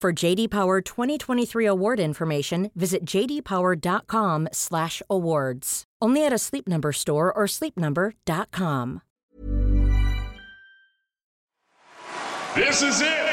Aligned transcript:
For 0.00 0.14
JD 0.14 0.48
Power 0.48 0.80
2023 0.80 1.66
award 1.66 2.00
information, 2.00 2.70
visit 2.74 3.04
jdpower.com/awards. 3.04 5.84
Only 6.00 6.24
at 6.24 6.32
a 6.32 6.38
Sleep 6.38 6.66
Number 6.66 6.92
store 6.92 7.30
or 7.30 7.44
sleepnumber.com. 7.44 9.02
This 12.54 12.82
is 12.82 13.02
it. 13.02 13.26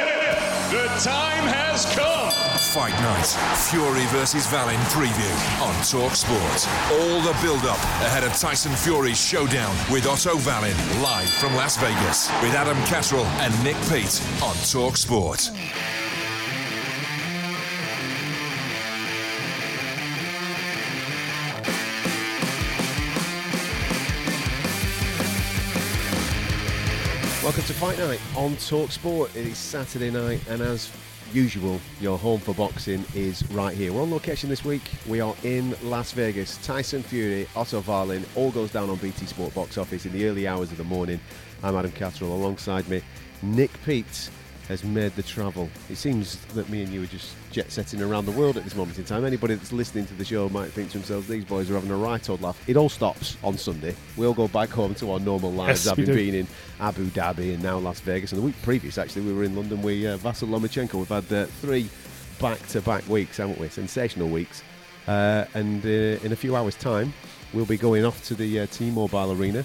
The 0.70 0.86
time 1.00 1.48
has 1.48 1.86
come. 1.96 2.34
Fight 2.76 2.92
Night, 3.00 3.32
Fury 3.72 4.04
versus 4.12 4.52
Wallin 4.52 4.76
preview 4.92 5.32
on 5.64 5.72
Talksport. 5.88 6.68
All 6.92 7.22
the 7.22 7.32
build-up 7.42 7.80
ahead 8.04 8.26
of 8.26 8.34
Tyson 8.34 8.76
Fury's 8.76 9.18
showdown 9.18 9.74
with 9.90 10.06
Otto 10.06 10.36
Wallin 10.46 10.76
live 11.02 11.30
from 11.30 11.56
Las 11.56 11.78
Vegas 11.78 12.30
with 12.44 12.54
Adam 12.54 12.76
Catterall 12.84 13.26
and 13.40 13.54
Nick 13.64 13.78
Peet 13.88 14.22
on 14.44 14.54
Talksport. 14.68 15.52
Welcome 27.48 27.64
to 27.64 27.74
Fight 27.76 27.98
Night 27.98 28.20
on 28.36 28.58
Talksport. 28.58 29.30
It 29.30 29.48
is 29.48 29.58
Saturday 29.58 30.12
night, 30.12 30.46
and 30.50 30.62
as 30.62 30.92
usual, 31.32 31.80
your 32.02 32.18
home 32.18 32.42
for 32.42 32.54
boxing 32.54 33.06
is 33.16 33.50
right 33.52 33.74
here. 33.74 33.94
We're 33.94 34.02
on 34.02 34.12
location 34.12 34.50
this 34.50 34.66
week. 34.66 34.82
We 35.08 35.22
are 35.22 35.34
in 35.44 35.74
Las 35.82 36.12
Vegas. 36.12 36.58
Tyson 36.58 37.02
Fury, 37.04 37.48
Otto 37.56 37.80
Wallin, 37.80 38.26
all 38.36 38.52
goes 38.52 38.74
down 38.74 38.90
on 38.90 38.98
BT 38.98 39.28
Sport 39.28 39.56
box 39.56 39.78
office 39.78 40.06
in 40.06 40.12
the 40.12 40.28
early 40.28 40.46
hours 40.46 40.72
of 40.72 40.78
the 40.78 40.84
morning. 40.84 41.22
I'm 41.64 41.78
Adam 41.78 41.94
Catterall. 41.94 42.34
Alongside 42.36 42.86
me, 42.90 43.02
Nick 43.42 43.72
Peet 43.86 44.30
has 44.68 44.84
made 44.84 45.16
the 45.16 45.24
travel. 45.24 45.70
It 45.90 45.96
seems 45.96 46.38
that 46.48 46.70
me 46.70 46.84
and 46.84 46.92
you 46.92 47.04
are 47.04 47.08
just 47.08 47.34
jet 47.52 47.72
setting 47.72 48.02
around 48.02 48.26
the 48.26 48.32
world 48.32 48.58
at 48.58 48.64
this 48.64 48.76
moment 48.76 48.98
in 48.98 49.06
time. 49.06 49.24
Anybody 49.24 49.56
that's 49.56 49.72
listening 49.72 50.06
to 50.08 50.14
the 50.16 50.26
show 50.26 50.50
might 50.50 50.72
think 50.72 50.92
to 50.92 50.98
themselves, 50.98 51.28
these 51.28 51.46
boys 51.46 51.72
are 51.72 51.76
having 51.76 51.92
a 51.92 51.96
right 51.96 52.30
old 52.30 52.42
laugh. 52.42 52.62
It 52.68 52.76
all 52.76 52.90
stops 52.90 53.38
on 53.44 53.58
Sunday. 53.58 53.96
We 54.18 54.26
all 54.26 54.34
go 54.34 54.48
back 54.48 54.70
home 54.70 54.94
to 54.96 55.12
our 55.12 55.20
normal 55.20 55.52
lives, 55.54 55.86
Yes, 55.86 55.96
having 55.96 56.14
been 56.14 56.36
in 56.36 56.48
Abu 56.80 57.06
Dhabi 57.08 57.54
and 57.54 57.64
now 57.64 57.78
Las 57.78 58.02
Vegas. 58.02 58.34
And 58.34 58.42
the 58.42 58.46
week 58.46 58.62
previous, 58.62 58.98
actually, 58.98 59.24
we 59.24 59.34
were 59.34 59.44
in 59.44 59.56
London 59.56 59.82
with 59.82 60.06
uh, 60.06 60.18
Lomachenko. 60.18 60.96
We've 60.96 61.08
had 61.08 61.32
uh, 61.32 61.46
three 61.62 61.90
back-to-back 62.40 63.08
weeks, 63.08 63.38
haven't 63.38 63.60
we? 63.60 63.70
Sensational 63.70 64.28
weeks. 64.28 64.64
Uh, 65.08 65.46
and 65.54 65.86
uh, 65.86 65.90
in 66.24 66.34
a 66.34 66.36
few 66.36 66.56
hours' 66.56 66.76
time, 66.76 67.14
we'll 67.54 67.66
be 67.66 67.78
going 67.78 68.04
off 68.04 68.24
to 68.26 68.36
the 68.36 68.60
uh, 68.60 68.66
T-Mobile 68.68 69.32
Arena 69.32 69.64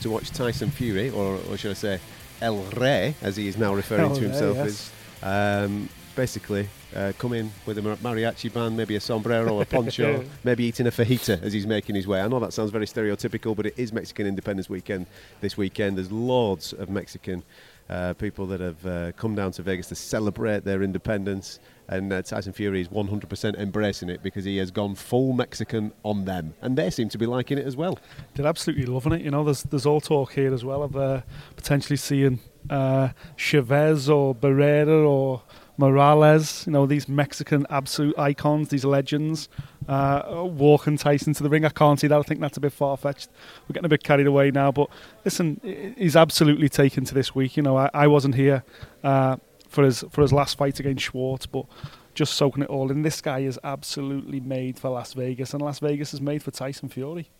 to 0.00 0.10
watch 0.10 0.30
Tyson 0.30 0.70
Fury, 0.70 1.10
or, 1.10 1.38
or 1.50 1.56
should 1.56 1.72
I 1.72 1.74
say, 1.74 2.00
El 2.40 2.62
Rey, 2.76 3.14
as 3.22 3.36
he 3.36 3.48
is 3.48 3.56
now 3.56 3.74
referring 3.74 4.10
El 4.10 4.14
to 4.16 4.20
Rey, 4.20 4.28
himself 4.28 4.56
yes. 4.56 4.92
as. 5.22 5.64
Um, 5.64 5.88
basically, 6.14 6.68
uh, 6.96 7.12
come 7.18 7.32
in 7.32 7.50
with 7.64 7.78
a 7.78 7.80
mariachi 7.80 8.52
band, 8.52 8.76
maybe 8.76 8.96
a 8.96 9.00
sombrero, 9.00 9.60
a 9.60 9.64
poncho, 9.64 10.24
maybe 10.44 10.64
eating 10.64 10.86
a 10.86 10.90
fajita 10.90 11.40
as 11.42 11.52
he's 11.52 11.66
making 11.66 11.94
his 11.94 12.06
way. 12.06 12.20
I 12.20 12.26
know 12.26 12.40
that 12.40 12.52
sounds 12.52 12.70
very 12.70 12.86
stereotypical, 12.86 13.54
but 13.54 13.66
it 13.66 13.74
is 13.76 13.92
Mexican 13.92 14.26
Independence 14.26 14.68
Weekend 14.68 15.06
this 15.40 15.56
weekend. 15.56 15.96
There's 15.96 16.10
loads 16.10 16.72
of 16.72 16.90
Mexican 16.90 17.44
uh, 17.88 18.14
people 18.14 18.46
that 18.46 18.60
have 18.60 18.86
uh, 18.86 19.12
come 19.12 19.34
down 19.34 19.52
to 19.52 19.62
Vegas 19.62 19.88
to 19.88 19.94
celebrate 19.94 20.64
their 20.64 20.82
independence. 20.82 21.60
And 21.88 22.12
uh, 22.12 22.22
Tyson 22.22 22.52
Fury 22.52 22.82
is 22.82 22.88
100% 22.88 23.56
embracing 23.56 24.10
it 24.10 24.22
because 24.22 24.44
he 24.44 24.58
has 24.58 24.70
gone 24.70 24.94
full 24.94 25.32
Mexican 25.32 25.92
on 26.02 26.26
them. 26.26 26.54
And 26.60 26.76
they 26.76 26.90
seem 26.90 27.08
to 27.08 27.18
be 27.18 27.26
liking 27.26 27.56
it 27.58 27.66
as 27.66 27.76
well. 27.76 27.98
They're 28.34 28.46
absolutely 28.46 28.86
loving 28.86 29.12
it. 29.12 29.22
You 29.22 29.30
know, 29.30 29.44
there's 29.44 29.62
there's 29.62 29.86
all 29.86 30.00
talk 30.00 30.32
here 30.32 30.52
as 30.52 30.64
well 30.64 30.82
of 30.82 30.96
uh, 30.96 31.22
potentially 31.56 31.96
seeing 31.96 32.40
uh, 32.68 33.08
Chavez 33.36 34.10
or 34.10 34.34
Barrera 34.34 35.08
or 35.08 35.42
Morales. 35.78 36.66
You 36.66 36.72
know, 36.72 36.84
these 36.84 37.08
Mexican 37.08 37.66
absolute 37.70 38.18
icons, 38.18 38.68
these 38.68 38.84
legends, 38.84 39.48
uh, 39.88 40.44
walking 40.44 40.98
Tyson 40.98 41.32
to 41.34 41.42
the 41.42 41.48
ring. 41.48 41.64
I 41.64 41.70
can't 41.70 41.98
see 41.98 42.08
that. 42.08 42.18
I 42.18 42.22
think 42.22 42.40
that's 42.40 42.58
a 42.58 42.60
bit 42.60 42.72
far 42.72 42.96
fetched. 42.96 43.30
We're 43.66 43.74
getting 43.74 43.86
a 43.86 43.88
bit 43.88 44.02
carried 44.02 44.26
away 44.26 44.50
now. 44.50 44.72
But 44.72 44.90
listen, 45.24 45.60
he's 45.96 46.16
absolutely 46.16 46.68
taken 46.68 47.04
to 47.06 47.14
this 47.14 47.34
week. 47.34 47.56
You 47.56 47.62
know, 47.62 47.78
I, 47.78 47.88
I 47.94 48.06
wasn't 48.08 48.34
here 48.34 48.64
uh, 49.02 49.36
for 49.68 49.84
his 49.84 50.04
for 50.10 50.22
his 50.22 50.32
last 50.32 50.58
fight 50.58 50.80
against 50.80 51.04
Schwarz, 51.04 51.46
but. 51.46 51.66
Just 52.14 52.34
soaking 52.34 52.64
it 52.64 52.68
all 52.68 52.90
in. 52.90 53.02
This 53.02 53.20
guy 53.20 53.40
is 53.40 53.60
absolutely 53.62 54.40
made 54.40 54.76
for 54.76 54.90
Las 54.90 55.12
Vegas, 55.12 55.52
and 55.54 55.62
Las 55.62 55.78
Vegas 55.78 56.12
is 56.12 56.20
made 56.20 56.42
for 56.42 56.50
Tyson 56.50 56.88
Fury. 56.88 57.30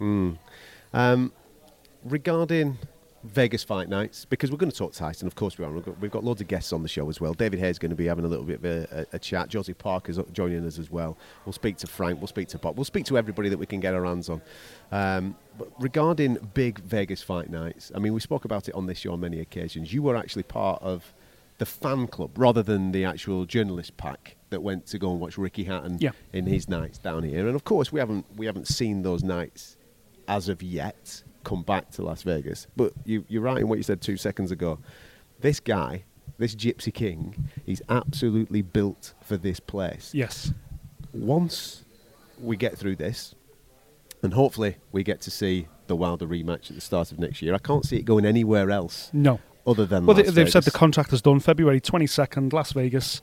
Um, 0.93 1.33
regarding 2.05 2.79
Vegas 3.25 3.65
fight 3.65 3.89
nights, 3.89 4.25
because 4.25 4.53
we're 4.53 4.57
going 4.57 4.71
to 4.71 4.77
talk 4.77 4.93
Tyson, 4.93 5.27
of 5.27 5.35
course 5.35 5.59
we 5.59 5.65
are. 5.65 5.73
We've 5.73 5.85
got, 5.85 5.99
we've 5.99 6.11
got 6.13 6.23
loads 6.23 6.41
of 6.41 6.47
guests 6.47 6.73
on 6.73 6.83
the 6.83 6.89
show 6.89 7.09
as 7.09 7.21
well. 7.21 7.35
David 7.35 7.59
Hayes 7.59 7.73
is 7.73 7.79
going 7.81 7.91
to 7.91 7.97
be 7.97 8.07
having 8.07 8.25
a 8.25 8.29
little 8.29 8.45
bit 8.45 8.59
of 8.59 8.65
a, 8.65 9.07
a, 9.13 9.17
a 9.17 9.19
chat. 9.19 9.49
Joseph 9.49 9.79
Parker's 9.79 10.21
joining 10.33 10.65
us 10.65 10.79
as 10.79 10.93
well. 10.93 11.19
We'll 11.45 11.53
speak 11.53 11.77
to 11.79 11.89
Frank. 11.89 12.21
We'll 12.21 12.29
speak 12.29 12.47
to 12.51 12.59
Bob. 12.59 12.77
We'll 12.77 12.85
speak 12.85 13.05
to 13.07 13.19
everybody 13.19 13.49
that 13.49 13.59
we 13.59 13.67
can 13.67 13.81
get 13.81 13.95
our 13.95 14.05
hands 14.05 14.29
on. 14.29 14.41
Um, 14.93 15.37
but 15.59 15.73
regarding 15.81 16.39
big 16.55 16.79
Vegas 16.83 17.21
fight 17.21 17.51
nights, 17.51 17.91
I 17.97 17.99
mean, 17.99 18.15
we 18.15 18.21
spoke 18.21 18.45
about 18.45 18.69
it 18.69 18.77
on 18.77 18.87
this 18.87 18.99
show 18.99 19.13
on 19.13 19.19
many 19.19 19.41
occasions. 19.41 19.93
You 19.93 20.05
were 20.05 20.17
actually 20.17 20.45
part 20.45 20.81
of 20.83 21.13
the 21.59 21.67
fan 21.67 22.07
club 22.07 22.39
rather 22.39 22.63
than 22.63 22.93
the 22.93 23.05
actual 23.05 23.45
journalist 23.45 23.97
pack 23.97 24.37
that 24.51 24.63
went 24.63 24.87
to 24.87 24.99
go 24.99 25.11
and 25.11 25.21
watch 25.21 25.37
Ricky 25.37 25.65
Hatton 25.65 25.99
Yeah. 26.01 26.13
in 26.33 26.47
his 26.47 26.69
nights 26.69 26.99
down 26.99 27.23
here. 27.25 27.47
And 27.47 27.55
of 27.57 27.65
course, 27.65 27.93
we 27.93 28.01
haven't 28.01 28.25
we 28.37 28.47
haven't 28.47 28.69
seen 28.69 29.03
those 29.03 29.23
nights 29.23 29.77
as 30.29 30.49
of 30.49 30.63
yet 30.63 31.23
come 31.45 31.63
back 31.63 31.91
to 31.93 32.03
Las 32.03 32.23
Vegas. 32.23 32.67
But 32.77 32.93
you, 33.05 33.25
you're 33.29 33.43
right 33.43 33.59
in 33.59 33.69
what 33.69 33.79
you 33.79 33.83
said 33.83 34.01
two 34.01 34.17
seconds 34.17 34.51
ago. 34.51 34.79
This 35.41 35.59
guy, 35.61 36.05
this 36.39 36.55
Gypsy 36.55 36.93
King, 36.93 37.49
he's 37.65 37.81
absolutely 37.89 38.63
built 38.63 39.15
for 39.23 39.37
this 39.37 39.59
place. 39.61 40.11
Yes. 40.15 40.53
Once 41.13 41.85
we 42.41 42.57
get 42.57 42.77
through 42.77 42.97
this, 42.97 43.35
and 44.23 44.35
hopefully 44.35 44.77
we 44.93 45.03
get 45.03 45.21
to 45.23 45.31
see 45.31 45.67
the 45.87 45.97
Wilder 45.97 46.27
rematch 46.27 46.69
at 46.71 46.75
the 46.75 46.81
start 46.81 47.13
of 47.13 47.19
next 47.19 47.41
year, 47.41 47.55
I 47.55 47.59
can't 47.59 47.85
see 47.85 47.97
it 47.97 48.05
going 48.05 48.25
anywhere 48.27 48.71
else 48.71 49.11
No. 49.13 49.41
Other 49.69 49.85
than 49.85 50.07
Well, 50.07 50.17
they, 50.17 50.23
they've 50.23 50.51
said 50.51 50.65
the 50.65 50.71
contract 50.71 51.13
is 51.13 51.21
done 51.21 51.41
February 51.41 51.81
22nd, 51.81 52.53
Las 52.55 52.73
Vegas. 52.73 53.21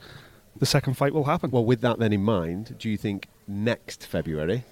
The 0.58 0.66
second 0.68 0.94
fight 0.94 1.14
will 1.14 1.24
happen. 1.24 1.50
Well, 1.50 1.66
with 1.66 1.82
that 1.82 1.98
then 1.98 2.14
in 2.14 2.24
mind, 2.24 2.76
do 2.78 2.88
you 2.88 2.98
think 2.98 3.28
next 3.48 4.06
February 4.06 4.64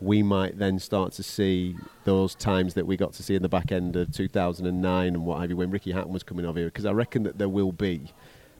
we 0.00 0.22
might 0.22 0.58
then 0.58 0.78
start 0.78 1.12
to 1.12 1.22
see 1.22 1.76
those 2.04 2.34
times 2.34 2.74
that 2.74 2.86
we 2.86 2.96
got 2.96 3.14
to 3.14 3.22
see 3.22 3.34
in 3.34 3.42
the 3.42 3.48
back 3.48 3.72
end 3.72 3.96
of 3.96 4.12
2009 4.12 5.06
and 5.06 5.24
what 5.24 5.40
have 5.40 5.48
you 5.48 5.56
when 5.56 5.70
Ricky 5.70 5.92
Hatton 5.92 6.12
was 6.12 6.22
coming 6.22 6.44
over 6.44 6.58
here? 6.58 6.68
Because 6.68 6.84
I 6.84 6.92
reckon 6.92 7.22
that 7.22 7.38
there 7.38 7.48
will 7.48 7.72
be 7.72 8.12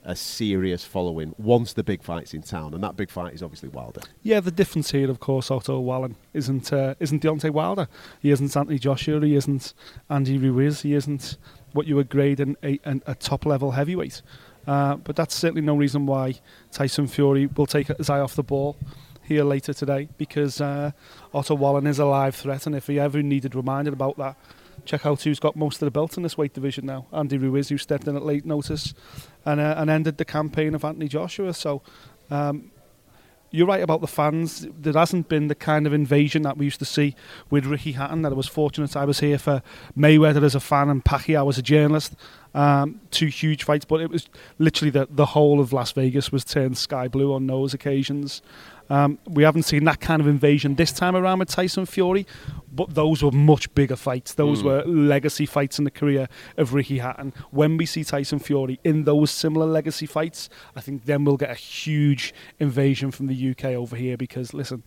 a 0.04 0.16
serious 0.16 0.84
following 0.84 1.34
once 1.38 1.72
the 1.72 1.82
big 1.82 2.02
fight's 2.02 2.34
in 2.34 2.42
town, 2.42 2.74
and 2.74 2.82
that 2.82 2.96
big 2.96 3.10
fight 3.10 3.34
is 3.34 3.42
obviously 3.42 3.68
Wilder. 3.70 4.00
yeah, 4.22 4.40
the 4.40 4.50
difference 4.50 4.90
here, 4.90 5.10
of 5.10 5.18
course, 5.18 5.50
Otto 5.50 5.80
Wallin 5.80 6.16
isn't 6.32 6.72
uh, 6.72 6.94
isn't 7.00 7.22
Deontay 7.22 7.50
Wilder. 7.50 7.88
He 8.20 8.30
isn't 8.30 8.56
Anthony 8.56 8.78
Joshua. 8.78 9.20
He 9.20 9.34
isn't 9.34 9.72
Andy 10.10 10.38
Ruiz. 10.38 10.82
He 10.82 10.94
isn't 10.94 11.36
what 11.74 11.86
you 11.86 11.96
would 11.96 12.08
grade 12.08 12.40
an, 12.40 12.56
a, 12.64 12.80
a 13.06 13.14
top 13.14 13.44
level 13.44 13.72
heavyweight. 13.72 14.22
Uh, 14.66 14.96
but 14.96 15.14
that's 15.14 15.34
certainly 15.34 15.60
no 15.60 15.76
reason 15.76 16.06
why 16.06 16.34
Tyson 16.72 17.06
Fury 17.06 17.46
will 17.46 17.66
take 17.66 17.88
his 17.88 18.08
eye 18.08 18.20
off 18.20 18.34
the 18.34 18.42
ball 18.42 18.76
here 19.22 19.44
later 19.44 19.74
today 19.74 20.08
because 20.16 20.60
uh, 20.60 20.92
Otto 21.34 21.54
Wallin 21.54 21.86
is 21.86 21.98
a 21.98 22.06
live 22.06 22.34
threat, 22.34 22.66
and 22.66 22.74
if 22.74 22.86
he 22.86 22.98
ever 22.98 23.22
needed 23.22 23.54
reminded 23.54 23.92
about 23.92 24.16
that, 24.16 24.36
check 24.84 25.04
out 25.04 25.22
who's 25.22 25.40
got 25.40 25.56
most 25.56 25.82
of 25.82 25.86
the 25.86 25.90
belt 25.90 26.16
in 26.16 26.22
this 26.22 26.38
weight 26.38 26.54
division 26.54 26.86
now. 26.86 27.06
Andy 27.12 27.36
Ruiz, 27.36 27.68
who 27.68 27.76
stepped 27.76 28.08
in 28.08 28.16
at 28.16 28.24
late 28.24 28.46
notice 28.46 28.94
and 29.44 29.60
uh, 29.60 29.74
and 29.76 29.90
ended 29.90 30.16
the 30.16 30.24
campaign 30.24 30.74
of 30.74 30.84
Anthony 30.84 31.08
Joshua. 31.08 31.52
So. 31.52 31.82
Um, 32.30 32.70
you're 33.54 33.68
right 33.68 33.84
about 33.84 34.00
the 34.00 34.08
fans. 34.08 34.66
There 34.80 34.92
hasn't 34.92 35.28
been 35.28 35.46
the 35.46 35.54
kind 35.54 35.86
of 35.86 35.92
invasion 35.92 36.42
that 36.42 36.56
we 36.56 36.64
used 36.64 36.80
to 36.80 36.84
see 36.84 37.14
with 37.50 37.66
Ricky 37.66 37.92
Hatton. 37.92 38.22
That 38.22 38.32
I 38.32 38.34
was 38.34 38.48
fortunate 38.48 38.96
I 38.96 39.04
was 39.04 39.20
here 39.20 39.38
for 39.38 39.62
Mayweather 39.96 40.42
as 40.42 40.56
a 40.56 40.60
fan 40.60 40.90
and 40.90 41.04
Pacquiao 41.04 41.48
as 41.48 41.56
a 41.56 41.62
journalist. 41.62 42.16
Um, 42.52 43.00
two 43.12 43.26
huge 43.26 43.62
fights, 43.62 43.84
but 43.84 44.00
it 44.00 44.10
was 44.10 44.28
literally 44.58 44.90
the 44.90 45.06
the 45.08 45.26
whole 45.26 45.60
of 45.60 45.72
Las 45.72 45.92
Vegas 45.92 46.32
was 46.32 46.44
turned 46.44 46.76
sky 46.76 47.06
blue 47.06 47.32
on 47.32 47.46
those 47.46 47.72
occasions. 47.72 48.42
Um, 48.90 49.18
we 49.26 49.42
haven't 49.42 49.62
seen 49.62 49.84
that 49.84 50.00
kind 50.00 50.20
of 50.20 50.28
invasion 50.28 50.74
this 50.74 50.92
time 50.92 51.16
around 51.16 51.38
with 51.38 51.48
Tyson 51.48 51.86
Fury, 51.86 52.26
but 52.72 52.94
those 52.94 53.22
were 53.22 53.30
much 53.30 53.74
bigger 53.74 53.96
fights. 53.96 54.34
Those 54.34 54.62
mm. 54.62 54.66
were 54.66 54.84
legacy 54.84 55.46
fights 55.46 55.78
in 55.78 55.84
the 55.84 55.90
career 55.90 56.28
of 56.56 56.74
Ricky 56.74 56.98
Hatton. 56.98 57.32
When 57.50 57.76
we 57.76 57.86
see 57.86 58.04
Tyson 58.04 58.38
Fury 58.38 58.78
in 58.84 59.04
those 59.04 59.30
similar 59.30 59.66
legacy 59.66 60.06
fights, 60.06 60.50
I 60.76 60.80
think 60.80 61.06
then 61.06 61.24
we'll 61.24 61.36
get 61.36 61.50
a 61.50 61.54
huge 61.54 62.34
invasion 62.58 63.10
from 63.10 63.26
the 63.26 63.50
UK 63.50 63.66
over 63.66 63.96
here 63.96 64.16
because, 64.16 64.52
listen, 64.52 64.82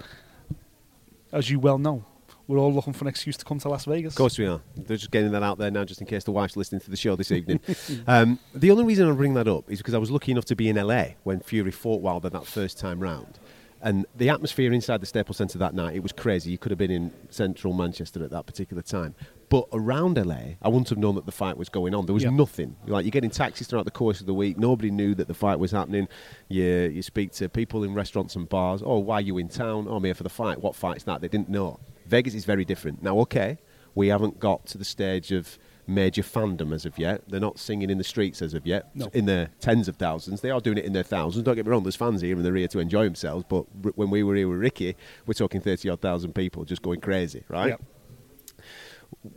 as 1.32 1.50
you 1.50 1.60
well 1.60 1.78
know, 1.78 2.06
we're 2.48 2.60
all 2.60 2.74
looking 2.74 2.94
for 2.94 3.04
an 3.04 3.10
excuse 3.10 3.36
to 3.38 3.46
come 3.46 3.60
to 3.60 3.68
Las 3.70 3.86
Vegas. 3.86 4.14
Of 4.14 4.18
course 4.18 4.38
we 4.38 4.46
are. 4.48 4.62
They're 4.76 4.96
just 4.96 5.12
getting 5.12 5.32
that 5.32 5.44
out 5.44 5.58
there 5.58 5.70
now, 5.70 5.84
just 5.84 6.00
in 6.00 6.08
case 6.08 6.24
the 6.24 6.32
wife's 6.32 6.56
listening 6.56 6.80
to 6.82 6.90
the 6.90 6.96
show 6.96 7.16
this 7.16 7.32
evening. 7.32 7.60
um, 8.08 8.40
the 8.56 8.72
only 8.72 8.86
reason 8.86 9.10
I 9.10 9.12
bring 9.14 9.34
that 9.34 9.48
up 9.48 9.70
is 9.70 9.80
because 9.80 9.94
I 9.94 9.98
was 9.98 10.10
lucky 10.12 10.32
enough 10.32 10.46
to 10.46 10.56
be 10.56 10.70
in 10.70 10.78
LA 10.78 11.06
when 11.24 11.42
Fury 11.42 11.72
fought 11.72 12.02
Wilder 12.02 12.30
that 12.30 12.46
first 12.46 12.80
time 12.80 13.02
round. 13.02 13.40
And 13.82 14.06
the 14.16 14.30
atmosphere 14.30 14.74
inside 14.74 15.02
the 15.02 15.06
Staples 15.06 15.38
Centre 15.38 15.58
that 15.60 15.74
night, 15.74 15.96
it 15.96 16.02
was 16.02 16.12
crazy. 16.12 16.52
You 16.52 16.58
could 16.58 16.72
have 16.72 16.80
been 16.80 16.92
in 16.92 17.12
central 17.30 17.74
Manchester 17.74 18.24
at 18.24 18.32
that 18.32 18.46
particular 18.46 18.82
time. 18.82 19.14
But 19.50 19.68
around 19.72 20.18
LA, 20.18 20.56
I 20.62 20.68
wouldn't 20.68 20.90
have 20.90 20.98
known 20.98 21.16
that 21.16 21.26
the 21.26 21.32
fight 21.32 21.58
was 21.58 21.70
going 21.70 21.94
on. 21.94 22.06
There 22.06 22.14
was 22.14 22.24
yep. 22.24 22.34
nothing. 22.34 22.76
Like 22.86 23.06
you're 23.06 23.12
getting 23.12 23.30
taxis 23.30 23.68
throughout 23.68 23.86
the 23.86 23.92
course 23.92 24.20
of 24.20 24.26
the 24.26 24.34
week. 24.34 24.58
Nobody 24.58 24.92
knew 24.92 25.16
that 25.16 25.28
the 25.28 25.34
fight 25.34 25.60
was 25.60 25.72
happening. 25.72 26.08
You 26.50 26.66
you 26.66 27.02
speak 27.02 27.32
to 27.34 27.48
people 27.48 27.84
in 27.84 27.94
restaurants 27.94 28.36
and 28.36 28.50
bars. 28.50 28.82
Oh, 28.84 29.00
why 29.00 29.16
are 29.16 29.22
you 29.22 29.38
in 29.38 29.48
town? 29.48 29.88
Oh, 29.88 29.96
I'm 29.96 30.04
here 30.04 30.16
for 30.16 30.24
the 30.24 30.30
fight. 30.30 30.60
What 30.60 30.76
fight's 30.76 31.04
that? 31.06 31.22
They 31.22 31.28
didn't 31.28 31.50
know. 31.50 31.80
Vegas 32.08 32.34
is 32.34 32.46
very 32.46 32.66
different. 32.66 33.04
Now, 33.04 33.20
okay, 33.20 33.58
we 33.96 34.08
haven't 34.08 34.40
got 34.40 34.66
to 34.68 34.78
the 34.78 34.86
stage 34.86 35.32
of 35.32 35.58
major 35.88 36.22
fandom 36.22 36.74
as 36.74 36.86
of 36.86 37.00
yet. 37.00 37.24
They're 37.28 37.40
not 37.40 37.58
singing 37.58 37.90
in 37.90 37.98
the 37.98 38.04
streets 38.04 38.42
as 38.42 38.54
of 38.54 38.68
yet, 38.68 38.90
no. 38.94 39.10
in 39.14 39.26
their 39.26 39.50
tens 39.60 39.88
of 39.88 39.96
thousands. 39.96 40.42
They 40.42 40.52
are 40.52 40.60
doing 40.60 40.78
it 40.78 40.86
in 40.86 40.94
their 40.94 41.04
thousands. 41.04 41.44
Don't 41.46 41.56
get 41.56 41.66
me 41.66 41.72
wrong, 41.72 41.84
there's 41.84 41.96
fans 41.96 42.22
here 42.22 42.36
and 42.36 42.46
they're 42.46 42.56
here 42.56 42.68
to 42.68 42.80
enjoy 42.80 43.06
themselves. 43.06 43.46
But 43.48 43.66
r- 43.84 43.92
when 43.96 44.10
we 44.10 44.24
were 44.24 44.36
here 44.36 44.50
with 44.50 44.60
Ricky, 44.60 44.96
we're 45.26 45.34
talking 45.34 45.62
30 45.62 45.90
odd 45.90 46.02
thousand 46.02 46.34
people 46.34 46.66
just 46.66 46.82
going 46.82 47.00
crazy, 47.02 47.44
right? 47.48 47.70
Yep. 47.70 47.82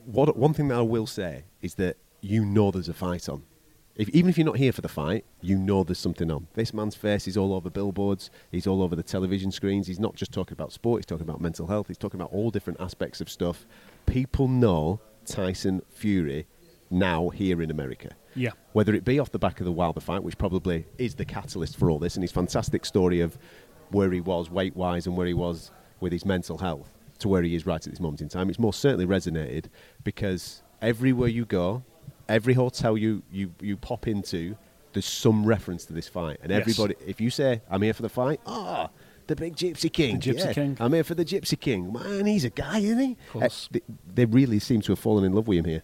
What, 0.05 0.37
one 0.37 0.53
thing 0.53 0.69
that 0.69 0.79
I 0.79 0.83
will 0.83 1.07
say 1.07 1.45
is 1.63 1.77
that 1.77 1.97
you 2.21 2.45
know 2.45 2.71
there's 2.71 2.89
a 2.89 2.95
fight 2.95 3.29
on. 3.29 3.45
If, 3.97 4.09
even 4.11 4.31
if 4.31 4.39
you're 4.39 4.47
not 4.47 4.57
here 4.57 4.73
for 4.73 4.81
the 4.81 4.89
fight, 4.89 5.25
you 5.41 5.59
know 5.59 5.85
there's 5.85 5.99
something 5.99 6.31
on. 6.31 6.47
This 6.55 6.73
man's 6.73 6.95
face 6.95 7.29
is 7.29 7.37
all 7.37 7.53
over 7.53 7.69
billboards. 7.69 8.31
He's 8.51 8.67
all 8.67 8.83
over 8.83 8.97
the 8.97 9.03
television 9.03 9.51
screens. 9.53 9.87
He's 9.87 10.01
not 10.01 10.15
just 10.15 10.33
talking 10.33 10.55
about 10.55 10.73
sport. 10.73 11.01
He's 11.01 11.07
talking 11.07 11.29
about 11.29 11.41
mental 11.41 11.67
health. 11.67 11.89
He's 11.89 11.99
talking 11.99 12.19
about 12.21 12.33
all 12.33 12.51
different 12.51 12.81
aspects 12.81 13.21
of 13.21 13.29
stuff. 13.29 13.67
People 14.07 14.49
know 14.49 15.01
Tyson 15.31 15.83
Fury 15.91 16.47
now 16.91 17.29
here 17.29 17.63
in 17.63 17.71
America. 17.71 18.11
Yeah. 18.35 18.51
Whether 18.73 18.95
it 18.95 19.05
be 19.05 19.19
off 19.19 19.31
the 19.31 19.39
back 19.39 19.61
of 19.61 19.67
the 19.67 19.73
Wilder 19.73 20.01
fight, 20.01 20.23
which 20.23 20.39
probably 20.39 20.87
is 20.99 21.15
the 21.15 21.25
catalyst 21.25 21.77
for 21.77 21.91
all 21.91 21.99
this, 21.99 22.17
and 22.17 22.23
his 22.23 22.33
fantastic 22.33 22.85
story 22.85 23.21
of 23.21 23.39
where 23.91 24.11
he 24.11 24.21
was 24.21 24.51
weight 24.51 24.77
wise 24.77 25.07
and 25.07 25.17
where 25.17 25.27
he 25.27 25.35
was 25.35 25.71
with 26.01 26.13
his 26.13 26.25
mental 26.25 26.59
health 26.59 26.93
to 27.19 27.29
where 27.29 27.43
he 27.43 27.55
is 27.55 27.67
right 27.67 27.85
at 27.87 27.93
this 27.93 28.01
moment 28.01 28.21
in 28.21 28.29
time, 28.29 28.49
it's 28.49 28.59
most 28.59 28.81
certainly 28.81 29.07
resonated 29.07 29.67
because 30.05 30.63
everywhere 30.81 31.29
you 31.29 31.45
go, 31.45 31.83
every 32.29 32.55
hotel 32.55 32.97
you, 32.97 33.23
you, 33.31 33.53
you 33.61 33.77
pop 33.77 34.09
into, 34.09 34.57
there's 34.93 35.07
some 35.07 35.45
reference 35.45 35.85
to 35.85 35.93
this 35.93 36.09
fight. 36.09 36.39
And 36.43 36.51
yes. 36.51 36.61
everybody, 36.61 36.95
if 37.07 37.21
you 37.21 37.31
say, 37.31 37.61
I'm 37.71 37.83
here 37.83 37.93
for 37.93 38.03
the 38.03 38.09
fight, 38.09 38.41
ah, 38.47 38.89
oh, 38.89 39.00
the 39.31 39.37
big 39.37 39.57
Gypsy 39.57 39.91
King. 39.91 40.19
The 40.19 40.33
Gypsy 40.33 40.45
yeah, 40.47 40.53
King. 40.53 40.77
I'm 40.81 40.93
here 40.93 41.05
for 41.05 41.15
the 41.15 41.25
Gypsy 41.25 41.59
King. 41.59 41.93
Man, 41.93 42.27
he's 42.27 42.45
a 42.45 42.51
guy, 42.51 42.79
isn't 42.81 42.99
he? 42.99 43.17
Uh, 43.35 43.49
they, 43.71 43.81
they, 44.15 44.25
really 44.25 44.59
seem 44.59 44.81
to 44.83 44.93
have 44.93 44.99
fallen 44.99 45.25
in 45.25 45.33
love 45.33 45.47
with 45.47 45.59
him 45.59 45.65
here. 45.67 45.83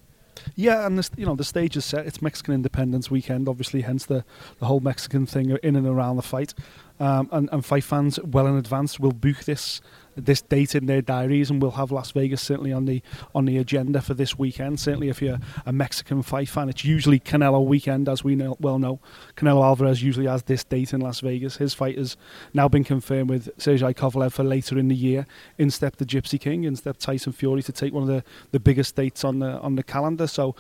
Yeah, 0.56 0.84
and 0.84 0.98
this, 0.98 1.10
you 1.16 1.24
know 1.24 1.34
the 1.34 1.44
stage 1.44 1.76
is 1.76 1.84
set. 1.84 2.06
It's 2.06 2.20
Mexican 2.20 2.54
Independence 2.54 3.10
Weekend, 3.10 3.48
obviously, 3.48 3.82
hence 3.82 4.04
the, 4.04 4.24
the 4.58 4.66
whole 4.66 4.80
Mexican 4.80 5.26
thing 5.26 5.56
in 5.62 5.76
and 5.76 5.86
around 5.86 6.16
the 6.16 6.22
fight. 6.22 6.54
Um, 6.98 7.28
and, 7.30 7.48
and 7.52 7.64
fight 7.64 7.84
fans 7.84 8.18
well 8.20 8.46
in 8.46 8.56
advance 8.56 8.98
will 8.98 9.12
book 9.12 9.44
this 9.44 9.80
this 10.16 10.42
date 10.42 10.74
in 10.74 10.86
their 10.86 11.02
diaries, 11.02 11.50
and 11.50 11.60
we'll 11.60 11.72
have 11.72 11.92
Las 11.92 12.10
Vegas 12.12 12.42
certainly 12.42 12.72
on 12.72 12.86
the 12.86 13.02
on 13.34 13.44
the 13.44 13.58
agenda 13.58 14.00
for 14.00 14.14
this 14.14 14.38
weekend. 14.38 14.80
Certainly, 14.80 15.08
if 15.08 15.20
you're 15.20 15.38
a 15.64 15.72
Mexican 15.72 16.22
fight 16.22 16.48
fan, 16.48 16.68
it's 16.68 16.84
usually 16.84 17.20
Canelo 17.20 17.64
weekend, 17.64 18.08
as 18.08 18.24
we 18.24 18.34
know, 18.34 18.56
well 18.60 18.78
know. 18.78 19.00
Canelo 19.36 19.62
Alvarez 19.62 20.02
usually 20.02 20.26
has 20.26 20.44
this 20.44 20.64
date 20.64 20.92
in 20.92 21.00
Las 21.00 21.20
Vegas. 21.20 21.56
His 21.56 21.74
fight 21.74 21.98
has 21.98 22.16
now 22.54 22.68
been 22.68 22.84
confirmed 22.84 23.30
with 23.30 23.50
Sergey 23.58 23.92
Kovalev 23.92 24.32
for 24.32 24.44
later 24.44 24.78
in 24.78 24.88
the 24.88 24.96
year. 24.96 25.26
In 25.58 25.70
step 25.70 25.96
the 25.96 26.06
Gypsy 26.06 26.40
King, 26.40 26.64
in 26.64 26.76
step 26.76 26.96
Tyson 26.96 27.32
Fury 27.32 27.62
to 27.62 27.72
take 27.72 27.92
one 27.92 28.02
of 28.02 28.08
the, 28.08 28.24
the 28.52 28.60
biggest 28.60 28.96
dates 28.96 29.24
on 29.24 29.38
the 29.40 29.58
on 29.60 29.76
the 29.76 29.82
calendar. 29.82 30.26
So 30.26 30.54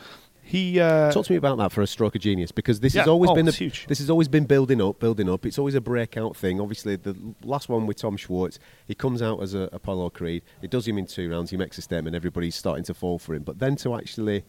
he 0.46 0.78
uh, 0.78 1.10
talk 1.10 1.26
to 1.26 1.32
me 1.32 1.38
about 1.38 1.58
that 1.58 1.72
for 1.72 1.82
a 1.82 1.88
stroke 1.88 2.14
of 2.14 2.20
genius 2.20 2.52
because 2.52 2.78
this 2.78 2.94
yeah. 2.94 3.00
has 3.00 3.08
always 3.08 3.30
oh, 3.30 3.34
been 3.34 3.48
a, 3.48 3.50
this 3.50 3.98
has 3.98 4.08
always 4.08 4.28
been 4.28 4.44
building 4.44 4.80
up, 4.80 5.00
building 5.00 5.28
up. 5.28 5.44
It's 5.44 5.58
always 5.58 5.74
a 5.74 5.80
breakout 5.80 6.36
thing. 6.36 6.60
Obviously, 6.60 6.94
the 6.94 7.16
last 7.42 7.68
one 7.68 7.84
with 7.84 7.96
Tom 7.96 8.16
Schwarz, 8.16 8.60
he 8.86 8.94
comes 8.94 9.22
out 9.22 9.42
as 9.42 9.54
a 9.54 9.68
Apollo 9.72 10.10
Creed. 10.10 10.44
It 10.62 10.70
does 10.70 10.86
him 10.86 10.98
in 10.98 11.06
two 11.06 11.28
rounds. 11.28 11.50
He 11.50 11.56
makes 11.56 11.78
a 11.78 11.82
statement. 11.82 12.14
Everybody's 12.14 12.54
starting 12.54 12.84
to 12.84 12.94
fall 12.94 13.18
for 13.18 13.34
him. 13.34 13.42
But 13.42 13.58
then 13.58 13.74
to 13.78 13.96
actually 13.96 14.44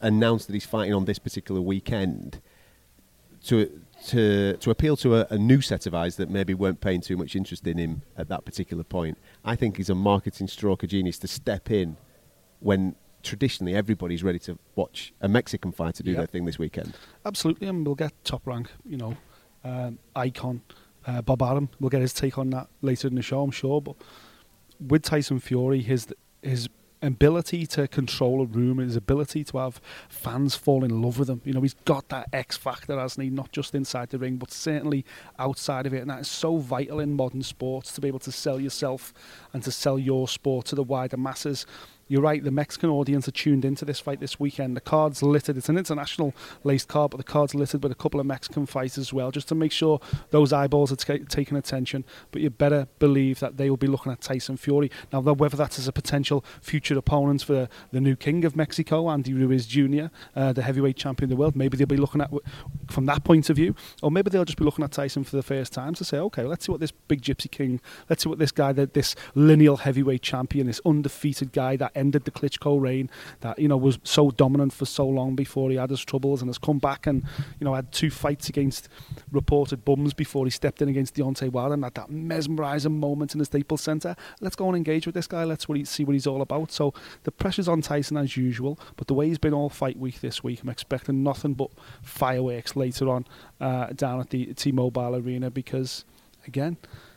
announce 0.00 0.46
that 0.46 0.54
he's 0.54 0.64
fighting 0.64 0.94
on 0.94 1.04
this 1.04 1.18
particular 1.18 1.60
weekend, 1.60 2.40
to 3.44 3.82
to 4.06 4.56
to 4.56 4.70
appeal 4.70 4.96
to 4.96 5.16
a, 5.16 5.26
a, 5.28 5.36
new 5.36 5.60
set 5.60 5.84
of 5.84 5.94
eyes 5.94 6.16
that 6.16 6.30
maybe 6.30 6.54
weren't 6.54 6.80
paying 6.80 7.02
too 7.02 7.18
much 7.18 7.36
interest 7.36 7.66
in 7.66 7.76
him 7.76 8.00
at 8.16 8.28
that 8.28 8.46
particular 8.46 8.84
point, 8.84 9.18
I 9.44 9.54
think 9.54 9.76
he's 9.76 9.90
a 9.90 9.94
marketing 9.94 10.48
stroke 10.48 10.82
of 10.82 10.88
genius 10.88 11.18
to 11.18 11.28
step 11.28 11.70
in 11.70 11.98
when 12.60 12.94
traditionally 13.26 13.74
everybody's 13.74 14.22
ready 14.22 14.38
to 14.38 14.58
watch 14.74 15.12
a 15.20 15.28
Mexican 15.28 15.72
fighter 15.72 16.02
do 16.02 16.12
yep. 16.12 16.18
their 16.18 16.26
thing 16.26 16.44
this 16.44 16.58
weekend. 16.58 16.94
Absolutely, 17.24 17.68
and 17.68 17.84
we'll 17.84 17.94
get 17.94 18.12
top 18.24 18.46
rank, 18.46 18.70
you 18.88 18.96
know, 18.96 19.16
um, 19.64 19.98
icon 20.14 20.62
uh, 21.06 21.22
Bob 21.22 21.42
Arum. 21.42 21.68
We'll 21.80 21.90
get 21.90 22.00
his 22.00 22.12
take 22.12 22.38
on 22.38 22.50
that 22.50 22.68
later 22.82 23.08
in 23.08 23.14
the 23.14 23.22
show, 23.22 23.42
I'm 23.42 23.50
sure. 23.50 23.80
But 23.80 23.96
with 24.80 25.02
Tyson 25.02 25.40
Fury, 25.40 25.82
his 25.82 26.08
his 26.42 26.68
ability 27.02 27.66
to 27.66 27.86
control 27.86 28.42
a 28.42 28.46
room, 28.46 28.78
his 28.78 28.96
ability 28.96 29.44
to 29.44 29.58
have 29.58 29.80
fans 30.08 30.54
fall 30.56 30.82
in 30.82 31.02
love 31.02 31.18
with 31.18 31.28
him. 31.28 31.40
You 31.44 31.52
know, 31.52 31.60
he's 31.60 31.74
got 31.84 32.08
that 32.08 32.28
X 32.32 32.56
factor, 32.56 32.98
hasn't 32.98 33.22
he? 33.22 33.30
Not 33.30 33.52
just 33.52 33.74
inside 33.74 34.10
the 34.10 34.18
ring, 34.18 34.36
but 34.36 34.50
certainly 34.50 35.04
outside 35.38 35.86
of 35.86 35.94
it. 35.94 36.00
And 36.00 36.10
that 36.10 36.20
is 36.20 36.28
so 36.28 36.56
vital 36.56 37.00
in 37.00 37.14
modern 37.14 37.42
sports 37.42 37.92
to 37.92 38.00
be 38.00 38.08
able 38.08 38.18
to 38.20 38.32
sell 38.32 38.58
yourself 38.58 39.12
and 39.52 39.62
to 39.62 39.70
sell 39.70 39.98
your 39.98 40.26
sport 40.26 40.66
to 40.66 40.74
the 40.74 40.82
wider 40.82 41.16
masses 41.16 41.66
you're 42.08 42.22
right, 42.22 42.42
the 42.42 42.50
Mexican 42.50 42.90
audience 42.90 43.26
are 43.26 43.32
tuned 43.32 43.64
into 43.64 43.84
this 43.84 43.98
fight 43.98 44.20
this 44.20 44.38
weekend. 44.38 44.76
The 44.76 44.80
card's 44.80 45.22
littered. 45.22 45.56
It's 45.56 45.68
an 45.68 45.76
international 45.76 46.34
laced 46.62 46.88
card, 46.88 47.10
but 47.10 47.16
the 47.16 47.24
card's 47.24 47.54
littered 47.54 47.82
with 47.82 47.90
a 47.90 47.96
couple 47.96 48.20
of 48.20 48.26
Mexican 48.26 48.64
fights 48.66 48.96
as 48.96 49.12
well, 49.12 49.30
just 49.30 49.48
to 49.48 49.54
make 49.54 49.72
sure 49.72 50.00
those 50.30 50.52
eyeballs 50.52 50.92
are 50.92 50.96
t- 50.96 51.24
taking 51.24 51.56
attention. 51.56 52.04
But 52.30 52.42
you 52.42 52.50
better 52.50 52.86
believe 52.98 53.40
that 53.40 53.56
they 53.56 53.68
will 53.70 53.76
be 53.76 53.88
looking 53.88 54.12
at 54.12 54.20
Tyson 54.20 54.56
Fury. 54.56 54.90
Now, 55.12 55.20
whether 55.20 55.56
that's 55.56 55.86
a 55.86 55.92
potential 55.92 56.44
future 56.60 56.96
opponent 56.96 57.42
for 57.42 57.68
the 57.90 58.00
new 58.00 58.14
king 58.14 58.44
of 58.44 58.54
Mexico, 58.54 59.10
Andy 59.10 59.32
Ruiz 59.32 59.66
Jr., 59.66 60.06
uh, 60.36 60.52
the 60.52 60.62
heavyweight 60.62 60.96
champion 60.96 61.26
of 61.26 61.30
the 61.30 61.40
world, 61.40 61.56
maybe 61.56 61.76
they'll 61.76 61.86
be 61.86 61.96
looking 61.96 62.20
at 62.20 62.30
from 62.88 63.06
that 63.06 63.24
point 63.24 63.50
of 63.50 63.56
view, 63.56 63.74
or 64.02 64.10
maybe 64.12 64.30
they'll 64.30 64.44
just 64.44 64.58
be 64.58 64.64
looking 64.64 64.84
at 64.84 64.92
Tyson 64.92 65.24
for 65.24 65.34
the 65.34 65.42
first 65.42 65.72
time 65.72 65.94
to 65.94 66.04
say, 66.04 66.18
okay, 66.18 66.44
let's 66.44 66.66
see 66.66 66.72
what 66.72 66.80
this 66.80 66.92
big 66.92 67.20
gypsy 67.20 67.50
king, 67.50 67.80
let's 68.08 68.22
see 68.22 68.28
what 68.28 68.38
this 68.38 68.52
guy, 68.52 68.72
this 68.72 69.16
lineal 69.34 69.78
heavyweight 69.78 70.22
champion, 70.22 70.68
this 70.68 70.80
undefeated 70.86 71.52
guy 71.52 71.76
that 71.76 71.90
ended 71.96 72.24
the 72.24 72.30
Klitschko 72.30 72.80
reign 72.80 73.10
that 73.40 73.58
you 73.58 73.66
know 73.66 73.76
was 73.76 73.98
so 74.04 74.30
dominant 74.30 74.72
for 74.72 74.84
so 74.84 75.06
long 75.06 75.34
before 75.34 75.70
he 75.70 75.76
had 75.76 75.90
his 75.90 76.04
troubles 76.04 76.42
and 76.42 76.48
has 76.48 76.58
come 76.58 76.78
back 76.78 77.06
and 77.06 77.24
you 77.58 77.64
know 77.64 77.74
had 77.74 77.90
two 77.90 78.10
fights 78.10 78.48
against 78.48 78.88
reported 79.32 79.84
bums 79.84 80.14
before 80.14 80.44
he 80.44 80.50
stepped 80.50 80.82
in 80.82 80.88
against 80.88 81.14
Deontay 81.14 81.50
Wilder 81.50 81.74
and 81.74 81.84
had 81.84 81.94
that 81.94 82.10
mesmerising 82.10 82.98
moment 82.98 83.34
in 83.34 83.38
the 83.38 83.44
Staples 83.44 83.80
Centre. 83.80 84.14
Let's 84.40 84.56
go 84.56 84.68
and 84.68 84.76
engage 84.76 85.06
with 85.06 85.14
this 85.14 85.26
guy. 85.26 85.44
Let's 85.44 85.66
see 85.88 86.04
what 86.04 86.12
he's 86.12 86.26
all 86.26 86.42
about. 86.42 86.70
So 86.70 86.94
the 87.24 87.32
pressure's 87.32 87.68
on 87.68 87.82
Tyson 87.82 88.16
as 88.16 88.36
usual, 88.36 88.78
but 88.96 89.06
the 89.06 89.14
way 89.14 89.28
he's 89.28 89.38
been 89.38 89.54
all 89.54 89.68
fight 89.68 89.98
week 89.98 90.20
this 90.20 90.44
week, 90.44 90.62
I'm 90.62 90.68
expecting 90.68 91.22
nothing 91.22 91.54
but 91.54 91.70
fireworks 92.02 92.76
later 92.76 93.08
on 93.08 93.26
uh, 93.60 93.86
down 93.88 94.20
at 94.20 94.30
the 94.30 94.52
T-Mobile 94.54 95.16
Arena 95.16 95.50
because 95.50 96.04
again 96.46 96.76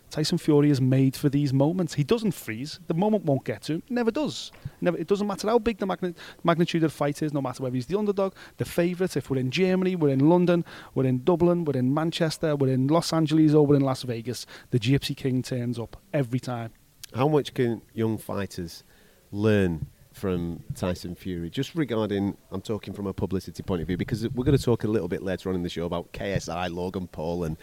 Tyson 0.09 0.37
Fury 0.37 0.69
is 0.69 0.81
made 0.81 1.15
for 1.15 1.29
these 1.29 1.53
moments. 1.53 1.93
He 1.93 2.03
doesn't 2.03 2.31
freeze. 2.31 2.79
The 2.87 2.93
moment 2.93 3.25
won't 3.25 3.43
get 3.45 3.61
to 3.63 3.73
him. 3.73 3.83
Never 3.89 4.11
does. 4.11 4.51
Never. 4.81 4.97
It 4.97 5.07
doesn't 5.07 5.27
matter 5.27 5.47
how 5.47 5.59
big 5.59 5.77
the 5.77 5.85
magni- 5.85 6.15
magnitude 6.43 6.83
of 6.83 6.91
the 6.91 6.97
fight 6.97 7.21
is. 7.21 7.33
No 7.33 7.41
matter 7.41 7.63
whether 7.63 7.75
he's 7.75 7.85
the 7.85 7.97
underdog, 7.97 8.33
the 8.57 8.65
favourite. 8.65 9.15
If 9.15 9.29
we're 9.29 9.37
in 9.37 9.51
Germany, 9.51 9.95
we're 9.95 10.09
in 10.09 10.27
London, 10.29 10.65
we're 10.95 11.05
in 11.05 11.23
Dublin, 11.23 11.65
we're 11.65 11.77
in 11.79 11.93
Manchester, 11.93 12.55
we're 12.55 12.73
in 12.73 12.87
Los 12.87 13.13
Angeles, 13.13 13.53
or 13.53 13.65
we're 13.65 13.75
in 13.75 13.81
Las 13.81 14.03
Vegas. 14.03 14.45
The 14.71 14.79
Gypsy 14.79 15.15
King 15.15 15.41
turns 15.43 15.77
up 15.77 15.97
every 16.13 16.39
time. 16.39 16.71
How 17.13 17.27
much 17.27 17.53
can 17.53 17.81
young 17.93 18.17
fighters 18.17 18.83
learn 19.31 19.87
from 20.19 20.63
Tyson 20.75 21.15
Fury. 21.15 21.49
Just 21.49 21.73
regarding, 21.73 22.38
I'm 22.51 22.61
talking 22.61 22.93
from 22.93 23.07
a 23.07 23.13
publicity 23.13 23.63
point 23.63 23.81
of 23.81 23.88
view 23.88 23.97
because 23.97 24.27
we're 24.29 24.43
going 24.43 24.57
to 24.57 24.63
talk 24.63 24.83
a 24.83 24.88
little 24.88 25.07
bit 25.07 25.23
later 25.23 25.49
on 25.49 25.55
in 25.55 25.63
the 25.63 25.69
show 25.69 25.85
about 25.85 26.11
KSI, 26.11 26.71
Logan 26.71 27.07
Paul, 27.07 27.45
and 27.45 27.57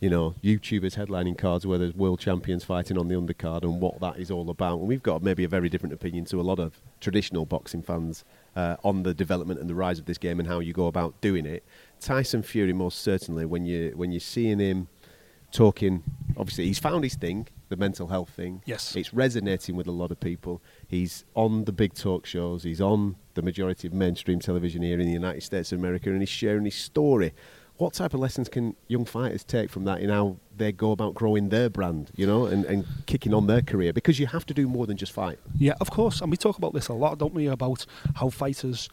you 0.00 0.10
know 0.10 0.34
YouTubers 0.42 0.96
headlining 0.96 1.38
cards 1.38 1.66
where 1.66 1.78
there's 1.78 1.94
world 1.94 2.20
champions 2.20 2.64
fighting 2.64 2.98
on 2.98 3.08
the 3.08 3.14
undercard 3.14 3.62
and 3.62 3.80
what 3.80 4.00
that 4.00 4.18
is 4.18 4.30
all 4.30 4.50
about. 4.50 4.80
And 4.80 4.88
we've 4.88 5.02
got 5.02 5.22
maybe 5.22 5.44
a 5.44 5.48
very 5.48 5.68
different 5.68 5.92
opinion 5.92 6.24
to 6.26 6.40
a 6.40 6.42
lot 6.42 6.58
of 6.58 6.80
traditional 7.00 7.46
boxing 7.46 7.82
fans 7.82 8.24
uh, 8.56 8.76
on 8.82 9.04
the 9.04 9.14
development 9.14 9.60
and 9.60 9.70
the 9.70 9.74
rise 9.74 9.98
of 9.98 10.06
this 10.06 10.18
game 10.18 10.40
and 10.40 10.48
how 10.48 10.58
you 10.58 10.72
go 10.72 10.88
about 10.88 11.20
doing 11.20 11.46
it. 11.46 11.64
Tyson 12.00 12.42
Fury, 12.42 12.72
most 12.72 13.00
certainly, 13.00 13.46
when 13.46 13.64
you 13.64 13.92
when 13.94 14.10
you're 14.10 14.20
seeing 14.20 14.58
him 14.58 14.88
talking, 15.52 16.02
obviously 16.36 16.66
he's 16.66 16.78
found 16.78 17.04
his 17.04 17.14
thing, 17.14 17.46
the 17.68 17.76
mental 17.76 18.08
health 18.08 18.30
thing. 18.30 18.62
Yes. 18.64 18.94
it's 18.96 19.12
resonating 19.12 19.76
with 19.76 19.86
a 19.86 19.92
lot 19.92 20.10
of 20.10 20.20
people. 20.20 20.62
He's 20.90 21.24
on 21.36 21.66
the 21.66 21.72
big 21.72 21.94
talk 21.94 22.26
shows. 22.26 22.64
He's 22.64 22.80
on 22.80 23.14
the 23.34 23.42
majority 23.42 23.86
of 23.86 23.94
mainstream 23.94 24.40
television 24.40 24.82
here 24.82 24.98
in 24.98 25.06
the 25.06 25.12
United 25.12 25.44
States 25.44 25.70
of 25.70 25.78
America, 25.78 26.10
and 26.10 26.18
he's 26.18 26.28
sharing 26.28 26.64
his 26.64 26.74
story. 26.74 27.32
What 27.76 27.94
type 27.94 28.12
of 28.12 28.18
lessons 28.18 28.48
can 28.48 28.74
young 28.88 29.04
fighters 29.04 29.44
take 29.44 29.70
from 29.70 29.84
that 29.84 30.00
in 30.00 30.10
how 30.10 30.38
they 30.56 30.72
go 30.72 30.90
about 30.90 31.14
growing 31.14 31.48
their 31.48 31.70
brand, 31.70 32.10
you 32.16 32.26
know, 32.26 32.46
and, 32.46 32.64
and 32.64 32.84
kicking 33.06 33.32
on 33.32 33.46
their 33.46 33.62
career? 33.62 33.92
Because 33.92 34.18
you 34.18 34.26
have 34.26 34.44
to 34.46 34.52
do 34.52 34.66
more 34.66 34.84
than 34.88 34.96
just 34.96 35.12
fight. 35.12 35.38
Yeah, 35.56 35.74
of 35.80 35.92
course, 35.92 36.20
and 36.20 36.28
we 36.28 36.36
talk 36.36 36.58
about 36.58 36.74
this 36.74 36.88
a 36.88 36.92
lot, 36.92 37.18
don't 37.18 37.34
we? 37.34 37.46
About 37.46 37.86
how 38.16 38.28
fighters, 38.28 38.88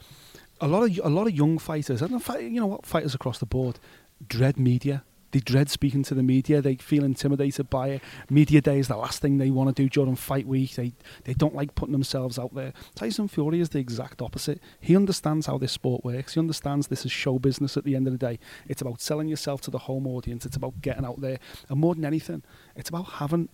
a 0.61 0.67
lot 0.67 0.83
of 0.83 0.99
a 1.03 1.09
lot 1.09 1.25
of 1.25 1.33
young 1.33 1.57
fighters, 1.57 2.03
and 2.03 2.11
you 2.11 2.59
know 2.59 2.67
what, 2.67 2.85
fighters 2.85 3.15
across 3.15 3.39
the 3.39 3.47
board, 3.47 3.79
dread 4.27 4.57
media. 4.59 5.03
They 5.31 5.39
dread 5.39 5.69
speaking 5.69 6.03
to 6.03 6.13
the 6.13 6.23
media. 6.23 6.61
They 6.61 6.75
feel 6.75 7.03
intimidated 7.03 7.69
by 7.69 7.89
it. 7.89 8.01
Media 8.29 8.61
day 8.61 8.79
is 8.79 8.87
the 8.87 8.97
last 8.97 9.21
thing 9.21 9.37
they 9.37 9.49
want 9.49 9.75
to 9.75 9.83
do 9.83 9.89
during 9.89 10.15
fight 10.15 10.47
week. 10.47 10.75
They 10.75 10.93
they 11.25 11.33
don't 11.33 11.55
like 11.55 11.75
putting 11.75 11.91
themselves 11.91 12.39
out 12.39 12.55
there. 12.55 12.73
Tyson 12.95 13.27
Fury 13.27 13.59
is 13.59 13.69
the 13.69 13.79
exact 13.79 14.21
opposite. 14.21 14.61
He 14.79 14.95
understands 14.95 15.47
how 15.47 15.57
this 15.57 15.71
sport 15.71 16.03
works. 16.05 16.33
He 16.33 16.39
understands 16.39 16.87
this 16.87 17.05
is 17.05 17.11
show 17.11 17.39
business 17.39 17.77
at 17.77 17.83
the 17.83 17.95
end 17.95 18.07
of 18.07 18.13
the 18.13 18.19
day. 18.19 18.39
It's 18.67 18.81
about 18.81 19.01
selling 19.01 19.27
yourself 19.27 19.61
to 19.61 19.71
the 19.71 19.79
home 19.79 20.07
audience. 20.07 20.45
It's 20.45 20.55
about 20.55 20.81
getting 20.81 21.05
out 21.05 21.21
there. 21.21 21.39
And 21.69 21.79
more 21.79 21.95
than 21.95 22.05
anything, 22.05 22.43
it's 22.75 22.89
about 22.89 23.05
having 23.13 23.49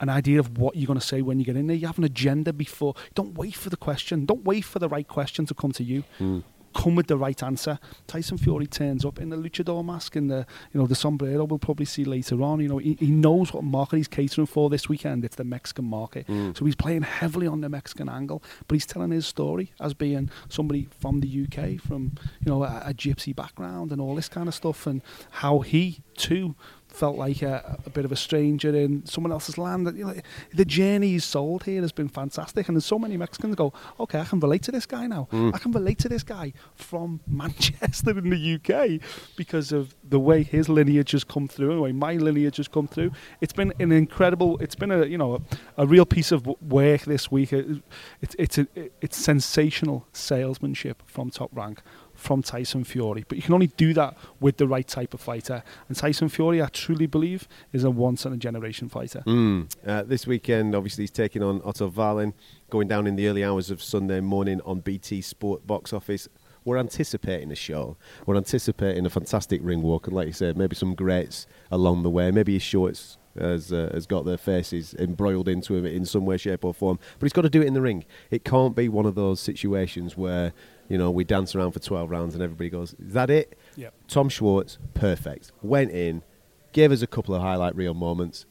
an 0.00 0.08
idea 0.08 0.38
of 0.38 0.58
what 0.58 0.76
you're 0.76 0.86
going 0.86 0.98
to 0.98 1.06
say 1.06 1.22
when 1.22 1.38
you 1.38 1.44
get 1.44 1.56
in 1.56 1.66
there. 1.66 1.76
You 1.76 1.86
have 1.86 1.98
an 1.98 2.04
agenda 2.04 2.52
before. 2.52 2.94
Don't 3.14 3.34
wait 3.34 3.54
for 3.54 3.70
the 3.70 3.76
question. 3.76 4.26
Don't 4.26 4.44
wait 4.44 4.64
for 4.64 4.78
the 4.78 4.88
right 4.88 5.06
question 5.06 5.46
to 5.46 5.54
come 5.54 5.72
to 5.72 5.84
you. 5.84 6.04
Hmm. 6.18 6.40
Come 6.74 6.96
with 6.96 7.06
the 7.06 7.16
right 7.16 7.40
answer. 7.42 7.78
Tyson 8.06 8.38
Fury 8.38 8.66
turns 8.66 9.04
up 9.04 9.20
in 9.20 9.30
the 9.30 9.36
luchador 9.36 9.84
mask 9.84 10.16
and 10.16 10.30
the 10.30 10.46
you 10.72 10.80
know 10.80 10.86
the 10.86 10.94
sombrero. 10.94 11.44
We'll 11.44 11.58
probably 11.58 11.86
see 11.86 12.04
later 12.04 12.42
on. 12.42 12.60
You 12.60 12.68
know 12.68 12.78
he, 12.78 12.96
he 12.98 13.10
knows 13.10 13.52
what 13.52 13.64
market 13.64 13.96
he's 13.96 14.08
catering 14.08 14.46
for 14.46 14.70
this 14.70 14.88
weekend. 14.88 15.24
It's 15.24 15.36
the 15.36 15.44
Mexican 15.44 15.84
market, 15.84 16.26
mm. 16.26 16.56
so 16.56 16.64
he's 16.64 16.74
playing 16.74 17.02
heavily 17.02 17.46
on 17.46 17.60
the 17.60 17.68
Mexican 17.68 18.08
angle. 18.08 18.42
But 18.66 18.74
he's 18.74 18.86
telling 18.86 19.10
his 19.10 19.26
story 19.26 19.72
as 19.80 19.94
being 19.94 20.30
somebody 20.48 20.88
from 21.00 21.20
the 21.20 21.46
UK, 21.46 21.80
from 21.80 22.12
you 22.40 22.50
know 22.50 22.64
a, 22.64 22.82
a 22.86 22.94
gypsy 22.94 23.34
background 23.34 23.92
and 23.92 24.00
all 24.00 24.14
this 24.14 24.28
kind 24.28 24.48
of 24.48 24.54
stuff, 24.54 24.86
and 24.86 25.02
how 25.30 25.60
he 25.60 26.00
too 26.16 26.54
felt 26.94 27.16
like 27.16 27.42
a, 27.42 27.78
a 27.84 27.90
bit 27.90 28.04
of 28.04 28.12
a 28.12 28.16
stranger 28.16 28.74
in 28.74 29.04
someone 29.06 29.32
else's 29.32 29.58
land. 29.58 29.86
You 29.96 30.06
know, 30.06 30.14
the 30.52 30.64
journey 30.64 31.08
he's 31.08 31.24
sold 31.24 31.64
here 31.64 31.82
has 31.82 31.92
been 31.92 32.08
fantastic, 32.08 32.68
and 32.68 32.76
there's 32.76 32.84
so 32.84 32.98
many 32.98 33.16
Mexicans 33.16 33.56
go, 33.56 33.72
okay, 34.00 34.20
I 34.20 34.24
can 34.24 34.40
relate 34.40 34.62
to 34.62 34.72
this 34.72 34.86
guy 34.86 35.06
now. 35.06 35.28
Mm. 35.32 35.54
I 35.54 35.58
can 35.58 35.72
relate 35.72 35.98
to 36.00 36.08
this 36.08 36.22
guy 36.22 36.52
from 36.74 37.20
Manchester 37.26 38.16
in 38.18 38.30
the 38.30 38.54
UK 38.54 39.00
because 39.36 39.72
of 39.72 39.94
the 40.08 40.20
way 40.20 40.42
his 40.42 40.68
lineage 40.68 41.12
has 41.12 41.24
come 41.24 41.48
through, 41.48 41.70
and 41.70 41.78
the 41.78 41.82
way 41.82 41.92
my 41.92 42.14
lineage 42.14 42.56
has 42.58 42.68
come 42.68 42.86
through. 42.86 43.12
It's 43.40 43.52
been 43.52 43.72
an 43.78 43.92
incredible. 43.92 44.58
It's 44.58 44.74
been 44.74 44.90
a 44.90 45.04
you 45.04 45.18
know 45.18 45.34
a, 45.34 45.82
a 45.82 45.86
real 45.86 46.06
piece 46.06 46.32
of 46.32 46.46
work 46.62 47.02
this 47.02 47.30
week. 47.30 47.52
It, 47.52 47.82
it's 48.20 48.36
it's 48.38 48.58
a, 48.58 48.66
it's 49.00 49.16
sensational 49.16 50.06
salesmanship 50.12 51.02
from 51.06 51.30
Top 51.30 51.50
Rank 51.52 51.80
from 52.24 52.42
Tyson 52.42 52.84
Fury. 52.84 53.24
But 53.28 53.36
you 53.36 53.42
can 53.42 53.52
only 53.52 53.66
do 53.66 53.92
that 53.94 54.16
with 54.40 54.56
the 54.56 54.66
right 54.66 54.88
type 54.88 55.12
of 55.12 55.20
fighter. 55.20 55.62
And 55.88 55.96
Tyson 55.96 56.30
Fury, 56.30 56.62
I 56.62 56.66
truly 56.66 57.06
believe, 57.06 57.46
is 57.72 57.84
a 57.84 57.90
once 57.90 58.24
in 58.24 58.32
a 58.32 58.36
generation 58.38 58.88
fighter. 58.88 59.22
Mm. 59.26 59.70
Uh, 59.86 60.02
this 60.04 60.26
weekend, 60.26 60.74
obviously, 60.74 61.02
he's 61.02 61.10
taking 61.10 61.42
on 61.42 61.60
Otto 61.64 61.88
Wallin, 61.88 62.32
going 62.70 62.88
down 62.88 63.06
in 63.06 63.16
the 63.16 63.28
early 63.28 63.44
hours 63.44 63.70
of 63.70 63.82
Sunday 63.82 64.20
morning 64.20 64.62
on 64.64 64.80
BT 64.80 65.20
Sport 65.20 65.66
box 65.66 65.92
office. 65.92 66.26
We're 66.64 66.78
anticipating 66.78 67.52
a 67.52 67.54
show. 67.54 67.98
We're 68.24 68.36
anticipating 68.36 69.04
a 69.04 69.10
fantastic 69.10 69.60
ring 69.62 69.82
walk, 69.82 70.06
and 70.06 70.16
like 70.16 70.26
you 70.26 70.32
said, 70.32 70.56
maybe 70.56 70.74
some 70.74 70.94
greats 70.94 71.46
along 71.70 72.04
the 72.04 72.10
way. 72.10 72.30
Maybe 72.30 72.54
his 72.54 72.62
shorts 72.62 73.18
has 73.38 73.72
uh, 73.72 73.90
has 73.92 74.06
got 74.06 74.24
their 74.24 74.38
faces 74.38 74.94
embroiled 74.94 75.48
into 75.48 75.74
him 75.74 75.84
in 75.84 76.06
some 76.06 76.24
way, 76.24 76.38
shape, 76.38 76.64
or 76.64 76.72
form. 76.72 76.98
But 77.18 77.26
he's 77.26 77.32
got 77.34 77.42
to 77.42 77.50
do 77.50 77.60
it 77.60 77.66
in 77.66 77.74
the 77.74 77.82
ring. 77.82 78.06
It 78.30 78.44
can't 78.44 78.74
be 78.74 78.88
one 78.88 79.04
of 79.04 79.14
those 79.14 79.40
situations 79.40 80.16
where 80.16 80.54
you 80.88 80.98
know 80.98 81.10
we 81.10 81.24
dance 81.24 81.54
around 81.54 81.72
for 81.72 81.80
twelve 81.80 82.10
rounds 82.10 82.34
and 82.34 82.42
everybody 82.42 82.70
goes, 82.70 82.94
"Is 82.94 83.12
that 83.14 83.30
it?" 83.30 83.58
Yeah. 83.76 83.90
Tom 84.08 84.28
Schwarz, 84.28 84.78
perfect. 84.94 85.52
Went 85.62 85.90
in, 85.90 86.22
gave 86.72 86.92
us 86.92 87.02
a 87.02 87.06
couple 87.06 87.34
of 87.34 87.42
highlight 87.42 87.74
reel 87.76 87.94
moments, 87.94 88.46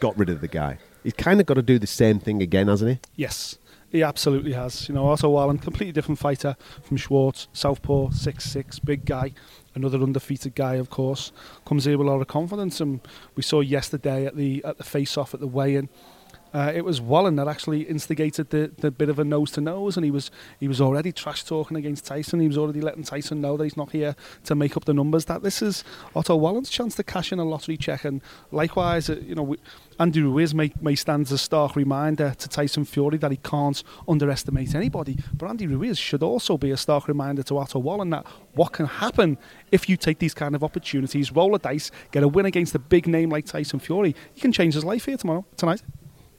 got 0.00 0.16
rid 0.18 0.28
of 0.28 0.40
the 0.40 0.48
guy. 0.48 0.78
He's 1.02 1.12
kind 1.14 1.40
of 1.40 1.46
got 1.46 1.54
to 1.54 1.62
do 1.62 1.78
the 1.78 1.86
same 1.86 2.18
thing 2.18 2.42
again, 2.42 2.68
hasn't 2.68 2.90
he? 2.90 3.00
Yes, 3.16 3.58
he 3.90 4.02
absolutely 4.02 4.52
has. 4.52 4.88
You 4.88 4.94
know, 4.94 5.08
Otto 5.08 5.30
Wallin, 5.30 5.58
completely 5.58 5.92
different 5.92 6.18
fighter 6.18 6.56
from 6.82 6.96
Schwarz, 6.96 7.48
Southpaw, 7.52 8.10
six 8.10 8.44
six, 8.44 8.78
big 8.78 9.04
guy, 9.04 9.32
another 9.74 10.02
undefeated 10.02 10.54
guy, 10.54 10.74
of 10.74 10.90
course. 10.90 11.32
Comes 11.64 11.84
here 11.84 11.96
with 11.96 12.06
a 12.06 12.10
lot 12.10 12.20
of 12.20 12.26
confidence, 12.26 12.80
and 12.80 13.00
we 13.34 13.42
saw 13.42 13.60
yesterday 13.60 14.26
at 14.26 14.36
the 14.36 14.62
at 14.64 14.78
the 14.78 14.84
face 14.84 15.16
off 15.16 15.32
at 15.34 15.40
the 15.40 15.46
weigh-in. 15.46 15.88
Uh, 16.52 16.72
it 16.74 16.84
was 16.84 17.00
Wallin 17.00 17.36
that 17.36 17.46
actually 17.46 17.82
instigated 17.82 18.50
the, 18.50 18.72
the 18.78 18.90
bit 18.90 19.08
of 19.08 19.18
a 19.18 19.24
nose 19.24 19.50
to 19.52 19.60
nose, 19.60 19.96
and 19.96 20.04
he 20.04 20.10
was 20.10 20.30
he 20.58 20.68
was 20.68 20.80
already 20.80 21.12
trash 21.12 21.44
talking 21.44 21.76
against 21.76 22.06
Tyson. 22.06 22.40
He 22.40 22.48
was 22.48 22.58
already 22.58 22.80
letting 22.80 23.02
Tyson 23.02 23.40
know 23.40 23.56
that 23.56 23.64
he's 23.64 23.76
not 23.76 23.92
here 23.92 24.16
to 24.44 24.54
make 24.54 24.76
up 24.76 24.84
the 24.84 24.94
numbers. 24.94 25.26
That 25.26 25.42
this 25.42 25.60
is 25.60 25.84
Otto 26.14 26.36
Wallin's 26.36 26.70
chance 26.70 26.94
to 26.96 27.04
cash 27.04 27.32
in 27.32 27.38
a 27.38 27.44
lottery 27.44 27.76
check, 27.76 28.04
and 28.04 28.22
likewise, 28.50 29.10
uh, 29.10 29.16
you 29.16 29.34
know, 29.34 29.42
we, 29.42 29.58
Andy 30.00 30.22
Ruiz 30.22 30.54
may, 30.54 30.72
may 30.80 30.94
stand 30.94 31.26
as 31.26 31.32
a 31.32 31.38
stark 31.38 31.74
reminder 31.74 32.32
to 32.38 32.48
Tyson 32.48 32.84
Fury 32.84 33.18
that 33.18 33.30
he 33.30 33.36
can't 33.38 33.82
underestimate 34.06 34.74
anybody. 34.74 35.18
But 35.34 35.50
Andy 35.50 35.66
Ruiz 35.66 35.98
should 35.98 36.22
also 36.22 36.56
be 36.56 36.70
a 36.70 36.76
stark 36.76 37.08
reminder 37.08 37.42
to 37.44 37.58
Otto 37.58 37.80
Wallin 37.80 38.10
that 38.10 38.26
what 38.54 38.72
can 38.72 38.86
happen 38.86 39.38
if 39.72 39.88
you 39.88 39.96
take 39.96 40.18
these 40.18 40.34
kind 40.34 40.54
of 40.54 40.62
opportunities, 40.62 41.32
roll 41.32 41.54
a 41.54 41.58
dice, 41.58 41.90
get 42.12 42.22
a 42.22 42.28
win 42.28 42.46
against 42.46 42.74
a 42.74 42.78
big 42.78 43.06
name 43.06 43.30
like 43.30 43.44
Tyson 43.44 43.80
Fury. 43.80 44.14
You 44.34 44.40
can 44.40 44.52
change 44.52 44.74
his 44.74 44.84
life 44.84 45.04
here 45.04 45.16
tomorrow, 45.16 45.44
tonight. 45.56 45.82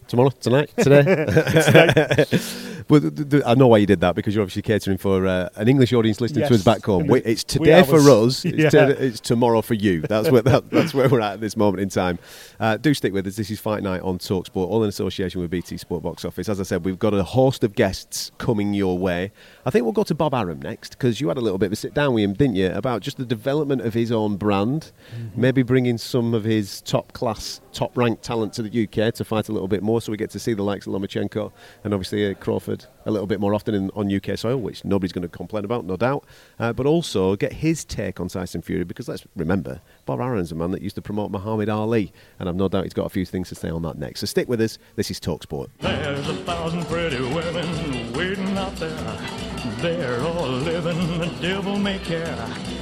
Tomorrow, 0.09 0.31
tonight, 0.41 0.71
today. 0.77 2.25
well, 2.89 3.01
I 3.45 3.53
know 3.55 3.67
why 3.67 3.77
you 3.77 3.85
did 3.85 3.99
that 4.01 4.15
because 4.15 4.33
you're 4.33 4.41
obviously 4.41 4.63
catering 4.63 4.97
for 4.97 5.27
uh, 5.27 5.49
an 5.55 5.67
English 5.67 5.93
audience 5.93 6.19
listening 6.19 6.47
to 6.47 6.55
us 6.55 6.63
back 6.63 6.83
home. 6.83 7.07
Wait, 7.07 7.23
it's 7.25 7.43
today 7.43 7.83
for 7.83 7.97
us. 8.09 8.43
It's, 8.49 8.73
Yeah. 8.73 8.87
it's 8.89 9.19
tomorrow 9.19 9.61
for 9.61 9.75
you. 9.75 10.01
That's 10.01 10.31
where 10.31 10.41
that, 10.49 10.69
that's 10.71 10.93
where 10.93 11.07
we're 11.07 11.21
at 11.21 11.33
at 11.33 11.39
this 11.41 11.55
moment 11.55 11.81
in 11.81 11.89
time. 11.89 12.17
Uh, 12.59 12.77
do 12.77 12.93
stick 12.93 13.13
with 13.13 13.27
us. 13.27 13.35
This 13.35 13.51
is 13.51 13.59
Fight 13.59 13.83
Night 13.83 14.01
on 14.01 14.17
Talksport, 14.17 14.67
all 14.67 14.81
in 14.83 14.89
association 14.89 15.39
with 15.39 15.51
BT 15.51 15.77
Sport 15.77 16.01
Box 16.03 16.25
Office. 16.25 16.49
As 16.49 16.59
I 16.59 16.63
said, 16.63 16.83
we've 16.83 16.97
got 16.99 17.13
a 17.13 17.23
host 17.23 17.63
of 17.63 17.75
guests 17.75 18.31
coming 18.39 18.73
your 18.73 18.97
way. 18.97 19.31
I 19.65 19.69
think 19.69 19.83
we'll 19.83 19.91
go 19.93 20.03
to 20.03 20.15
Bob 20.15 20.33
Arum 20.33 20.59
next 20.61 20.91
because 20.91 21.21
you 21.21 21.27
had 21.27 21.37
a 21.37 21.41
little 21.41 21.59
bit 21.59 21.67
of 21.67 21.73
a 21.73 21.75
sit 21.75 21.93
down 21.93 22.13
with 22.15 22.23
him, 22.23 22.33
didn't 22.33 22.55
you, 22.55 22.71
about 22.71 23.01
just 23.01 23.17
the 23.17 23.25
development 23.25 23.81
of 23.81 23.93
his 23.93 24.11
own 24.11 24.35
brand, 24.37 24.91
maybe 25.35 25.61
bringing 25.61 25.97
some 25.99 26.33
of 26.33 26.43
his 26.43 26.81
top 26.81 27.13
class, 27.13 27.61
top 27.71 27.95
ranked 27.95 28.23
talent 28.23 28.53
to 28.53 28.63
the 28.63 28.83
UK 28.85 29.13
to 29.13 29.23
fight 29.23 29.47
a 29.47 29.51
little 29.51 29.67
bit 29.67 29.83
more, 29.83 30.01
so 30.01 30.11
we 30.11 30.17
get 30.17 30.31
to 30.31 30.39
see 30.39 30.53
the 30.53 30.63
likes 30.63 30.87
of 30.87 30.93
Lomachenko 30.93 31.51
and 31.83 31.93
obviously 31.93 32.25
uh, 32.29 32.33
Crawford 32.33 32.78
a 33.05 33.11
little 33.11 33.27
bit 33.27 33.39
more 33.39 33.53
often 33.53 33.73
in, 33.73 33.91
on 33.95 34.13
UK 34.13 34.37
soil, 34.37 34.57
which 34.57 34.85
nobody's 34.85 35.11
going 35.11 35.23
to 35.23 35.27
complain 35.27 35.65
about, 35.65 35.85
no 35.85 35.97
doubt. 35.97 36.25
Uh, 36.59 36.73
but 36.73 36.85
also 36.85 37.35
get 37.35 37.53
his 37.53 37.83
take 37.85 38.19
on 38.19 38.27
Tyson 38.27 38.61
Fury 38.61 38.83
because 38.83 39.07
let's 39.07 39.25
remember, 39.35 39.81
Bob 40.05 40.19
Arum's 40.19 40.51
a 40.51 40.55
man 40.55 40.71
that 40.71 40.81
used 40.81 40.95
to 40.95 41.01
promote 41.01 41.31
Muhammad 41.31 41.69
Ali, 41.69 42.11
and 42.39 42.49
I've 42.49 42.55
no 42.55 42.67
doubt 42.67 42.83
he's 42.83 42.93
got 42.93 43.05
a 43.05 43.09
few 43.09 43.25
things 43.25 43.49
to 43.49 43.55
say 43.55 43.69
on 43.69 43.81
that 43.83 43.97
next. 43.97 44.21
So 44.21 44.25
stick 44.25 44.47
with 44.47 44.61
us. 44.61 44.77
This 44.95 45.11
is 45.11 45.19
Talksport. 45.19 45.69
There's 45.79 46.27
a 46.27 46.35
thousand 46.37 46.85
pretty 46.85 47.21
women 47.21 48.13
waiting 48.13 48.57
out 48.57 48.75
there. 48.75 49.49
They're 49.81 50.21
all 50.21 50.47
living 50.47 51.19
the 51.19 51.27
devil 51.41 51.77
may 51.77 51.99
care. 51.99 52.35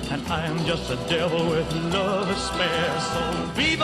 And 0.09 0.25
I 0.27 0.45
am 0.45 0.57
just 0.65 0.89
a 0.89 0.95
devil 1.09 1.49
with 1.49 1.71
love 1.93 2.27
to 2.27 2.35
spare. 2.35 2.99
So 2.99 3.45
Viva 3.55 3.83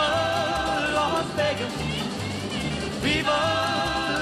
Las 0.93 1.25
Vegas! 1.36 1.74
Viva 3.01 3.29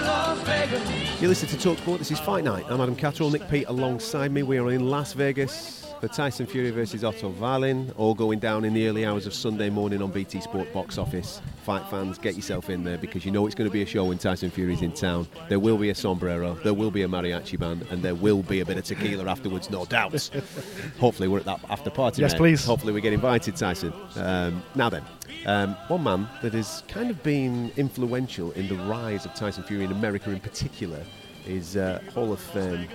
Las 0.07 0.39
Vegas! 0.43 1.00
You 1.21 1.27
listen 1.27 1.47
to 1.49 1.55
Talksport. 1.55 1.99
This 1.99 2.09
is 2.09 2.19
Fight 2.19 2.43
Night. 2.43 2.65
I'm 2.67 2.81
Adam 2.81 2.95
Catterall, 2.95 3.29
Nick 3.29 3.47
Peet 3.47 3.67
alongside 3.67 4.31
me. 4.31 4.41
We 4.41 4.57
are 4.57 4.71
in 4.71 4.89
Las 4.89 5.13
Vegas 5.13 5.90
for 6.01 6.07
Tyson 6.07 6.47
Fury 6.47 6.71
versus 6.71 7.03
Otto 7.03 7.29
Wallin, 7.29 7.93
all 7.95 8.15
going 8.15 8.39
down 8.39 8.65
in 8.65 8.73
the 8.73 8.87
early 8.87 9.05
hours 9.05 9.27
of 9.27 9.35
Sunday 9.35 9.69
morning 9.69 10.01
on 10.01 10.09
BT 10.09 10.41
Sport 10.41 10.73
box 10.73 10.97
office. 10.97 11.39
Fight 11.63 11.87
fans, 11.91 12.17
get 12.17 12.35
yourself 12.35 12.71
in 12.71 12.83
there 12.83 12.97
because 12.97 13.23
you 13.23 13.29
know 13.29 13.45
it's 13.45 13.53
going 13.53 13.69
to 13.69 13.71
be 13.73 13.83
a 13.83 13.85
show 13.85 14.05
when 14.05 14.17
Tyson 14.17 14.49
Fury's 14.49 14.81
in 14.81 14.93
town. 14.93 15.27
There 15.47 15.59
will 15.59 15.77
be 15.77 15.91
a 15.91 15.95
sombrero, 15.95 16.55
there 16.63 16.73
will 16.73 16.89
be 16.89 17.03
a 17.03 17.07
mariachi 17.07 17.59
band, 17.59 17.85
and 17.91 18.01
there 18.01 18.15
will 18.15 18.41
be 18.41 18.61
a 18.61 18.65
bit 18.65 18.77
of 18.77 18.83
tequila 18.83 19.29
afterwards, 19.29 19.69
no 19.69 19.85
doubt. 19.85 20.11
Hopefully, 20.99 21.27
we're 21.27 21.37
at 21.37 21.45
that 21.45 21.59
after 21.69 21.91
party. 21.91 22.23
Yes, 22.23 22.31
mate. 22.31 22.37
please. 22.39 22.65
Hopefully, 22.65 22.93
we 22.93 23.01
get 23.01 23.13
invited, 23.13 23.55
Tyson. 23.55 23.93
Um, 24.15 24.63
now 24.73 24.89
then, 24.89 25.03
um, 25.45 25.75
one 25.87 26.03
man 26.03 26.27
that 26.41 26.55
has 26.55 26.81
kind 26.87 27.11
of 27.11 27.21
been 27.21 27.71
influential 27.77 28.49
in 28.53 28.67
the 28.67 28.75
rise 28.85 29.27
of 29.27 29.35
Tyson 29.35 29.61
Fury 29.63 29.83
in 29.83 29.91
America 29.91 30.31
in 30.31 30.39
particular 30.39 31.05
is 31.45 31.77
uh, 31.77 32.01
Hall 32.13 32.33
of 32.33 32.39
Fame 32.39 32.87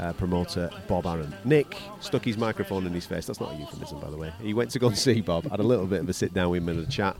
uh, 0.00 0.12
promoter 0.14 0.70
Bob 0.88 1.06
Arum. 1.06 1.34
Nick 1.44 1.76
stuck 2.00 2.24
his 2.24 2.38
microphone 2.38 2.86
in 2.86 2.92
his 2.92 3.06
face. 3.06 3.26
That's 3.26 3.40
not 3.40 3.52
a 3.52 3.56
euphemism, 3.56 4.00
by 4.00 4.10
the 4.10 4.16
way. 4.16 4.32
He 4.40 4.54
went 4.54 4.70
to 4.70 4.78
go 4.78 4.88
and 4.88 4.96
see 4.96 5.20
Bob, 5.20 5.48
had 5.50 5.60
a 5.60 5.64
little 5.64 5.86
bit 5.86 6.00
of 6.00 6.08
a 6.08 6.12
sit 6.12 6.32
down 6.32 6.50
with 6.50 6.62
him 6.62 6.70
and 6.70 6.86
a 6.86 6.90
chat, 6.90 7.16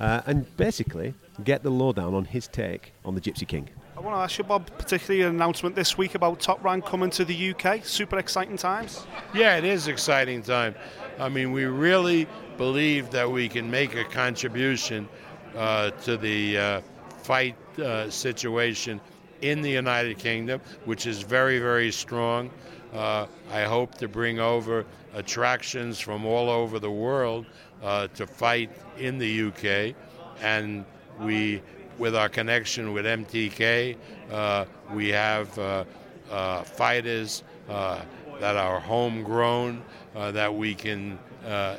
uh, 0.00 0.22
and 0.26 0.44
basically 0.56 1.14
get 1.44 1.62
the 1.62 1.70
lowdown 1.70 2.12
on 2.12 2.24
his 2.24 2.48
take 2.48 2.92
on 3.04 3.14
the 3.14 3.20
Gypsy 3.20 3.46
King. 3.46 3.68
I 3.96 4.00
want 4.00 4.16
to 4.16 4.20
ask 4.20 4.38
you, 4.38 4.44
Bob, 4.44 4.68
particularly 4.76 5.22
an 5.22 5.28
announcement 5.28 5.76
this 5.76 5.96
week 5.96 6.16
about 6.16 6.40
Top 6.40 6.62
Rank 6.64 6.84
coming 6.84 7.10
to 7.10 7.24
the 7.24 7.54
UK. 7.54 7.84
Super 7.84 8.18
exciting 8.18 8.56
times. 8.56 9.06
Yeah, 9.32 9.56
it 9.56 9.64
is 9.64 9.86
exciting 9.86 10.42
time. 10.42 10.74
I 11.20 11.28
mean, 11.28 11.52
we 11.52 11.64
really 11.66 12.26
believe 12.56 13.10
that 13.10 13.30
we 13.30 13.48
can 13.48 13.70
make 13.70 13.94
a 13.94 14.04
contribution 14.04 15.08
uh, 15.56 15.90
to 15.90 16.16
the 16.16 16.58
uh, 16.58 16.80
fight 17.22 17.56
uh, 17.78 18.10
situation 18.10 19.00
in 19.44 19.60
the 19.60 19.70
United 19.70 20.18
Kingdom, 20.18 20.60
which 20.86 21.06
is 21.06 21.20
very, 21.20 21.58
very 21.58 21.92
strong. 21.92 22.50
Uh, 22.94 23.26
I 23.52 23.64
hope 23.64 23.94
to 23.96 24.08
bring 24.08 24.40
over 24.40 24.86
attractions 25.14 26.00
from 26.00 26.24
all 26.24 26.48
over 26.48 26.78
the 26.78 26.90
world 26.90 27.44
uh, 27.82 28.08
to 28.14 28.26
fight 28.26 28.70
in 28.98 29.18
the 29.18 29.48
UK, 29.48 29.94
and 30.40 30.84
we, 31.20 31.60
with 31.98 32.16
our 32.16 32.30
connection 32.30 32.94
with 32.94 33.04
MTK, 33.04 33.96
uh, 34.30 34.64
we 34.92 35.10
have 35.10 35.56
uh, 35.58 35.84
uh, 36.30 36.62
fighters 36.62 37.42
uh, 37.68 38.00
that 38.40 38.56
are 38.56 38.80
homegrown 38.80 39.82
that 40.14 40.52
we 40.52 40.74
can 40.74 41.18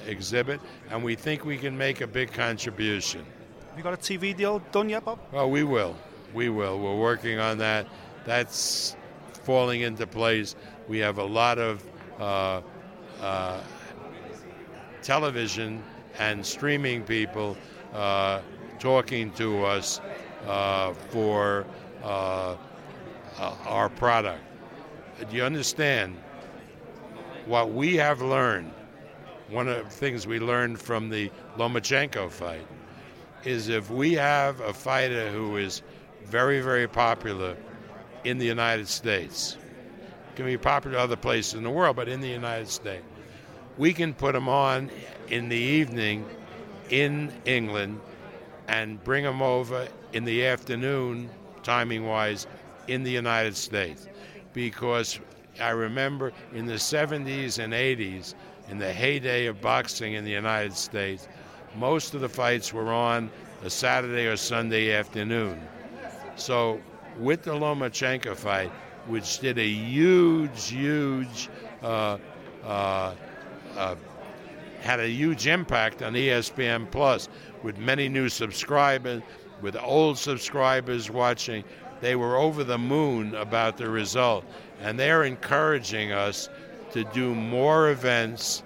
exhibit, 0.05 0.59
and 0.91 1.03
we 1.03 1.15
think 1.15 1.45
we 1.45 1.57
can 1.57 1.75
make 1.75 2.01
a 2.01 2.07
big 2.07 2.31
contribution. 2.31 3.25
Have 3.69 3.77
you 3.77 3.83
got 3.83 3.93
a 3.93 3.97
TV 3.97 4.35
deal 4.35 4.59
done 4.71 4.89
yet, 4.89 5.03
Bob? 5.03 5.19
Well, 5.31 5.49
we 5.49 5.63
will. 5.63 5.95
We 6.35 6.49
will. 6.49 6.77
We're 6.79 6.99
working 6.99 7.39
on 7.39 7.57
that. 7.59 7.87
That's 8.25 8.97
falling 9.31 9.81
into 9.81 10.05
place. 10.05 10.57
We 10.89 10.99
have 10.99 11.17
a 11.17 11.23
lot 11.23 11.57
of 11.57 11.81
uh, 12.19 12.61
uh, 13.21 13.61
television 15.01 15.81
and 16.19 16.45
streaming 16.45 17.03
people 17.03 17.55
uh, 17.93 18.41
talking 18.79 19.31
to 19.31 19.63
us 19.63 20.01
uh, 20.45 20.91
for 20.93 21.65
uh, 22.03 22.57
uh, 23.37 23.55
our 23.65 23.87
product. 23.87 24.43
Do 25.29 25.37
you 25.37 25.43
understand 25.43 26.17
what 27.45 27.71
we 27.71 27.95
have 27.95 28.21
learned? 28.21 28.73
One 29.49 29.69
of 29.69 29.85
the 29.85 29.89
things 29.89 30.27
we 30.27 30.39
learned 30.39 30.81
from 30.81 31.09
the 31.09 31.31
Lomachenko 31.57 32.29
fight 32.29 32.67
is 33.45 33.69
if 33.69 33.89
we 33.89 34.13
have 34.13 34.59
a 34.59 34.73
fighter 34.73 35.29
who 35.29 35.55
is 35.55 35.81
very, 36.25 36.59
very 36.59 36.87
popular 36.87 37.55
in 38.23 38.37
the 38.37 38.45
United 38.45 38.87
States. 38.87 39.57
It 40.31 40.35
Can 40.35 40.45
be 40.45 40.57
popular 40.57 40.97
other 40.97 41.15
places 41.15 41.53
in 41.53 41.63
the 41.63 41.69
world, 41.69 41.95
but 41.95 42.07
in 42.07 42.19
the 42.19 42.27
United 42.27 42.67
States. 42.67 43.03
We 43.77 43.93
can 43.93 44.13
put 44.13 44.33
them 44.33 44.49
on 44.49 44.89
in 45.27 45.49
the 45.49 45.57
evening 45.57 46.25
in 46.89 47.31
England 47.45 47.99
and 48.67 49.03
bring 49.03 49.23
them 49.23 49.41
over 49.41 49.87
in 50.13 50.23
the 50.23 50.45
afternoon, 50.45 51.29
timing 51.63 52.05
wise, 52.05 52.47
in 52.87 53.03
the 53.03 53.11
United 53.11 53.55
States. 53.55 54.07
Because 54.53 55.19
I 55.59 55.69
remember 55.69 56.31
in 56.53 56.65
the 56.65 56.73
70s 56.73 57.63
and 57.63 57.73
80s, 57.73 58.33
in 58.69 58.77
the 58.79 58.91
heyday 58.91 59.45
of 59.45 59.61
boxing 59.61 60.13
in 60.13 60.23
the 60.23 60.31
United 60.31 60.73
States, 60.73 61.27
most 61.77 62.13
of 62.13 62.21
the 62.21 62.29
fights 62.29 62.73
were 62.73 62.91
on 62.91 63.29
a 63.63 63.69
Saturday 63.69 64.25
or 64.25 64.37
Sunday 64.37 64.93
afternoon. 64.93 65.61
So 66.35 66.81
with 67.17 67.43
the 67.43 67.51
Lomachenko 67.51 68.35
fight, 68.35 68.71
which 69.07 69.39
did 69.39 69.57
a 69.57 69.67
huge, 69.67 70.69
huge, 70.69 71.49
uh, 71.81 72.17
uh, 72.63 73.13
uh, 73.75 73.95
had 74.81 74.99
a 74.99 75.07
huge 75.07 75.47
impact 75.47 76.01
on 76.01 76.13
ESPN 76.13 76.89
Plus, 76.91 77.29
with 77.63 77.77
many 77.77 78.09
new 78.09 78.29
subscribers, 78.29 79.21
with 79.61 79.75
old 79.77 80.17
subscribers 80.17 81.09
watching, 81.09 81.63
they 82.01 82.15
were 82.15 82.37
over 82.37 82.63
the 82.63 82.77
moon 82.77 83.33
about 83.35 83.77
the 83.77 83.89
result, 83.89 84.45
and 84.81 84.99
they're 84.99 85.23
encouraging 85.23 86.11
us 86.11 86.49
to 86.91 87.03
do 87.05 87.33
more 87.33 87.89
events 87.89 88.63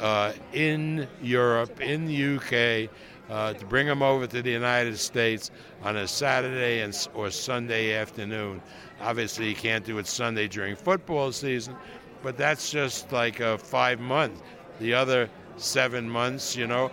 uh, 0.00 0.32
in 0.52 1.06
Europe, 1.22 1.80
in 1.80 2.06
the 2.06 2.36
UK, 2.36 2.90
uh, 3.30 3.54
to 3.54 3.64
bring 3.64 3.86
them 3.86 4.02
over 4.02 4.26
to 4.26 4.42
the 4.42 4.50
United 4.50 4.98
States 4.98 5.52
on 5.84 5.96
a 5.96 6.06
Saturday 6.06 6.80
and, 6.80 7.08
or 7.14 7.30
Sunday 7.30 7.94
afternoon. 7.94 8.60
Obviously, 9.00 9.48
you 9.48 9.54
can't 9.54 9.84
do 9.84 9.98
it 9.98 10.06
Sunday 10.06 10.48
during 10.48 10.74
football 10.74 11.30
season, 11.30 11.76
but 12.22 12.36
that's 12.36 12.70
just 12.70 13.10
like 13.12 13.38
a 13.38 13.56
five 13.56 14.00
months. 14.00 14.42
The 14.80 14.92
other 14.94 15.30
seven 15.56 16.10
months, 16.10 16.56
you 16.56 16.66
know, 16.66 16.90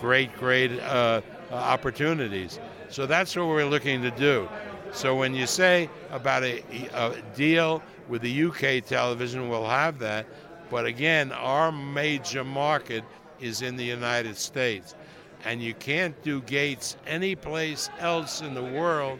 great, 0.00 0.34
great 0.36 0.78
uh, 0.80 1.20
opportunities. 1.50 2.60
So 2.88 3.04
that's 3.06 3.34
what 3.34 3.48
we're 3.48 3.64
looking 3.66 4.02
to 4.02 4.10
do. 4.12 4.48
So 4.92 5.16
when 5.16 5.34
you 5.34 5.46
say 5.46 5.90
about 6.10 6.44
a, 6.44 6.62
a 6.94 7.20
deal 7.34 7.82
with 8.08 8.22
the 8.22 8.44
UK 8.44 8.84
television, 8.84 9.48
we'll 9.48 9.66
have 9.66 9.98
that. 9.98 10.26
But 10.70 10.86
again, 10.86 11.32
our 11.32 11.72
major 11.72 12.44
market 12.44 13.02
is 13.40 13.62
in 13.62 13.76
the 13.76 13.84
United 13.84 14.36
States 14.36 14.94
and 15.44 15.62
you 15.62 15.74
can't 15.74 16.20
do 16.22 16.40
gates 16.42 16.96
anyplace 17.06 17.90
else 17.98 18.40
in 18.40 18.54
the 18.54 18.62
world 18.62 19.18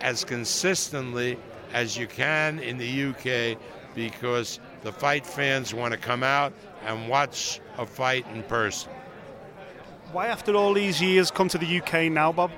as 0.00 0.24
consistently 0.24 1.38
as 1.72 1.96
you 1.96 2.06
can 2.06 2.58
in 2.58 2.76
the 2.76 3.04
UK 3.04 3.58
because 3.94 4.58
the 4.82 4.92
fight 4.92 5.26
fans 5.26 5.72
want 5.72 5.92
to 5.92 5.98
come 5.98 6.22
out 6.22 6.52
and 6.84 7.08
watch 7.08 7.60
a 7.78 7.86
fight 7.86 8.26
in 8.34 8.42
person. 8.44 8.90
Why, 10.12 10.26
after 10.26 10.54
all 10.54 10.74
these 10.74 11.00
years, 11.00 11.30
come 11.30 11.48
to 11.48 11.58
the 11.58 11.80
UK 11.80 12.12
now, 12.12 12.32
Bob? 12.32 12.50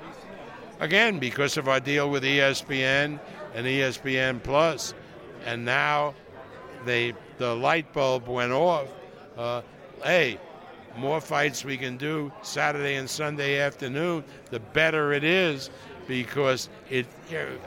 Again, 0.79 1.19
because 1.19 1.55
of 1.55 1.69
our 1.69 1.79
deal 1.79 2.09
with 2.09 2.23
ESPN 2.23 3.19
and 3.53 3.65
ESPN 3.65 4.43
Plus, 4.43 4.93
and 5.45 5.63
now 5.63 6.13
they 6.83 7.13
the 7.37 7.55
light 7.55 7.91
bulb 7.93 8.27
went 8.27 8.51
off. 8.51 8.87
Uh, 9.37 9.61
hey, 10.03 10.37
more 10.97 11.21
fights 11.21 11.65
we 11.65 11.77
can 11.77 11.97
do 11.97 12.31
Saturday 12.41 12.95
and 12.95 13.09
Sunday 13.09 13.59
afternoon, 13.59 14.23
the 14.49 14.59
better 14.59 15.13
it 15.13 15.23
is 15.23 15.69
because 16.07 16.69
it 16.89 17.05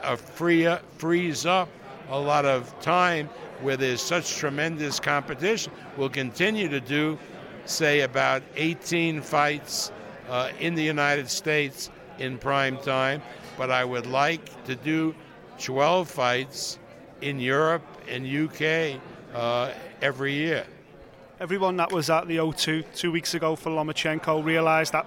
uh, 0.03 0.17
free 0.17 0.67
up, 0.67 0.83
frees 0.99 1.47
up 1.47 1.69
a 2.11 2.19
lot 2.19 2.45
of 2.45 2.79
time 2.81 3.29
where 3.61 3.77
there's 3.77 4.01
such 4.01 4.37
tremendous 4.37 5.01
competition. 5.01 5.73
We'll 5.97 6.09
continue 6.09 6.69
to 6.69 6.81
do, 6.81 7.19
say, 7.65 8.01
about 8.01 8.43
18 8.57 9.21
fights 9.21 9.93
uh, 10.29 10.51
in 10.61 10.75
the 10.75 10.83
United 10.83 11.29
States 11.29 11.91
in 12.19 12.39
prime 12.39 12.79
time, 12.79 13.23
but 13.57 13.71
I 13.71 13.85
would 13.85 14.07
like 14.07 14.65
to 14.65 14.75
do 14.75 15.15
12 15.59 16.09
fights 16.09 16.79
in 17.21 17.41
Europe 17.41 17.83
and 18.09 18.27
UK 18.27 19.01
uh, 19.35 19.73
every 20.01 20.35
year 20.35 20.65
everyone 21.41 21.77
that 21.77 21.93
was 21.93 22.11
at 22.11 22.27
the 22.27 22.37
O2 22.37 22.85
two 22.95 23.13
weeks 23.13 23.35
ago 23.35 23.55
for 23.55 23.71
Lomachenko 23.71 24.45
realised 24.45 24.93
that 24.93 25.07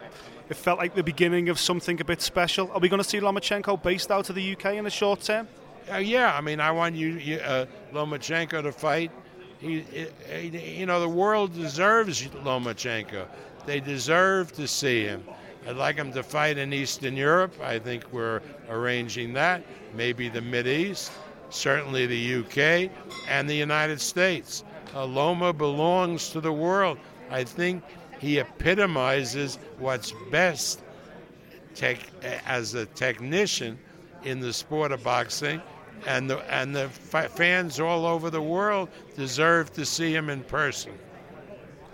it 0.50 0.56
felt 0.56 0.80
like 0.80 0.96
the 0.96 1.04
beginning 1.04 1.50
of 1.50 1.60
something 1.60 2.00
a 2.00 2.06
bit 2.06 2.22
special. 2.22 2.72
Are 2.72 2.80
we 2.80 2.90
going 2.90 3.02
to 3.02 3.08
see 3.08 3.20
Lomachenko 3.20 3.82
based 3.82 4.12
out 4.12 4.30
of 4.30 4.36
the 4.36 4.54
UK 4.54 4.76
in 4.76 4.86
the 4.86 4.90
short 4.90 5.22
term? 5.22 5.48
Uh, 5.92 5.98
yeah, 5.98 6.36
I 6.36 6.42
mean, 6.42 6.60
I 6.60 6.72
want 6.72 6.96
you, 6.96 7.38
uh, 7.40 7.66
Lomachenko 7.94 8.64
to 8.64 8.72
fight. 8.72 9.12
He, 9.60 9.82
he, 9.82 10.80
you 10.80 10.86
know, 10.86 11.00
the 11.00 11.10
world 11.10 11.54
deserves 11.54 12.22
Lomachenko. 12.28 13.28
They 13.66 13.80
deserve 13.80 14.54
to 14.54 14.68
see 14.68 15.04
him. 15.04 15.24
I'd 15.68 15.76
like 15.76 15.96
him 15.96 16.12
to 16.14 16.24
fight 16.24 16.58
in 16.58 16.74
Eastern 16.74 17.16
Europe. 17.16 17.54
I 17.62 17.78
think 17.78 18.12
we're 18.12 18.42
arranging 18.70 19.34
that. 19.34 19.64
Maybe 19.96 20.30
the 20.30 20.42
Mid 20.42 20.66
East, 20.66 21.12
certainly 21.50 22.08
the 22.08 22.36
UK, 22.38 22.90
and 23.28 23.50
the 23.50 23.56
United 23.56 24.02
States. 24.02 24.64
Uh, 24.94 25.06
Loma 25.06 25.54
belongs 25.54 26.30
to 26.30 26.42
the 26.42 26.52
world. 26.52 26.98
I 27.30 27.44
think 27.44 27.84
he 28.20 28.40
epitomizes 28.40 29.58
what's 29.80 30.14
best 30.30 30.82
tech, 31.76 32.00
as 32.46 32.74
a 32.74 32.86
technician 32.88 33.80
in 34.24 34.40
the 34.40 34.54
sport 34.54 34.92
of 34.92 35.04
boxing, 35.04 35.62
and 36.06 36.30
the 36.30 36.40
and 36.54 36.76
the 36.76 36.90
fans 36.90 37.80
all 37.80 38.06
over 38.06 38.30
the 38.30 38.42
world 38.42 38.90
deserve 39.16 39.72
to 39.74 39.86
see 39.86 40.14
him 40.14 40.30
in 40.30 40.44
person. 40.44 40.92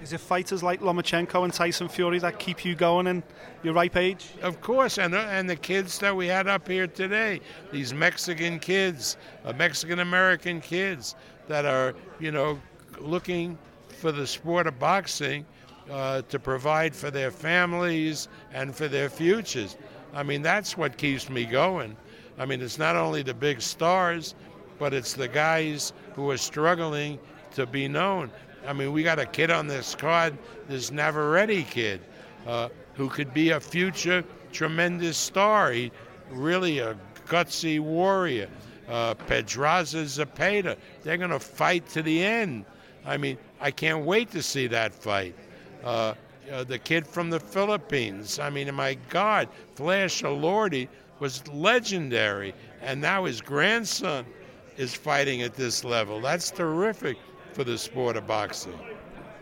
Is 0.01 0.13
it 0.13 0.19
fighters 0.19 0.61
like 0.61 0.81
Lomachenko 0.81 1.43
and 1.43 1.51
Tyson 1.51 1.87
Fury 1.87 2.19
that 2.19 2.37
keep 2.37 2.63
you 2.63 2.75
going 2.75 3.07
in 3.07 3.23
your 3.63 3.73
ripe 3.73 3.95
age? 3.95 4.27
Of 4.41 4.61
course, 4.61 4.97
and 4.97 5.15
and 5.15 5.49
the 5.49 5.55
kids 5.55 5.99
that 5.99 6.15
we 6.15 6.27
had 6.27 6.47
up 6.47 6.67
here 6.67 6.87
today, 6.87 7.41
these 7.71 7.93
Mexican 7.93 8.59
kids, 8.59 9.17
uh, 9.43 9.53
Mexican 9.53 9.99
American 9.99 10.61
kids 10.61 11.15
that 11.47 11.65
are 11.65 11.95
you 12.19 12.31
know 12.31 12.59
looking 12.99 13.57
for 13.87 14.11
the 14.11 14.27
sport 14.27 14.67
of 14.67 14.77
boxing 14.79 15.45
uh, 15.89 16.21
to 16.23 16.39
provide 16.39 16.95
for 16.95 17.09
their 17.09 17.31
families 17.31 18.27
and 18.53 18.75
for 18.75 18.87
their 18.87 19.09
futures. 19.09 19.77
I 20.13 20.23
mean, 20.23 20.41
that's 20.41 20.77
what 20.77 20.97
keeps 20.97 21.29
me 21.29 21.45
going. 21.45 21.95
I 22.37 22.45
mean, 22.45 22.61
it's 22.61 22.77
not 22.77 22.95
only 22.95 23.23
the 23.23 23.33
big 23.33 23.61
stars, 23.61 24.35
but 24.79 24.93
it's 24.93 25.13
the 25.13 25.27
guys 25.27 25.93
who 26.13 26.29
are 26.29 26.37
struggling 26.37 27.19
to 27.55 27.65
be 27.65 27.87
known. 27.87 28.31
I 28.65 28.73
mean, 28.73 28.91
we 28.91 29.03
got 29.03 29.19
a 29.19 29.25
kid 29.25 29.49
on 29.49 29.67
this 29.67 29.95
card, 29.95 30.37
this 30.67 30.91
Navarrete 30.91 31.69
kid, 31.69 32.01
uh, 32.45 32.69
who 32.95 33.09
could 33.09 33.33
be 33.33 33.51
a 33.51 33.59
future 33.59 34.23
tremendous 34.51 35.17
star. 35.17 35.71
He 35.71 35.91
really 36.31 36.79
a 36.79 36.97
gutsy 37.27 37.79
warrior. 37.79 38.49
Uh, 38.87 39.13
Pedraza 39.15 40.05
Zapata, 40.05 40.77
they're 41.03 41.17
going 41.17 41.31
to 41.31 41.39
fight 41.39 41.87
to 41.89 42.01
the 42.01 42.23
end. 42.23 42.65
I 43.07 43.17
mean, 43.17 43.37
I 43.59 43.71
can't 43.71 44.05
wait 44.05 44.29
to 44.31 44.43
see 44.43 44.67
that 44.67 44.93
fight. 44.93 45.33
Uh, 45.83 46.13
uh, 46.51 46.63
the 46.63 46.77
kid 46.77 47.07
from 47.07 47.29
the 47.29 47.39
Philippines, 47.39 48.37
I 48.37 48.49
mean, 48.49 48.73
my 48.75 48.95
God, 49.09 49.49
Flash 49.75 50.21
Elorde 50.23 50.87
was 51.19 51.47
legendary, 51.47 52.53
and 52.81 53.01
now 53.01 53.25
his 53.25 53.41
grandson 53.41 54.25
is 54.77 54.93
fighting 54.93 55.41
at 55.41 55.55
this 55.55 55.83
level. 55.83 56.21
That's 56.21 56.51
terrific 56.51 57.17
for 57.53 57.63
the 57.63 57.77
sport 57.77 58.17
of 58.17 58.27
boxing. 58.27 58.77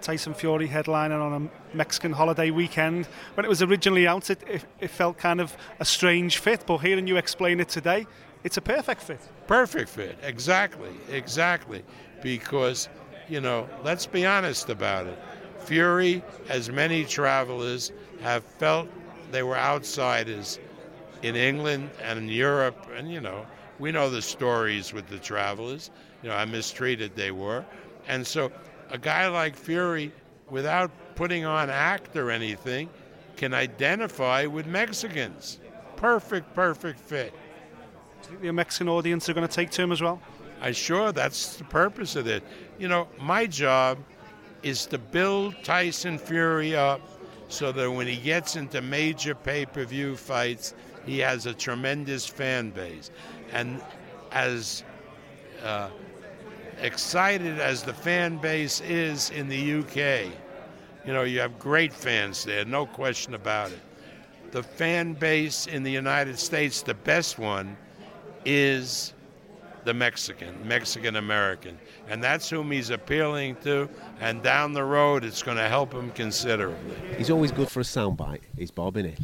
Tyson 0.01 0.36
Fury 0.36 0.67
headliner 0.67 1.19
on 1.19 1.49
a 1.73 1.75
Mexican 1.75 2.13
holiday 2.13 2.51
weekend. 2.51 3.08
When 3.34 3.43
it 3.43 3.49
was 3.49 3.63
originally 3.63 4.08
out, 4.08 4.30
it, 4.30 4.39
it, 4.47 4.65
it, 4.80 4.91
felt 4.91 5.17
kind 5.17 5.41
of 5.41 5.58
a 5.80 5.86
strange 5.86 6.38
fit, 6.38 6.63
but 6.67 6.78
hearing 6.78 7.08
you 7.08 7.17
explain 7.17 7.60
it 7.60 7.69
today, 7.69 8.06
it's 8.43 8.58
a 8.58 8.62
perfect 8.62 9.01
fit. 9.01 9.19
Perfect 9.47 9.89
fit, 9.89 10.17
exactly, 10.21 10.91
exactly. 11.10 11.84
Because, 12.21 12.88
you 13.29 13.41
know, 13.41 13.69
let's 13.83 14.05
be 14.05 14.25
honest 14.25 14.69
about 14.69 15.07
it. 15.07 15.17
Fury, 15.59 16.23
as 16.49 16.69
many 16.69 17.05
travelers 17.05 17.91
have 18.21 18.43
felt 18.43 18.88
they 19.31 19.43
were 19.43 19.57
outsiders 19.57 20.59
in 21.23 21.35
England 21.35 21.89
and 22.03 22.19
in 22.19 22.29
Europe, 22.29 22.88
and, 22.95 23.11
you 23.11 23.19
know, 23.19 23.45
we 23.79 23.91
know 23.91 24.09
the 24.09 24.21
stories 24.21 24.93
with 24.93 25.07
the 25.07 25.17
travelers, 25.17 25.89
you 26.21 26.29
know, 26.29 26.35
how 26.35 26.45
mistreated 26.45 27.15
they 27.15 27.31
were. 27.31 27.65
And 28.07 28.25
so 28.25 28.51
a 28.89 28.97
guy 28.97 29.27
like 29.27 29.55
Fury, 29.55 30.11
without 30.49 30.91
putting 31.15 31.45
on 31.45 31.69
act 31.69 32.15
or 32.15 32.29
anything, 32.29 32.89
can 33.35 33.53
identify 33.53 34.45
with 34.45 34.67
Mexicans. 34.67 35.59
Perfect, 35.95 36.53
perfect 36.53 36.99
fit. 36.99 37.33
Do 38.21 38.29
you 38.29 38.38
think 38.38 38.41
the 38.41 38.53
Mexican 38.53 38.89
audience 38.89 39.27
are 39.27 39.33
going 39.33 39.47
to 39.47 39.53
take 39.53 39.71
to 39.71 39.81
him 39.81 39.91
as 39.91 40.01
well? 40.01 40.21
I 40.62 40.72
sure 40.72 41.12
that's 41.12 41.58
the 41.58 41.63
purpose 41.65 42.15
of 42.15 42.28
it. 42.28 42.44
You 42.80 42.88
know, 42.88 43.08
my 43.20 43.46
job 43.46 43.98
is 44.63 44.86
to 44.88 44.98
build 44.98 45.56
Tyson 45.63 46.18
Fury 46.18 46.76
up 46.76 47.02
so 47.48 47.72
that 47.72 47.91
when 47.91 48.08
he 48.08 48.18
gets 48.18 48.56
into 48.56 48.82
major 48.82 49.36
pay 49.36 49.65
per 49.65 49.86
view 49.86 50.15
fights, 50.15 50.74
he 51.06 51.20
has 51.20 51.46
a 51.46 51.54
tremendous 51.54 52.26
fan 52.26 52.72
base. 52.72 53.12
And 53.52 53.82
as 54.32 54.84
uh, 55.63 55.89
excited 56.82 57.60
as 57.60 57.84
the 57.84 57.94
fan 57.94 58.38
base 58.38 58.82
is 58.82 59.30
in 59.30 59.48
the 59.48 59.80
UK, 59.80 60.32
you 61.06 61.13
know, 61.13 61.24
you 61.24 61.39
have 61.39 61.60
great 61.60 61.94
fans 61.94 62.44
there, 62.44 62.65
no 62.65 62.86
question 62.86 63.36
about 63.36 63.72
it. 63.72 63.80
The 64.52 64.63
fan 64.63 65.13
base 65.13 65.68
in 65.68 65.84
the 65.84 65.91
United 65.91 66.39
States, 66.39 66.82
the 66.82 66.94
best 66.94 67.38
one, 67.38 67.78
is 68.46 69.13
the 69.86 69.93
Mexican, 69.93 70.67
Mexican 70.67 71.15
American. 71.15 71.78
And 72.10 72.21
that's 72.21 72.50
whom 72.50 72.71
he's 72.71 72.89
appealing 72.89 73.56
to. 73.63 73.88
And 74.19 74.41
down 74.43 74.74
the 74.74 74.84
road, 74.84 75.24
it's 75.24 75.43
going 75.43 75.58
to 75.58 75.67
help 75.67 75.93
him 75.93 76.12
considerably. 76.12 76.95
He's 77.17 77.30
always 77.30 77.52
good 77.52 77.69
for 77.69 77.80
a 77.80 77.84
soundbite, 77.84 78.41
he's 78.58 78.71
Bob, 78.71 78.98
isn't 78.98 79.12
he? 79.12 79.24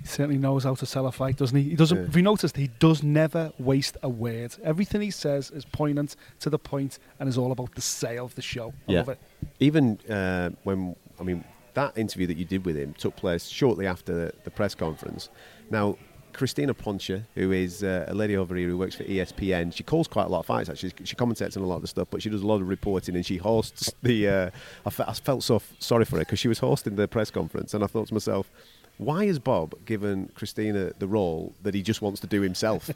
He 0.00 0.06
certainly 0.06 0.38
knows 0.38 0.62
how 0.62 0.76
to 0.76 0.86
sell 0.86 1.06
a 1.06 1.12
fight, 1.12 1.36
doesn't 1.36 1.56
he? 1.56 1.70
He 1.70 1.76
doesn't. 1.76 1.98
Yeah. 1.98 2.04
Have 2.04 2.16
you 2.16 2.22
noticed 2.22 2.56
he 2.56 2.68
does 2.78 3.02
never 3.02 3.52
waste 3.58 3.96
a 4.04 4.08
word? 4.08 4.54
Everything 4.62 5.00
he 5.00 5.10
says 5.10 5.50
is 5.50 5.64
poignant 5.64 6.14
to 6.40 6.48
the 6.48 6.58
point 6.58 7.00
and 7.18 7.28
is 7.28 7.36
all 7.36 7.50
about 7.50 7.74
the 7.74 7.80
sale 7.82 8.24
of 8.24 8.34
the 8.36 8.42
show. 8.42 8.72
I 8.88 8.92
yeah. 8.92 8.98
love 9.00 9.08
it. 9.08 9.18
Even 9.58 9.98
uh, 10.08 10.50
when 10.62 10.94
I 11.18 11.24
mean 11.24 11.44
that 11.74 11.98
interview 11.98 12.28
that 12.28 12.36
you 12.36 12.44
did 12.44 12.64
with 12.64 12.76
him 12.76 12.94
took 12.94 13.16
place 13.16 13.48
shortly 13.48 13.86
after 13.86 14.14
the, 14.14 14.32
the 14.44 14.50
press 14.50 14.74
conference. 14.74 15.28
Now. 15.70 15.98
Crystina 16.36 16.74
Poncher, 16.74 17.24
who 17.34 17.50
is 17.50 17.82
uh, 17.82 18.04
a 18.08 18.14
lady 18.14 18.36
over 18.36 18.54
here 18.54 18.68
who 18.68 18.76
works 18.76 18.94
for 18.94 19.04
ESPN, 19.04 19.72
she 19.74 19.82
calls 19.82 20.06
quite 20.06 20.26
a 20.26 20.28
lot 20.28 20.40
of 20.40 20.46
fights. 20.46 20.68
Actually, 20.68 20.92
she 21.04 21.16
commentates 21.16 21.56
on 21.56 21.62
a 21.62 21.66
lot 21.66 21.76
of 21.76 21.82
the 21.82 21.88
stuff, 21.88 22.08
but 22.10 22.20
she 22.22 22.28
does 22.28 22.42
a 22.42 22.46
lot 22.46 22.60
of 22.60 22.68
reporting 22.68 23.16
and 23.16 23.24
she 23.24 23.38
hosts 23.38 23.92
the. 24.02 24.28
Uh, 24.28 24.50
I, 24.84 24.90
fe- 24.90 25.04
I 25.06 25.14
felt 25.14 25.42
so 25.42 25.56
f- 25.56 25.72
sorry 25.78 26.04
for 26.04 26.16
her 26.16 26.22
because 26.22 26.38
she 26.38 26.48
was 26.48 26.58
hosting 26.58 26.96
the 26.96 27.08
press 27.08 27.30
conference, 27.30 27.72
and 27.72 27.82
I 27.82 27.86
thought 27.86 28.08
to 28.08 28.14
myself, 28.14 28.50
why 28.98 29.26
has 29.26 29.38
Bob 29.38 29.74
given 29.84 30.30
Crystina 30.36 30.98
the 30.98 31.06
role 31.06 31.54
that 31.62 31.74
he 31.74 31.82
just 31.82 32.00
wants 32.02 32.20
to 32.20 32.26
do 32.26 32.40
himself? 32.42 32.90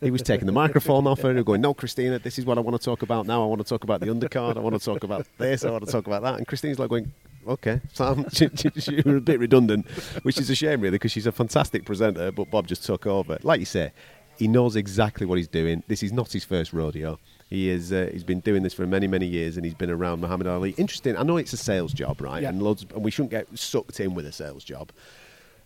he 0.00 0.10
was 0.10 0.22
taking 0.22 0.46
the 0.46 0.52
microphone 0.52 1.06
off 1.06 1.20
her 1.22 1.30
and 1.30 1.44
going, 1.44 1.60
No, 1.60 1.74
Crystina, 1.74 2.22
this 2.22 2.38
is 2.38 2.44
what 2.44 2.58
I 2.58 2.60
want 2.60 2.80
to 2.80 2.84
talk 2.84 3.02
about 3.02 3.26
now. 3.26 3.42
I 3.42 3.46
want 3.46 3.60
to 3.60 3.68
talk 3.68 3.84
about 3.84 4.00
the 4.00 4.06
undercard. 4.06 4.56
I 4.56 4.60
want 4.60 4.78
to 4.78 4.84
talk 4.84 5.04
about 5.04 5.26
this. 5.38 5.64
I 5.64 5.70
want 5.70 5.84
to 5.84 5.92
talk 5.92 6.06
about 6.06 6.22
that. 6.22 6.36
And 6.38 6.46
Crystina's 6.46 6.78
like 6.78 6.90
going, 6.90 7.12
Okay, 7.46 7.80
so 7.92 8.24
you're 8.86 9.16
a 9.16 9.20
bit 9.20 9.38
redundant, 9.38 9.86
which 10.22 10.38
is 10.38 10.48
a 10.48 10.54
shame, 10.54 10.80
really, 10.80 10.94
because 10.94 11.12
she's 11.12 11.26
a 11.26 11.32
fantastic 11.32 11.84
presenter, 11.84 12.32
but 12.32 12.50
Bob 12.50 12.66
just 12.66 12.84
took 12.84 13.06
over. 13.06 13.38
Like 13.42 13.60
you 13.60 13.66
say, 13.66 13.92
he 14.36 14.48
knows 14.48 14.76
exactly 14.76 15.26
what 15.26 15.36
he's 15.36 15.48
doing. 15.48 15.82
This 15.86 16.02
is 16.02 16.12
not 16.12 16.32
his 16.32 16.44
first 16.44 16.72
rodeo. 16.72 17.18
He 17.50 17.68
is. 17.68 17.92
Uh, 17.92 18.08
he's 18.12 18.24
been 18.24 18.40
doing 18.40 18.62
this 18.62 18.74
for 18.74 18.86
many, 18.86 19.06
many 19.06 19.26
years, 19.26 19.56
and 19.56 19.64
he's 19.64 19.74
been 19.74 19.90
around 19.90 20.20
Muhammad 20.20 20.46
Ali. 20.46 20.70
Interesting. 20.76 21.16
I 21.16 21.22
know 21.22 21.36
it's 21.36 21.52
a 21.52 21.58
sales 21.58 21.92
job, 21.92 22.20
right? 22.20 22.42
Yeah. 22.42 22.48
And 22.48 22.62
loads, 22.62 22.86
and 22.94 23.04
we 23.04 23.10
shouldn't 23.10 23.30
get 23.30 23.46
sucked 23.58 24.00
in 24.00 24.14
with 24.14 24.26
a 24.26 24.32
sales 24.32 24.64
job. 24.64 24.90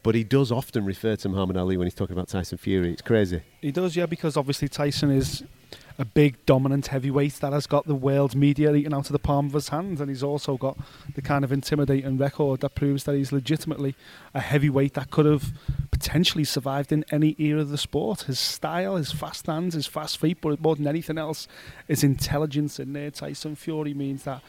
But 0.03 0.15
he 0.15 0.25
does 0.25 0.53
often 0.53 0.85
refer 0.85 1.17
to 1.17 1.29
Muhammad 1.29 1.57
Ali 1.57 1.77
when 1.77 1.87
he's 1.87 1.95
talking 1.95 2.15
about 2.15 2.29
Tyson 2.29 2.59
Fury. 2.59 2.93
It's 2.93 3.03
crazy. 3.03 3.43
He 3.61 3.73
does, 3.73 3.97
yeah, 3.97 4.07
because 4.07 4.37
obviously 4.37 4.69
Tyson 4.69 5.11
is 5.11 5.43
a 5.99 6.05
big 6.05 6.45
dominant 6.47 6.87
heavyweight 6.87 7.35
that 7.35 7.53
has 7.53 7.67
got 7.67 7.87
the 7.87 7.95
world 7.95 8.37
media 8.37 8.73
eaten 8.73 8.95
out 8.95 9.07
of 9.07 9.13
the 9.13 9.19
palm 9.19 9.47
of 9.47 9.53
his 9.53 9.71
hand, 9.71 10.01
and 10.01 10.09
he's 10.09 10.23
also 10.23 10.57
got 10.57 10.79
the 11.15 11.23
kind 11.23 11.45
of 11.45 11.51
intimidating 11.51 12.17
record 12.17 12.61
that 12.61 12.77
proves 12.77 13.05
that 13.05 13.17
he's 13.17 13.33
legitimately 13.33 13.97
a 14.33 14.41
heavyweight 14.41 14.95
that 14.95 15.11
could 15.11 15.27
have 15.27 15.53
potentially 15.91 16.45
survived 16.45 16.93
in 16.93 17.05
any 17.11 17.35
era 17.39 17.61
of 17.61 17.71
the 17.71 17.79
sport. 17.79 18.23
His 18.23 18.39
style, 18.39 18.97
his 18.97 19.11
fast 19.11 19.47
hands, 19.47 19.75
his 19.75 19.89
fast 19.89 20.19
feet, 20.19 20.39
but 20.41 20.61
more 20.61 20.77
than 20.77 20.87
anything 20.87 21.19
else, 21.19 21.49
his 21.89 22.05
intelligence 22.05 22.79
in 22.79 22.93
there. 22.93 23.11
Tyson 23.11 23.57
Fury 23.57 23.93
means 23.93 24.23
that 24.23 24.43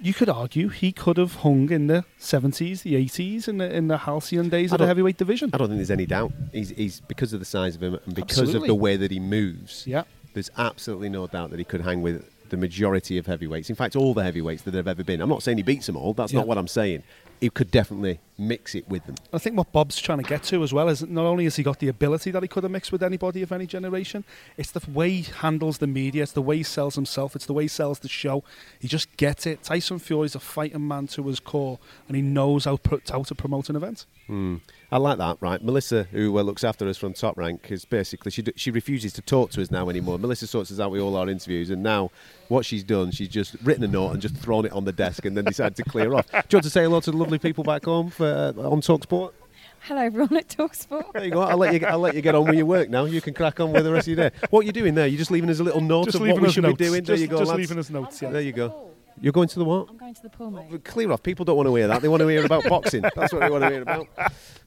you 0.00 0.12
could 0.12 0.28
argue 0.28 0.68
he 0.68 0.90
could 0.90 1.16
have 1.16 1.36
hung 1.36 1.70
in 1.70 1.86
the 1.86 2.04
70s, 2.18 2.82
the 2.82 2.94
80s, 2.94 3.46
in 3.46 3.58
the, 3.58 3.72
in 3.72 3.86
the 3.86 3.98
halcyon 3.98 4.48
days 4.48 4.72
of 4.72 4.78
the 4.78 4.86
heavyweight 4.86 5.18
division. 5.18 5.50
I 5.52 5.58
don't 5.58 5.68
think 5.68 5.78
there's 5.78 5.90
any 5.92 6.06
doubt. 6.06 6.32
He's, 6.52 6.70
he's 6.70 7.00
because 7.00 7.32
of 7.32 7.38
the 7.38 7.46
size 7.46 7.76
of 7.76 7.82
him 7.82 7.94
and 8.04 8.14
because 8.14 8.40
absolutely. 8.40 8.66
of 8.66 8.66
the 8.66 8.74
way 8.74 8.96
that 8.96 9.12
he 9.12 9.20
moves. 9.20 9.86
Yeah. 9.86 10.02
There's 10.34 10.50
absolutely 10.58 11.08
no 11.08 11.26
doubt 11.26 11.50
that 11.50 11.58
he 11.58 11.64
could 11.64 11.80
hang 11.80 12.02
with 12.02 12.28
the 12.50 12.56
majority 12.56 13.16
of 13.16 13.26
heavyweights. 13.26 13.70
In 13.70 13.76
fact, 13.76 13.96
all 13.96 14.12
the 14.12 14.22
heavyweights 14.22 14.62
that 14.62 14.74
have 14.74 14.86
ever 14.86 15.02
been. 15.02 15.20
I'm 15.20 15.28
not 15.28 15.42
saying 15.42 15.56
he 15.56 15.62
beats 15.62 15.86
them 15.86 15.96
all. 15.96 16.12
That's 16.12 16.32
yeah. 16.32 16.40
not 16.40 16.46
what 16.46 16.58
I'm 16.58 16.68
saying 16.68 17.02
he 17.40 17.50
could 17.50 17.70
definitely 17.70 18.20
mix 18.36 18.74
it 18.74 18.88
with 18.88 19.04
them. 19.06 19.14
I 19.32 19.38
think 19.38 19.56
what 19.56 19.70
Bob's 19.72 20.00
trying 20.00 20.18
to 20.18 20.28
get 20.28 20.42
to 20.44 20.62
as 20.62 20.72
well 20.72 20.88
is 20.88 21.02
not 21.02 21.24
only 21.24 21.44
has 21.44 21.56
he 21.56 21.62
got 21.62 21.78
the 21.78 21.88
ability 21.88 22.30
that 22.32 22.42
he 22.42 22.48
could 22.48 22.62
have 22.64 22.72
mixed 22.72 22.92
with 22.92 23.02
anybody 23.02 23.42
of 23.42 23.52
any 23.52 23.66
generation, 23.66 24.24
it's 24.56 24.70
the 24.70 24.82
way 24.90 25.10
he 25.10 25.22
handles 25.22 25.78
the 25.78 25.86
media, 25.86 26.22
it's 26.22 26.32
the 26.32 26.42
way 26.42 26.58
he 26.58 26.62
sells 26.62 26.94
himself, 26.94 27.36
it's 27.36 27.46
the 27.46 27.52
way 27.52 27.64
he 27.64 27.68
sells 27.68 28.00
the 28.00 28.08
show. 28.08 28.42
He 28.80 28.88
just 28.88 29.16
gets 29.16 29.46
it. 29.46 29.62
Tyson 29.62 29.98
Fury's 29.98 30.34
a 30.34 30.40
fighting 30.40 30.86
man 30.86 31.06
to 31.08 31.22
his 31.26 31.40
core, 31.40 31.78
and 32.08 32.16
he 32.16 32.22
knows 32.22 32.64
how, 32.64 32.78
how 33.10 33.22
to 33.22 33.34
promote 33.34 33.70
an 33.70 33.76
event. 33.76 34.06
Mm. 34.28 34.60
I 34.90 34.98
like 34.98 35.18
that, 35.18 35.38
right? 35.40 35.62
Melissa, 35.62 36.04
who 36.04 36.38
uh, 36.38 36.42
looks 36.42 36.62
after 36.62 36.88
us 36.88 36.96
from 36.96 37.14
Top 37.14 37.36
Rank, 37.36 37.66
is 37.70 37.84
basically 37.84 38.30
she 38.30 38.42
d- 38.42 38.52
she 38.54 38.70
refuses 38.70 39.12
to 39.14 39.22
talk 39.22 39.50
to 39.50 39.60
us 39.60 39.70
now 39.70 39.88
anymore. 39.88 40.18
Melissa 40.18 40.46
sorts 40.46 40.70
us 40.70 40.78
out 40.78 40.92
with 40.92 41.00
all 41.00 41.16
our 41.16 41.28
interviews, 41.28 41.70
and 41.70 41.82
now 41.82 42.10
what 42.48 42.64
she's 42.64 42.84
done, 42.84 43.10
she's 43.10 43.28
just 43.28 43.56
written 43.64 43.82
a 43.82 43.88
note 43.88 44.12
and 44.12 44.22
just 44.22 44.36
thrown 44.36 44.64
it 44.64 44.72
on 44.72 44.84
the 44.84 44.92
desk, 44.92 45.24
and 45.24 45.36
then 45.36 45.44
decided 45.44 45.76
to 45.76 45.82
clear 45.84 46.14
off. 46.14 46.30
Do 46.30 46.36
you 46.36 46.56
want 46.56 46.64
to 46.64 46.70
say 46.70 46.84
hello 46.84 47.00
to 47.00 47.10
the 47.10 47.16
lovely 47.16 47.38
people 47.38 47.64
back 47.64 47.84
home 47.84 48.08
for, 48.08 48.23
uh, 48.24 48.52
on 48.70 48.80
Talksport? 48.80 49.32
Hello, 49.80 50.00
everyone 50.00 50.36
at 50.38 50.48
Talksport. 50.48 51.12
There 51.12 51.24
you 51.24 51.30
go. 51.30 51.42
I'll 51.42 51.58
let 51.58 51.78
you. 51.78 51.86
I'll 51.86 51.98
let 51.98 52.14
you 52.14 52.22
get 52.22 52.34
on 52.34 52.46
with 52.46 52.54
your 52.56 52.64
work 52.64 52.88
now. 52.88 53.04
You 53.04 53.20
can 53.20 53.34
crack 53.34 53.60
on 53.60 53.70
with 53.70 53.84
the 53.84 53.92
rest 53.92 54.08
of 54.08 54.16
your 54.16 54.30
day. 54.30 54.36
What 54.48 54.60
are 54.60 54.62
you 54.62 54.72
doing 54.72 54.94
there? 54.94 55.06
You're 55.06 55.18
just 55.18 55.30
leaving 55.30 55.50
us 55.50 55.60
a 55.60 55.64
little 55.64 55.82
note 55.82 56.06
just 56.06 56.14
of 56.14 56.22
what 56.22 56.40
we 56.40 56.50
should 56.50 56.62
notes. 56.62 56.78
be 56.78 56.86
doing. 56.86 57.00
Just, 57.00 57.08
there 57.08 57.16
you 57.16 57.26
go. 57.26 57.38
Just 57.38 57.50
lads. 57.50 57.58
leaving 57.58 57.78
us 57.78 57.90
notes. 57.90 58.22
Yeah. 58.22 58.30
There 58.30 58.40
you 58.40 58.52
go. 58.52 58.93
You're 59.20 59.32
going 59.32 59.48
to 59.48 59.58
the 59.58 59.64
what? 59.64 59.88
I'm 59.88 59.96
going 59.96 60.14
to 60.14 60.22
the 60.22 60.28
pool, 60.28 60.50
mate. 60.50 60.84
Clear 60.84 61.12
off. 61.12 61.22
People 61.22 61.44
don't 61.44 61.56
want 61.56 61.68
to 61.68 61.74
hear 61.74 61.86
that. 61.88 62.02
They 62.02 62.08
want 62.08 62.20
to 62.20 62.28
hear 62.28 62.44
about 62.44 62.64
boxing. 62.64 63.02
That's 63.16 63.32
what 63.32 63.40
they 63.40 63.50
want 63.50 63.62
to 63.64 63.70
hear 63.70 63.82
about. 63.82 64.08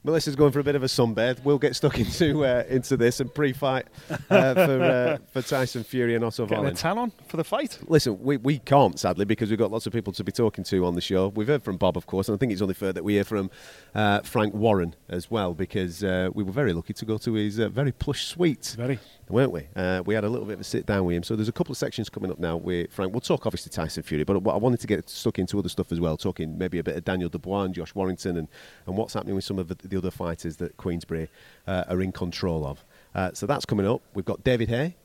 Melissa's 0.04 0.36
going 0.36 0.52
for 0.52 0.60
a 0.60 0.64
bit 0.64 0.74
of 0.74 0.82
a 0.82 0.86
sunbed. 0.86 1.44
We'll 1.44 1.58
get 1.58 1.76
stuck 1.76 1.98
into 1.98 2.44
uh, 2.44 2.64
into 2.68 2.96
this 2.96 3.20
and 3.20 3.32
pre-fight 3.32 3.86
uh, 4.30 4.54
for 4.54 4.82
uh, 4.82 5.18
for 5.32 5.42
Tyson 5.42 5.84
Fury 5.84 6.14
and 6.14 6.24
Otto 6.24 6.46
Getting 6.46 6.66
a 6.66 6.72
tan 6.72 6.98
on 6.98 7.12
for 7.28 7.36
the 7.36 7.44
fight. 7.44 7.78
Listen, 7.86 8.18
we, 8.22 8.36
we 8.38 8.58
can't 8.58 8.98
sadly 8.98 9.24
because 9.24 9.50
we've 9.50 9.58
got 9.58 9.70
lots 9.70 9.86
of 9.86 9.92
people 9.92 10.12
to 10.14 10.24
be 10.24 10.32
talking 10.32 10.64
to 10.64 10.86
on 10.86 10.94
the 10.94 11.00
show. 11.00 11.28
We've 11.28 11.48
heard 11.48 11.62
from 11.62 11.76
Bob, 11.76 11.96
of 11.96 12.06
course, 12.06 12.28
and 12.28 12.36
I 12.36 12.38
think 12.38 12.52
it's 12.52 12.62
only 12.62 12.74
fair 12.74 12.92
that 12.92 13.04
we 13.04 13.14
hear 13.14 13.24
from 13.24 13.50
uh, 13.94 14.20
Frank 14.20 14.54
Warren 14.54 14.94
as 15.08 15.30
well 15.30 15.54
because 15.54 16.02
uh, 16.02 16.30
we 16.32 16.42
were 16.42 16.52
very 16.52 16.72
lucky 16.72 16.94
to 16.94 17.04
go 17.04 17.18
to 17.18 17.34
his 17.34 17.60
uh, 17.60 17.68
very 17.68 17.92
plush 17.92 18.26
suite. 18.26 18.74
Very 18.76 18.98
weren't 19.30 19.52
we? 19.52 19.66
Uh, 19.76 20.02
we 20.06 20.14
had 20.14 20.24
a 20.24 20.28
little 20.28 20.46
bit 20.46 20.54
of 20.54 20.60
a 20.60 20.64
sit 20.64 20.86
down 20.86 21.04
with 21.04 21.16
him. 21.16 21.22
So 21.22 21.36
there's 21.36 21.48
a 21.48 21.52
couple 21.52 21.72
of 21.72 21.78
sections 21.78 22.08
coming 22.08 22.30
up 22.30 22.38
now 22.38 22.56
with 22.56 22.92
Frank. 22.92 23.12
We'll 23.12 23.20
talk 23.20 23.46
obviously 23.46 23.70
Tyson 23.70 24.02
Fury, 24.02 24.24
but 24.24 24.36
I 24.36 24.56
wanted 24.56 24.80
to 24.80 24.86
get 24.86 25.08
stuck 25.08 25.38
into 25.38 25.58
other 25.58 25.68
stuff 25.68 25.92
as 25.92 26.00
well, 26.00 26.16
talking 26.16 26.56
maybe 26.58 26.78
a 26.78 26.82
bit 26.84 26.96
of 26.96 27.04
Daniel 27.04 27.28
Dubois 27.28 27.62
and 27.64 27.74
Josh 27.74 27.94
Warrington 27.94 28.36
and, 28.36 28.48
and 28.86 28.96
what's 28.96 29.14
happening 29.14 29.34
with 29.34 29.44
some 29.44 29.58
of 29.58 29.68
the, 29.68 29.76
the 29.86 29.96
other 29.96 30.10
fighters 30.10 30.56
that 30.56 30.76
Queensberry 30.76 31.28
uh, 31.66 31.84
are 31.88 32.00
in 32.00 32.12
control 32.12 32.66
of. 32.66 32.84
Uh, 33.14 33.30
so 33.32 33.46
that's 33.46 33.64
coming 33.64 33.86
up. 33.86 34.02
We've 34.14 34.24
got 34.24 34.44
David 34.44 34.68
Haye 34.68 34.96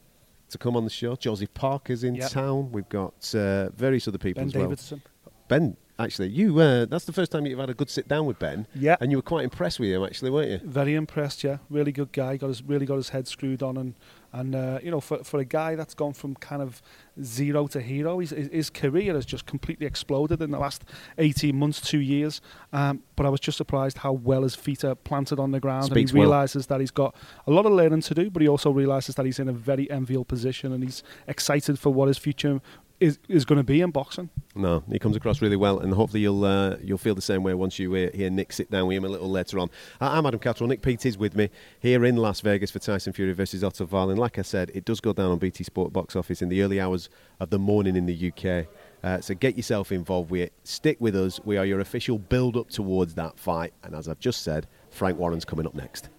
to 0.49 0.57
come 0.57 0.75
on 0.75 0.83
the 0.83 0.89
show. 0.89 1.15
Joseph 1.15 1.53
Parker's 1.53 2.03
in 2.03 2.15
Yep. 2.15 2.29
town. 2.31 2.71
We've 2.71 2.89
got 2.89 3.33
uh, 3.35 3.69
various 3.69 4.07
other 4.07 4.17
people 4.17 4.41
Ben 4.41 4.47
as 4.47 4.55
well. 4.55 4.69
Davison. 4.69 5.01
Ben, 5.47 5.77
actually, 5.99 6.29
you 6.29 6.59
uh, 6.59 6.85
that's 6.85 7.05
the 7.05 7.13
first 7.13 7.31
time 7.31 7.45
you've 7.45 7.59
had 7.59 7.69
a 7.69 7.73
good 7.73 7.89
sit 7.89 8.07
down 8.07 8.25
with 8.25 8.39
Ben. 8.39 8.67
Yeah. 8.75 8.95
And 8.99 9.11
you 9.11 9.17
were 9.17 9.23
quite 9.23 9.43
impressed 9.43 9.79
with 9.79 9.89
him, 9.89 10.03
actually, 10.03 10.31
weren't 10.31 10.51
you? 10.51 10.69
Very 10.69 10.95
impressed, 10.95 11.43
yeah. 11.43 11.57
Really 11.69 11.91
good 11.91 12.11
guy. 12.11 12.37
Got 12.37 12.47
his 12.47 12.63
really 12.63 12.85
got 12.85 12.95
his 12.95 13.09
head 13.09 13.27
screwed 13.27 13.63
on, 13.63 13.77
and 13.77 13.95
and 14.31 14.55
uh, 14.55 14.79
you 14.81 14.89
know, 14.89 14.99
for 14.99 15.23
for 15.23 15.39
a 15.39 15.45
guy 15.45 15.75
that's 15.75 15.93
gone 15.93 16.13
from 16.13 16.35
kind 16.35 16.61
of 16.61 16.81
zero 17.21 17.67
to 17.67 17.81
hero, 17.81 18.19
his 18.19 18.31
his 18.31 18.69
career 18.69 19.13
has 19.13 19.25
just 19.25 19.45
completely 19.45 19.85
exploded 19.85 20.41
in 20.41 20.51
the 20.51 20.59
last 20.59 20.83
eighteen 21.17 21.57
months, 21.57 21.79
two 21.79 21.99
years. 21.99 22.41
Um, 22.71 23.03
but 23.15 23.27
I 23.27 23.29
was 23.29 23.39
just 23.39 23.57
surprised 23.57 23.99
how 23.99 24.13
well 24.13 24.41
his 24.41 24.55
feet 24.55 24.83
are 24.83 24.95
planted 24.95 25.39
on 25.39 25.51
the 25.51 25.59
ground, 25.59 25.85
Speaks 25.85 26.11
and 26.11 26.17
he 26.17 26.19
well. 26.19 26.29
realizes 26.29 26.65
that 26.67 26.79
he's 26.79 26.91
got 26.91 27.15
a 27.45 27.51
lot 27.51 27.67
of 27.67 27.73
learning 27.73 28.01
to 28.01 28.15
do, 28.15 28.31
but 28.31 28.41
he 28.41 28.47
also 28.47 28.71
realizes 28.71 29.13
that 29.15 29.25
he's 29.25 29.37
in 29.37 29.47
a 29.47 29.53
very 29.53 29.89
enviable 29.91 30.25
position, 30.25 30.73
and 30.73 30.83
he's 30.83 31.03
excited 31.27 31.77
for 31.77 31.93
what 31.93 32.07
his 32.07 32.17
future 32.17 32.59
is 33.03 33.19
is 33.27 33.43
going 33.43 33.57
to 33.57 33.63
be 33.63 33.81
in 33.81 33.91
boxing. 33.91 34.29
No, 34.55 34.83
he 34.89 34.97
comes 34.97 35.15
across 35.15 35.41
really 35.41 35.57
well, 35.57 35.79
and 35.79 35.93
hopefully 35.93 36.21
you'll 36.21 36.45
uh, 36.45 36.77
you'll 36.81 36.97
feel 36.97 37.15
the 37.15 37.21
same 37.21 37.43
way 37.43 37.53
once 37.53 37.77
you 37.77 37.93
hear, 37.93 38.09
hear 38.13 38.29
Nick 38.29 38.53
sit 38.53 38.71
down 38.71 38.87
with 38.87 38.97
him 38.97 39.03
a 39.03 39.09
little 39.09 39.29
later 39.29 39.59
on. 39.59 39.69
Uh, 39.99 40.11
I'm 40.11 40.25
Adam 40.25 40.39
Catterall. 40.39 40.69
Nick 40.69 40.81
Peet 40.81 41.05
is 41.05 41.17
with 41.17 41.35
me 41.35 41.49
here 41.81 42.05
in 42.05 42.15
Las 42.15 42.39
Vegas 42.39 42.71
for 42.71 42.79
Tyson 42.79 43.11
Fury 43.11 43.33
versus 43.33 43.63
Otto 43.63 43.85
Wallin. 43.85 44.17
Like 44.17 44.39
I 44.39 44.41
said, 44.41 44.71
it 44.73 44.85
does 44.85 45.01
go 45.01 45.11
down 45.11 45.31
on 45.31 45.37
BT 45.37 45.65
Sport 45.65 45.91
box 45.91 46.15
office 46.15 46.41
in 46.41 46.49
the 46.49 46.61
early 46.61 46.79
hours 46.79 47.09
of 47.39 47.49
the 47.49 47.59
morning 47.59 47.95
in 47.97 48.05
the 48.05 48.31
UK. 48.31 48.67
Uh, 49.03 49.19
so 49.19 49.33
get 49.33 49.57
yourself 49.57 49.91
involved 49.91 50.31
with 50.31 50.43
it. 50.43 50.53
Stick 50.63 50.97
with 51.01 51.15
us. 51.15 51.41
We 51.43 51.57
are 51.57 51.65
your 51.65 51.81
official 51.81 52.17
build 52.17 52.55
up 52.55 52.69
towards 52.69 53.15
that 53.15 53.37
fight. 53.37 53.73
And 53.83 53.93
as 53.93 54.07
I've 54.07 54.19
just 54.19 54.43
said, 54.43 54.67
Frank 54.91 55.19
Warren's 55.19 55.43
coming 55.43 55.65
up 55.65 55.75
next. 55.75 56.09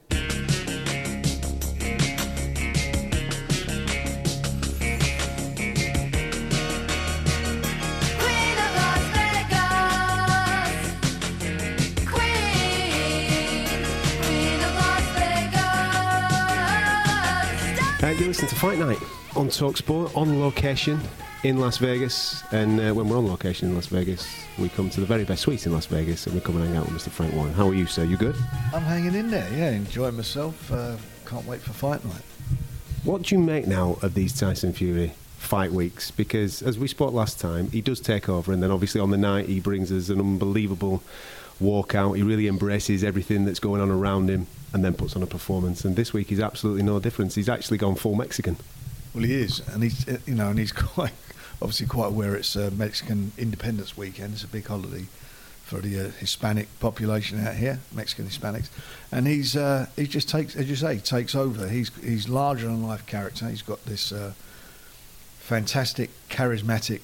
Uh, 18.05 18.09
you 18.09 18.27
listen 18.27 18.47
to 18.47 18.55
Fight 18.55 18.79
Night 18.79 18.99
on 19.35 19.49
Talksport 19.49 20.14
on 20.14 20.38
location 20.38 21.01
in 21.43 21.57
Las 21.57 21.79
Vegas. 21.79 22.43
And 22.53 22.79
uh, 22.79 22.93
when 22.93 23.09
we're 23.09 23.17
on 23.17 23.27
location 23.27 23.71
in 23.71 23.75
Las 23.75 23.87
Vegas, 23.87 24.29
we 24.59 24.69
come 24.69 24.90
to 24.90 25.01
the 25.01 25.07
very 25.07 25.25
best 25.25 25.40
suites 25.40 25.64
in 25.64 25.73
Las 25.73 25.87
Vegas 25.87 26.27
and 26.27 26.35
we 26.35 26.43
come 26.43 26.57
and 26.57 26.67
hang 26.67 26.77
out 26.77 26.85
with 26.85 27.03
Mr. 27.03 27.09
Frank 27.09 27.33
Warren. 27.33 27.55
How 27.55 27.67
are 27.67 27.75
you, 27.75 27.87
sir? 27.87 28.05
You 28.05 28.19
good? 28.19 28.37
I'm 28.75 28.83
hanging 28.83 29.14
in 29.14 29.31
there, 29.31 29.51
yeah, 29.55 29.71
enjoying 29.71 30.17
myself. 30.17 30.71
Uh, 30.71 30.99
can't 31.25 31.47
wait 31.47 31.62
for 31.62 31.73
fight 31.73 32.05
night. 32.05 32.21
What 33.05 33.23
do 33.23 33.37
you 33.37 33.40
make 33.40 33.67
now 33.67 33.97
of 34.03 34.12
these 34.12 34.38
Tyson 34.38 34.75
Fury 34.75 35.14
fight 35.38 35.73
weeks? 35.73 36.11
Because 36.11 36.61
as 36.61 36.79
we 36.79 36.88
spoke 36.88 37.14
last 37.14 37.40
time, 37.40 37.71
he 37.71 37.81
does 37.81 38.01
take 38.01 38.29
over, 38.29 38.53
and 38.53 38.62
then 38.62 38.71
obviously 38.71 39.01
on 39.01 39.12
the 39.12 39.17
night 39.17 39.47
he 39.47 39.61
brings 39.61 39.90
us 39.90 40.11
an 40.11 40.21
unbelievable 40.21 41.03
walkout. 41.59 42.19
He 42.19 42.23
really 42.23 42.49
embraces 42.49 43.03
everything 43.03 43.47
that's 43.47 43.61
going 43.61 43.81
on 43.81 43.90
around 43.90 44.29
him, 44.29 44.47
and 44.74 44.84
then 44.84 44.92
puts 44.92 45.16
on 45.16 45.22
a 45.22 45.26
performance. 45.26 45.84
And 45.84 45.96
this 45.96 46.12
week 46.12 46.28
he's 46.28 46.40
absolutely 46.40 46.82
no 46.82 46.98
difference. 46.98 47.37
He's 47.37 47.48
actually 47.48 47.78
gone 47.78 47.94
full 47.94 48.16
Mexican. 48.16 48.56
Well, 49.14 49.22
he 49.22 49.32
is, 49.32 49.60
and 49.68 49.84
he's 49.84 50.06
uh, 50.08 50.18
you 50.26 50.34
know, 50.34 50.50
and 50.50 50.58
he's 50.58 50.72
quite 50.92 51.12
obviously 51.62 51.87
quite 51.87 52.08
aware 52.08 52.34
it's 52.34 52.56
uh, 52.56 52.70
Mexican 52.76 53.32
Independence 53.38 53.96
Weekend. 53.96 54.34
It's 54.34 54.42
a 54.42 54.48
big 54.48 54.66
holiday 54.66 55.06
for 55.62 55.78
the 55.78 56.00
uh, 56.00 56.10
Hispanic 56.18 56.68
population 56.80 57.46
out 57.46 57.54
here, 57.54 57.78
Mexican 57.92 58.26
Hispanics, 58.26 58.68
and 59.12 59.28
he's 59.28 59.56
uh, 59.56 59.87
he 59.94 60.08
just 60.08 60.28
takes, 60.28 60.56
as 60.56 60.68
you 60.68 60.76
say, 60.76 60.98
takes 60.98 61.37
over. 61.37 61.68
He's 61.68 61.94
he's 62.02 62.28
larger 62.28 62.66
than 62.66 62.82
life 62.82 63.06
character. 63.06 63.48
He's 63.48 63.62
got 63.62 63.84
this 63.87 64.10
uh, 64.10 64.32
fantastic, 65.38 66.10
charismatic 66.28 67.00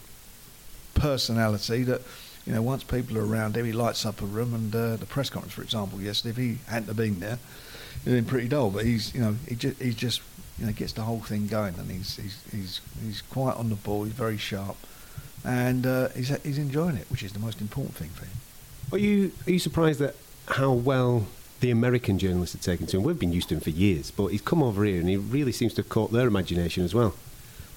personality 0.94 1.85
that. 1.85 2.02
You 2.46 2.54
know, 2.54 2.62
once 2.62 2.83
people 2.83 3.18
are 3.18 3.24
around 3.24 3.54
him, 3.54 3.66
he 3.66 3.72
lights 3.72 4.06
up 4.06 4.22
a 4.22 4.24
room. 4.24 4.54
And 4.54 4.74
uh, 4.74 4.96
the 4.96 5.04
press 5.04 5.28
conference, 5.28 5.52
for 5.52 5.62
example, 5.62 6.00
yesterday, 6.00 6.30
if 6.30 6.37
he 6.38 6.59
hadn't 6.66 6.96
been 6.96 7.20
there, 7.20 7.38
it'd 8.03 8.15
been 8.15 8.25
pretty 8.25 8.49
dull. 8.49 8.71
But 8.71 8.85
he's, 8.85 9.15
you 9.15 9.21
know, 9.21 9.37
he 9.49 9.55
just, 9.55 9.81
he 9.81 9.93
just, 9.93 10.23
you 10.59 10.67
know, 10.67 10.73
gets 10.73 10.93
the 10.93 11.03
whole 11.03 11.21
thing 11.21 11.47
going, 11.47 11.75
and 11.79 11.91
he's, 11.91 12.17
he's, 12.17 12.43
he's, 12.51 12.81
he's 13.03 13.23
quite 13.23 13.57
on 13.57 13.69
the 13.69 13.77
ball. 13.77 14.05
He's 14.05 14.13
very 14.13 14.37
sharp, 14.37 14.77
and 15.45 15.87
uh, 15.87 16.09
he's, 16.11 16.29
he's 16.43 16.59
enjoying 16.59 16.97
it, 16.97 17.11
which 17.11 17.23
is 17.23 17.33
the 17.33 17.39
most 17.39 17.61
important 17.61 17.95
thing 17.95 18.11
for 18.11 18.25
him. 18.25 18.33
Are 18.93 18.99
you 18.99 19.33
are 19.47 19.53
you 19.53 19.59
surprised 19.61 20.01
at 20.01 20.17
how 20.49 20.73
well 20.73 21.27
the 21.61 21.71
American 21.71 22.19
journalists 22.19 22.57
are 22.57 22.59
taken 22.59 22.87
to 22.89 22.97
him? 22.97 23.05
We've 23.05 23.19
been 23.19 23.33
used 23.33 23.49
to 23.51 23.55
him 23.55 23.61
for 23.61 23.71
years, 23.71 24.11
but 24.11 24.29
he's 24.29 24.41
come 24.41 24.63
over 24.63 24.85
here 24.85 24.99
and 24.99 25.09
he 25.09 25.17
really 25.17 25.53
seems 25.53 25.75
to 25.75 25.83
have 25.83 25.89
caught 25.89 26.11
their 26.11 26.27
imagination 26.27 26.85
as 26.85 26.93
well. 26.93 27.15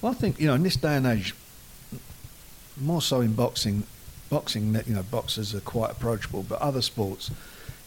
Well, 0.02 0.12
I 0.12 0.16
think 0.16 0.40
you 0.40 0.48
know, 0.48 0.56
in 0.56 0.64
this 0.64 0.76
day 0.76 0.96
and 0.96 1.06
age, 1.06 1.36
more 2.80 3.02
so 3.02 3.22
in 3.22 3.34
boxing, 3.34 3.84
boxing, 4.32 4.74
you 4.88 4.96
know, 4.96 5.04
boxers 5.04 5.54
are 5.54 5.60
quite 5.60 5.92
approachable, 5.92 6.42
but 6.42 6.60
other 6.60 6.82
sports, 6.82 7.30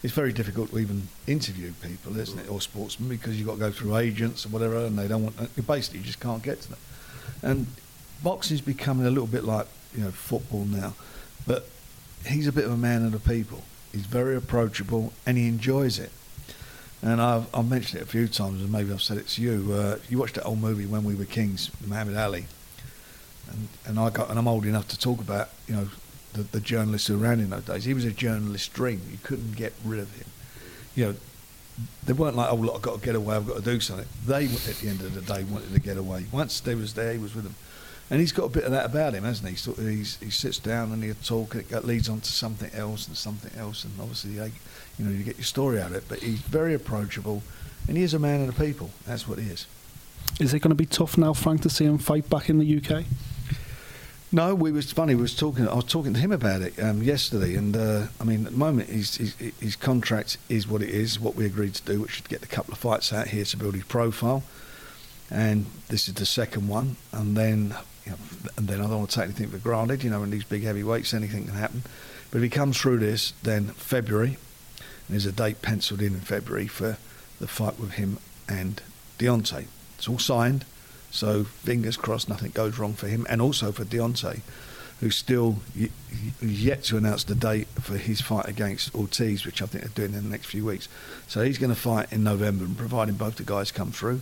it's 0.07 0.15
very 0.15 0.31
difficult 0.31 0.69
to 0.69 0.79
even 0.79 1.05
interview 1.27 1.73
people, 1.81 2.17
isn't 2.17 2.39
it, 2.39 2.49
or 2.49 2.61
sportsmen, 2.61 3.09
because 3.09 3.37
you've 3.37 3.45
got 3.45 3.55
to 3.55 3.59
go 3.59 3.71
through 3.71 3.97
agents 3.97 4.45
or 4.45 4.49
whatever, 4.49 4.77
and 4.85 4.97
they 4.97 5.05
don't 5.05 5.21
want. 5.21 5.35
You 5.57 5.63
basically, 5.63 5.99
you 5.99 6.05
just 6.05 6.21
can't 6.21 6.41
get 6.41 6.61
to 6.61 6.69
them. 6.69 6.79
And 7.41 7.67
boxing's 8.23 8.61
becoming 8.61 9.05
a 9.05 9.09
little 9.09 9.27
bit 9.27 9.43
like 9.43 9.67
you 9.93 10.05
know 10.05 10.11
football 10.11 10.63
now, 10.63 10.93
but 11.45 11.67
he's 12.25 12.47
a 12.47 12.53
bit 12.53 12.63
of 12.63 12.71
a 12.71 12.77
man 12.77 13.05
of 13.05 13.11
the 13.11 13.19
people. 13.19 13.65
He's 13.91 14.05
very 14.05 14.37
approachable, 14.37 15.11
and 15.25 15.35
he 15.35 15.49
enjoys 15.49 15.99
it. 15.99 16.11
And 17.01 17.21
I've, 17.21 17.53
I've 17.53 17.69
mentioned 17.69 18.01
it 18.01 18.05
a 18.05 18.09
few 18.09 18.29
times, 18.29 18.61
and 18.61 18.71
maybe 18.71 18.93
I've 18.93 19.01
said 19.01 19.17
it 19.17 19.27
to 19.27 19.41
you. 19.41 19.73
Uh, 19.73 19.97
you 20.07 20.17
watched 20.19 20.35
that 20.35 20.45
old 20.45 20.61
movie 20.61 20.85
when 20.85 21.03
we 21.03 21.15
were 21.15 21.25
kings, 21.25 21.69
Muhammad 21.85 22.15
Ali, 22.15 22.45
and 23.51 23.67
and 23.85 23.99
I 23.99 24.09
got 24.09 24.29
and 24.29 24.39
I'm 24.39 24.47
old 24.47 24.65
enough 24.65 24.87
to 24.87 24.97
talk 24.97 25.19
about 25.19 25.49
you 25.67 25.75
know 25.75 25.89
the, 26.37 26.43
the 26.43 26.59
journalists 26.59 27.09
ran 27.09 27.39
in 27.39 27.49
those 27.49 27.65
days. 27.65 27.85
He 27.85 27.93
was 27.93 28.05
a 28.05 28.11
journalist's 28.11 28.67
dream. 28.67 29.01
You 29.11 29.17
couldn't 29.23 29.55
get 29.55 29.73
rid 29.83 29.99
of 29.99 30.15
him. 30.15 30.27
You 30.95 31.05
know, 31.05 31.15
they 32.05 32.13
weren't 32.13 32.35
like, 32.35 32.51
oh 32.51 32.55
look, 32.55 32.75
I've 32.75 32.81
got 32.81 32.99
to 32.99 33.05
get 33.05 33.15
away. 33.15 33.35
I've 33.35 33.47
got 33.47 33.57
to 33.57 33.63
do 33.63 33.79
something. 33.79 34.07
They 34.25 34.45
at 34.45 34.51
the 34.81 34.89
end 34.89 35.01
of 35.01 35.13
the 35.13 35.21
day 35.21 35.43
wanted 35.43 35.73
to 35.73 35.79
get 35.79 35.97
away. 35.97 36.25
Once 36.31 36.59
they 36.59 36.75
was 36.75 36.93
there, 36.93 37.13
he 37.13 37.19
was 37.19 37.35
with 37.35 37.43
them. 37.43 37.55
And 38.09 38.21
he's 38.21 38.31
got 38.31 38.45
a 38.45 38.49
bit 38.49 38.63
of 38.63 38.71
that 38.71 38.85
about 38.85 39.13
him, 39.13 39.25
hasn't 39.25 39.49
he? 39.49 39.71
Of 39.71 39.77
he's, 39.77 40.17
he 40.17 40.29
sits 40.29 40.59
down 40.59 40.93
and 40.93 41.03
he'll 41.03 41.13
talk, 41.15 41.55
and 41.55 41.69
it 41.69 41.85
leads 41.85 42.07
on 42.07 42.21
to 42.21 42.31
something 42.31 42.71
else 42.73 43.07
and 43.07 43.17
something 43.17 43.51
else, 43.59 43.83
and 43.83 43.93
obviously, 43.99 44.31
you 44.31 45.05
know, 45.05 45.11
you 45.11 45.23
get 45.23 45.35
your 45.35 45.43
story 45.43 45.81
out 45.81 45.91
of 45.91 45.97
it. 45.97 46.05
But 46.07 46.19
he's 46.19 46.39
very 46.39 46.73
approachable, 46.73 47.43
and 47.87 47.97
he 47.97 48.03
is 48.03 48.13
a 48.13 48.19
man 48.19 48.47
of 48.47 48.55
the 48.55 48.65
people. 48.65 48.91
That's 49.05 49.27
what 49.27 49.39
he 49.39 49.49
is. 49.49 49.67
Is 50.39 50.53
it 50.53 50.59
going 50.59 50.69
to 50.69 50.75
be 50.75 50.85
tough 50.85 51.17
now, 51.17 51.33
Frank, 51.33 51.61
to 51.63 51.69
see 51.69 51.83
him 51.83 51.97
fight 51.97 52.29
back 52.29 52.49
in 52.49 52.59
the 52.59 52.77
UK? 52.77 53.03
No, 54.31 54.53
we 54.53 54.73
was 54.73 54.91
funny. 54.91 55.15
We 55.15 55.21
was 55.21 55.35
talking. 55.35 55.67
I 55.69 55.75
was 55.75 55.85
talking 55.85 56.13
to 56.13 56.19
him 56.19 56.33
about 56.33 56.61
it 56.61 56.77
um, 56.83 57.01
yesterday, 57.01 57.55
and 57.55 57.75
uh, 57.77 58.07
I 58.19 58.25
mean, 58.25 58.45
at 58.45 58.51
the 58.51 58.57
moment, 58.57 58.89
his, 58.89 59.15
his 59.15 59.77
contract 59.77 60.37
is 60.49 60.67
what 60.67 60.81
it 60.81 60.89
is. 60.89 61.17
What 61.17 61.35
we 61.35 61.45
agreed 61.45 61.75
to 61.75 61.83
do, 61.83 62.01
which 62.01 62.19
is 62.19 62.27
get 62.27 62.43
a 62.43 62.47
couple 62.47 62.73
of 62.73 62.77
fights 62.77 63.13
out 63.13 63.29
here 63.29 63.45
to 63.45 63.57
build 63.57 63.75
his 63.75 63.85
profile, 63.85 64.43
and 65.31 65.65
this 65.87 66.09
is 66.09 66.15
the 66.15 66.25
second 66.25 66.67
one. 66.67 66.97
And 67.13 67.37
then, 67.37 67.73
you 68.05 68.11
know, 68.11 68.17
and 68.57 68.67
then 68.67 68.81
I 68.81 68.87
don't 68.87 68.97
want 68.97 69.11
to 69.11 69.15
take 69.15 69.25
anything 69.25 69.47
for 69.47 69.59
granted. 69.59 70.03
You 70.03 70.09
know, 70.09 70.23
in 70.23 70.29
these 70.29 70.43
big 70.43 70.63
heavyweights, 70.63 71.13
anything 71.13 71.45
can 71.45 71.55
happen. 71.55 71.83
But 72.29 72.39
if 72.39 72.43
he 72.43 72.49
comes 72.49 72.77
through 72.77 72.97
this, 72.97 73.31
then 73.43 73.67
February, 73.67 74.35
there's 75.09 75.25
a 75.25 75.31
date 75.31 75.61
penciled 75.61 76.01
in 76.01 76.13
in 76.13 76.19
February 76.19 76.67
for 76.67 76.97
the 77.39 77.47
fight 77.47 77.79
with 77.79 77.91
him 77.91 78.17
and 78.49 78.81
Deontay. 79.19 79.67
It's 79.97 80.09
all 80.09 80.19
signed. 80.19 80.65
So 81.11 81.45
fingers 81.45 81.97
crossed 81.97 82.29
nothing 82.29 82.51
goes 82.51 82.77
wrong 82.77 82.93
for 82.93 83.07
him, 83.07 83.25
and 83.29 83.41
also 83.41 83.71
for 83.71 83.85
Deontay, 83.85 84.41
who's 84.99 85.15
still 85.15 85.57
yet 86.41 86.83
to 86.83 86.97
announce 86.97 87.23
the 87.23 87.35
date 87.35 87.67
for 87.79 87.97
his 87.97 88.21
fight 88.21 88.47
against 88.47 88.93
Ortiz, 88.93 89.45
which 89.45 89.61
I 89.61 89.65
think 89.65 89.83
they're 89.83 90.07
doing 90.07 90.17
in 90.17 90.23
the 90.23 90.29
next 90.29 90.47
few 90.47 90.65
weeks. 90.65 90.87
So 91.27 91.43
he's 91.43 91.57
going 91.57 91.73
to 91.73 91.79
fight 91.79 92.11
in 92.11 92.23
November, 92.23 92.65
and 92.65 92.77
providing 92.77 93.15
both 93.15 93.35
the 93.35 93.43
guys 93.43 93.71
come 93.71 93.91
through, 93.91 94.21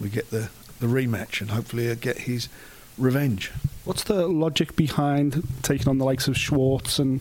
we 0.00 0.08
get 0.08 0.30
the, 0.30 0.50
the 0.78 0.86
rematch, 0.86 1.40
and 1.40 1.50
hopefully 1.50 1.84
he'll 1.86 1.96
get 1.96 2.18
his 2.18 2.48
revenge. 2.96 3.50
What's 3.84 4.04
the 4.04 4.28
logic 4.28 4.76
behind 4.76 5.42
taking 5.62 5.88
on 5.88 5.98
the 5.98 6.04
likes 6.04 6.28
of 6.28 6.36
Schwarz 6.36 6.98
and 6.98 7.20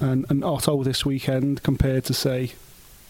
and, 0.00 0.26
and 0.30 0.44
Otto 0.44 0.82
this 0.84 1.04
weekend 1.04 1.62
compared 1.62 2.04
to 2.04 2.14
say, 2.14 2.52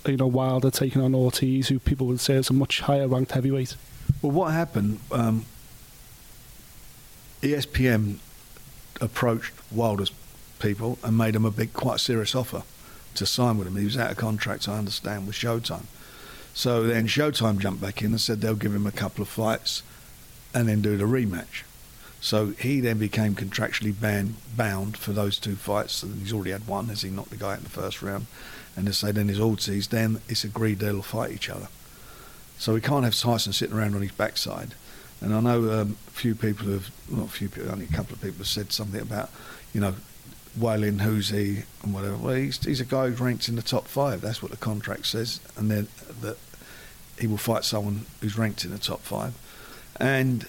you 0.06 0.16
know, 0.16 0.26
Wilder 0.26 0.70
taking 0.70 1.02
on 1.02 1.14
Ortiz, 1.14 1.68
who 1.68 1.78
people 1.78 2.06
would 2.06 2.20
say 2.20 2.34
is 2.34 2.48
a 2.50 2.54
much 2.54 2.80
higher 2.80 3.06
ranked 3.06 3.32
heavyweight? 3.32 3.76
Well, 4.22 4.32
what 4.32 4.52
happened? 4.52 5.00
Um, 5.12 5.44
ESPN 7.42 8.16
approached 9.00 9.52
Wilder's 9.70 10.10
people 10.58 10.98
and 11.04 11.16
made 11.16 11.36
him 11.36 11.44
a 11.44 11.50
big, 11.50 11.72
quite 11.72 12.00
serious 12.00 12.34
offer 12.34 12.62
to 13.14 13.26
sign 13.26 13.58
with 13.58 13.68
him. 13.68 13.76
He 13.76 13.84
was 13.84 13.96
out 13.96 14.10
of 14.10 14.16
contract, 14.16 14.68
I 14.68 14.76
understand, 14.76 15.26
with 15.26 15.36
Showtime. 15.36 15.84
So 16.52 16.82
then 16.84 17.06
Showtime 17.06 17.58
jumped 17.58 17.80
back 17.80 18.02
in 18.02 18.08
and 18.08 18.20
said 18.20 18.40
they'll 18.40 18.56
give 18.56 18.74
him 18.74 18.86
a 18.86 18.92
couple 18.92 19.22
of 19.22 19.28
fights 19.28 19.82
and 20.52 20.68
then 20.68 20.82
do 20.82 20.96
the 20.96 21.04
rematch. 21.04 21.62
So 22.20 22.48
he 22.58 22.80
then 22.80 22.98
became 22.98 23.36
contractually 23.36 23.98
ban- 23.98 24.34
bound 24.56 24.96
for 24.96 25.12
those 25.12 25.38
two 25.38 25.54
fights. 25.54 26.02
And 26.02 26.20
he's 26.20 26.32
already 26.32 26.50
had 26.50 26.66
one 26.66 26.90
as 26.90 27.02
he 27.02 27.10
knocked 27.10 27.30
the 27.30 27.36
guy 27.36 27.52
out 27.52 27.58
in 27.58 27.64
the 27.64 27.70
first 27.70 28.02
round. 28.02 28.26
And 28.76 28.88
they 28.88 28.92
say 28.92 29.12
then 29.12 29.28
his 29.28 29.38
Ortiz, 29.38 29.88
then 29.88 30.20
it's 30.28 30.42
agreed 30.42 30.80
they'll 30.80 31.02
fight 31.02 31.30
each 31.30 31.48
other. 31.48 31.68
So 32.58 32.74
we 32.74 32.80
can't 32.80 33.04
have 33.04 33.14
Tyson 33.14 33.52
sitting 33.52 33.76
around 33.76 33.94
on 33.94 34.02
his 34.02 34.12
backside. 34.12 34.74
And 35.20 35.34
I 35.34 35.40
know 35.40 35.80
um, 35.80 35.96
a 36.06 36.10
few 36.10 36.34
people 36.34 36.66
have, 36.68 36.90
not 37.08 37.26
a 37.26 37.30
few 37.30 37.48
people, 37.48 37.70
only 37.70 37.86
a 37.86 37.88
couple 37.88 38.14
of 38.14 38.20
people 38.20 38.38
have 38.38 38.46
said 38.46 38.72
something 38.72 39.00
about, 39.00 39.30
you 39.72 39.80
know, 39.80 39.94
Wallin, 40.56 41.00
who's 41.00 41.28
he, 41.28 41.62
and 41.82 41.94
whatever. 41.94 42.16
Well, 42.16 42.34
he's, 42.34 42.62
he's 42.64 42.80
a 42.80 42.84
guy 42.84 43.10
who 43.10 43.24
ranks 43.24 43.48
in 43.48 43.56
the 43.56 43.62
top 43.62 43.86
five. 43.86 44.20
That's 44.20 44.42
what 44.42 44.50
the 44.50 44.56
contract 44.56 45.06
says. 45.06 45.40
And 45.56 45.70
then 45.70 45.88
that 46.20 46.36
he 47.18 47.26
will 47.26 47.36
fight 47.36 47.64
someone 47.64 48.06
who's 48.20 48.38
ranked 48.38 48.64
in 48.64 48.70
the 48.70 48.78
top 48.78 49.00
five. 49.00 49.34
And 50.00 50.46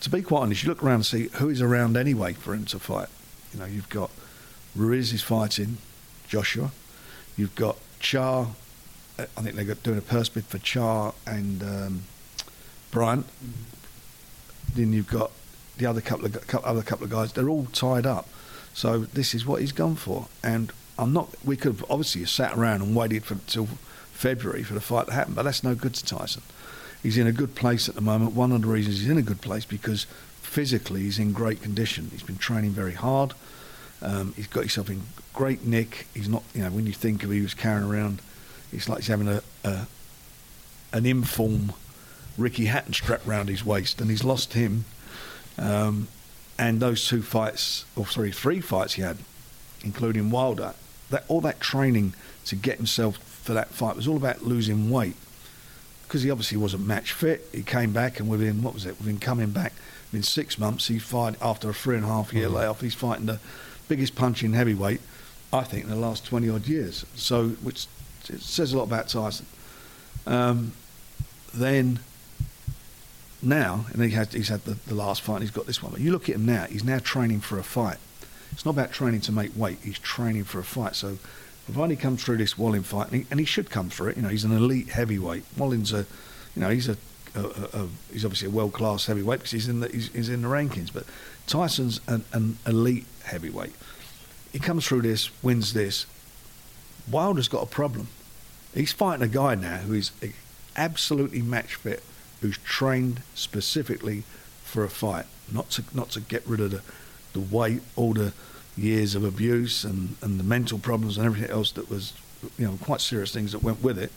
to 0.00 0.10
be 0.10 0.22
quite 0.22 0.40
honest, 0.40 0.62
you 0.62 0.68
look 0.68 0.82
around 0.82 0.94
and 0.96 1.06
see 1.06 1.28
who 1.34 1.48
is 1.48 1.60
around 1.60 1.96
anyway 1.96 2.32
for 2.32 2.54
him 2.54 2.64
to 2.66 2.78
fight. 2.78 3.08
You 3.52 3.60
know, 3.60 3.66
you've 3.66 3.88
got 3.90 4.10
Ruiz 4.74 5.12
is 5.12 5.22
fighting 5.22 5.78
Joshua. 6.28 6.70
You've 7.36 7.54
got 7.54 7.76
Char. 7.98 8.48
I 9.36 9.42
think 9.42 9.56
they're 9.56 9.64
got- 9.64 9.82
doing 9.82 9.98
a 9.98 10.02
purse 10.02 10.28
bid 10.28 10.44
for 10.44 10.58
Charr 10.58 11.14
and 11.26 11.62
um, 11.62 12.02
Bryant. 12.90 13.26
Then 14.74 14.92
you've 14.92 15.08
got 15.08 15.30
the 15.78 15.86
other 15.86 16.00
couple 16.00 16.26
of 16.26 16.32
gu- 16.32 16.38
cou- 16.40 16.58
other 16.64 16.82
couple 16.82 17.04
of 17.04 17.10
guys. 17.10 17.32
They're 17.32 17.48
all 17.48 17.66
tied 17.66 18.06
up. 18.06 18.28
So 18.74 19.00
this 19.00 19.34
is 19.34 19.44
what 19.44 19.60
he's 19.60 19.72
gone 19.72 19.96
for. 19.96 20.28
And 20.44 20.72
I'm 20.98 21.12
not. 21.12 21.34
We 21.44 21.56
could 21.56 21.72
have 21.76 21.84
obviously 21.90 22.24
sat 22.26 22.56
around 22.56 22.82
and 22.82 22.94
waited 22.94 23.24
for 23.24 23.34
until 23.34 23.66
February 24.12 24.62
for 24.62 24.74
the 24.74 24.80
fight 24.80 25.06
to 25.06 25.12
happen, 25.12 25.34
but 25.34 25.42
that's 25.44 25.64
no 25.64 25.74
good 25.74 25.94
to 25.94 26.04
Tyson. 26.04 26.42
He's 27.02 27.16
in 27.16 27.26
a 27.26 27.32
good 27.32 27.54
place 27.54 27.88
at 27.88 27.94
the 27.94 28.00
moment. 28.02 28.34
One 28.34 28.52
of 28.52 28.60
the 28.62 28.68
reasons 28.68 29.00
he's 29.00 29.08
in 29.08 29.16
a 29.16 29.22
good 29.22 29.40
place 29.40 29.64
because 29.64 30.04
physically 30.42 31.00
he's 31.02 31.18
in 31.18 31.32
great 31.32 31.62
condition. 31.62 32.08
He's 32.12 32.22
been 32.22 32.36
training 32.36 32.72
very 32.72 32.92
hard. 32.92 33.32
Um, 34.02 34.34
he's 34.36 34.46
got 34.46 34.60
himself 34.60 34.90
in 34.90 35.02
great 35.32 35.64
nick. 35.64 36.06
He's 36.14 36.28
not, 36.28 36.42
you 36.54 36.62
know, 36.62 36.70
when 36.70 36.86
you 36.86 36.92
think 36.92 37.24
of 37.24 37.30
he 37.30 37.40
was 37.40 37.54
carrying 37.54 37.88
around, 37.88 38.20
it's 38.72 38.88
like 38.88 38.98
he's 38.98 39.08
having 39.08 39.28
a, 39.28 39.42
a 39.64 39.86
an 40.92 41.06
inform 41.06 41.72
Ricky 42.36 42.66
Hatton 42.66 42.92
strapped 42.92 43.26
round 43.26 43.48
his 43.48 43.64
waist, 43.64 44.00
and 44.00 44.10
he's 44.10 44.24
lost 44.24 44.54
him. 44.54 44.84
Um, 45.58 46.08
and 46.58 46.80
those 46.80 47.06
two 47.06 47.22
fights, 47.22 47.84
or 47.96 48.06
sorry, 48.06 48.32
three 48.32 48.60
fights 48.60 48.94
he 48.94 49.02
had, 49.02 49.18
including 49.82 50.30
Wilder, 50.30 50.74
that 51.10 51.24
all 51.28 51.40
that 51.42 51.60
training 51.60 52.14
to 52.46 52.56
get 52.56 52.76
himself 52.76 53.16
for 53.18 53.54
that 53.54 53.68
fight 53.68 53.96
was 53.96 54.06
all 54.06 54.16
about 54.16 54.42
losing 54.42 54.90
weight 54.90 55.16
because 56.02 56.22
he 56.22 56.30
obviously 56.30 56.56
wasn't 56.56 56.84
match 56.84 57.12
fit. 57.12 57.46
He 57.52 57.62
came 57.62 57.92
back, 57.92 58.18
and 58.18 58.28
within 58.28 58.62
what 58.62 58.74
was 58.74 58.84
it? 58.84 58.98
Within 58.98 59.18
coming 59.18 59.50
back, 59.50 59.72
within 60.10 60.24
six 60.24 60.58
months, 60.58 60.88
he 60.88 60.98
fight 60.98 61.36
after 61.40 61.70
a 61.70 61.74
three 61.74 61.94
and 61.94 62.04
a 62.04 62.08
half 62.08 62.32
year 62.32 62.48
layoff. 62.48 62.80
He's 62.80 62.94
fighting 62.94 63.26
the 63.26 63.38
biggest 63.88 64.16
punch 64.16 64.42
in 64.42 64.52
heavyweight, 64.52 65.00
I 65.52 65.62
think, 65.62 65.84
in 65.84 65.90
the 65.90 65.96
last 65.96 66.26
twenty 66.26 66.48
odd 66.50 66.66
years. 66.66 67.06
So, 67.14 67.50
which 67.50 67.86
it 68.34 68.40
says 68.40 68.72
a 68.72 68.78
lot 68.78 68.84
about 68.84 69.08
Tyson. 69.08 69.46
Um, 70.26 70.72
then 71.54 72.00
now, 73.42 73.86
and 73.92 74.02
he 74.02 74.10
he's 74.10 74.48
had 74.48 74.64
the, 74.64 74.74
the 74.86 74.94
last 74.94 75.22
fight, 75.22 75.36
and 75.36 75.42
he's 75.42 75.50
got 75.50 75.66
this 75.66 75.82
one. 75.82 75.92
But 75.92 76.00
you 76.00 76.12
look 76.12 76.28
at 76.28 76.36
him 76.36 76.46
now; 76.46 76.64
he's 76.64 76.84
now 76.84 76.98
training 76.98 77.40
for 77.40 77.58
a 77.58 77.62
fight. 77.62 77.98
It's 78.52 78.64
not 78.64 78.72
about 78.72 78.92
training 78.92 79.22
to 79.22 79.32
make 79.32 79.56
weight; 79.56 79.78
he's 79.82 79.98
training 79.98 80.44
for 80.44 80.58
a 80.58 80.64
fight. 80.64 80.94
So, 80.94 81.18
provided 81.64 81.96
he 81.96 82.02
comes 82.02 82.22
through 82.22 82.38
this 82.38 82.58
Wallin 82.58 82.82
fight, 82.82 83.08
and 83.08 83.22
he, 83.22 83.26
and 83.30 83.40
he 83.40 83.46
should 83.46 83.70
come 83.70 83.90
through 83.90 84.08
it. 84.08 84.16
You 84.16 84.22
know, 84.22 84.28
he's 84.28 84.44
an 84.44 84.52
elite 84.52 84.90
heavyweight. 84.90 85.44
Wallin's 85.56 85.92
a, 85.92 86.06
you 86.54 86.62
know, 86.62 86.68
he's 86.68 86.88
a, 86.88 86.96
a, 87.34 87.40
a, 87.40 87.82
a 87.82 87.88
he's 88.12 88.24
obviously 88.24 88.48
a 88.48 88.50
world 88.50 88.72
class 88.72 89.06
heavyweight 89.06 89.40
because 89.40 89.52
he's 89.52 89.68
in 89.68 89.80
the 89.80 89.88
he's, 89.88 90.08
he's 90.12 90.28
in 90.28 90.42
the 90.42 90.48
rankings. 90.48 90.92
But 90.92 91.04
Tyson's 91.46 92.00
an, 92.06 92.24
an 92.32 92.58
elite 92.66 93.06
heavyweight. 93.24 93.72
He 94.52 94.58
comes 94.58 94.86
through 94.86 95.02
this, 95.02 95.30
wins 95.42 95.72
this. 95.72 96.06
Wilder's 97.10 97.48
got 97.48 97.62
a 97.62 97.66
problem. 97.66 98.08
He's 98.74 98.92
fighting 98.92 99.24
a 99.24 99.28
guy 99.28 99.54
now 99.54 99.78
who 99.78 99.94
is 99.94 100.12
absolutely 100.76 101.42
match 101.42 101.74
fit, 101.74 102.02
who's 102.40 102.58
trained 102.58 103.22
specifically 103.34 104.22
for 104.64 104.84
a 104.84 104.88
fight, 104.88 105.26
not 105.52 105.70
to 105.70 105.84
not 105.92 106.10
to 106.10 106.20
get 106.20 106.46
rid 106.46 106.60
of 106.60 106.70
the, 106.70 106.82
the 107.32 107.40
weight, 107.40 107.82
all 107.96 108.14
the 108.14 108.32
years 108.76 109.14
of 109.14 109.24
abuse 109.24 109.84
and, 109.84 110.16
and 110.22 110.38
the 110.38 110.44
mental 110.44 110.78
problems 110.78 111.16
and 111.16 111.26
everything 111.26 111.50
else 111.50 111.72
that 111.72 111.90
was, 111.90 112.12
you 112.56 112.66
know, 112.66 112.78
quite 112.80 113.00
serious 113.00 113.32
things 113.32 113.52
that 113.52 113.62
went 113.62 113.82
with 113.82 113.98
it. 113.98 114.12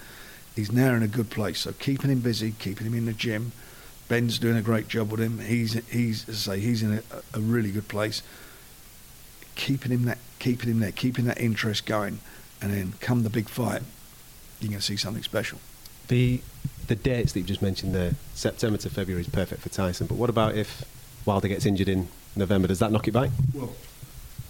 He's 0.56 0.72
now 0.72 0.94
in 0.94 1.02
a 1.02 1.08
good 1.08 1.32
place. 1.32 1.62
So 1.62 1.74
keeping 1.74 2.12
him 2.12 2.20
busy, 2.20 2.52
keeping 2.52 2.88
him 2.88 2.94
in 2.94 3.06
the 3.06 3.13
gym. 3.13 3.52
Ben's 4.08 4.38
doing 4.38 4.58
a 4.58 4.62
great 4.62 4.88
job 4.88 5.10
with 5.10 5.20
him. 5.20 5.39
He's 5.39 5.74
he's 5.89 6.30
as 6.30 6.48
I 6.48 6.56
say 6.56 6.60
he's 6.62 6.84
in 6.84 6.94
a, 6.94 7.02
a 7.34 7.39
really 7.39 7.72
good 7.72 7.88
place. 7.88 8.22
Keeping 9.56 9.92
him 9.92 10.06
that 10.06 10.20
keeping 10.39 10.70
him 10.70 10.80
there, 10.80 10.92
keeping 10.92 11.26
that 11.26 11.39
interest 11.39 11.86
going, 11.86 12.20
and 12.62 12.72
then 12.72 12.94
come 13.00 13.24
the 13.24 13.30
big 13.30 13.50
fight, 13.50 13.82
you're 14.60 14.70
going 14.70 14.80
to 14.80 14.86
see 14.86 14.98
something 14.98 15.24
special. 15.24 15.60
The 16.08 16.42
the 16.88 16.96
dates 16.96 17.32
that 17.32 17.39
you've 17.39 17.48
just 17.48 17.62
mentioned 17.62 17.96
there, 17.96 18.12
September 18.34 18.78
to 18.78 18.89
February 18.89 19.22
is 19.22 19.30
perfect 19.30 19.62
for 19.62 19.70
Tyson. 19.70 20.06
But 20.06 20.18
what 20.18 20.30
about 20.30 20.56
if 20.56 20.84
Wilder 21.26 21.48
gets 21.48 21.66
injured 21.66 21.88
in 21.88 22.10
November? 22.36 22.68
Does 22.68 22.80
that 22.80 22.92
knock 22.92 23.08
it 23.08 23.12
back? 23.12 23.30
Well, 23.54 23.74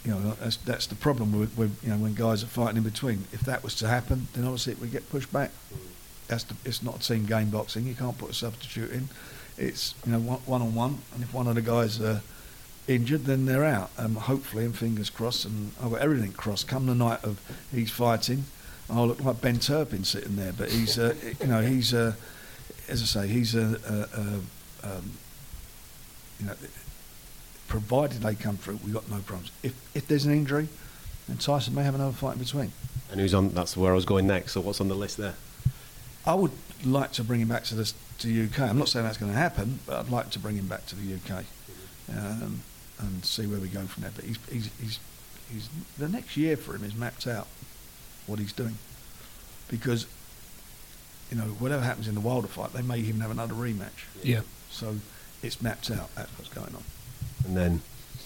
you 0.03 0.11
know 0.11 0.35
that's 0.41 0.57
that's 0.57 0.87
the 0.87 0.95
problem 0.95 1.39
with, 1.39 1.57
with 1.57 1.81
you 1.83 1.89
know 1.89 1.97
when 1.97 2.13
guys 2.13 2.43
are 2.43 2.47
fighting 2.47 2.77
in 2.77 2.83
between. 2.83 3.25
If 3.31 3.41
that 3.41 3.63
was 3.63 3.75
to 3.75 3.87
happen, 3.87 4.27
then 4.33 4.43
obviously 4.43 4.73
it 4.73 4.79
would 4.79 4.91
get 4.91 5.09
pushed 5.09 5.31
back. 5.31 5.51
That's 6.27 6.43
the, 6.43 6.55
it's 6.65 6.81
not 6.83 7.01
team 7.01 7.25
game 7.25 7.49
boxing. 7.49 7.85
You 7.85 7.95
can't 7.95 8.17
put 8.17 8.31
a 8.31 8.33
substitute 8.33 8.91
in. 8.91 9.09
It's 9.57 9.95
you 10.05 10.11
know 10.11 10.19
one 10.19 10.61
on 10.61 10.73
one, 10.75 10.99
and 11.13 11.23
if 11.23 11.33
one 11.33 11.47
of 11.47 11.55
the 11.55 11.61
guys 11.61 12.01
are 12.01 12.21
injured, 12.87 13.25
then 13.25 13.45
they're 13.45 13.63
out. 13.63 13.91
Um, 13.97 14.15
hopefully, 14.15 14.65
and 14.65 14.75
fingers 14.75 15.09
crossed, 15.09 15.45
and 15.45 15.71
I've 15.81 15.91
got 15.91 16.01
everything 16.01 16.33
crossed. 16.33 16.67
Come 16.67 16.85
the 16.85 16.95
night 16.95 17.23
of 17.23 17.39
he's 17.71 17.91
fighting, 17.91 18.45
I'll 18.89 19.07
look 19.07 19.23
like 19.23 19.41
Ben 19.41 19.59
Turpin 19.59 20.03
sitting 20.03 20.35
there, 20.35 20.53
but 20.53 20.69
he's 20.69 20.99
uh, 20.99 21.15
you 21.41 21.47
know 21.47 21.61
he's 21.61 21.93
uh, 21.93 22.13
as 22.89 23.01
I 23.01 23.05
say 23.05 23.27
he's 23.27 23.55
a, 23.55 23.79
a, 23.87 24.19
a 24.19 24.95
um, 24.97 25.11
you 26.39 26.45
know 26.47 26.55
provided 27.67 28.21
they 28.21 28.35
come 28.35 28.55
through, 28.55 28.79
we've 28.83 28.93
got 28.93 29.09
no 29.09 29.17
problems. 29.17 29.51
If 29.63 29.73
if 29.95 30.07
there's 30.07 30.25
an 30.25 30.33
injury, 30.33 30.67
then 31.27 31.37
Tyson 31.37 31.73
may 31.73 31.83
have 31.83 31.95
another 31.95 32.13
fight 32.13 32.33
in 32.33 32.39
between. 32.39 32.71
And 33.11 33.19
who's 33.19 33.33
on? 33.33 33.49
That's 33.49 33.75
where 33.75 33.91
I 33.91 33.95
was 33.95 34.05
going 34.05 34.27
next. 34.27 34.51
So 34.53 34.61
what's 34.61 34.81
on 34.81 34.89
the 34.89 34.95
list 34.95 35.17
there? 35.17 35.35
I 36.25 36.35
would 36.35 36.51
like 36.85 37.11
to 37.13 37.23
bring 37.23 37.41
him 37.41 37.47
back 37.47 37.63
to 37.65 37.75
the 37.75 37.91
to 38.19 38.45
UK. 38.45 38.59
I'm 38.59 38.77
not 38.77 38.89
saying 38.89 39.05
that's 39.05 39.17
going 39.17 39.31
to 39.31 39.37
happen, 39.37 39.79
but 39.85 39.99
I'd 39.99 40.09
like 40.09 40.29
to 40.31 40.39
bring 40.39 40.55
him 40.55 40.67
back 40.67 40.85
to 40.87 40.95
the 40.95 41.15
UK 41.15 41.45
um, 42.15 42.61
and 42.99 43.25
see 43.25 43.47
where 43.47 43.59
we 43.59 43.67
go 43.67 43.81
from 43.85 44.03
there. 44.03 44.11
But 44.15 44.25
he's, 44.25 44.37
he's 44.51 44.69
he's 44.79 44.99
he's 45.51 45.69
the 45.97 46.09
next 46.09 46.37
year 46.37 46.57
for 46.57 46.75
him 46.75 46.83
is 46.83 46.95
mapped 46.95 47.27
out 47.27 47.47
what 48.27 48.39
he's 48.39 48.53
doing 48.53 48.77
because 49.69 50.05
you 51.31 51.37
know 51.37 51.43
whatever 51.59 51.83
happens 51.83 52.07
in 52.07 52.15
the 52.15 52.21
Wilder 52.21 52.47
fight, 52.47 52.73
they 52.73 52.81
may 52.81 52.99
even 52.99 53.21
have 53.21 53.31
another 53.31 53.55
rematch. 53.55 54.05
Yeah. 54.21 54.41
So 54.69 54.97
it's 55.41 55.61
mapped 55.61 55.89
out. 55.91 56.13
That's 56.15 56.31
what's 56.37 56.53
going 56.53 56.75
on. 56.75 56.83
And 57.45 57.57
then, 57.57 57.81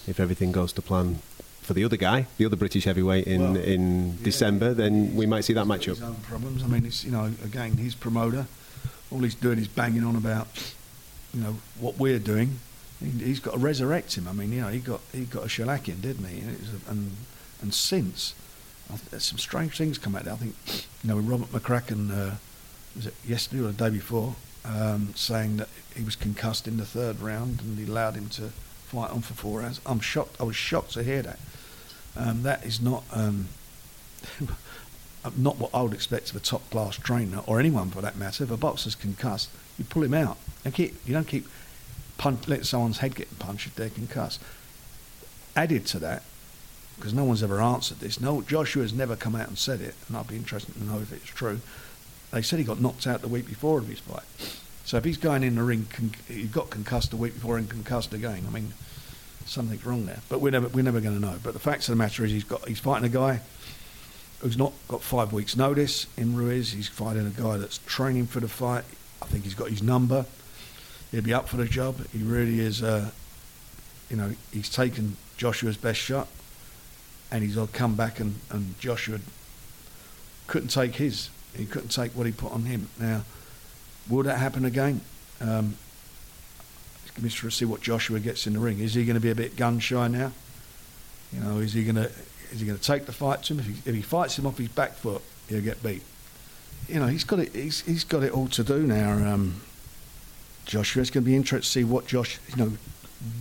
if 0.06 0.20
everything 0.20 0.52
goes 0.52 0.72
to 0.74 0.82
plan 0.82 1.18
for 1.62 1.74
the 1.74 1.84
other 1.84 1.96
guy, 1.96 2.26
the 2.36 2.44
other 2.46 2.56
British 2.56 2.84
heavyweight 2.84 3.26
in 3.26 3.40
Well, 3.40 3.56
in 3.56 4.08
yeah. 4.08 4.14
December, 4.24 4.74
then 4.74 5.14
we 5.14 5.26
might 5.26 5.44
see 5.44 5.52
that 5.54 5.66
matchup. 5.66 5.96
His 5.96 6.02
own 6.02 6.16
problems. 6.16 6.62
I 6.62 6.66
mean, 6.66 6.84
it's 6.86 7.04
you 7.04 7.10
know 7.10 7.32
again 7.44 7.76
his 7.76 7.94
promoter. 7.94 8.46
All 9.10 9.20
he's 9.20 9.34
doing 9.34 9.58
is 9.58 9.68
banging 9.68 10.04
on 10.04 10.16
about 10.16 10.48
you 11.32 11.40
know 11.40 11.56
what 11.80 11.98
we're 11.98 12.18
doing. 12.18 12.58
He, 13.02 13.10
he's 13.10 13.40
got 13.40 13.52
to 13.52 13.58
resurrect 13.58 14.16
him. 14.16 14.28
I 14.28 14.32
mean, 14.32 14.52
you 14.52 14.60
know, 14.60 14.68
he 14.68 14.80
got 14.80 15.00
he 15.12 15.24
got 15.24 15.44
a 15.44 15.48
shellacking, 15.48 16.02
didn't 16.02 16.26
he? 16.26 16.40
And, 16.40 16.50
it 16.50 16.60
was 16.60 16.70
a, 16.74 16.90
and 16.90 17.16
and 17.62 17.72
since 17.74 18.34
I 18.34 18.47
th- 18.96 19.22
some 19.22 19.38
strange 19.38 19.76
things 19.76 19.98
come 19.98 20.16
out. 20.16 20.24
There. 20.24 20.32
I 20.32 20.36
think 20.36 20.54
you 21.02 21.10
know 21.10 21.18
Robert 21.18 21.52
McCracken 21.52 22.10
uh, 22.10 22.36
was 22.96 23.06
it 23.06 23.14
yesterday 23.26 23.62
or 23.62 23.72
the 23.72 23.72
day 23.72 23.90
before 23.90 24.34
um, 24.64 25.12
saying 25.14 25.56
that 25.58 25.68
he 25.94 26.02
was 26.02 26.16
concussed 26.16 26.66
in 26.66 26.76
the 26.76 26.84
third 26.84 27.20
round 27.20 27.60
and 27.60 27.78
he 27.78 27.84
allowed 27.84 28.14
him 28.14 28.28
to 28.30 28.48
fight 28.86 29.10
on 29.10 29.20
for 29.20 29.34
four 29.34 29.62
hours. 29.62 29.80
I'm 29.86 30.00
shocked. 30.00 30.40
I 30.40 30.44
was 30.44 30.56
shocked 30.56 30.92
to 30.92 31.02
hear 31.02 31.22
that. 31.22 31.38
Um, 32.16 32.42
that 32.42 32.64
is 32.64 32.80
not. 32.80 33.04
Um, 33.12 33.48
not 35.36 35.58
what 35.58 35.70
I 35.74 35.82
would 35.82 35.92
expect 35.92 36.30
of 36.30 36.36
a 36.36 36.40
top 36.40 36.70
class 36.70 36.96
trainer 36.96 37.42
or 37.46 37.60
anyone 37.60 37.90
for 37.90 38.00
that 38.00 38.16
matter. 38.16 38.44
If 38.44 38.50
a 38.50 38.56
boxer's 38.56 38.94
concussed, 38.94 39.50
you 39.78 39.84
pull 39.84 40.02
him 40.02 40.14
out 40.14 40.38
and 40.64 40.72
keep. 40.72 40.94
You 41.06 41.12
don't 41.12 41.26
keep 41.26 41.46
punch, 42.18 42.48
let 42.48 42.66
someone's 42.66 42.98
head 42.98 43.14
get 43.14 43.38
punched 43.38 43.66
if 43.66 43.74
they're 43.74 43.90
concussed. 43.90 44.40
Added 45.56 45.86
to 45.86 45.98
that, 46.00 46.22
because 46.98 47.14
no 47.14 47.24
one's 47.24 47.42
ever 47.42 47.60
answered 47.60 48.00
this. 48.00 48.20
No, 48.20 48.42
Joshua 48.42 48.82
has 48.82 48.92
never 48.92 49.16
come 49.16 49.34
out 49.34 49.48
and 49.48 49.58
said 49.58 49.80
it, 49.80 49.94
and 50.08 50.16
I'd 50.16 50.28
be 50.28 50.36
interested 50.36 50.74
to 50.74 50.84
know 50.84 50.98
if 50.98 51.12
it's 51.12 51.24
true. 51.24 51.60
They 52.30 52.42
said 52.42 52.58
he 52.58 52.64
got 52.64 52.80
knocked 52.80 53.06
out 53.06 53.22
the 53.22 53.28
week 53.28 53.46
before 53.46 53.78
of 53.78 53.88
his 53.88 54.00
fight. 54.00 54.24
So 54.84 54.96
if 54.96 55.04
he's 55.04 55.16
going 55.16 55.42
in 55.42 55.54
the 55.54 55.62
ring, 55.62 55.86
con- 55.90 56.12
he 56.26 56.44
got 56.44 56.70
concussed 56.70 57.10
the 57.10 57.16
week 57.16 57.34
before 57.34 57.58
and 57.58 57.68
concussed 57.68 58.12
again. 58.12 58.44
I 58.46 58.50
mean, 58.50 58.72
something's 59.44 59.84
wrong 59.84 60.06
there. 60.06 60.20
But 60.28 60.40
we're 60.40 60.50
never 60.50 60.68
we're 60.68 60.82
never 60.82 61.00
going 61.00 61.14
to 61.14 61.20
know. 61.20 61.36
But 61.42 61.52
the 61.52 61.60
facts 61.60 61.88
of 61.88 61.92
the 61.92 61.96
matter 61.96 62.24
is, 62.24 62.32
he's 62.32 62.44
got 62.44 62.66
he's 62.66 62.80
fighting 62.80 63.04
a 63.04 63.10
guy 63.10 63.40
who's 64.40 64.56
not 64.56 64.72
got 64.86 65.02
five 65.02 65.32
weeks' 65.32 65.56
notice 65.56 66.06
in 66.16 66.36
Ruiz. 66.36 66.72
He's 66.72 66.88
fighting 66.88 67.26
a 67.26 67.30
guy 67.30 67.56
that's 67.56 67.78
training 67.86 68.26
for 68.26 68.40
the 68.40 68.48
fight. 68.48 68.84
I 69.20 69.26
think 69.26 69.44
he's 69.44 69.54
got 69.54 69.68
his 69.68 69.82
number. 69.82 70.26
He'll 71.10 71.22
be 71.22 71.34
up 71.34 71.48
for 71.48 71.56
the 71.56 71.64
job. 71.64 71.96
He 72.12 72.22
really 72.22 72.60
is. 72.60 72.82
Uh, 72.82 73.10
you 74.10 74.16
know, 74.16 74.32
he's 74.52 74.70
taken 74.70 75.16
Joshua's 75.36 75.76
best 75.76 76.00
shot, 76.00 76.28
and 77.30 77.42
he's 77.42 77.56
all 77.58 77.66
come 77.66 77.94
back 77.94 78.20
and, 78.20 78.34
and 78.50 78.78
Joshua 78.80 79.18
couldn't 80.46 80.68
take 80.68 80.96
his. 80.96 81.30
He 81.56 81.66
couldn't 81.66 81.90
take 81.90 82.12
what 82.12 82.26
he 82.26 82.32
put 82.32 82.52
on 82.52 82.62
him. 82.62 82.88
Now, 82.98 83.22
will 84.08 84.22
that 84.22 84.38
happen 84.38 84.64
again? 84.64 85.00
Um, 85.40 85.76
I'm 87.16 87.28
to 87.28 87.50
see 87.50 87.64
what 87.64 87.80
Joshua 87.80 88.20
gets 88.20 88.46
in 88.46 88.52
the 88.52 88.60
ring. 88.60 88.78
Is 88.78 88.94
he 88.94 89.04
going 89.04 89.14
to 89.14 89.20
be 89.20 89.30
a 89.30 89.34
bit 89.34 89.56
gun 89.56 89.80
shy 89.80 90.06
now? 90.06 90.32
You 91.32 91.40
know, 91.40 91.58
is 91.58 91.72
he 91.72 91.82
going 91.82 91.96
to 91.96 92.10
is 92.52 92.60
he 92.60 92.66
going 92.66 92.78
to 92.78 92.84
take 92.84 93.06
the 93.06 93.12
fight 93.12 93.42
to 93.44 93.54
him? 93.54 93.60
If 93.60 93.66
he, 93.66 93.90
if 93.90 93.94
he 93.94 94.02
fights 94.02 94.38
him 94.38 94.46
off 94.46 94.56
his 94.56 94.68
back 94.68 94.94
foot, 94.94 95.20
he'll 95.48 95.60
get 95.60 95.82
beat. 95.82 96.02
You 96.88 97.00
know, 97.00 97.06
he's 97.06 97.24
got 97.24 97.40
it. 97.40 97.54
He's, 97.54 97.82
he's 97.82 98.04
got 98.04 98.22
it 98.22 98.32
all 98.32 98.48
to 98.48 98.64
do 98.64 98.86
now. 98.86 99.12
Um, 99.12 99.60
Joshua, 100.64 101.02
it's 101.02 101.10
going 101.10 101.24
to 101.24 101.30
be 101.30 101.36
interesting 101.36 101.82
to 101.82 101.86
see 101.86 101.92
what 101.92 102.06
Josh, 102.06 102.38
you 102.48 102.56
know, 102.56 102.72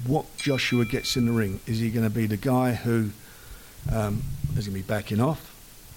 what 0.06 0.26
Joshua 0.38 0.86
gets 0.86 1.16
in 1.16 1.26
the 1.26 1.32
ring. 1.32 1.60
Is 1.68 1.80
he 1.80 1.90
going 1.90 2.04
to 2.04 2.14
be 2.14 2.26
the 2.26 2.38
guy 2.38 2.74
who 2.74 3.12
um, 3.92 4.22
is 4.56 4.68
going 4.68 4.78
to 4.78 4.84
be 4.84 4.88
backing 4.88 5.20
off? 5.20 5.54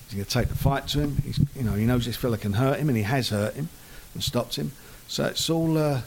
He's 0.07 0.15
going 0.15 0.25
to 0.25 0.31
take 0.31 0.49
the 0.49 0.57
fight 0.57 0.89
to 0.89 1.01
him? 1.01 1.17
He's, 1.25 1.39
you 1.55 1.63
know, 1.63 1.73
he 1.73 1.85
knows 1.85 2.07
this 2.07 2.17
fella 2.17 2.39
can 2.39 2.55
hurt 2.55 2.79
him, 2.79 2.89
and 2.89 2.97
he 2.97 3.05
has 3.05 3.29
hurt 3.29 3.55
him 3.55 3.69
and 4.15 4.23
stopped 4.23 4.57
him. 4.57 4.73
So 5.09 5.25
it's 5.25 5.49
all. 5.49 5.79
Uh, 5.79 6.03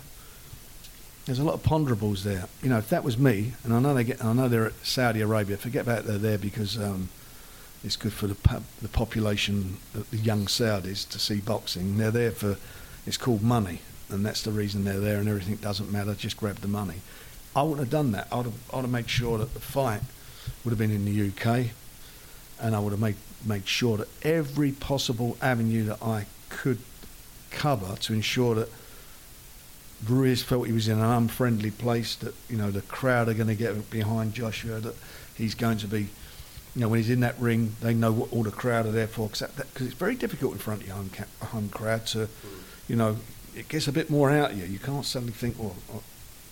there's 1.25 1.39
a 1.39 1.43
lot 1.43 1.53
of 1.53 1.63
ponderables 1.63 2.23
there. 2.23 2.45
You 2.61 2.69
know, 2.69 2.77
if 2.77 2.89
that 2.89 3.03
was 3.03 3.17
me, 3.17 3.53
and 3.63 3.73
I 3.73 3.79
know 3.79 3.93
they 3.93 4.03
get, 4.03 4.23
I 4.23 4.33
know 4.33 4.49
they're 4.49 4.65
at 4.67 4.85
Saudi 4.85 5.21
Arabia. 5.21 5.55
Forget 5.55 5.83
about 5.83 6.03
they're 6.03 6.17
there 6.17 6.37
because 6.37 6.77
um, 6.77 7.09
it's 7.83 7.95
good 7.95 8.13
for 8.13 8.27
the 8.27 8.61
the 8.81 8.89
population, 8.89 9.77
the 9.93 10.17
young 10.17 10.45
Saudis, 10.45 11.07
to 11.09 11.19
see 11.19 11.39
boxing. 11.39 11.97
They're 11.97 12.11
there 12.11 12.31
for, 12.31 12.57
it's 13.05 13.17
called 13.17 13.41
money, 13.41 13.79
and 14.09 14.25
that's 14.25 14.41
the 14.43 14.51
reason 14.51 14.83
they're 14.83 14.99
there. 14.99 15.17
And 15.17 15.29
everything 15.29 15.55
doesn't 15.55 15.91
matter. 15.91 16.13
Just 16.13 16.37
grab 16.37 16.57
the 16.57 16.67
money. 16.67 17.01
I 17.55 17.61
wouldn't 17.63 17.79
have 17.79 17.89
done 17.89 18.11
that. 18.11 18.27
I'd 18.31 18.45
have, 18.45 18.73
I'd 18.73 18.81
have 18.81 18.89
made 18.89 19.09
sure 19.09 19.37
that 19.37 19.53
the 19.53 19.59
fight 19.59 20.01
would 20.63 20.71
have 20.71 20.79
been 20.79 20.91
in 20.91 21.05
the 21.05 21.27
UK, 21.29 21.67
and 22.61 22.75
I 22.75 22.79
would 22.79 22.91
have 22.91 22.99
made 23.01 23.15
made 23.45 23.67
sure 23.67 23.97
that 23.97 24.07
every 24.23 24.71
possible 24.71 25.35
avenue 25.41 25.83
that 25.83 26.01
I 26.01 26.25
could 26.49 26.77
cover 27.51 27.95
to 27.97 28.13
ensure 28.13 28.55
that 28.55 28.69
Ruiz 30.07 30.41
felt 30.43 30.67
he 30.67 30.73
was 30.73 30.87
in 30.87 30.97
an 30.99 31.05
unfriendly 31.05 31.71
place. 31.71 32.15
That 32.15 32.33
you 32.49 32.57
know 32.57 32.71
the 32.71 32.81
crowd 32.81 33.29
are 33.29 33.33
going 33.33 33.47
to 33.47 33.55
get 33.55 33.89
behind 33.89 34.33
Joshua. 34.33 34.79
That 34.79 34.95
he's 35.35 35.55
going 35.55 35.77
to 35.79 35.87
be, 35.87 36.01
you 36.75 36.81
know, 36.81 36.89
when 36.89 36.99
he's 36.99 37.09
in 37.09 37.21
that 37.21 37.39
ring, 37.39 37.75
they 37.81 37.93
know 37.93 38.11
what 38.11 38.31
all 38.33 38.43
the 38.43 38.51
crowd 38.51 38.85
are 38.85 38.91
there 38.91 39.07
for. 39.07 39.27
Because 39.29 39.49
it's 39.79 39.93
very 39.93 40.15
difficult 40.15 40.53
in 40.53 40.59
front 40.59 40.81
of 40.81 40.87
your 40.87 40.95
home, 40.97 41.09
ca- 41.09 41.45
home 41.47 41.69
crowd 41.69 42.05
to, 42.07 42.27
you 42.87 42.95
know, 42.95 43.17
it 43.55 43.69
gets 43.69 43.87
a 43.87 43.91
bit 43.93 44.09
more 44.09 44.29
out 44.31 44.51
of 44.51 44.57
you. 44.57 44.65
You 44.65 44.79
can't 44.79 45.05
suddenly 45.05 45.33
think, 45.33 45.57
well, 45.57 45.75
I- 45.93 45.99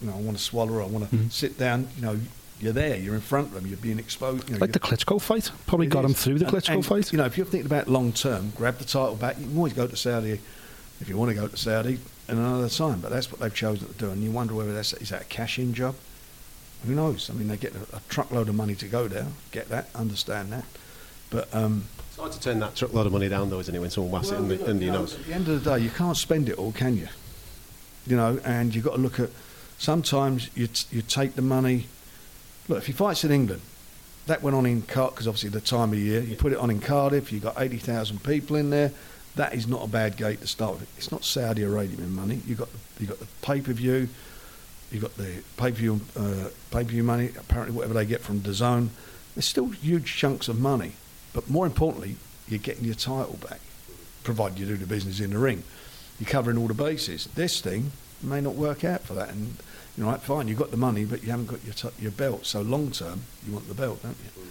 you 0.01 0.07
know, 0.09 0.13
I 0.13 0.19
want 0.21 0.37
to 0.37 0.43
swallow. 0.43 0.73
Or 0.73 0.81
I 0.81 0.85
want 0.87 1.09
to 1.09 1.15
Mhm. 1.15 1.31
sit 1.31 1.57
down. 1.57 1.89
You 1.97 2.01
know, 2.01 2.19
you're 2.61 2.73
there. 2.73 2.95
You're 2.97 3.15
in 3.15 3.21
front 3.21 3.47
of 3.47 3.53
them. 3.53 3.65
You're 3.67 3.77
being 3.77 3.99
exposed. 3.99 4.47
You 4.49 4.55
know, 4.55 4.61
Like 4.61 4.69
you're- 4.69 4.73
the 4.73 4.79
Klitschko 5.05 5.21
fight, 5.21 5.51
probably 5.67 5.87
it 5.87 5.89
got 5.89 6.05
him 6.05 6.13
through 6.13 6.39
the 6.39 6.45
And- 6.47 6.53
Klitschko 6.55 6.73
and, 6.75 6.85
fight. 6.85 7.11
You 7.11 7.17
know, 7.17 7.25
if 7.25 7.37
you're 7.37 7.45
thinking 7.45 7.65
about 7.65 7.87
long 7.87 8.11
term, 8.13 8.51
grab 8.55 8.77
the 8.77 8.85
title 8.85 9.15
back. 9.15 9.37
You 9.39 9.47
can 9.47 9.57
always 9.57 9.73
go 9.73 9.87
to 9.87 9.95
Saudi 9.95 10.39
if 10.99 11.09
you 11.09 11.17
want 11.17 11.29
to 11.29 11.35
go 11.35 11.47
to 11.47 11.57
Saudi 11.57 11.99
at 12.27 12.35
another 12.35 12.69
time. 12.69 12.99
But 12.99 13.11
that's 13.11 13.31
what 13.31 13.41
they've 13.41 13.53
chosen 13.53 13.87
to 13.87 13.93
do, 13.93 14.09
and 14.11 14.21
you 14.23 14.31
wonder 14.31 14.53
whether 14.53 14.73
that's 14.73 14.93
is 14.93 15.09
that 15.09 15.21
a 15.23 15.25
cash 15.25 15.57
in 15.59 15.73
job. 15.73 15.95
Who 16.85 16.93
knows? 16.95 17.29
I 17.29 17.33
mean, 17.33 17.47
they 17.47 17.57
get 17.57 17.73
a, 17.75 17.97
a 17.97 18.01
truckload 18.09 18.49
of 18.49 18.55
money 18.55 18.73
to 18.75 18.87
go 18.87 19.07
there. 19.07 19.27
Get 19.51 19.69
that? 19.69 19.89
Understand 19.93 20.51
that? 20.51 20.65
But 21.29 21.53
um, 21.55 21.85
It's 22.09 22.17
hard 22.17 22.31
to 22.31 22.39
turn 22.39 22.59
that 22.59 22.75
truckload 22.75 23.05
of 23.05 23.11
money 23.13 23.29
down, 23.29 23.49
though, 23.51 23.59
isn't 23.59 23.73
it, 23.75 23.79
when 23.79 23.89
someone 23.91 24.11
whacks 24.11 24.29
it 24.29 24.33
well, 24.33 24.41
under, 24.43 24.55
look, 24.57 24.67
under 24.67 24.83
you 24.85 24.91
know. 24.91 25.03
At 25.03 25.25
the 25.25 25.33
end 25.33 25.47
of 25.47 25.63
the 25.63 25.69
day, 25.77 25.83
you 25.83 25.89
can't 25.91 26.17
spend 26.17 26.49
it 26.49 26.57
all, 26.57 26.71
can 26.71 26.97
you? 26.97 27.07
You 28.07 28.17
know, 28.17 28.39
and 28.43 28.73
you've 28.73 28.83
got 28.83 28.95
to 28.95 29.01
look 29.01 29.19
at. 29.19 29.29
Sometimes 29.77 30.49
you 30.55 30.67
t- 30.67 30.87
you 30.95 31.01
take 31.01 31.35
the 31.35 31.41
money. 31.41 31.87
Look, 32.71 32.77
if 32.77 32.87
he 32.87 32.93
fights 32.93 33.25
in 33.25 33.31
England, 33.31 33.61
that 34.27 34.41
went 34.41 34.55
on 34.55 34.65
in 34.65 34.83
Cardiff 34.83 35.15
because 35.15 35.27
obviously 35.27 35.49
the 35.49 35.59
time 35.59 35.91
of 35.91 35.99
year. 35.99 36.21
You 36.21 36.37
put 36.37 36.53
it 36.53 36.57
on 36.57 36.69
in 36.69 36.79
Cardiff. 36.79 37.29
You 37.33 37.41
got 37.41 37.59
eighty 37.59 37.75
thousand 37.75 38.23
people 38.23 38.55
in 38.55 38.69
there. 38.69 38.93
That 39.35 39.53
is 39.53 39.67
not 39.67 39.83
a 39.83 39.89
bad 39.89 40.15
gate 40.15 40.39
to 40.39 40.47
start 40.47 40.79
with. 40.79 40.97
It's 40.97 41.11
not 41.11 41.25
Saudi 41.25 41.63
Arabian 41.63 42.15
money. 42.15 42.39
You 42.47 42.55
got 42.55 42.69
you 42.97 43.07
got 43.07 43.19
the 43.19 43.27
pay 43.41 43.59
per 43.59 43.73
view. 43.73 44.07
You 44.89 45.01
got 45.01 45.17
the 45.17 45.43
pay 45.57 45.71
per 45.71 45.77
view 45.77 45.99
uh, 46.15 46.47
pay 46.71 46.83
per 46.85 46.91
view 46.91 47.03
money. 47.03 47.31
Apparently, 47.37 47.75
whatever 47.75 47.93
they 47.93 48.05
get 48.05 48.21
from 48.21 48.39
DAZN, 48.39 48.87
there's 49.35 49.45
still 49.45 49.67
huge 49.67 50.15
chunks 50.15 50.47
of 50.47 50.57
money. 50.57 50.93
But 51.33 51.49
more 51.49 51.65
importantly, 51.65 52.15
you're 52.47 52.59
getting 52.59 52.85
your 52.85 52.95
title 52.95 53.37
back, 53.49 53.59
provided 54.23 54.59
you 54.59 54.65
do 54.65 54.77
the 54.77 54.85
business 54.85 55.19
in 55.19 55.31
the 55.31 55.39
ring. 55.39 55.63
You're 56.21 56.29
covering 56.29 56.57
all 56.57 56.69
the 56.69 56.73
bases. 56.73 57.27
This 57.35 57.59
thing 57.59 57.91
may 58.23 58.39
not 58.39 58.55
work 58.55 58.85
out 58.85 59.01
for 59.01 59.13
that, 59.15 59.27
and 59.31 59.57
you 59.97 60.03
know, 60.03 60.09
right, 60.09 60.21
fine, 60.21 60.47
you've 60.47 60.57
got 60.59 60.71
the 60.71 60.77
money, 60.77 61.05
but 61.05 61.23
you 61.23 61.29
haven't 61.31 61.47
got 61.47 61.63
your 61.63 61.73
t- 61.73 61.89
your 61.99 62.11
belt. 62.11 62.45
So 62.45 62.61
long 62.61 62.91
term, 62.91 63.21
you 63.45 63.53
want 63.53 63.67
the 63.67 63.73
belt, 63.73 64.01
don't 64.03 64.15
you? 64.23 64.41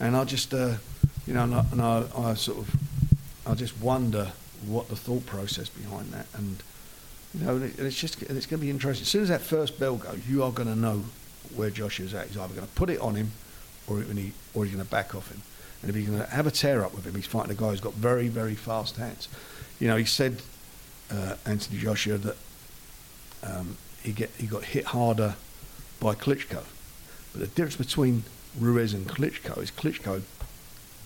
And 0.00 0.16
I 0.16 0.24
just, 0.24 0.52
uh, 0.54 0.74
you 1.26 1.34
know, 1.34 1.44
and, 1.44 1.54
I, 1.54 1.64
and 1.72 1.80
I, 1.82 2.04
I 2.16 2.34
sort 2.34 2.58
of, 2.58 2.74
I 3.46 3.54
just 3.54 3.78
wonder 3.80 4.32
what 4.66 4.88
the 4.88 4.96
thought 4.96 5.26
process 5.26 5.68
behind 5.68 6.12
that, 6.12 6.26
and 6.34 6.62
you 7.34 7.44
know, 7.44 7.56
and 7.56 7.64
it- 7.64 7.78
and 7.78 7.86
it's 7.86 7.98
just, 7.98 8.22
it's 8.22 8.46
going 8.46 8.60
to 8.60 8.64
be 8.66 8.70
interesting. 8.70 9.02
As 9.02 9.08
soon 9.08 9.22
as 9.22 9.28
that 9.28 9.40
first 9.42 9.78
bell 9.80 9.96
goes, 9.96 10.20
you 10.28 10.42
are 10.44 10.52
going 10.52 10.68
to 10.68 10.76
know 10.78 11.04
where 11.56 11.70
Josh 11.70 12.00
is 12.00 12.14
at. 12.14 12.28
He's 12.28 12.36
either 12.38 12.54
going 12.54 12.66
to 12.66 12.72
put 12.74 12.90
it 12.90 13.00
on 13.00 13.14
him, 13.16 13.32
or 13.86 14.00
he, 14.00 14.32
or 14.54 14.64
he's 14.64 14.72
going 14.74 14.84
to 14.84 14.90
back 14.90 15.14
off 15.14 15.30
him. 15.30 15.42
And 15.82 15.90
if 15.90 15.96
he's 15.96 16.06
going 16.08 16.20
to 16.20 16.26
have 16.30 16.46
a 16.46 16.50
tear 16.50 16.82
up 16.84 16.94
with 16.94 17.04
him, 17.04 17.14
he's 17.14 17.26
fighting 17.26 17.50
a 17.50 17.54
guy 17.54 17.68
who's 17.70 17.80
got 17.80 17.92
very, 17.94 18.28
very 18.28 18.54
fast 18.54 18.96
hands. 18.96 19.28
You 19.80 19.88
know, 19.88 19.96
he 19.96 20.04
said, 20.06 20.40
uh, 21.12 21.34
Anthony 21.44 21.78
Joshua, 21.78 22.16
that 22.18 22.36
um, 23.42 23.76
he 24.04 24.12
get 24.12 24.30
he 24.38 24.46
got 24.46 24.64
hit 24.64 24.86
harder 24.86 25.34
by 25.98 26.14
Klitschko. 26.14 26.62
But 27.32 27.40
the 27.40 27.46
difference 27.48 27.76
between 27.76 28.22
Ruiz 28.58 28.94
and 28.94 29.08
Klitschko 29.08 29.58
is 29.60 29.70
Klitschko 29.72 30.22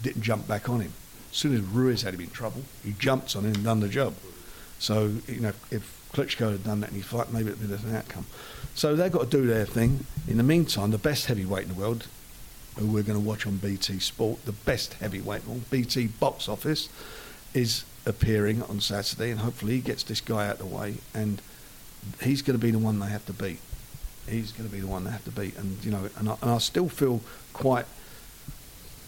didn't 0.03 0.23
jump 0.23 0.47
back 0.47 0.69
on 0.69 0.81
him. 0.81 0.93
As 1.31 1.37
soon 1.37 1.55
as 1.55 1.61
Ruiz 1.61 2.03
had 2.03 2.15
him 2.15 2.21
in 2.21 2.31
trouble, 2.31 2.63
he 2.85 2.93
jumped 2.99 3.35
on 3.37 3.45
him 3.45 3.55
and 3.55 3.65
done 3.65 3.81
the 3.81 3.89
job. 3.89 4.15
So 4.79 5.15
you 5.27 5.41
know, 5.41 5.53
if 5.71 6.11
Klitschko 6.13 6.53
had 6.53 6.65
done 6.65 6.81
that 6.81 6.91
in 6.91 6.97
his 6.97 7.07
fight, 7.07 7.33
maybe 7.33 7.49
it'd 7.49 7.61
be 7.61 7.67
a 7.67 7.69
different 7.69 7.97
outcome. 7.97 8.27
So 8.75 8.95
they've 8.95 9.13
got 9.13 9.31
to 9.31 9.37
do 9.37 9.47
their 9.47 9.67
thing. 9.67 10.07
In 10.27 10.37
the 10.37 10.43
meantime, 10.43 10.91
the 10.91 10.99
best 10.99 11.27
heavyweight 11.27 11.65
in 11.65 11.75
the 11.75 11.81
world, 11.81 12.07
who 12.77 12.87
we're 12.87 13.03
going 13.03 13.19
to 13.19 13.25
watch 13.25 13.47
on 13.47 13.57
BT 13.57 13.99
Sport, 13.99 14.45
the 14.45 14.53
best 14.53 14.95
heavyweight 14.95 15.43
on 15.49 15.65
BT 15.71 16.07
Box 16.07 16.49
Office, 16.49 16.89
is 17.55 17.85
appearing 18.07 18.63
on 18.63 18.81
Saturday, 18.81 19.31
and 19.31 19.41
hopefully 19.41 19.75
he 19.75 19.81
gets 19.81 20.03
this 20.03 20.21
guy 20.21 20.47
out 20.47 20.61
of 20.61 20.71
the 20.71 20.77
way, 20.77 20.97
and 21.13 21.43
he's 22.23 22.43
going 22.43 22.59
to 22.59 22.65
be 22.65 22.71
the 22.71 22.79
one 22.79 22.99
they 23.01 23.07
have 23.09 23.25
to 23.27 23.33
beat. 23.33 23.61
He's 24.29 24.53
going 24.53 24.69
to 24.69 24.75
be 24.75 24.81
the 24.81 24.87
one 24.87 25.05
they 25.05 25.11
have 25.11 25.25
to 25.25 25.31
beat, 25.31 25.57
and 25.57 25.83
you 25.85 25.91
know, 25.91 26.09
and 26.19 26.29
I, 26.29 26.37
and 26.43 26.51
I 26.51 26.59
still 26.59 26.89
feel 26.89 27.21
quite 27.53 27.87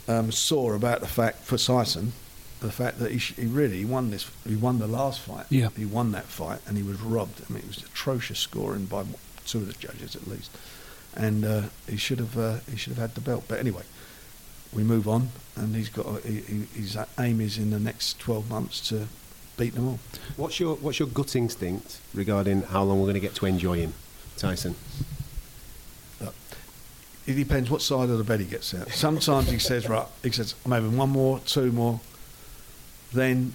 um, 0.08 0.32
sore 0.32 0.74
about 0.74 1.00
the 1.00 1.06
fact 1.06 1.38
for 1.44 1.56
Tyson, 1.58 2.12
the 2.60 2.72
fact 2.72 2.98
that 2.98 3.10
he, 3.12 3.18
sh- 3.18 3.34
he 3.36 3.46
really 3.46 3.84
won 3.84 4.10
this, 4.10 4.30
he 4.46 4.56
won 4.56 4.78
the 4.78 4.86
last 4.86 5.20
fight. 5.20 5.46
Yeah. 5.50 5.68
he 5.76 5.84
won 5.86 6.12
that 6.12 6.24
fight, 6.24 6.60
and 6.66 6.76
he 6.76 6.82
was 6.82 7.00
robbed. 7.00 7.42
I 7.48 7.52
mean, 7.52 7.62
it 7.62 7.68
was 7.68 7.78
atrocious 7.78 8.38
scoring 8.38 8.86
by 8.86 9.04
two 9.46 9.58
of 9.58 9.66
the 9.66 9.72
judges 9.74 10.16
at 10.16 10.26
least, 10.26 10.50
and 11.14 11.44
uh, 11.44 11.62
he 11.88 11.96
should 11.96 12.18
have 12.18 12.36
uh, 12.38 12.56
he 12.70 12.76
should 12.76 12.94
have 12.94 12.98
had 13.10 13.14
the 13.14 13.20
belt. 13.20 13.44
But 13.46 13.58
anyway, 13.60 13.82
we 14.72 14.82
move 14.82 15.06
on, 15.08 15.28
and 15.56 15.76
he's 15.76 15.90
got 15.90 16.06
a, 16.06 16.20
he, 16.26 16.40
he- 16.40 16.80
his 16.80 16.96
aim 17.18 17.40
is 17.40 17.58
in 17.58 17.70
the 17.70 17.80
next 17.80 18.18
twelve 18.18 18.48
months 18.50 18.88
to 18.88 19.06
beat 19.60 19.74
them 19.74 19.86
all. 19.88 19.98
What's 20.36 20.58
your 20.58 20.76
What's 20.76 20.98
your 20.98 21.08
gut 21.08 21.36
instinct 21.36 22.00
regarding 22.14 22.62
how 22.62 22.82
long 22.82 22.98
we're 22.98 23.06
going 23.06 23.14
to 23.14 23.20
get 23.20 23.34
to 23.36 23.46
enjoy 23.46 23.76
him, 23.76 23.92
Tyson? 24.36 24.74
It 27.26 27.34
depends 27.34 27.70
what 27.70 27.82
side 27.82 28.08
of 28.08 28.18
the 28.18 28.24
bed 28.24 28.40
he 28.40 28.46
gets 28.46 28.74
out. 28.74 28.90
Sometimes 28.90 29.48
he 29.50 29.58
says, 29.58 29.88
right, 29.88 30.06
he 30.22 30.32
says, 30.32 30.54
I'm 30.64 30.72
having 30.72 30.96
one 30.96 31.10
more, 31.10 31.38
two 31.40 31.70
more. 31.70 32.00
Then, 33.12 33.52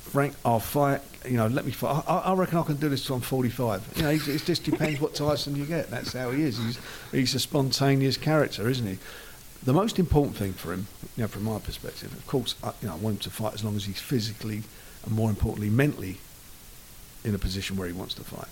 Frank, 0.00 0.34
I'll 0.44 0.60
fight. 0.60 1.00
You 1.24 1.38
know, 1.38 1.46
let 1.46 1.64
me 1.64 1.70
fight. 1.70 2.04
I, 2.06 2.18
I 2.18 2.34
reckon 2.34 2.58
I 2.58 2.62
can 2.62 2.76
do 2.76 2.90
this 2.90 3.06
till 3.06 3.16
I'm 3.16 3.22
45. 3.22 3.92
You 3.96 4.02
know, 4.02 4.10
it, 4.10 4.28
it 4.28 4.44
just 4.44 4.64
depends 4.64 5.00
what 5.00 5.14
Tyson 5.14 5.56
you 5.56 5.64
get. 5.64 5.88
That's 5.88 6.12
how 6.12 6.30
he 6.30 6.42
is. 6.42 6.58
He's, 6.58 6.78
he's 7.12 7.34
a 7.34 7.38
spontaneous 7.38 8.18
character, 8.18 8.68
isn't 8.68 8.86
he? 8.86 8.98
The 9.62 9.72
most 9.72 9.98
important 9.98 10.36
thing 10.36 10.52
for 10.52 10.74
him, 10.74 10.86
you 11.16 11.22
know, 11.22 11.28
from 11.28 11.44
my 11.44 11.58
perspective, 11.58 12.12
of 12.12 12.26
course, 12.26 12.54
I, 12.62 12.72
you 12.82 12.88
know, 12.88 12.94
I 12.94 12.96
want 12.96 13.14
him 13.14 13.20
to 13.20 13.30
fight 13.30 13.54
as 13.54 13.64
long 13.64 13.76
as 13.76 13.86
he's 13.86 14.00
physically 14.00 14.62
and 15.06 15.14
more 15.14 15.30
importantly 15.30 15.70
mentally 15.70 16.18
in 17.24 17.34
a 17.34 17.38
position 17.38 17.76
where 17.76 17.86
he 17.86 17.92
wants 17.92 18.14
to 18.14 18.22
fight. 18.22 18.48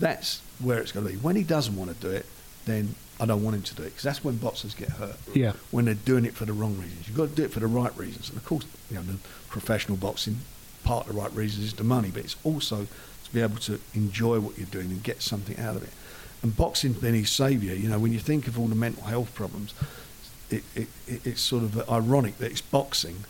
That's 0.00 0.40
where 0.60 0.78
it's 0.78 0.92
going 0.92 1.06
to 1.06 1.12
be. 1.12 1.18
When 1.18 1.36
he 1.36 1.42
doesn't 1.42 1.76
want 1.76 1.90
to 1.90 1.96
do 1.96 2.10
it, 2.10 2.26
then 2.66 2.94
I 3.20 3.26
don't 3.26 3.42
want 3.42 3.56
him 3.56 3.62
to 3.62 3.74
do 3.74 3.82
it 3.82 3.86
because 3.86 4.02
that's 4.02 4.22
when 4.22 4.36
boxers 4.36 4.74
get 4.74 4.90
hurt. 4.90 5.16
Yeah. 5.34 5.52
When 5.70 5.86
they're 5.86 5.94
doing 5.94 6.24
it 6.24 6.34
for 6.34 6.44
the 6.44 6.52
wrong 6.52 6.76
reasons. 6.76 7.08
You've 7.08 7.16
got 7.16 7.30
to 7.30 7.34
do 7.34 7.44
it 7.44 7.52
for 7.52 7.60
the 7.60 7.66
right 7.66 7.96
reasons. 7.96 8.28
And 8.28 8.38
of 8.38 8.44
course, 8.44 8.64
you 8.90 8.96
know, 8.96 9.02
the 9.02 9.18
professional 9.48 9.96
boxing, 9.96 10.38
part 10.84 11.06
of 11.06 11.14
the 11.14 11.20
right 11.20 11.32
reasons 11.32 11.66
is 11.66 11.72
the 11.74 11.84
money, 11.84 12.10
but 12.12 12.24
it's 12.24 12.36
also 12.44 12.86
to 13.24 13.32
be 13.32 13.40
able 13.40 13.56
to 13.56 13.80
enjoy 13.94 14.40
what 14.40 14.56
you're 14.56 14.66
doing 14.66 14.86
and 14.86 15.02
get 15.02 15.22
something 15.22 15.58
out 15.58 15.76
of 15.76 15.82
it. 15.82 15.90
And 16.42 16.56
boxing's 16.56 16.98
been 16.98 17.14
his 17.14 17.30
saviour. 17.30 17.74
You 17.74 17.88
know, 17.88 17.98
when 17.98 18.12
you 18.12 18.20
think 18.20 18.46
of 18.46 18.58
all 18.58 18.66
the 18.66 18.76
mental 18.76 19.04
health 19.04 19.34
problems, 19.34 19.74
it, 20.50 20.62
it, 20.74 20.88
it, 21.06 21.26
it's 21.26 21.40
sort 21.40 21.64
of 21.64 21.90
ironic 21.90 22.38
that 22.38 22.50
it's 22.50 22.60
boxing 22.60 23.24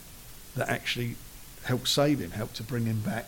that 0.55 0.69
actually 0.69 1.17
helped 1.69 1.89
save 1.89 2.19
him, 2.19 2.31
helped 2.31 2.57
to 2.57 2.63
bring 2.63 2.87
him 2.87 3.01
back 3.01 3.27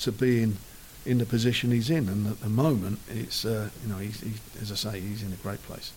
to 0.00 0.10
being 0.10 0.56
in 1.04 1.18
the 1.18 1.26
position 1.26 1.70
he's 1.70 1.90
in. 1.90 2.08
And 2.08 2.26
at 2.26 2.40
the 2.40 2.48
moment, 2.48 2.98
it's 3.08 3.44
uh, 3.44 3.68
you 3.82 3.92
know, 3.92 3.98
he's, 3.98 4.20
he's, 4.20 4.40
as 4.60 4.72
I 4.72 4.74
say, 4.74 5.00
he's 5.00 5.22
in 5.22 5.32
a 5.32 5.36
great 5.36 5.62
place. 5.62 5.92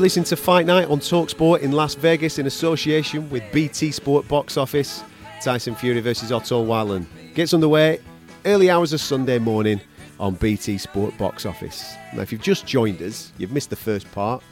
You 0.00 0.04
listen 0.04 0.24
to 0.24 0.36
Fight 0.36 0.64
Night 0.64 0.88
on 0.88 0.98
Talksport 0.98 1.60
in 1.60 1.72
Las 1.72 1.94
Vegas 1.94 2.38
in 2.38 2.46
association 2.46 3.28
with 3.28 3.42
BT 3.52 3.90
Sport 3.90 4.26
Box 4.28 4.56
Office. 4.56 5.04
Tyson 5.42 5.74
Fury 5.74 6.00
versus 6.00 6.32
Otto 6.32 6.62
Wallin 6.62 7.06
gets 7.34 7.52
underway 7.52 8.00
early 8.46 8.70
hours 8.70 8.94
of 8.94 9.00
Sunday 9.02 9.38
morning 9.38 9.78
on 10.18 10.36
BT 10.36 10.78
Sport 10.78 11.18
Box 11.18 11.44
Office. 11.44 11.96
Now, 12.14 12.22
if 12.22 12.32
you've 12.32 12.40
just 12.40 12.66
joined 12.66 13.02
us, 13.02 13.30
you've 13.36 13.52
missed 13.52 13.68
the 13.68 13.76
first 13.76 14.10
part 14.12 14.42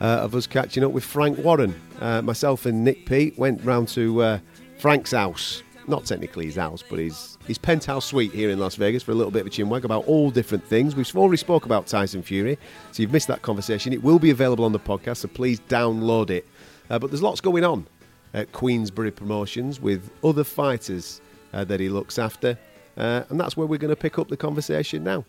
uh, 0.00 0.06
of 0.06 0.34
us 0.34 0.48
catching 0.48 0.82
up 0.82 0.90
with 0.90 1.04
Frank 1.04 1.38
Warren. 1.38 1.72
Uh, 2.00 2.20
myself 2.22 2.66
and 2.66 2.82
Nick 2.82 3.06
Peet 3.06 3.38
went 3.38 3.62
round 3.62 3.86
to 3.90 4.22
uh, 4.22 4.38
Frank's 4.80 5.12
house. 5.12 5.62
Not 5.86 6.04
technically 6.04 6.46
his 6.46 6.56
house, 6.56 6.82
but 6.82 6.98
his, 6.98 7.35
his 7.46 7.58
penthouse 7.58 8.04
suite 8.04 8.32
here 8.32 8.50
in 8.50 8.58
Las 8.58 8.74
Vegas 8.76 9.02
for 9.02 9.12
a 9.12 9.14
little 9.14 9.30
bit 9.30 9.40
of 9.42 9.46
a 9.46 9.50
chinwag 9.50 9.84
about 9.84 10.04
all 10.06 10.30
different 10.30 10.64
things. 10.64 10.96
We've 10.96 11.16
already 11.16 11.36
spoke 11.36 11.64
about 11.64 11.86
Tyson 11.86 12.22
Fury, 12.22 12.58
so 12.92 13.02
you've 13.02 13.12
missed 13.12 13.28
that 13.28 13.42
conversation. 13.42 13.92
It 13.92 14.02
will 14.02 14.18
be 14.18 14.30
available 14.30 14.64
on 14.64 14.72
the 14.72 14.80
podcast, 14.80 15.18
so 15.18 15.28
please 15.28 15.60
download 15.60 16.30
it. 16.30 16.46
Uh, 16.90 16.98
but 16.98 17.10
there's 17.10 17.22
lots 17.22 17.40
going 17.40 17.64
on 17.64 17.86
at 18.34 18.52
Queensberry 18.52 19.10
Promotions 19.10 19.80
with 19.80 20.10
other 20.24 20.44
fighters 20.44 21.20
uh, 21.52 21.64
that 21.64 21.80
he 21.80 21.88
looks 21.88 22.18
after, 22.18 22.58
uh, 22.96 23.22
and 23.28 23.38
that's 23.40 23.56
where 23.56 23.66
we're 23.66 23.78
going 23.78 23.90
to 23.94 24.00
pick 24.00 24.18
up 24.18 24.28
the 24.28 24.36
conversation 24.36 25.02
now. 25.04 25.24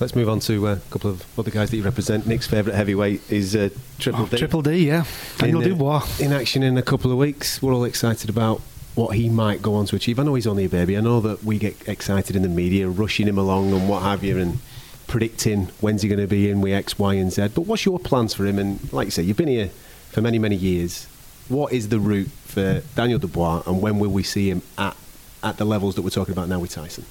Let's 0.00 0.14
move 0.16 0.28
on 0.28 0.40
to 0.40 0.66
uh, 0.68 0.72
a 0.74 0.90
couple 0.90 1.10
of 1.10 1.38
other 1.38 1.50
guys 1.50 1.70
that 1.70 1.76
you 1.76 1.82
represent. 1.82 2.26
Nick's 2.26 2.46
favourite 2.46 2.74
heavyweight 2.76 3.30
is 3.30 3.54
uh, 3.54 3.68
Triple 3.98 4.22
Oh, 4.22 4.26
D. 4.26 4.36
Triple 4.38 4.62
D, 4.62 4.86
yeah. 4.86 5.04
Daniel 5.38 5.60
in, 5.60 5.66
uh, 5.66 5.74
Dubois. 5.74 6.20
in 6.20 6.32
action 6.32 6.62
in 6.62 6.76
a 6.78 6.82
couple 6.82 7.12
of 7.12 7.18
weeks. 7.18 7.60
We're 7.62 7.74
all 7.74 7.84
excited 7.84 8.28
about 8.30 8.60
what 8.94 9.16
he 9.16 9.28
might 9.28 9.60
go 9.60 9.74
on 9.74 9.86
to 9.86 9.96
achieve. 9.96 10.18
I 10.18 10.22
know 10.22 10.34
he's 10.34 10.46
only 10.46 10.66
a 10.66 10.68
baby. 10.68 10.96
I 10.96 11.00
know 11.00 11.20
that 11.20 11.42
we 11.42 11.58
get 11.58 11.88
excited 11.88 12.36
in 12.36 12.42
the 12.42 12.48
media, 12.48 12.88
rushing 12.88 13.26
him 13.26 13.38
along 13.38 13.72
and 13.72 13.88
what 13.88 14.02
have 14.02 14.22
you, 14.22 14.38
and 14.38 14.58
predicting 15.06 15.66
when's 15.80 16.02
he 16.02 16.08
going 16.08 16.20
to 16.20 16.26
be 16.26 16.48
in 16.48 16.60
with 16.60 16.72
X, 16.72 16.98
Y, 16.98 17.14
and 17.14 17.32
Z. 17.32 17.48
But 17.54 17.62
what's 17.62 17.84
your 17.84 17.98
plans 17.98 18.34
for 18.34 18.46
him? 18.46 18.58
And 18.58 18.92
like 18.92 19.06
you 19.06 19.10
say, 19.10 19.22
you've 19.22 19.36
been 19.36 19.48
here 19.48 19.70
for 20.10 20.20
many, 20.20 20.38
many 20.38 20.56
years. 20.56 21.06
What 21.48 21.72
is 21.72 21.88
the 21.88 21.98
route 21.98 22.30
for 22.44 22.82
Daniel 22.94 23.18
Dubois, 23.18 23.62
and 23.66 23.82
when 23.82 23.98
will 23.98 24.10
we 24.10 24.22
see 24.22 24.50
him 24.50 24.62
at 24.78 24.96
at 25.42 25.58
the 25.58 25.64
levels 25.64 25.94
that 25.96 26.02
we're 26.02 26.10
talking 26.10 26.32
about 26.32 26.48
now 26.48 26.58
with 26.58 26.70
Tyson? 26.70 27.04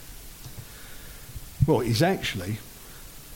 Well, 1.67 1.79
he's 1.81 2.01
actually, 2.01 2.57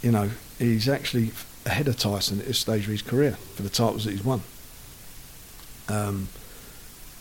you 0.01 0.11
know, 0.11 0.31
he's 0.57 0.89
actually 0.89 1.31
ahead 1.65 1.87
of 1.87 1.97
Tyson 1.97 2.39
at 2.39 2.47
this 2.47 2.57
stage 2.57 2.85
of 2.85 2.89
his 2.89 3.01
career 3.03 3.33
for 3.55 3.61
the 3.61 3.69
titles 3.69 4.05
that 4.05 4.11
he's 4.11 4.23
won. 4.23 4.41
Um, 5.87 6.29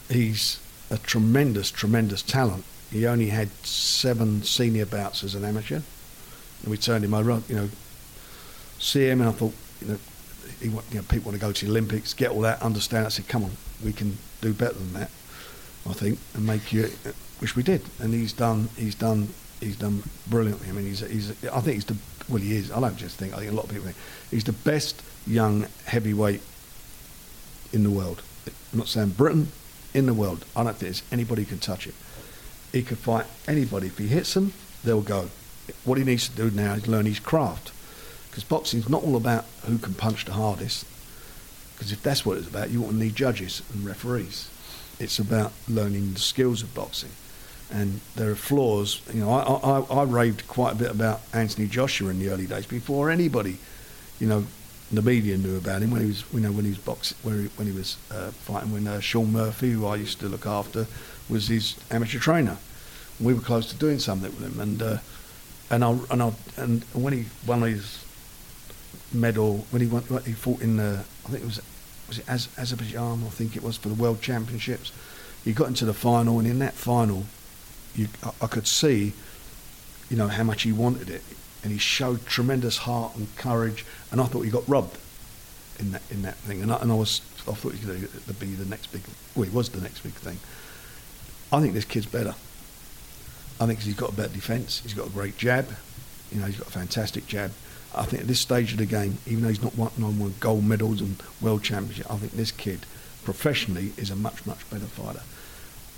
he's 0.09 0.59
a 0.91 0.99
tremendous, 0.99 1.71
tremendous 1.71 2.23
talent. 2.23 2.65
He 2.91 3.07
only 3.07 3.29
had 3.29 3.51
seven 3.65 4.43
senior 4.43 4.87
bouts 4.87 5.25
as 5.25 5.35
an 5.35 5.45
amateur, 5.45 5.77
and 6.63 6.71
we 6.71 6.77
turned 6.77 7.05
him 7.05 7.15
over. 7.15 7.43
You 7.49 7.57
know, 7.57 7.69
see 8.79 9.09
him, 9.09 9.21
and 9.21 9.31
I 9.31 9.33
thought, 9.33 9.55
you 9.81 9.89
know, 9.89 9.99
he, 10.61 10.67
you 10.69 10.83
know, 10.95 11.03
people 11.03 11.31
want 11.31 11.35
to 11.35 11.47
go 11.47 11.53
to 11.53 11.65
the 11.65 11.71
Olympics, 11.71 12.15
get 12.15 12.31
all 12.31 12.41
that, 12.43 12.63
understand. 12.63 13.07
I 13.07 13.09
said, 13.09 13.29
come 13.29 13.45
on, 13.45 13.53
we 13.85 13.93
can 13.93 14.17
do 14.41 14.53
better 14.53 14.75
than 14.75 14.93
that. 14.95 15.11
I 15.89 15.93
think, 15.93 16.19
and 16.35 16.47
make 16.47 16.73
you, 16.73 16.91
which 17.39 17.57
we 17.57 17.63
did, 17.63 17.83
and 18.01 18.13
he's 18.13 18.33
done, 18.33 18.69
he's 18.77 18.95
done, 18.95 19.29
he's 19.61 19.77
done 19.77 20.03
brilliantly. 20.29 20.69
I 20.69 20.73
mean, 20.73 20.87
he's, 20.87 21.01
he's, 21.01 21.31
I 21.47 21.61
think 21.61 21.75
he's 21.75 21.85
the, 21.85 21.97
well, 22.29 22.41
he 22.41 22.57
is. 22.57 22.73
I 22.73 22.81
don't 22.81 22.97
just 22.97 23.17
think. 23.17 23.35
I 23.35 23.39
think 23.39 23.53
a 23.53 23.55
lot 23.55 23.65
of 23.65 23.71
people 23.71 23.85
think 23.85 23.97
he's 24.31 24.45
the 24.45 24.53
best 24.53 25.03
young 25.27 25.67
heavyweight 25.85 26.43
in 27.73 27.83
the 27.83 27.91
world. 27.91 28.23
I'm 28.73 28.79
not 28.79 28.89
saying 28.89 29.11
Britain, 29.11 29.49
in 29.97 30.05
the 30.05 30.15
world. 30.15 30.45
I 30.55 30.63
don't 30.63 30.77
think 30.77 30.81
there's 30.81 31.03
anybody 31.11 31.43
who 31.43 31.49
can 31.49 31.59
touch 31.59 31.87
him. 31.87 31.95
He 32.71 32.83
could 32.83 32.99
fight 32.99 33.25
anybody. 33.49 33.87
If 33.87 33.97
he 33.97 34.09
hits 34.09 34.35
them, 34.35 34.53
they'll 34.85 35.01
go. 35.01 35.31
What 35.85 35.97
he 35.97 36.05
needs 36.05 36.29
to 36.29 36.37
do 36.37 36.51
now 36.51 36.75
is 36.75 36.87
learn 36.87 37.07
his 37.07 37.19
craft. 37.19 37.73
Because 38.29 38.45
boxing's 38.45 38.91
not 38.91 39.03
all 39.03 39.17
about 39.17 39.47
who 39.65 39.79
can 39.79 39.95
punch 39.95 40.27
the 40.27 40.35
hardest. 40.35 40.85
Because 41.75 41.93
if 41.93 42.03
that's 42.03 42.27
what 42.27 42.37
it's 42.37 42.47
about, 42.47 42.69
you 42.71 42.83
won't 42.83 42.97
need 42.97 43.17
judges 43.17 43.63
and 43.73 43.87
referees. 43.87 44.51
It's 45.01 45.19
about 45.19 45.53
learning 45.67 46.13
the 46.13 46.21
skills 46.21 46.63
of 46.63 46.75
boxing. 46.75 47.11
And 47.71 48.01
there 48.17 48.31
are 48.31 48.37
flaws. 48.37 49.01
You 49.13 49.21
know, 49.21 49.31
I, 49.31 49.43
I, 49.43 50.01
I 50.01 50.03
raved 50.05 50.47
quite 50.47 50.73
a 50.73 50.77
bit 50.77 50.91
about 50.91 51.23
Anthony 51.33 51.67
Joshua 51.67 52.11
in 52.11 52.19
the 52.19 52.29
early 52.29 52.47
days 52.47 52.67
before 52.67 53.11
anybody, 53.11 53.59
you 54.21 54.29
know, 54.29 54.45
the 54.93 55.03
media 55.03 55.37
knew 55.37 55.57
about 55.57 55.83
him 55.83 55.91
when 55.91 56.01
he 56.03 56.07
was, 56.09 56.25
you 56.33 56.41
know, 56.41 56.53
when 56.53 56.65
he 56.65 56.71
was 56.71 56.79
boxing, 56.79 57.17
when 57.23 57.43
he, 57.43 57.49
when 57.57 57.67
he 57.67 57.73
was 57.73 57.97
uh, 58.11 58.31
fighting. 58.31 58.73
When 58.73 58.87
uh, 58.87 59.01
Sean 59.01 59.33
Murphy, 59.33 59.73
who 59.73 59.87
I 59.87 59.97
used 59.97 60.21
to 60.21 60.29
look 60.29 60.47
after, 60.47 60.87
was 61.29 61.49
his 61.49 61.77
amateur 61.91 62.19
trainer. 62.19 62.59
We 63.19 63.35
were 63.35 63.41
close 63.41 63.69
to 63.71 63.77
doing 63.77 63.99
something 63.99 64.31
with 64.31 64.43
him, 64.43 64.61
and 64.61 64.83
uh, 64.83 64.99
and 65.71 65.85
I 65.85 65.99
and 66.11 66.23
I 66.23 66.33
and 66.57 66.85
when 66.93 67.13
he 67.13 67.25
won 67.47 67.63
his 67.63 68.05
medal, 69.13 69.67
when 69.71 69.83
he 69.83 69.89
won, 69.89 70.05
he 70.25 70.33
fought 70.33 70.61
in 70.61 70.77
the, 70.77 71.05
I 71.25 71.29
think 71.31 71.43
it 71.43 71.47
was 71.47 71.61
was 72.09 72.19
it 72.19 72.29
Az- 72.29 72.49
Azerbaijan, 72.57 73.25
I 73.25 73.31
think 73.31 73.57
it 73.57 73.63
was 73.63 73.77
for 73.77 73.89
the 73.89 73.95
World 73.95 74.21
Championships. 74.21 74.93
He 75.45 75.53
got 75.53 75.69
into 75.69 75.85
the 75.85 75.95
final, 75.95 76.39
and 76.39 76.47
in 76.47 76.59
that 76.61 76.75
final, 76.75 77.25
you, 77.95 78.09
I, 78.23 78.31
I 78.43 78.47
could 78.47 78.67
see, 78.67 79.13
you 80.09 80.17
know, 80.17 80.29
how 80.29 80.45
much 80.45 80.63
he 80.63 80.73
wanted 80.73 81.11
it, 81.11 81.23
and 81.67 81.73
he 81.73 81.81
showed 81.81 82.25
tremendous 82.27 82.77
heart 82.77 83.17
and 83.17 83.27
courage. 83.35 83.85
And 84.13 84.21
I 84.21 84.27
thought 84.27 84.43
he 84.43 84.51
got 84.51 84.69
robbed 84.69 84.97
in 85.81 85.91
that 85.91 86.03
in 86.13 86.23
that 86.23 86.37
thing, 86.37 86.63
and 86.63 86.71
I, 86.71 86.77
and 86.77 86.93
I 86.93 86.95
was 86.95 87.23
I 87.49 87.55
thought 87.55 87.73
he 87.75 87.81
to 87.81 88.35
be 88.35 88.47
the 88.55 88.65
next 88.67 88.93
big. 88.93 89.03
Well, 89.35 89.43
he 89.43 89.51
was 89.51 89.71
the 89.71 89.81
next 89.81 90.05
big 90.05 90.13
thing. 90.13 90.39
I 91.53 91.61
think 91.61 91.75
this 91.75 91.85
kid's 91.85 92.07
better. 92.07 92.37
I 93.59 93.67
think 93.67 93.81
he's 93.81 93.97
got 93.97 94.11
a 94.11 94.13
better 94.13 94.33
defence. 94.33 94.79
He's 94.79 94.95
got 94.95 95.09
a 95.09 95.11
great 95.11 95.37
jab. 95.39 95.69
You 96.31 96.39
know, 96.39 96.47
he's 96.47 96.57
got 96.57 96.69
a 96.69 96.71
fantastic 96.71 97.27
jab. 97.27 97.51
I 97.97 98.05
think 98.05 98.23
at 98.23 98.29
this 98.29 98.39
stage 98.39 98.71
of 98.71 98.79
the 98.79 98.87
game, 98.87 99.19
even 99.27 99.43
though 99.43 99.49
he's 99.49 99.63
not 99.63 99.77
won 99.77 99.91
on 100.01 100.21
one 100.21 100.35
gold 100.39 100.63
medals 100.63 101.01
and 101.01 101.21
world 101.41 101.65
championship, 101.65 102.09
I 102.09 102.17
think 102.17 102.31
this 102.31 102.53
kid, 102.53 102.87
professionally, 103.25 103.93
is 103.97 104.11
a 104.11 104.17
much 104.17 104.47
much 104.47 104.71
better 104.71 104.87
fighter. 104.87 105.23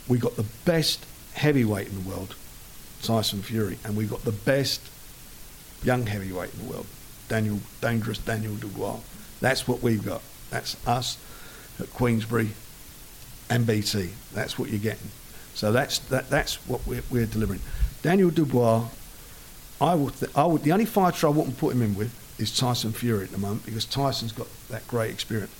We 0.09 0.16
got 0.16 0.37
the 0.37 0.47
best 0.64 1.05
heavyweight 1.35 1.89
in 1.89 2.03
the 2.03 2.09
world, 2.09 2.37
Tyson 3.03 3.43
Fury, 3.43 3.79
and 3.85 3.99
we 3.99 4.07
got 4.07 4.23
the 4.23 4.33
best 4.33 4.81
young 5.83 6.07
heavyweight 6.07 6.53
in 6.55 6.66
the 6.66 6.72
world, 6.72 6.87
Daniel 7.29 7.61
Dangerous 7.81 8.18
Daniel 8.18 8.55
Dubois. 8.55 8.99
That's 9.41 9.68
what 9.68 9.83
we've 9.83 10.05
got. 10.05 10.22
That's 10.51 10.76
us 10.87 11.18
at 11.79 11.93
Queensberry 11.93 12.51
and 13.51 13.66
BT. 13.66 14.11
That's 14.33 14.59
what 14.59 14.70
you're 14.70 14.79
getting. 14.79 15.11
So 15.55 15.72
that's 15.72 15.99
that, 16.11 16.31
that's 16.31 16.57
what 16.68 16.87
we're, 16.87 17.03
we're 17.11 17.26
delivering. 17.26 17.61
Daniel 18.03 18.31
Dubois, 18.31 18.89
I 19.81 19.95
would, 19.95 20.14
th- 20.14 20.37
I 20.37 20.45
would 20.45 20.62
the 20.62 20.72
only 20.72 20.85
fighter 20.85 21.26
I 21.26 21.31
wouldn't 21.31 21.59
put 21.59 21.74
him 21.74 21.83
in 21.83 21.95
with 21.95 22.14
is 22.39 22.57
Tyson 22.57 22.93
Fury 22.93 23.24
at 23.24 23.31
the 23.31 23.39
moment 23.39 23.64
because 23.66 23.85
Tyson's 23.85 24.33
got 24.33 24.47
that 24.68 24.87
great 24.87 25.11
experience. 25.11 25.55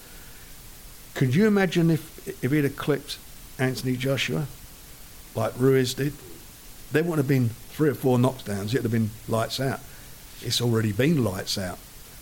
Could 1.15 1.35
you 1.35 1.47
imagine 1.47 1.91
if 1.91 2.29
if 2.45 2.53
he'd 2.53 2.65
have 2.65 2.77
clipped 2.77 3.19
Anthony 3.59 3.97
Joshua 3.97 4.47
like 5.35 5.53
Ruiz 5.59 5.95
did? 5.95 6.13
There 6.93 7.03
wouldn't 7.03 7.19
have 7.19 7.29
been 7.29 7.51
three 7.71 7.89
or 7.89 7.95
four 7.95 8.19
knockdowns. 8.19 8.69
It'd 8.69 8.83
have 8.83 8.93
been 8.93 9.11
lights 9.29 9.61
out. 9.61 9.81
It's 10.43 10.61
already 10.61 10.93
been 10.93 11.25
lights 11.25 11.59
out. 11.59 11.79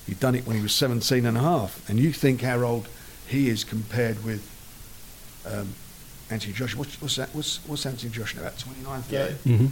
He'd 0.07 0.21
done 0.21 0.35
it 0.35 0.47
when 0.47 0.57
he 0.57 0.63
was 0.63 0.75
17 0.75 1.27
and 1.27 1.37
a 1.37 1.41
half. 1.41 1.89
And 1.89 1.99
you 1.99 2.13
think 2.13 2.43
how 2.43 2.63
old 2.63 2.89
he 3.27 3.49
is 3.49 3.65
compared 3.65 4.25
with 4.25 4.49
um, 5.47 5.75
Anthony 6.31 6.53
Joshua. 6.53 6.79
What's, 6.79 7.01
what's 7.01 7.17
that? 7.17 7.35
What's, 7.35 7.59
what's 7.67 7.85
Anthony 7.87 8.13
Joshua 8.13 8.43
about? 8.43 8.59
29, 8.59 9.03
30? 9.03 9.35
Mm-hmm. 9.35 9.67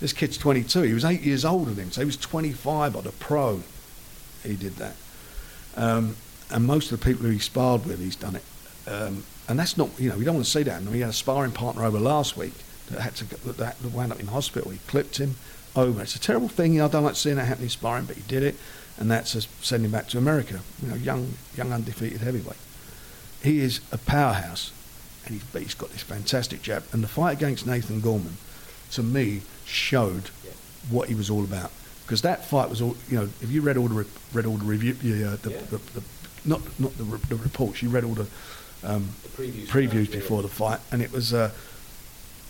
This 0.00 0.12
kid's 0.12 0.38
22. 0.38 0.82
He 0.82 0.94
was 0.94 1.04
eight 1.04 1.20
years 1.20 1.44
older 1.44 1.70
than 1.70 1.84
him, 1.84 1.90
so 1.92 2.00
he 2.00 2.06
was 2.06 2.16
25 2.16 2.96
on 2.96 3.06
a 3.06 3.12
pro. 3.12 3.62
He 4.42 4.56
did 4.56 4.76
that. 4.76 4.96
Um, 5.76 6.16
and 6.50 6.64
most 6.64 6.90
of 6.90 7.00
the 7.00 7.04
people 7.04 7.24
who 7.24 7.30
he 7.30 7.38
sparred 7.38 7.86
with, 7.86 8.00
he's 8.00 8.16
done 8.16 8.36
it. 8.36 8.44
Um, 8.86 9.24
and 9.48 9.58
that's 9.58 9.76
not, 9.76 9.90
you 9.98 10.10
know, 10.10 10.16
we 10.16 10.24
don't 10.24 10.34
want 10.34 10.44
to 10.44 10.50
see 10.50 10.62
that. 10.64 10.76
I 10.76 10.80
mean, 10.80 10.94
he 10.94 11.00
had 11.00 11.10
a 11.10 11.14
sparring 11.14 11.52
partner 11.52 11.84
over 11.84 11.98
last 11.98 12.36
week 12.36 12.54
that 12.90 13.00
had 13.00 13.14
to 13.16 13.24
that, 13.46 13.56
that 13.80 13.92
wound 13.92 14.12
up 14.12 14.20
in 14.20 14.26
hospital. 14.26 14.70
He 14.70 14.78
clipped 14.86 15.18
him 15.18 15.36
over. 15.76 16.02
It's 16.02 16.16
a 16.16 16.20
terrible 16.20 16.48
thing. 16.48 16.72
You 16.72 16.80
know, 16.80 16.86
I 16.86 16.88
don't 16.88 17.04
like 17.04 17.16
seeing 17.16 17.36
that 17.36 17.44
happen 17.44 17.64
in 17.64 17.70
sparring, 17.70 18.04
but 18.04 18.16
he 18.16 18.22
did 18.22 18.42
it, 18.42 18.56
and 18.98 19.10
that's 19.10 19.32
to 19.32 19.42
send 19.64 19.84
him 19.84 19.90
back 19.90 20.08
to 20.08 20.18
America. 20.18 20.60
You 20.82 20.88
know, 20.88 20.94
young, 20.96 21.34
young 21.56 21.72
undefeated 21.72 22.20
heavyweight. 22.20 22.58
He 23.42 23.60
is 23.60 23.80
a 23.90 23.98
powerhouse, 23.98 24.72
and 25.24 25.34
he's, 25.34 25.44
but 25.44 25.62
he's 25.62 25.74
got 25.74 25.90
this 25.90 26.02
fantastic 26.02 26.62
jab. 26.62 26.84
And 26.92 27.02
the 27.02 27.08
fight 27.08 27.36
against 27.36 27.66
Nathan 27.66 28.00
Gorman, 28.00 28.36
to 28.92 29.02
me, 29.02 29.42
showed 29.64 30.30
what 30.90 31.08
he 31.08 31.14
was 31.14 31.30
all 31.30 31.44
about. 31.44 31.70
Because 32.04 32.22
that 32.22 32.44
fight 32.44 32.68
was 32.68 32.82
all, 32.82 32.96
you 33.08 33.16
know, 33.16 33.24
if 33.40 33.50
you 33.50 33.62
read 33.62 33.76
all 33.76 33.88
the 33.88 33.94
re- 33.94 34.04
read 34.32 34.46
all 34.46 34.56
the 34.56 34.64
review, 34.64 34.96
yeah, 35.02 35.36
the, 35.42 35.48
the, 35.48 35.78
the, 35.94 36.02
not 36.44 36.60
not 36.78 36.96
the, 36.98 37.04
re- 37.04 37.20
the 37.28 37.36
reports, 37.36 37.82
you 37.82 37.88
read 37.88 38.04
all 38.04 38.14
the, 38.14 38.26
um, 38.84 39.08
previews, 39.36 40.10
before 40.10 40.42
the 40.42 40.48
fight, 40.48 40.80
and 40.90 41.00
it 41.00 41.12
was 41.12 41.32
uh, 41.32 41.50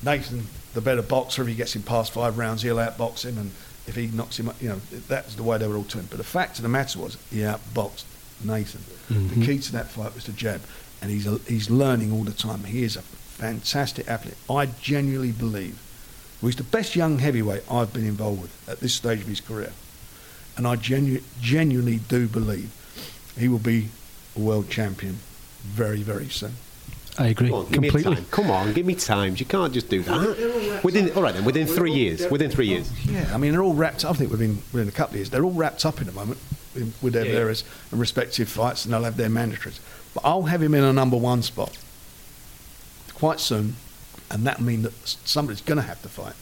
Nathan, 0.02 0.46
the 0.74 0.80
better 0.80 1.02
boxer. 1.02 1.42
If 1.42 1.48
he 1.48 1.54
gets 1.54 1.74
him 1.74 1.82
past 1.82 2.12
five 2.12 2.38
rounds, 2.38 2.62
he'll 2.62 2.76
outbox 2.76 3.24
him, 3.24 3.38
and 3.38 3.50
if 3.86 3.94
he 3.94 4.08
knocks 4.08 4.38
him, 4.38 4.48
up, 4.48 4.60
you 4.60 4.68
know, 4.68 4.80
that's 5.08 5.34
the 5.34 5.42
way 5.42 5.58
they 5.58 5.66
were 5.66 5.76
all 5.76 5.82
doing. 5.82 6.06
But 6.08 6.18
the 6.18 6.24
fact 6.24 6.58
of 6.58 6.62
the 6.62 6.68
matter 6.68 6.98
was, 6.98 7.16
he 7.30 7.38
outboxed 7.38 8.04
Nathan. 8.44 8.82
The 9.08 9.14
mm-hmm. 9.14 9.42
key 9.42 9.58
to 9.58 9.72
that 9.72 9.90
fight 9.90 10.14
was 10.14 10.24
the 10.24 10.32
jab, 10.32 10.62
and 11.00 11.10
he's 11.10 11.24
he's 11.46 11.70
learning 11.70 12.12
all 12.12 12.24
the 12.24 12.32
time. 12.32 12.64
He 12.64 12.82
is 12.82 12.96
a 12.96 13.02
fantastic 13.02 14.08
athlete. 14.08 14.36
I 14.48 14.66
genuinely 14.66 15.32
believe 15.32 15.78
well, 16.42 16.48
he's 16.48 16.56
the 16.56 16.64
best 16.64 16.96
young 16.96 17.20
heavyweight 17.20 17.62
I've 17.70 17.92
been 17.92 18.04
involved 18.04 18.42
with 18.42 18.68
at 18.68 18.80
this 18.80 18.94
stage 18.94 19.20
of 19.20 19.28
his 19.28 19.40
career, 19.40 19.72
and 20.56 20.66
I 20.66 20.74
genu- 20.74 21.22
genuinely 21.40 21.98
do 21.98 22.26
believe 22.26 22.72
he 23.38 23.46
will 23.46 23.60
be 23.60 23.90
a 24.34 24.40
world 24.40 24.68
champion 24.68 25.20
very, 25.62 26.02
very 26.02 26.28
soon. 26.28 26.54
I 27.18 27.26
agree 27.28 27.48
Come 27.50 27.58
on, 27.58 27.66
give 27.70 27.80
me 27.82 27.90
completely. 27.90 28.24
Come 28.30 28.50
on, 28.50 28.72
give 28.72 28.86
me 28.86 28.94
times. 28.94 29.38
You 29.38 29.44
can't 29.46 29.72
just 29.72 29.90
do 29.90 30.02
that. 30.02 30.80
Within, 30.82 31.12
all 31.12 31.22
right 31.22 31.34
then, 31.34 31.44
within 31.44 31.66
three 31.66 31.92
years. 31.92 32.26
Within 32.30 32.50
three 32.50 32.68
years. 32.68 32.90
Yeah, 33.06 33.30
I 33.34 33.36
mean, 33.36 33.52
they're 33.52 33.62
all 33.62 33.74
wrapped 33.74 34.04
up. 34.04 34.12
I 34.12 34.14
think 34.14 34.30
within, 34.30 34.62
within 34.72 34.88
a 34.88 34.92
couple 34.92 35.14
of 35.14 35.16
years, 35.16 35.28
they're 35.30 35.44
all 35.44 35.50
wrapped 35.50 35.84
up 35.84 36.00
in 36.00 36.06
the 36.06 36.12
moment 36.12 36.40
in, 36.74 36.94
with 37.02 37.12
their 37.12 37.26
Yeah, 37.26 37.32
yeah. 37.32 37.38
various 37.38 37.64
and 37.90 38.00
respective 38.00 38.48
fights, 38.48 38.84
and 38.86 38.94
they'll 38.94 39.04
have 39.04 39.18
their 39.18 39.28
mandatories. 39.28 39.78
But 40.14 40.24
I'll 40.24 40.44
have 40.44 40.62
him 40.62 40.74
in 40.74 40.84
a 40.84 40.92
number 40.92 41.16
one 41.18 41.42
spot 41.42 41.76
quite 43.14 43.40
soon, 43.40 43.76
and 44.30 44.44
that 44.46 44.60
means 44.60 44.84
that 44.84 44.94
somebody's 45.28 45.60
going 45.60 45.76
to 45.76 45.82
have 45.82 46.00
to 46.02 46.08
fight. 46.08 46.34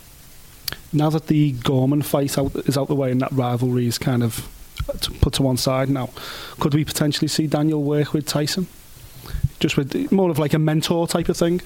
Now 0.92 1.10
that 1.10 1.26
the 1.26 1.52
Gorman 1.52 2.02
fight 2.02 2.38
out, 2.38 2.54
is 2.54 2.78
out 2.78 2.86
the 2.88 2.94
way 2.94 3.10
and 3.10 3.20
that 3.20 3.32
rivalry 3.32 3.86
is 3.86 3.98
kind 3.98 4.22
of 4.22 4.48
uh, 4.88 4.94
put 5.20 5.32
to 5.34 5.42
one 5.42 5.56
side 5.56 5.90
now, 5.90 6.10
could 6.60 6.74
we 6.74 6.84
potentially 6.84 7.28
see 7.28 7.48
Daniel 7.48 7.82
work 7.82 8.12
with 8.12 8.26
Tyson? 8.26 8.68
Just 9.61 9.76
with 9.76 10.11
more 10.11 10.30
of 10.30 10.38
like 10.38 10.54
a 10.54 10.58
mentor 10.58 11.06
type 11.06 11.28
of 11.28 11.36
thing? 11.36 11.61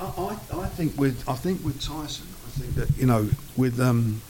I, 0.00 0.38
I, 0.52 0.66
think 0.66 0.96
with 0.96 1.28
I 1.28 1.34
think 1.34 1.64
with 1.64 1.82
Tyson, 1.82 2.26
I 2.46 2.50
think 2.50 2.74
that 2.76 2.96
you 2.96 3.06
know 3.06 3.28
with 3.56 3.80
um, 3.80 4.22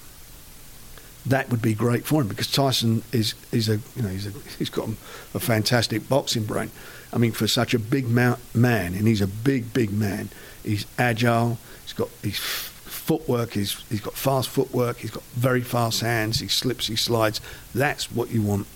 that 1.27 1.51
would 1.51 1.61
be 1.61 1.75
great 1.75 2.07
for 2.07 2.23
him 2.23 2.29
because 2.29 2.51
Tyson 2.51 3.03
is 3.13 3.35
is 3.53 3.69
a 3.69 3.81
you 3.95 4.03
know 4.03 4.09
he's 4.09 4.27
a, 4.27 4.31
he's 4.59 4.71
got 4.71 4.89
a 5.35 5.39
fantastic 5.39 6.09
boxing 6.09 6.45
brain. 6.45 6.71
I 7.13 7.19
mean, 7.19 7.33
for 7.33 7.47
such 7.47 7.75
a 7.75 7.79
big 7.79 8.09
man, 8.09 8.37
and 8.55 9.07
he's 9.07 9.21
a 9.21 9.27
big 9.27 9.73
big 9.73 9.93
man. 9.93 10.31
He's 10.65 10.87
agile. 10.99 11.59
He's 11.85 11.93
got 11.93 12.09
his 12.23 12.39
footwork. 12.39 13.53
He's 13.53 13.83
he's 13.91 14.01
got 14.01 14.15
fast 14.15 14.49
footwork. 14.49 14.99
He's 14.99 15.11
got 15.11 15.23
very 15.35 15.63
fast 15.63 16.01
hands. 16.01 16.41
He 16.41 16.49
slips. 16.49 16.87
He 16.87 16.97
slides. 16.97 17.41
That's 17.75 18.11
what 18.11 18.31
you 18.31 18.41
want 18.41 18.67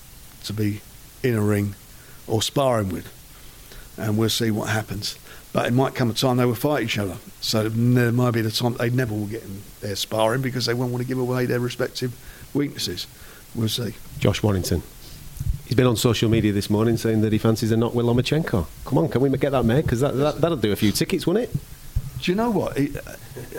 to 0.44 0.52
be 0.52 0.82
in 1.22 1.34
a 1.34 1.40
ring 1.40 1.74
or 2.26 2.42
sparring 2.42 2.90
with 2.90 3.10
and 3.96 4.18
we'll 4.18 4.28
see 4.28 4.50
what 4.50 4.68
happens. 4.68 5.18
But 5.52 5.66
it 5.66 5.72
might 5.72 5.94
come 5.94 6.10
a 6.10 6.14
time 6.14 6.38
they 6.38 6.46
will 6.46 6.54
fight 6.54 6.84
each 6.84 6.98
other. 6.98 7.16
So 7.40 7.68
there 7.68 8.12
might 8.12 8.30
be 8.30 8.40
the 8.40 8.50
time 8.50 8.74
they 8.74 8.90
never 8.90 9.12
will 9.14 9.26
get 9.26 9.42
in 9.42 9.62
their 9.80 9.96
sparring 9.96 10.40
because 10.40 10.66
they 10.66 10.74
won't 10.74 10.92
want 10.92 11.02
to 11.02 11.08
give 11.08 11.18
away 11.18 11.44
their 11.44 11.60
respective 11.60 12.14
weaknesses. 12.54 13.06
We'll 13.54 13.68
see. 13.68 13.94
Josh 14.18 14.42
Warrington. 14.42 14.82
He's 15.66 15.76
been 15.76 15.86
on 15.86 15.96
social 15.96 16.28
media 16.28 16.52
this 16.52 16.70
morning 16.70 16.96
saying 16.96 17.20
that 17.22 17.32
he 17.32 17.38
fancies 17.38 17.70
a 17.70 17.76
knock 17.76 17.94
with 17.94 18.06
Lomachenko. 18.06 18.66
Come 18.84 18.98
on, 18.98 19.08
can 19.08 19.20
we 19.20 19.30
get 19.36 19.52
that 19.52 19.64
made? 19.64 19.82
Because 19.82 20.00
that, 20.00 20.14
that, 20.16 20.40
that'll 20.40 20.56
do 20.56 20.72
a 20.72 20.76
few 20.76 20.92
tickets, 20.92 21.26
won't 21.26 21.38
it? 21.38 21.50
Do 22.20 22.30
you 22.30 22.36
know 22.36 22.50
what? 22.50 22.76
It, 22.76 22.96
uh, 22.96 23.14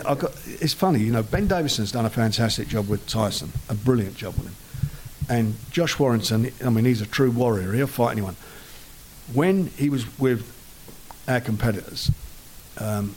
I 0.06 0.14
got, 0.14 0.32
it's 0.46 0.72
funny, 0.72 1.00
you 1.00 1.12
know, 1.12 1.22
Ben 1.22 1.46
Davison's 1.46 1.92
done 1.92 2.06
a 2.06 2.10
fantastic 2.10 2.68
job 2.68 2.88
with 2.88 3.06
Tyson, 3.06 3.52
a 3.68 3.74
brilliant 3.74 4.16
job 4.16 4.34
with 4.36 4.46
him. 4.46 4.54
And 5.28 5.54
Josh 5.70 5.98
Warrington, 5.98 6.50
I 6.64 6.70
mean, 6.70 6.84
he's 6.84 7.00
a 7.00 7.06
true 7.06 7.30
warrior. 7.30 7.72
He'll 7.72 7.86
fight 7.86 8.12
anyone. 8.12 8.36
When 9.32 9.68
he 9.68 9.88
was 9.88 10.18
with 10.18 10.50
our 11.26 11.40
competitors, 11.40 12.10
um, 12.78 13.16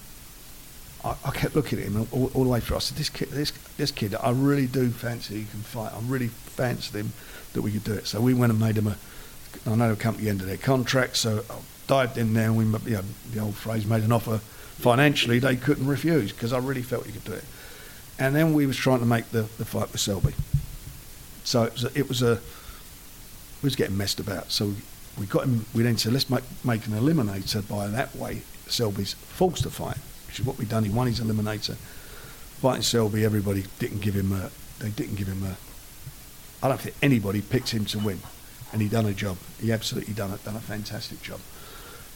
I, 1.03 1.15
I 1.25 1.31
kept 1.31 1.55
looking 1.55 1.79
at 1.79 1.85
him 1.85 2.07
all, 2.11 2.31
all 2.33 2.43
the 2.43 2.49
way 2.49 2.59
through. 2.59 2.77
I 2.77 2.79
said, 2.79 2.97
"This 2.97 3.09
kid, 3.09 3.29
this 3.29 3.51
this 3.77 3.91
kid, 3.91 4.15
I 4.15 4.31
really 4.31 4.67
do 4.67 4.89
fancy 4.89 5.39
he 5.39 5.45
can 5.45 5.61
fight. 5.61 5.93
I 5.93 5.99
really 6.01 6.27
fancied 6.27 6.95
him 6.95 7.11
that 7.53 7.61
we 7.61 7.71
could 7.71 7.83
do 7.83 7.93
it." 7.93 8.07
So 8.07 8.21
we 8.21 8.33
went 8.33 8.51
and 8.51 8.59
made 8.59 8.77
him 8.77 8.87
a. 8.87 8.97
I 9.65 9.75
know 9.75 9.89
the 9.89 10.01
company 10.01 10.29
ended 10.29 10.47
their 10.47 10.57
contract, 10.57 11.17
so 11.17 11.43
I 11.49 11.55
dived 11.87 12.17
in 12.17 12.33
there 12.33 12.49
and 12.49 12.57
we, 12.57 12.65
you 12.89 12.97
know, 12.97 13.03
the 13.31 13.39
old 13.39 13.55
phrase, 13.55 13.85
made 13.85 14.03
an 14.03 14.11
offer 14.11 14.39
financially 14.77 15.39
they 15.39 15.55
couldn't 15.55 15.87
refuse 15.87 16.31
because 16.31 16.53
I 16.53 16.59
really 16.59 16.83
felt 16.83 17.05
he 17.05 17.11
could 17.11 17.23
do 17.23 17.33
it. 17.33 17.43
And 18.19 18.35
then 18.35 18.53
we 18.53 18.65
was 18.65 18.77
trying 18.77 18.99
to 18.99 19.05
make 19.05 19.29
the, 19.31 19.43
the 19.57 19.65
fight 19.65 19.91
with 19.91 20.01
Selby. 20.01 20.33
So 21.43 21.63
it 21.63 21.73
was 21.73 21.83
a, 21.83 21.99
it 21.99 22.09
was 22.09 22.21
a 22.21 22.39
we 23.61 23.67
was 23.67 23.75
getting 23.75 23.97
messed 23.97 24.19
about. 24.19 24.51
So 24.51 24.73
we 25.20 25.26
got 25.26 25.43
him. 25.43 25.65
We 25.74 25.84
then 25.84 25.97
said 25.97 26.13
let's 26.13 26.30
make 26.30 26.43
make 26.63 26.86
an 26.88 26.93
eliminator 26.93 27.68
by 27.68 27.88
that 27.88 28.15
way. 28.15 28.41
Selby's 28.68 29.13
forced 29.13 29.63
to 29.63 29.70
fight, 29.70 29.97
which 30.28 30.39
is 30.39 30.45
what 30.45 30.57
we 30.57 30.65
done. 30.65 30.84
He 30.84 30.89
won 30.89 31.07
his 31.07 31.20
eliminator. 31.20 31.76
Fighting 32.61 32.82
Selby, 32.82 33.24
everybody 33.24 33.65
didn't 33.80 34.01
give 34.01 34.15
him 34.15 34.32
a. 34.32 34.49
They 34.80 34.89
didn't 34.89 35.15
give 35.15 35.28
him 35.28 35.43
a. 35.43 35.55
I 36.63 36.70
don't 36.70 36.80
think 36.80 36.95
anybody 37.01 37.41
picked 37.41 37.70
him 37.70 37.86
to 37.86 37.99
win, 37.99 38.20
and 38.74 38.82
he 38.82 38.88
done 38.88 39.05
a 39.05 39.13
job. 39.13 39.38
He 39.61 39.72
absolutely 39.72 40.13
done 40.13 40.32
it. 40.32 40.43
Done 40.43 40.55
a 40.55 40.59
fantastic 40.59 41.22
job. 41.22 41.39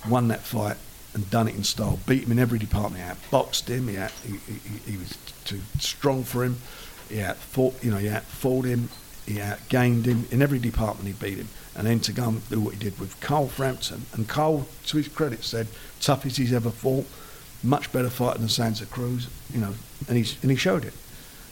Won 0.09 0.27
that 0.29 0.41
fight 0.41 0.77
and 1.13 1.29
done 1.29 1.47
it 1.47 1.55
in 1.55 1.63
style. 1.63 1.99
Beat 2.07 2.23
him 2.23 2.31
in 2.31 2.39
every 2.39 2.59
department. 2.59 3.03
He 3.03 3.09
outboxed 3.09 3.67
him. 3.67 3.87
He, 3.87 3.95
he, 4.27 4.39
he, 4.51 4.91
he 4.91 4.97
was 4.97 5.17
too 5.45 5.61
strong 5.79 6.23
for 6.23 6.43
him. 6.43 6.57
He 7.09 7.21
outfought, 7.21 7.83
you 7.83 7.91
know, 7.91 7.97
he 7.97 8.09
outfought 8.09 8.65
him. 8.65 8.89
He 9.25 9.35
outgained 9.35 10.05
him 10.05 10.25
in 10.31 10.41
every 10.41 10.59
department. 10.59 11.07
He 11.07 11.13
beat 11.13 11.37
him, 11.37 11.49
and 11.75 11.87
then 11.87 11.99
to 12.01 12.11
go 12.11 12.29
and 12.29 12.49
do 12.49 12.59
what 12.59 12.73
he 12.73 12.79
did 12.79 12.99
with 12.99 13.19
Carl 13.21 13.47
Frampton. 13.47 14.05
And 14.13 14.27
Carl, 14.27 14.67
to 14.87 14.97
his 14.97 15.07
credit, 15.07 15.43
said 15.43 15.67
toughest 15.99 16.37
he's 16.37 16.53
ever 16.53 16.69
fought. 16.69 17.07
Much 17.63 17.91
better 17.91 18.09
fighter 18.09 18.39
than 18.39 18.49
Santa 18.49 18.87
Cruz, 18.87 19.29
you 19.53 19.59
know, 19.61 19.73
and 20.07 20.17
he's 20.17 20.41
and 20.41 20.49
he 20.49 20.57
showed 20.57 20.83
it. 20.83 20.93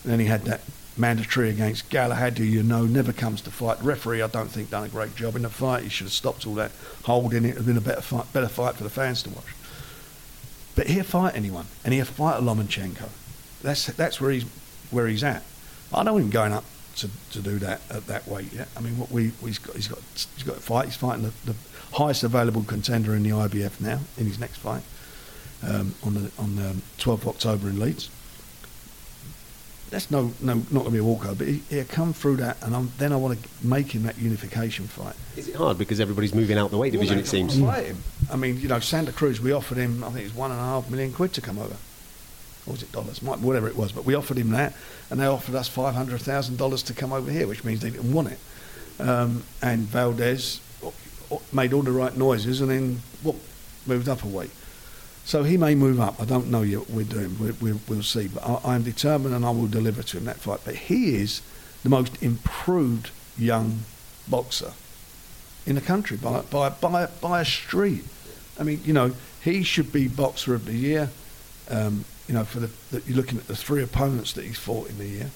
And 0.04 0.12
then 0.12 0.20
he 0.20 0.26
had 0.26 0.42
that 0.46 0.62
mandatory 0.98 1.50
against 1.50 1.90
Galahad, 1.90 2.38
who 2.38 2.44
you 2.44 2.64
know 2.64 2.86
never 2.86 3.14
comes 3.14 3.42
to 3.42 3.52
fight. 3.52 3.78
The 3.78 3.84
referee, 3.84 4.24
I 4.24 4.28
don't 4.28 4.50
think, 4.50 4.72
done 4.72 4.84
a 4.84 4.90
great 4.90 5.16
job 5.16 5.36
in 5.36 5.44
the 5.44 5.50
fight. 5.50 5.84
He 5.84 5.90
should 5.90 6.06
have 6.06 6.14
stopped 6.14 6.48
all 6.48 6.56
that 6.56 6.72
holding. 7.04 7.46
It 7.46 7.50
would 7.50 7.58
have 7.58 7.66
been 7.68 7.78
a 7.78 7.82
better 7.82 8.02
fight, 8.02 8.32
better 8.34 8.48
fight 8.48 8.76
for 8.76 8.84
the 8.84 8.90
fans 8.90 9.22
to 9.24 9.30
watch. 9.30 9.56
But 10.76 10.88
he'll 10.88 11.04
fight 11.04 11.36
anyone, 11.36 11.68
and 11.86 11.94
he'll 11.94 12.06
fight 12.06 12.40
a 12.40 12.42
Lomachenko. 12.42 13.10
That's 13.62 13.86
that's 13.86 14.20
where 14.20 14.32
he's 14.32 14.46
where 14.90 15.08
he's 15.08 15.24
at. 15.24 15.44
I 15.94 16.04
want 16.04 16.24
him 16.24 16.30
going 16.32 16.54
up 16.54 16.66
to, 17.00 17.10
to 17.32 17.40
do 17.42 17.58
that 17.60 17.82
at 17.90 18.08
that 18.08 18.28
weight 18.28 18.52
yet. 18.54 18.68
I 18.76 18.82
mean, 18.82 18.98
what 18.98 19.12
we 19.12 19.32
he's 19.44 19.60
got 19.60 19.76
he's 19.76 19.88
got 19.88 20.00
he's 20.14 20.44
got 20.46 20.56
to 20.56 20.62
fight. 20.62 20.86
He's 20.86 20.96
fighting 20.96 21.24
the, 21.24 21.34
the 21.46 21.56
highest 21.94 22.24
available 22.24 22.64
contender 22.64 23.16
in 23.16 23.24
the 23.24 23.30
IBF 23.32 23.82
now 23.82 24.00
in 24.18 24.26
his 24.26 24.40
next 24.40 24.58
fight 24.58 24.84
um, 25.64 25.96
on 26.04 26.14
the 26.14 26.32
on 26.38 26.56
the 26.56 26.76
12th 26.98 27.22
of 27.22 27.28
October 27.30 27.70
in 27.70 27.80
Leeds. 27.80 28.10
That's 29.90 30.12
no 30.12 30.32
no 30.40 30.54
not 30.54 30.72
going 30.72 30.86
to 30.86 30.92
be 30.92 30.98
a 31.00 31.04
walkover, 31.04 31.34
but 31.36 31.48
he, 31.48 31.64
he'll 31.70 31.86
come 31.86 32.14
through 32.14 32.36
that, 32.38 32.58
and 32.62 32.76
I'm, 32.76 32.92
then 33.00 33.12
I 33.12 33.16
want 33.16 33.42
to 33.42 33.50
make 33.66 33.92
him 33.92 34.04
that 34.04 34.20
unification 34.20 34.86
fight. 34.86 35.16
Is 35.36 35.48
it 35.48 35.56
hard 35.56 35.80
because 35.80 36.00
everybody's 36.00 36.36
moving 36.36 36.60
out 36.60 36.70
the 36.70 36.78
weight 36.78 36.92
division? 36.92 37.16
Well, 37.16 37.24
It 37.24 37.28
seems. 37.28 37.60
Fight 37.60 37.88
him. 37.88 38.04
I 38.32 38.36
mean, 38.36 38.60
you 38.60 38.68
know, 38.68 38.80
Santa 38.80 39.12
Cruz, 39.12 39.42
we 39.42 39.52
offered 39.52 39.80
him, 39.80 40.04
I 40.04 40.10
think 40.10 40.20
it 40.20 40.24
was 40.26 40.36
one 40.36 40.52
and 40.52 40.60
a 40.60 40.64
half 40.64 40.92
million 40.92 41.12
quid 41.12 41.34
to 41.34 41.42
come 41.42 41.58
over. 41.58 41.76
Or 42.68 42.74
was 42.74 42.84
it 42.84 42.92
dollars? 42.92 43.22
Might- 43.22 43.40
Whatever 43.40 43.68
it 43.68 43.76
was. 43.76 43.92
But 43.92 44.06
we 44.06 44.16
offered 44.16 44.38
him 44.38 44.52
that, 44.52 44.74
and 45.10 45.20
they 45.20 45.26
offered 45.26 45.56
us 45.56 45.70
$500,000 45.70 46.86
to 46.86 46.94
come 46.94 47.14
over 47.14 47.32
here, 47.32 47.48
which 47.48 47.64
means 47.64 47.82
they 47.82 47.90
didn't 47.90 48.14
want 48.14 48.30
it. 48.30 48.40
Um, 49.00 49.44
and 49.62 49.82
Valdez 49.82 50.60
made 51.54 51.74
all 51.74 51.84
the 51.84 51.92
right 51.92 52.16
noises 52.18 52.60
and 52.60 52.72
then 52.72 53.02
whoop, 53.24 53.38
moved 53.86 54.10
up 54.10 54.24
a 54.24 54.28
weight. 54.28 54.52
So 55.26 55.44
he 55.44 55.58
may 55.58 55.76
move 55.76 56.00
up. 56.00 56.20
I 56.20 56.26
don't 56.26 56.50
know 56.50 56.64
yet 56.64 56.80
what 56.80 56.90
we're 56.90 57.04
doing. 57.04 57.38
We, 57.40 57.52
we, 57.52 57.80
we'll 57.88 58.04
see. 58.04 58.28
But 58.28 58.44
I, 58.44 58.60
I'm 58.74 58.84
determined 58.84 59.36
and 59.36 59.46
I 59.46 59.52
will 59.52 59.68
deliver 59.68 60.02
to 60.02 60.18
him 60.18 60.26
that 60.26 60.38
fight. 60.38 60.62
But 60.66 60.76
he 60.76 61.16
is 61.16 61.42
the 61.84 61.90
most 61.90 62.22
improved 62.22 63.12
young 63.38 63.82
boxer 64.28 64.74
in 65.66 65.76
the 65.76 65.82
country 65.82 66.18
by, 66.18 66.42
by, 66.42 66.70
by, 66.70 67.06
by 67.22 67.42
a 67.42 67.46
street. 67.46 68.06
I 68.60 68.64
mean, 68.64 68.82
you 68.84 68.94
know, 68.94 69.14
he 69.44 69.64
should 69.64 69.94
be 69.94 70.08
boxer 70.08 70.54
of 70.56 70.66
the 70.66 70.74
year. 70.74 71.10
Um, 71.70 72.06
you 72.30 72.36
know, 72.36 72.44
for 72.46 72.60
the, 72.60 72.70
the 72.92 73.02
you're 73.08 73.18
looking 73.18 73.40
at 73.40 73.48
the 73.48 73.56
three 73.56 73.82
opponents 73.82 74.34
that 74.34 74.46
he's 74.46 74.58
fought 74.58 74.88
in 74.88 75.00
the 75.00 75.08
year. 75.08 75.32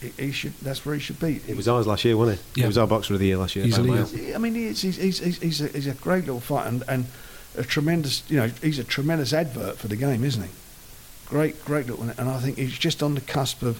He, 0.00 0.08
he 0.16 0.32
should. 0.32 0.54
That's 0.62 0.86
where 0.86 0.94
he 0.94 1.00
should 1.00 1.20
be. 1.20 1.42
It 1.46 1.54
was 1.54 1.68
ours 1.68 1.86
last 1.86 2.02
year, 2.02 2.16
wasn't 2.16 2.40
it? 2.40 2.44
Yeah. 2.56 2.64
It 2.64 2.68
was 2.68 2.78
our 2.78 2.86
boxer 2.86 3.12
of 3.12 3.20
the 3.20 3.26
year 3.26 3.36
last 3.36 3.54
year. 3.54 3.66
by 3.66 3.68
Easily, 3.68 3.90
miles. 3.90 4.14
I 4.34 4.38
mean, 4.38 4.54
he's, 4.54 4.80
he's, 4.80 4.96
he's, 4.96 5.18
he's, 5.18 5.38
he's, 5.38 5.60
a, 5.60 5.68
he's 5.68 5.86
a 5.86 5.92
great 5.92 6.24
little 6.24 6.40
fighter 6.40 6.68
and, 6.68 6.82
and 6.88 7.06
a 7.58 7.62
tremendous, 7.62 8.22
you 8.30 8.38
know, 8.38 8.46
he's 8.62 8.78
a 8.78 8.84
tremendous 8.84 9.34
advert 9.34 9.76
for 9.76 9.88
the 9.88 9.96
game, 9.96 10.24
isn't 10.24 10.42
he? 10.42 10.48
Great, 11.26 11.62
great 11.64 11.86
little, 11.86 12.04
and 12.04 12.30
I 12.30 12.38
think 12.38 12.56
he's 12.56 12.78
just 12.78 13.02
on 13.02 13.14
the 13.14 13.20
cusp 13.20 13.62
of 13.62 13.78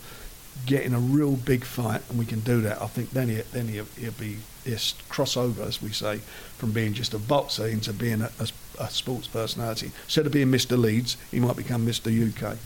getting 0.66 0.92
a 0.92 0.98
real 0.98 1.36
big 1.36 1.64
fight, 1.64 2.02
and 2.10 2.18
we 2.18 2.26
can 2.26 2.40
do 2.40 2.60
that. 2.60 2.82
I 2.82 2.86
think 2.86 3.10
then 3.10 3.28
he, 3.28 3.36
then 3.52 3.68
he'll, 3.68 3.86
he'll 3.98 4.12
be 4.12 4.36
he'll 4.64 4.78
cross 5.08 5.36
over, 5.36 5.62
as 5.62 5.80
we 5.80 5.90
say, 5.90 6.18
from 6.58 6.72
being 6.72 6.92
just 6.92 7.14
a 7.14 7.18
boxer 7.18 7.66
into 7.66 7.92
being 7.92 8.20
a, 8.20 8.30
a, 8.38 8.48
a 8.80 8.90
sports 8.90 9.28
personality. 9.28 9.92
Instead 10.04 10.26
of 10.26 10.32
being 10.32 10.48
Mr. 10.48 10.76
Leeds, 10.78 11.16
he 11.30 11.38
might 11.38 11.56
become 11.56 11.86
Mr. 11.86 12.10
UK. 12.10 12.56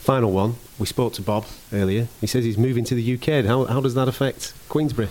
Final 0.00 0.32
one. 0.32 0.56
We 0.78 0.86
spoke 0.86 1.12
to 1.14 1.22
Bob 1.22 1.44
earlier. 1.72 2.08
He 2.20 2.26
says 2.26 2.44
he's 2.44 2.58
moving 2.58 2.84
to 2.84 2.94
the 2.94 3.14
UK. 3.14 3.44
How, 3.44 3.64
how 3.64 3.80
does 3.80 3.94
that 3.94 4.08
affect 4.08 4.54
Queensberry? 4.68 5.08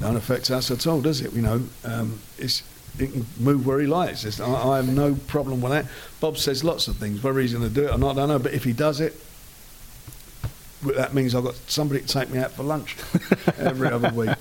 Don't 0.00 0.16
affect 0.16 0.50
us 0.50 0.70
at 0.70 0.86
all, 0.86 1.00
does 1.00 1.20
it? 1.20 1.32
You 1.32 1.42
know, 1.42 1.62
um, 1.84 2.18
it's, 2.36 2.62
he 2.98 3.06
can 3.06 3.26
move 3.38 3.66
where 3.66 3.78
he 3.78 3.86
likes. 3.86 4.24
It's, 4.24 4.40
I, 4.40 4.52
I 4.52 4.76
have 4.76 4.92
no 4.92 5.14
problem 5.28 5.60
with 5.60 5.72
that. 5.72 5.86
Bob 6.20 6.36
says 6.36 6.64
lots 6.64 6.88
of 6.88 6.96
things. 6.96 7.22
Whether 7.22 7.40
he's 7.40 7.54
going 7.54 7.68
to 7.68 7.72
do 7.72 7.86
it 7.86 7.92
or 7.92 7.98
not, 7.98 8.12
I 8.12 8.20
don't 8.20 8.28
know. 8.28 8.38
But 8.38 8.54
if 8.54 8.64
he 8.64 8.72
does 8.72 9.00
it, 9.00 9.14
that 10.82 11.14
means 11.14 11.34
I've 11.34 11.44
got 11.44 11.54
somebody 11.66 12.00
to 12.00 12.06
take 12.06 12.30
me 12.30 12.38
out 12.38 12.52
for 12.52 12.62
lunch 12.62 12.96
every 13.58 13.88
other 13.88 14.10
week. 14.12 14.36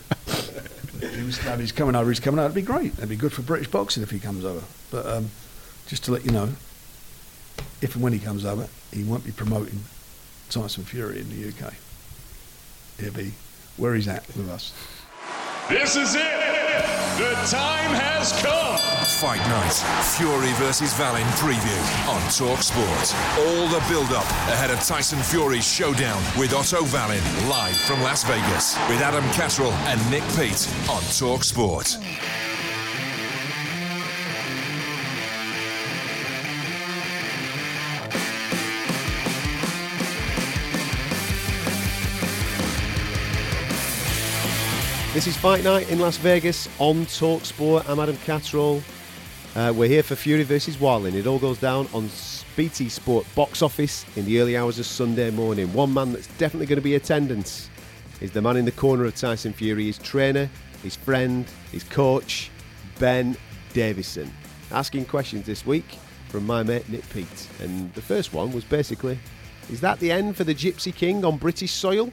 He's 1.09 1.71
coming 1.71 1.95
over. 1.95 2.09
He's 2.09 2.19
coming 2.19 2.39
over. 2.39 2.47
It'd 2.47 2.55
be 2.55 2.61
great. 2.61 2.93
It'd 2.93 3.09
be 3.09 3.15
good 3.15 3.33
for 3.33 3.41
British 3.41 3.67
boxing 3.67 4.03
if 4.03 4.11
he 4.11 4.19
comes 4.19 4.45
over. 4.45 4.63
But 4.91 5.05
um, 5.05 5.29
just 5.87 6.03
to 6.05 6.11
let 6.11 6.25
you 6.25 6.31
know, 6.31 6.49
if 7.81 7.95
and 7.95 8.03
when 8.03 8.13
he 8.13 8.19
comes 8.19 8.45
over, 8.45 8.67
he 8.91 9.03
won't 9.03 9.25
be 9.25 9.31
promoting 9.31 9.81
Tyson 10.49 10.83
Fury 10.83 11.19
in 11.19 11.29
the 11.29 11.49
UK. 11.49 11.73
He'll 12.99 13.13
be 13.13 13.33
where 13.77 13.95
he's 13.95 14.07
at 14.07 14.25
with 14.27 14.49
us. 14.49 14.73
This 15.67 15.95
is 15.95 16.13
it. 16.13 16.21
The 17.17 17.33
time 17.49 17.89
has 17.97 18.31
come. 18.39 18.77
Fight 19.17 19.39
Night, 19.49 19.73
Fury 20.15 20.53
versus 20.63 20.93
Wallin 20.99 21.25
preview 21.41 22.07
on 22.07 22.21
Talk 22.29 22.61
Sport. 22.61 23.15
All 23.39 23.67
the 23.69 23.83
build-up 23.89 24.29
ahead 24.53 24.69
of 24.69 24.79
Tyson 24.83 25.17
Fury's 25.17 25.65
showdown 25.65 26.21
with 26.37 26.53
Otto 26.53 26.83
Wallin 26.93 27.23
live 27.49 27.75
from 27.77 27.99
Las 28.03 28.23
Vegas 28.25 28.77
with 28.89 29.01
Adam 29.01 29.23
Catterall 29.31 29.71
and 29.87 29.99
Nick 30.11 30.23
Peet 30.37 30.69
on 30.87 31.01
Talk 31.17 31.43
Sport. 31.43 31.97
This 45.15 45.27
is 45.27 45.37
Fight 45.37 45.63
Night 45.63 45.89
in 45.89 45.99
Las 45.99 46.17
Vegas 46.17 46.67
on 46.77 47.05
Talk 47.05 47.45
Sport. 47.45 47.87
I'm 47.87 48.01
Adam 48.01 48.17
Catterall. 48.25 48.83
Uh, 49.55 49.71
we're 49.73 49.87
here 49.87 50.03
for 50.03 50.13
Fury 50.13 50.43
versus 50.43 50.77
Wallin. 50.77 51.15
It 51.15 51.25
all 51.25 51.39
goes 51.39 51.57
down 51.57 51.87
on 51.93 52.09
BT 52.57 52.89
Sport 52.89 53.25
box 53.33 53.61
office 53.61 54.05
in 54.17 54.25
the 54.25 54.41
early 54.41 54.57
hours 54.57 54.77
of 54.77 54.85
Sunday 54.85 55.31
morning. 55.31 55.71
One 55.71 55.93
man 55.93 56.11
that's 56.11 56.27
definitely 56.35 56.65
going 56.65 56.79
to 56.79 56.83
be 56.83 56.95
attendance 56.95 57.69
is 58.19 58.31
the 58.31 58.41
man 58.41 58.57
in 58.57 58.65
the 58.65 58.73
corner 58.73 59.05
of 59.05 59.15
Tyson 59.15 59.53
Fury, 59.53 59.85
his 59.85 59.99
trainer, 59.99 60.49
his 60.83 60.97
friend, 60.97 61.45
his 61.71 61.85
coach, 61.85 62.51
Ben 62.99 63.37
Davison. 63.71 64.29
Asking 64.69 65.05
questions 65.05 65.45
this 65.45 65.65
week 65.65 65.97
from 66.27 66.45
my 66.45 66.61
mate 66.61 66.89
Nick 66.89 67.07
Peet. 67.11 67.47
And 67.61 67.93
the 67.93 68.01
first 68.01 68.33
one 68.33 68.51
was 68.51 68.65
basically, 68.65 69.17
is 69.71 69.79
that 69.79 69.97
the 70.01 70.11
end 70.11 70.35
for 70.35 70.43
the 70.43 70.53
Gypsy 70.53 70.93
King 70.93 71.23
on 71.23 71.37
British 71.37 71.71
soil? 71.71 72.11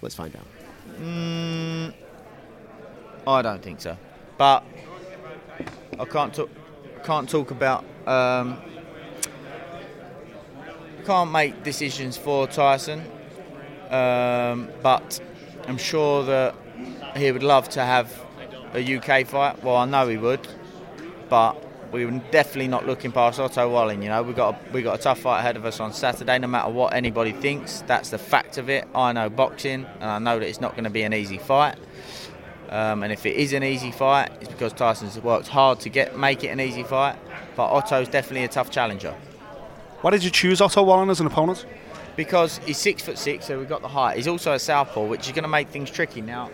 Let's 0.00 0.16
find 0.16 0.34
out. 0.34 0.46
Mm, 1.00 1.94
I 3.26 3.42
don't 3.42 3.62
think 3.62 3.80
so. 3.80 3.96
But 4.38 4.64
I 5.98 6.04
can't 6.04 6.34
talk. 6.34 6.50
Can't 7.04 7.28
talk 7.28 7.50
about. 7.50 7.84
Um, 8.06 8.60
can't 11.04 11.30
make 11.30 11.62
decisions 11.62 12.16
for 12.16 12.46
Tyson. 12.46 13.02
Um, 13.90 14.70
but 14.82 15.20
I'm 15.66 15.76
sure 15.76 16.24
that 16.24 16.54
he 17.16 17.30
would 17.30 17.42
love 17.42 17.68
to 17.70 17.84
have 17.84 18.24
a 18.74 18.96
UK 18.96 19.26
fight. 19.26 19.62
Well, 19.62 19.76
I 19.76 19.84
know 19.84 20.08
he 20.08 20.16
would, 20.16 20.46
but 21.28 21.62
we 21.92 22.06
were 22.06 22.20
definitely 22.30 22.68
not 22.68 22.86
looking 22.86 23.12
past 23.12 23.38
Otto 23.38 23.68
Wallin. 23.68 24.00
You 24.00 24.08
know, 24.08 24.22
we 24.22 24.32
got 24.32 24.54
a, 24.54 24.72
we 24.72 24.82
got 24.82 24.98
a 24.98 25.02
tough 25.02 25.20
fight 25.20 25.40
ahead 25.40 25.56
of 25.56 25.64
us 25.66 25.78
on 25.78 25.92
Saturday. 25.92 26.38
No 26.38 26.46
matter 26.46 26.70
what 26.70 26.94
anybody 26.94 27.32
thinks, 27.32 27.82
that's 27.86 28.10
the 28.10 28.18
fact 28.18 28.56
of 28.56 28.70
it. 28.70 28.88
I 28.94 29.12
know 29.12 29.28
boxing, 29.28 29.86
and 30.00 30.10
I 30.10 30.18
know 30.18 30.38
that 30.38 30.48
it's 30.48 30.60
not 30.60 30.72
going 30.72 30.84
to 30.84 30.90
be 30.90 31.02
an 31.02 31.12
easy 31.12 31.38
fight. 31.38 31.76
Um, 32.72 33.02
and 33.02 33.12
if 33.12 33.26
it 33.26 33.36
is 33.36 33.52
an 33.52 33.62
easy 33.62 33.92
fight, 33.92 34.32
it's 34.40 34.50
because 34.50 34.72
Tyson's 34.72 35.20
worked 35.20 35.48
hard 35.48 35.78
to 35.80 35.90
get 35.90 36.18
make 36.18 36.42
it 36.42 36.48
an 36.48 36.60
easy 36.60 36.82
fight. 36.82 37.16
But 37.54 37.66
Otto's 37.66 38.08
definitely 38.08 38.44
a 38.44 38.48
tough 38.48 38.70
challenger 38.70 39.14
Why 40.00 40.10
did 40.10 40.24
you 40.24 40.30
choose 40.30 40.62
Otto 40.62 40.82
Wallin 40.82 41.10
as 41.10 41.20
an 41.20 41.26
opponent? 41.26 41.66
because 42.16 42.58
he's 42.58 42.78
six 42.78 43.02
foot 43.02 43.18
six, 43.18 43.46
so 43.46 43.58
we've 43.58 43.68
got 43.68 43.82
the 43.82 43.88
height. 43.88 44.16
He's 44.16 44.28
also 44.28 44.52
a 44.52 44.58
southpaw, 44.58 45.06
which 45.06 45.26
is 45.26 45.32
going 45.32 45.44
to 45.44 45.48
make 45.48 45.68
things 45.68 45.90
tricky. 45.90 46.20
Now, 46.20 46.50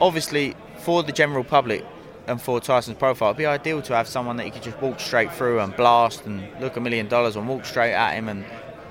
obviously, 0.00 0.56
for 0.78 1.02
the 1.02 1.12
general 1.12 1.44
public 1.44 1.84
and 2.26 2.40
for 2.40 2.60
Tyson's 2.60 2.98
profile, 2.98 3.30
it'd 3.30 3.38
be 3.38 3.46
ideal 3.46 3.82
to 3.82 3.94
have 3.94 4.08
someone 4.08 4.36
that 4.36 4.44
he 4.44 4.50
could 4.50 4.62
just 4.62 4.80
walk 4.80 5.00
straight 5.00 5.32
through 5.32 5.60
and 5.60 5.76
blast 5.76 6.24
and 6.26 6.48
look 6.60 6.76
a 6.76 6.80
million 6.80 7.08
dollars 7.08 7.36
and 7.36 7.48
walk 7.48 7.64
straight 7.64 7.92
at 7.92 8.14
him 8.14 8.28
and 8.28 8.44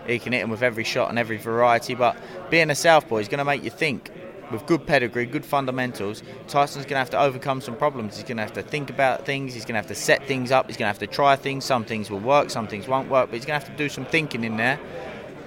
he 0.05 0.19
can 0.19 0.33
hit 0.33 0.41
him 0.41 0.49
with 0.49 0.63
every 0.63 0.83
shot 0.83 1.09
and 1.09 1.17
every 1.17 1.37
variety. 1.37 1.95
But 1.95 2.17
being 2.49 2.69
a 2.69 2.75
southpaw 2.75 3.17
is 3.17 3.27
going 3.27 3.39
to 3.39 3.45
make 3.45 3.63
you 3.63 3.69
think. 3.69 4.11
With 4.51 4.65
good 4.65 4.85
pedigree, 4.85 5.25
good 5.25 5.45
fundamentals, 5.45 6.23
Tyson's 6.47 6.85
going 6.85 6.95
to 6.95 6.97
have 6.97 7.09
to 7.11 7.19
overcome 7.19 7.61
some 7.61 7.75
problems. 7.75 8.17
He's 8.17 8.25
going 8.25 8.37
to 8.37 8.43
have 8.43 8.53
to 8.53 8.61
think 8.61 8.89
about 8.89 9.25
things. 9.25 9.53
He's 9.53 9.63
going 9.63 9.75
to 9.75 9.79
have 9.79 9.87
to 9.87 9.95
set 9.95 10.27
things 10.27 10.51
up. 10.51 10.67
He's 10.67 10.77
going 10.77 10.85
to 10.85 10.93
have 10.93 10.99
to 10.99 11.07
try 11.07 11.35
things. 11.35 11.63
Some 11.63 11.85
things 11.85 12.11
will 12.11 12.19
work, 12.19 12.49
some 12.49 12.67
things 12.67 12.87
won't 12.87 13.09
work. 13.09 13.29
But 13.29 13.35
he's 13.35 13.45
going 13.45 13.59
to 13.59 13.65
have 13.65 13.75
to 13.75 13.83
do 13.83 13.89
some 13.89 14.05
thinking 14.05 14.43
in 14.43 14.57
there 14.57 14.79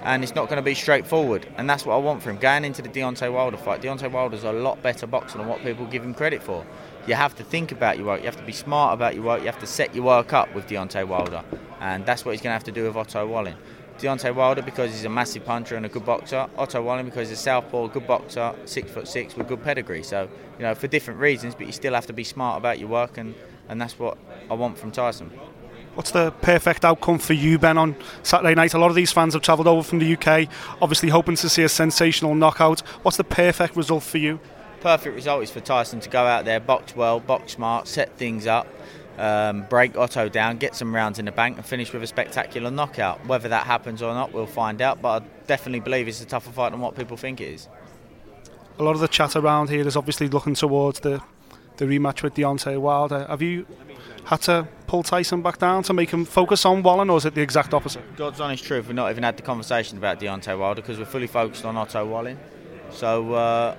and 0.05 0.21
it's 0.21 0.35
not 0.35 0.47
going 0.47 0.57
to 0.57 0.63
be 0.63 0.75
straightforward. 0.75 1.47
And 1.57 1.67
that's 1.67 1.83
what 1.83 1.95
I 1.95 1.97
want 1.97 2.21
from 2.21 2.33
him. 2.33 2.37
Going 2.39 2.63
into 2.63 2.83
the 2.83 2.89
Deontay 2.89 3.33
Wilder 3.33 3.57
fight, 3.57 3.81
Deontay 3.81 4.11
Wilder's 4.11 4.43
a 4.43 4.53
lot 4.53 4.81
better 4.83 5.07
boxer 5.07 5.39
than 5.39 5.47
what 5.47 5.61
people 5.63 5.87
give 5.87 6.03
him 6.03 6.13
credit 6.13 6.43
for. 6.43 6.63
You 7.07 7.15
have 7.15 7.35
to 7.35 7.43
think 7.43 7.71
about 7.71 7.97
your 7.97 8.05
work. 8.05 8.19
You 8.19 8.27
have 8.27 8.37
to 8.37 8.43
be 8.43 8.53
smart 8.53 8.93
about 8.93 9.15
your 9.15 9.23
work. 9.23 9.39
You 9.39 9.47
have 9.47 9.59
to 9.59 9.67
set 9.67 9.95
your 9.95 10.05
work 10.05 10.31
up 10.31 10.53
with 10.53 10.67
Deontay 10.67 11.07
Wilder, 11.07 11.43
and 11.81 12.05
that's 12.05 12.23
what 12.23 12.31
he's 12.33 12.41
going 12.41 12.49
to 12.49 12.53
have 12.53 12.63
to 12.65 12.71
do 12.71 12.83
with 12.83 12.95
Otto 12.95 13.27
Wallin. 13.27 13.55
Deontay 13.97 14.33
Wilder 14.33 14.61
because 14.61 14.91
he's 14.91 15.05
a 15.05 15.09
massive 15.09 15.45
puncher 15.45 15.75
and 15.75 15.85
a 15.85 15.89
good 15.89 16.05
boxer. 16.05 16.47
Otto 16.57 16.81
Wallin 16.81 17.05
because 17.05 17.29
he's 17.29 17.39
a 17.39 17.41
southpaw, 17.41 17.87
good 17.87 18.07
boxer, 18.07 18.53
six 18.65 18.91
foot 18.91 19.07
six 19.07 19.35
with 19.35 19.47
good 19.47 19.63
pedigree. 19.63 20.03
So 20.03 20.29
you 20.57 20.63
know 20.63 20.75
for 20.75 20.87
different 20.87 21.19
reasons, 21.19 21.55
but 21.55 21.67
you 21.67 21.73
still 21.73 21.93
have 21.93 22.05
to 22.07 22.13
be 22.13 22.23
smart 22.23 22.57
about 22.57 22.79
your 22.79 22.89
work, 22.89 23.17
and, 23.17 23.35
and 23.69 23.81
that's 23.81 23.97
what 23.97 24.17
I 24.49 24.53
want 24.53 24.77
from 24.77 24.91
Tyson. 24.91 25.31
What's 25.95 26.11
the 26.11 26.31
perfect 26.31 26.83
outcome 26.83 27.19
for 27.19 27.31
you, 27.31 27.57
Ben, 27.57 27.77
on 27.77 27.95
Saturday 28.21 28.53
night? 28.53 28.73
A 28.73 28.77
lot 28.77 28.89
of 28.89 28.95
these 28.95 29.13
fans 29.13 29.33
have 29.33 29.41
travelled 29.41 29.67
over 29.67 29.81
from 29.81 29.99
the 29.99 30.13
UK, 30.17 30.49
obviously 30.81 31.07
hoping 31.07 31.37
to 31.37 31.47
see 31.47 31.63
a 31.63 31.69
sensational 31.69 32.35
knockout. 32.35 32.81
What's 33.03 33.15
the 33.15 33.23
perfect 33.23 33.77
result 33.77 34.03
for 34.03 34.17
you? 34.17 34.41
perfect 34.85 35.15
result 35.15 35.41
is 35.41 35.49
for 35.49 35.61
Tyson 35.61 35.99
to 35.99 36.09
go 36.11 36.27
out 36.27 36.45
there, 36.45 36.59
box 36.59 36.95
well, 36.95 37.19
box 37.19 37.53
smart, 37.53 37.87
set 37.87 38.15
things 38.17 38.45
up, 38.45 38.67
um, 39.17 39.65
break 39.69 39.97
Otto 39.97 40.29
down, 40.29 40.57
get 40.57 40.75
some 40.75 40.93
rounds 40.93 41.19
in 41.19 41.25
the 41.25 41.31
bank, 41.31 41.57
and 41.57 41.65
finish 41.65 41.93
with 41.93 42.03
a 42.03 42.07
spectacular 42.07 42.71
knockout. 42.71 43.25
Whether 43.25 43.49
that 43.49 43.65
happens 43.65 44.01
or 44.01 44.13
not, 44.13 44.33
we'll 44.33 44.45
find 44.45 44.81
out. 44.81 45.01
But 45.01 45.23
I 45.23 45.25
definitely 45.47 45.79
believe 45.79 46.07
it's 46.07 46.21
a 46.21 46.25
tougher 46.25 46.51
fight 46.51 46.71
than 46.71 46.81
what 46.81 46.95
people 46.95 47.17
think 47.17 47.41
it 47.41 47.49
is. 47.53 47.67
A 48.77 48.83
lot 48.83 48.91
of 48.91 48.99
the 48.99 49.07
chat 49.07 49.35
around 49.35 49.69
here 49.69 49.87
is 49.87 49.95
obviously 49.95 50.27
looking 50.27 50.53
towards 50.53 50.99
the, 50.99 51.21
the 51.77 51.85
rematch 51.85 52.23
with 52.23 52.33
Deontay 52.33 52.77
Wilder. 52.77 53.25
Have 53.29 53.41
you 53.41 53.65
had 54.25 54.41
to 54.41 54.67
pull 54.87 55.03
Tyson 55.03 55.41
back 55.41 55.59
down 55.59 55.83
to 55.83 55.93
make 55.93 56.09
him 56.09 56.25
focus 56.25 56.65
on 56.65 56.83
Wallin, 56.83 57.09
or 57.09 57.17
is 57.17 57.25
it 57.25 57.35
the 57.35 57.41
exact 57.41 57.73
opposite? 57.73 58.03
God's 58.17 58.41
honest 58.41 58.63
truth, 58.63 58.87
we've 58.87 58.95
not 58.95 59.11
even 59.11 59.23
had 59.23 59.37
the 59.37 59.43
conversation 59.43 59.97
about 59.97 60.19
Deontay 60.19 60.57
Wilder 60.59 60.81
because 60.81 60.97
we're 60.97 61.05
fully 61.05 61.27
focused 61.27 61.63
on 61.63 61.77
Otto 61.77 62.05
Wallin. 62.05 62.37
So 62.91 63.33
uh, 63.33 63.75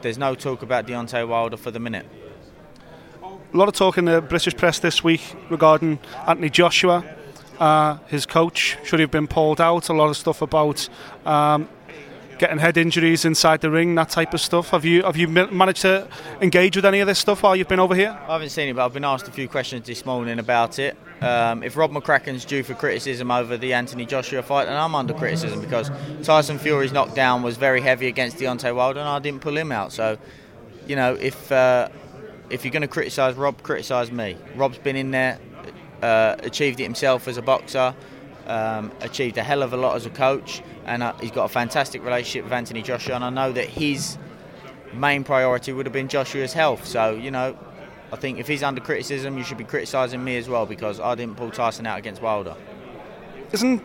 there's 0.00 0.18
no 0.18 0.34
talk 0.34 0.62
about 0.62 0.86
Deontay 0.86 1.26
Wilder 1.26 1.56
for 1.56 1.70
the 1.70 1.80
minute. 1.80 2.06
A 3.52 3.56
lot 3.56 3.66
of 3.66 3.74
talk 3.74 3.98
in 3.98 4.04
the 4.04 4.20
British 4.20 4.56
press 4.56 4.78
this 4.78 5.02
week 5.02 5.34
regarding 5.48 5.98
Anthony 6.28 6.50
Joshua, 6.50 7.04
uh, 7.58 7.98
his 8.06 8.24
coach. 8.24 8.78
Should 8.84 9.00
he 9.00 9.02
have 9.02 9.10
been 9.10 9.26
pulled 9.26 9.60
out? 9.60 9.88
A 9.88 9.92
lot 9.92 10.08
of 10.08 10.16
stuff 10.16 10.40
about 10.40 10.88
um, 11.26 11.68
getting 12.38 12.58
head 12.58 12.76
injuries 12.76 13.24
inside 13.24 13.60
the 13.60 13.68
ring, 13.68 13.96
that 13.96 14.08
type 14.08 14.34
of 14.34 14.40
stuff. 14.40 14.68
Have 14.68 14.84
you 14.84 15.02
have 15.02 15.16
you 15.16 15.26
managed 15.26 15.82
to 15.82 16.06
engage 16.40 16.76
with 16.76 16.84
any 16.84 17.00
of 17.00 17.08
this 17.08 17.18
stuff 17.18 17.42
while 17.42 17.56
you've 17.56 17.66
been 17.66 17.80
over 17.80 17.96
here? 17.96 18.16
I 18.28 18.34
haven't 18.34 18.50
seen 18.50 18.68
it, 18.68 18.76
but 18.76 18.84
I've 18.84 18.94
been 18.94 19.04
asked 19.04 19.26
a 19.26 19.32
few 19.32 19.48
questions 19.48 19.84
this 19.84 20.06
morning 20.06 20.38
about 20.38 20.78
it. 20.78 20.96
Um, 21.20 21.64
if 21.64 21.76
Rob 21.76 21.90
McCracken's 21.90 22.44
due 22.44 22.62
for 22.62 22.74
criticism 22.74 23.32
over 23.32 23.56
the 23.56 23.72
Anthony 23.72 24.06
Joshua 24.06 24.44
fight, 24.44 24.66
then 24.66 24.76
I'm 24.76 24.94
under 24.94 25.12
criticism 25.12 25.60
because 25.60 25.90
Tyson 26.22 26.60
Fury's 26.60 26.92
knockdown 26.92 27.42
was 27.42 27.56
very 27.56 27.80
heavy 27.80 28.06
against 28.06 28.36
Deontay 28.36 28.76
Wilder, 28.76 29.00
and 29.00 29.08
I 29.08 29.18
didn't 29.18 29.40
pull 29.40 29.56
him 29.56 29.72
out. 29.72 29.90
So, 29.90 30.18
you 30.86 30.94
know, 30.94 31.14
if 31.14 31.50
uh, 31.50 31.88
if 32.50 32.64
you're 32.64 32.72
going 32.72 32.82
to 32.82 32.88
criticise 32.88 33.36
Rob, 33.36 33.62
criticise 33.62 34.10
me. 34.10 34.36
Rob's 34.56 34.78
been 34.78 34.96
in 34.96 35.10
there, 35.10 35.38
uh, 36.02 36.36
achieved 36.40 36.80
it 36.80 36.84
himself 36.84 37.28
as 37.28 37.36
a 37.36 37.42
boxer, 37.42 37.94
um, 38.46 38.90
achieved 39.00 39.38
a 39.38 39.42
hell 39.42 39.62
of 39.62 39.72
a 39.72 39.76
lot 39.76 39.96
as 39.96 40.06
a 40.06 40.10
coach, 40.10 40.62
and 40.84 41.02
uh, 41.02 41.12
he's 41.20 41.30
got 41.30 41.44
a 41.44 41.48
fantastic 41.48 42.02
relationship 42.02 42.44
with 42.44 42.52
Anthony 42.52 42.82
Joshua. 42.82 43.14
And 43.14 43.24
I 43.24 43.30
know 43.30 43.52
that 43.52 43.66
his 43.66 44.18
main 44.92 45.24
priority 45.24 45.72
would 45.72 45.86
have 45.86 45.92
been 45.92 46.08
Joshua's 46.08 46.52
health. 46.52 46.84
So, 46.84 47.14
you 47.14 47.30
know, 47.30 47.56
I 48.12 48.16
think 48.16 48.38
if 48.38 48.48
he's 48.48 48.62
under 48.62 48.80
criticism, 48.80 49.38
you 49.38 49.44
should 49.44 49.58
be 49.58 49.64
criticising 49.64 50.22
me 50.22 50.36
as 50.36 50.48
well 50.48 50.66
because 50.66 50.98
I 50.98 51.14
didn't 51.14 51.36
pull 51.36 51.50
Tyson 51.50 51.86
out 51.86 51.98
against 51.98 52.20
Wilder. 52.20 52.56
Isn't 53.52 53.82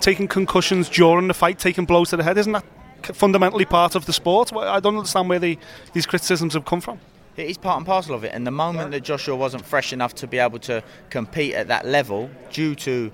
taking 0.00 0.28
concussions 0.28 0.88
during 0.88 1.28
the 1.28 1.34
fight, 1.34 1.58
taking 1.58 1.84
blows 1.84 2.10
to 2.10 2.16
the 2.16 2.24
head, 2.24 2.38
isn't 2.38 2.52
that 2.52 2.64
fundamentally 3.02 3.64
part 3.64 3.94
of 3.94 4.06
the 4.06 4.12
sport? 4.12 4.52
I 4.54 4.80
don't 4.80 4.96
understand 4.96 5.28
where 5.28 5.38
the, 5.38 5.58
these 5.92 6.06
criticisms 6.06 6.54
have 6.54 6.64
come 6.64 6.80
from. 6.80 7.00
It 7.36 7.48
is 7.48 7.56
part 7.56 7.78
and 7.78 7.86
parcel 7.86 8.14
of 8.14 8.24
it. 8.24 8.32
And 8.34 8.46
the 8.46 8.50
moment 8.50 8.90
that 8.90 9.00
Joshua 9.02 9.34
wasn't 9.34 9.64
fresh 9.64 9.92
enough 9.92 10.14
to 10.16 10.26
be 10.26 10.38
able 10.38 10.58
to 10.60 10.82
compete 11.08 11.54
at 11.54 11.68
that 11.68 11.86
level, 11.86 12.30
due 12.52 12.74
to 12.76 13.10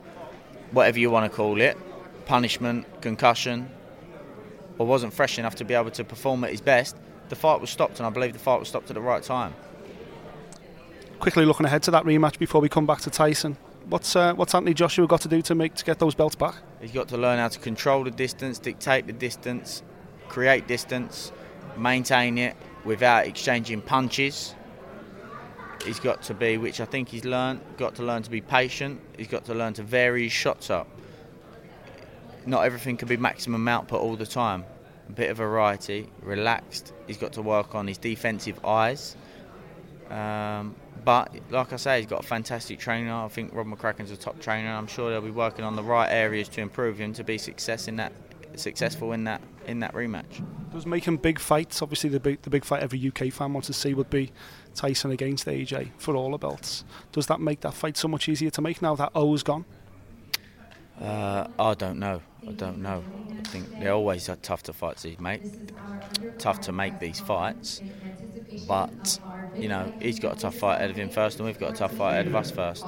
whatever 0.72 0.98
you 0.98 1.10
want 1.10 1.30
to 1.30 1.36
call 1.36 1.60
it, 1.60 1.76
punishment, 2.26 2.86
concussion, 3.00 3.70
or 4.76 4.86
wasn't 4.86 5.12
fresh 5.12 5.38
enough 5.38 5.54
to 5.56 5.64
be 5.64 5.74
able 5.74 5.90
to 5.92 6.04
perform 6.04 6.42
at 6.44 6.50
his 6.50 6.60
best, 6.60 6.96
the 7.28 7.36
fight 7.36 7.60
was 7.60 7.70
stopped. 7.70 8.00
And 8.00 8.06
I 8.06 8.10
believe 8.10 8.32
the 8.32 8.38
fight 8.40 8.58
was 8.58 8.68
stopped 8.68 8.90
at 8.90 8.94
the 8.94 9.00
right 9.00 9.22
time. 9.22 9.54
Quickly 11.20 11.44
looking 11.44 11.66
ahead 11.66 11.82
to 11.84 11.90
that 11.92 12.04
rematch 12.04 12.38
before 12.38 12.60
we 12.60 12.68
come 12.68 12.86
back 12.86 13.00
to 13.02 13.10
Tyson. 13.10 13.56
What's 13.88 14.14
uh, 14.14 14.34
what's 14.34 14.54
Anthony 14.54 14.74
Joshua 14.74 15.06
got 15.06 15.22
to 15.22 15.28
do 15.28 15.40
to 15.42 15.54
make 15.54 15.74
to 15.76 15.84
get 15.84 15.98
those 15.98 16.14
belts 16.14 16.34
back? 16.34 16.56
He's 16.80 16.92
got 16.92 17.08
to 17.08 17.16
learn 17.16 17.38
how 17.38 17.48
to 17.48 17.58
control 17.58 18.04
the 18.04 18.10
distance, 18.10 18.58
dictate 18.58 19.06
the 19.06 19.12
distance, 19.12 19.82
create 20.28 20.68
distance, 20.68 21.32
maintain 21.76 22.36
it 22.36 22.54
without 22.84 23.26
exchanging 23.26 23.82
punches. 23.82 24.54
He's 25.84 26.00
got 26.00 26.22
to 26.24 26.34
be, 26.34 26.58
which 26.58 26.80
I 26.80 26.84
think 26.86 27.08
he's 27.08 27.24
learned, 27.24 27.60
got 27.76 27.96
to 27.96 28.02
learn 28.02 28.22
to 28.24 28.30
be 28.30 28.40
patient. 28.40 29.00
He's 29.16 29.28
got 29.28 29.44
to 29.46 29.54
learn 29.54 29.74
to 29.74 29.82
vary 29.82 30.24
his 30.24 30.32
shots 30.32 30.70
up. 30.70 30.88
Not 32.46 32.64
everything 32.64 32.96
can 32.96 33.08
be 33.08 33.16
maximum 33.16 33.68
output 33.68 34.00
all 34.00 34.16
the 34.16 34.26
time. 34.26 34.64
A 35.08 35.12
bit 35.12 35.30
of 35.30 35.38
variety, 35.38 36.08
relaxed. 36.22 36.92
He's 37.06 37.18
got 37.18 37.34
to 37.34 37.42
work 37.42 37.74
on 37.74 37.86
his 37.86 37.98
defensive 37.98 38.64
eyes 38.64 39.16
Um, 40.10 40.74
but 41.04 41.34
like 41.50 41.72
I 41.72 41.76
say, 41.76 41.98
he's 41.98 42.06
got 42.10 42.24
a 42.24 42.26
fantastic 42.26 42.78
trainer. 42.78 43.14
I 43.14 43.28
think 43.28 43.54
Rob 43.54 43.66
McCracken's 43.66 44.10
a 44.10 44.16
top 44.16 44.40
trainer. 44.40 44.70
I'm 44.70 44.86
sure 44.86 45.10
they'll 45.10 45.20
be 45.20 45.30
working 45.30 45.64
on 45.64 45.76
the 45.76 45.82
right 45.82 46.08
areas 46.10 46.48
to 46.50 46.60
improve 46.60 46.98
him 46.98 47.12
to 47.14 47.24
be 47.24 47.38
success 47.38 47.88
in 47.88 47.96
that 47.96 48.12
successful 48.56 49.12
in 49.12 49.24
that 49.24 49.40
in 49.66 49.80
that 49.80 49.94
rematch. 49.94 50.44
Does 50.72 50.86
making 50.86 51.18
big 51.18 51.38
fights, 51.38 51.82
obviously 51.82 52.10
the 52.10 52.20
big 52.20 52.42
the 52.42 52.50
big 52.50 52.64
fight 52.64 52.82
every 52.82 53.06
UK 53.06 53.32
fan 53.32 53.52
wants 53.52 53.66
to 53.68 53.72
see 53.72 53.94
would 53.94 54.10
be 54.10 54.32
Tyson 54.74 55.10
against 55.10 55.46
AJ 55.46 55.90
for 55.98 56.16
all 56.16 56.30
the 56.30 56.38
belts. 56.38 56.84
Does 57.12 57.26
that 57.26 57.40
make 57.40 57.60
that 57.60 57.74
fight 57.74 57.96
so 57.96 58.08
much 58.08 58.28
easier 58.28 58.50
to 58.50 58.60
make 58.60 58.82
now 58.82 58.94
that 58.96 59.12
O's 59.14 59.42
gone? 59.42 59.64
Uh, 61.00 61.46
I 61.58 61.74
don't 61.74 61.98
know. 61.98 62.20
I 62.46 62.52
don't 62.52 62.78
know. 62.78 63.04
I 63.38 63.42
think 63.48 63.70
they're 63.78 63.92
always 63.92 64.28
uh, 64.28 64.36
tough 64.42 64.64
to 64.64 64.72
fight 64.72 64.96
to 64.98 65.14
make, 65.20 65.42
tough 66.38 66.60
to 66.62 66.72
make 66.72 66.98
these 66.98 67.20
fights. 67.20 67.80
But 68.66 69.20
you 69.54 69.68
know, 69.68 69.92
he's 70.00 70.18
got 70.18 70.36
a 70.36 70.40
tough 70.40 70.56
fight 70.56 70.76
ahead 70.76 70.90
of 70.90 70.96
him 70.96 71.08
first, 71.10 71.38
and 71.38 71.46
we've 71.46 71.58
got 71.58 71.70
a 71.74 71.76
tough 71.76 71.94
fight 71.94 72.12
ahead 72.12 72.26
of 72.26 72.34
us 72.34 72.50
first. 72.50 72.84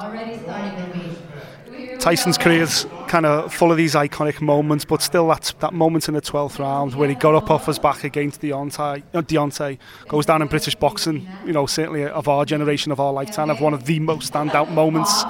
Tyson's 2.01 2.39
career's 2.39 2.87
kind 3.09 3.27
of 3.27 3.53
full 3.53 3.71
of 3.71 3.77
these 3.77 3.95
iconic 3.95 4.41
moments, 4.41 4.85
but 4.85 5.03
still 5.03 5.29
that 5.29 5.55
that 5.61 5.73
moment 5.73 6.09
in 6.09 6.15
the 6.15 6.21
12th 6.21 6.59
round 6.59 6.95
where 6.95 7.09
he 7.09 7.15
got 7.15 7.35
up 7.35 7.51
off 7.51 7.67
his 7.67 7.79
back 7.79 8.05
against 8.05 8.41
Deontay, 8.41 9.03
uh, 9.15 9.23
Deontay 9.23 9.79
goes 10.09 10.27
down 10.27 10.43
in 10.43 10.49
British 10.49 10.75
boxing, 10.75 11.29
you 11.45 11.53
know, 11.53 11.67
certainly 11.67 12.05
of 12.05 12.27
our 12.29 12.45
generation, 12.45 12.91
of 12.91 13.01
our 13.01 13.13
lifetime, 13.13 13.51
of 13.51 13.61
one 13.61 13.75
of 13.75 13.85
the 13.85 14.01
most 14.01 14.33
standout 14.33 14.71
moments. 14.71 15.25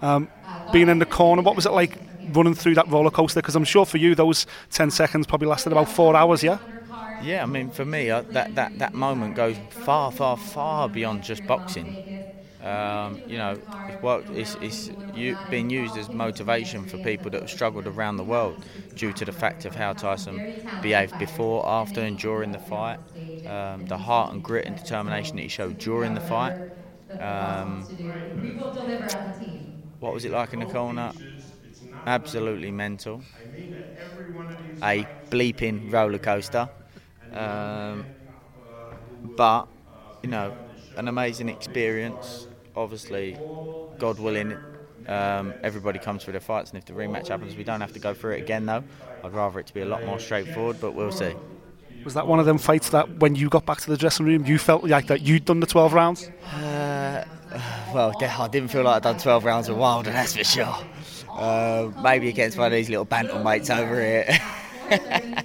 Um, 0.00 0.28
being 0.72 0.88
in 0.88 0.98
the 0.98 1.06
corner, 1.06 1.42
what 1.42 1.54
was 1.54 1.66
it 1.66 1.72
like 1.72 1.98
running 2.24 2.54
through 2.54 2.74
that 2.76 2.88
roller 2.88 3.10
coaster? 3.10 3.40
Because 3.40 3.56
I'm 3.56 3.64
sure 3.64 3.86
for 3.86 3.98
you, 3.98 4.14
those 4.14 4.46
10 4.70 4.90
seconds 4.90 5.26
probably 5.26 5.48
lasted 5.48 5.72
about 5.72 5.88
four 5.88 6.16
hours, 6.16 6.42
yeah? 6.42 6.58
Yeah, 7.18 7.42
I 7.42 7.46
mean, 7.46 7.70
for 7.70 7.84
me, 7.84 8.10
uh, 8.10 8.24
that, 8.30 8.54
that, 8.54 8.72
that 8.76 8.94
moment 8.94 9.34
goes 9.34 9.58
far, 9.70 10.10
far, 10.10 10.36
far 10.36 10.88
beyond 10.88 11.22
just 11.22 11.46
boxing. 11.46 11.96
Um, 12.60 13.22
you 13.26 13.38
know, 13.38 13.60
it's, 13.88 14.00
worked, 14.00 14.30
it's, 14.30 14.54
it's 14.60 14.90
u- 15.12 15.36
being 15.48 15.68
used 15.70 15.96
as 15.96 16.10
motivation 16.10 16.86
for 16.86 16.98
people 16.98 17.30
that 17.32 17.40
have 17.42 17.50
struggled 17.50 17.86
around 17.86 18.16
the 18.16 18.24
world 18.24 18.64
due 18.94 19.12
to 19.14 19.24
the 19.24 19.32
fact 19.32 19.64
of 19.64 19.74
how 19.74 19.92
Tyson 19.94 20.42
behaved 20.80 21.18
before, 21.18 21.68
after, 21.68 22.00
and 22.00 22.18
during 22.18 22.52
the 22.52 22.58
fight. 22.58 23.00
Um, 23.44 23.86
the 23.86 23.98
heart 23.98 24.32
and 24.32 24.42
grit 24.42 24.66
and 24.66 24.76
determination 24.76 25.36
that 25.36 25.42
he 25.42 25.48
showed 25.48 25.78
during 25.78 26.14
the 26.14 26.20
fight. 26.20 26.56
Um, 27.18 27.90
what 30.00 30.12
was 30.12 30.24
it 30.24 30.32
like 30.32 30.52
in 30.52 30.60
the 30.60 30.66
corner? 30.66 31.12
Absolutely 32.06 32.70
mental. 32.70 33.22
A 34.82 35.06
bleeping 35.30 35.92
roller 35.92 36.18
coaster. 36.18 36.68
Um, 37.32 38.06
but, 39.36 39.68
you 40.22 40.28
know, 40.28 40.54
an 40.96 41.08
amazing 41.08 41.48
experience. 41.48 42.48
Obviously, 42.74 43.38
God 43.98 44.18
willing, 44.18 44.58
um, 45.06 45.54
everybody 45.62 45.98
comes 45.98 46.22
for 46.24 46.32
their 46.32 46.40
fights, 46.40 46.70
and 46.70 46.78
if 46.78 46.84
the 46.84 46.92
rematch 46.92 47.28
happens, 47.28 47.56
we 47.56 47.64
don't 47.64 47.80
have 47.80 47.92
to 47.92 47.98
go 47.98 48.14
through 48.14 48.32
it 48.32 48.40
again, 48.40 48.66
though. 48.66 48.82
I'd 49.22 49.32
rather 49.32 49.60
it 49.60 49.66
to 49.68 49.74
be 49.74 49.82
a 49.82 49.86
lot 49.86 50.04
more 50.04 50.18
straightforward, 50.18 50.80
but 50.80 50.94
we'll 50.94 51.12
see. 51.12 51.34
Was 52.04 52.14
that 52.14 52.26
one 52.26 52.40
of 52.40 52.46
them 52.46 52.58
fights 52.58 52.88
that 52.90 53.08
when 53.18 53.36
you 53.36 53.48
got 53.48 53.64
back 53.64 53.80
to 53.82 53.90
the 53.90 53.96
dressing 53.96 54.26
room, 54.26 54.44
you 54.44 54.58
felt 54.58 54.82
like 54.82 55.06
that 55.06 55.20
you'd 55.20 55.44
done 55.44 55.60
the 55.60 55.66
12 55.66 55.92
rounds? 55.92 56.30
Uh, 56.52 57.24
well, 57.94 58.12
I 58.20 58.48
didn't 58.48 58.68
feel 58.68 58.82
like 58.82 58.96
I'd 58.96 59.02
done 59.02 59.18
12 59.18 59.44
rounds 59.44 59.68
of 59.68 59.76
Wilder, 59.76 60.10
that's 60.10 60.36
for 60.36 60.42
sure. 60.44 60.76
Uh, 61.32 61.90
maybe 62.02 62.28
against 62.28 62.58
one 62.58 62.66
of 62.66 62.72
these 62.72 62.90
little 62.90 63.06
bantamweights 63.06 63.74
over 63.76 64.00
here. 64.00 64.26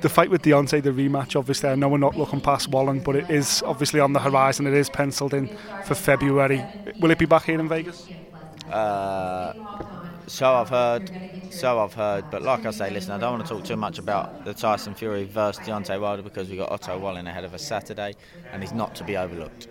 the 0.00 0.08
fight 0.08 0.30
with 0.30 0.42
Deontay, 0.42 0.82
the 0.82 0.90
rematch, 0.90 1.34
obviously, 1.36 1.68
I 1.70 1.74
know 1.74 1.88
we're 1.88 1.98
not 1.98 2.16
looking 2.16 2.40
past 2.40 2.68
Wallin, 2.68 3.00
but 3.00 3.16
it 3.16 3.28
is 3.28 3.62
obviously 3.66 3.98
on 3.98 4.12
the 4.12 4.20
horizon. 4.20 4.66
It 4.66 4.74
is 4.74 4.88
penciled 4.88 5.34
in 5.34 5.48
for 5.84 5.94
February. 5.94 6.64
Will 7.00 7.10
it 7.10 7.18
be 7.18 7.26
back 7.26 7.44
here 7.44 7.58
in 7.58 7.68
Vegas? 7.68 8.06
Uh, 8.70 9.52
so 10.26 10.54
I've 10.54 10.68
heard, 10.68 11.10
so 11.50 11.80
I've 11.80 11.94
heard. 11.94 12.30
But 12.30 12.42
like 12.42 12.64
I 12.64 12.70
say, 12.70 12.90
listen, 12.90 13.12
I 13.12 13.18
don't 13.18 13.32
want 13.32 13.46
to 13.46 13.54
talk 13.54 13.64
too 13.64 13.76
much 13.76 13.98
about 13.98 14.44
the 14.44 14.54
Tyson 14.54 14.94
Fury 14.94 15.24
versus 15.24 15.66
Deontay 15.66 16.00
Wilder 16.00 16.22
because 16.22 16.48
we've 16.48 16.58
got 16.58 16.70
Otto 16.70 16.98
Wallin 16.98 17.26
ahead 17.26 17.44
of 17.44 17.52
us 17.52 17.62
Saturday, 17.62 18.14
and 18.52 18.62
he's 18.62 18.72
not 18.72 18.94
to 18.96 19.04
be 19.04 19.16
overlooked. 19.16 19.68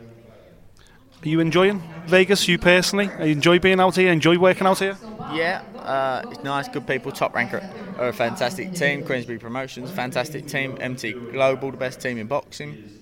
Are 1.24 1.30
you 1.30 1.40
enjoying 1.40 1.84
Vegas, 2.08 2.48
you 2.48 2.58
personally? 2.58 3.08
Are 3.20 3.28
you 3.28 3.34
enjoy 3.34 3.60
being 3.60 3.80
out 3.80 3.96
here? 3.96 4.12
Enjoy 4.12 4.40
working 4.40 4.66
out 4.66 4.80
here? 4.80 4.98
Yeah, 5.32 5.62
uh, 5.76 6.28
it's 6.32 6.44
nice, 6.44 6.68
good 6.68 6.88
people. 6.88 7.12
Top 7.12 7.36
Ranker 7.36 7.62
are 8.00 8.08
a 8.08 8.14
fantastic 8.14 8.74
team. 8.74 9.06
Queensbury 9.06 9.38
Promotions, 9.38 9.92
fantastic 9.92 10.48
team. 10.48 10.78
MTK 10.78 11.32
Global, 11.32 11.70
the 11.70 11.78
best 11.78 12.02
team 12.02 12.18
in 12.18 12.26
boxing. 12.26 13.02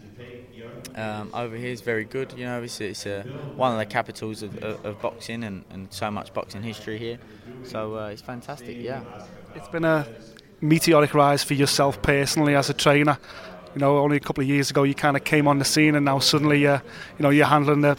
Um, 0.96 1.30
over 1.34 1.56
here 1.56 1.70
is 1.72 1.80
very 1.80 2.04
good. 2.04 2.34
You 2.38 2.46
know, 2.46 2.62
it's, 2.62 2.82
it's 2.82 3.06
uh, 3.06 3.24
one 3.56 3.72
of 3.72 3.78
the 3.78 3.86
capitals 3.86 4.44
of, 4.44 4.58
of, 4.58 4.86
of 4.86 5.02
boxing 5.02 5.46
and, 5.46 5.64
and 5.70 5.88
so 5.94 6.12
much 6.12 6.34
boxing 6.34 6.62
history 6.62 6.98
here. 6.98 7.20
So 7.64 7.96
uh, 7.96 8.08
it's 8.08 8.22
fantastic. 8.22 8.76
Yeah. 8.78 9.02
It's 9.56 9.70
been 9.70 9.86
a 9.86 10.06
meteoric 10.60 11.14
rise 11.14 11.46
for 11.46 11.54
yourself 11.54 12.02
personally 12.02 12.56
as 12.56 12.70
a 12.70 12.74
trainer. 12.74 13.18
You 13.80 13.86
know, 13.86 14.00
only 14.00 14.18
a 14.18 14.20
couple 14.20 14.42
of 14.42 14.50
years 14.50 14.70
ago 14.70 14.84
you 14.84 14.94
kind 14.94 15.16
of 15.16 15.24
came 15.24 15.48
on 15.48 15.58
the 15.58 15.64
scene, 15.64 15.96
and 15.96 16.04
now 16.04 16.20
suddenly, 16.20 16.68
uh, 16.68 16.82
you 17.18 17.24
know, 17.24 17.30
you're 17.30 17.46
handling 17.46 17.80
the 17.80 17.98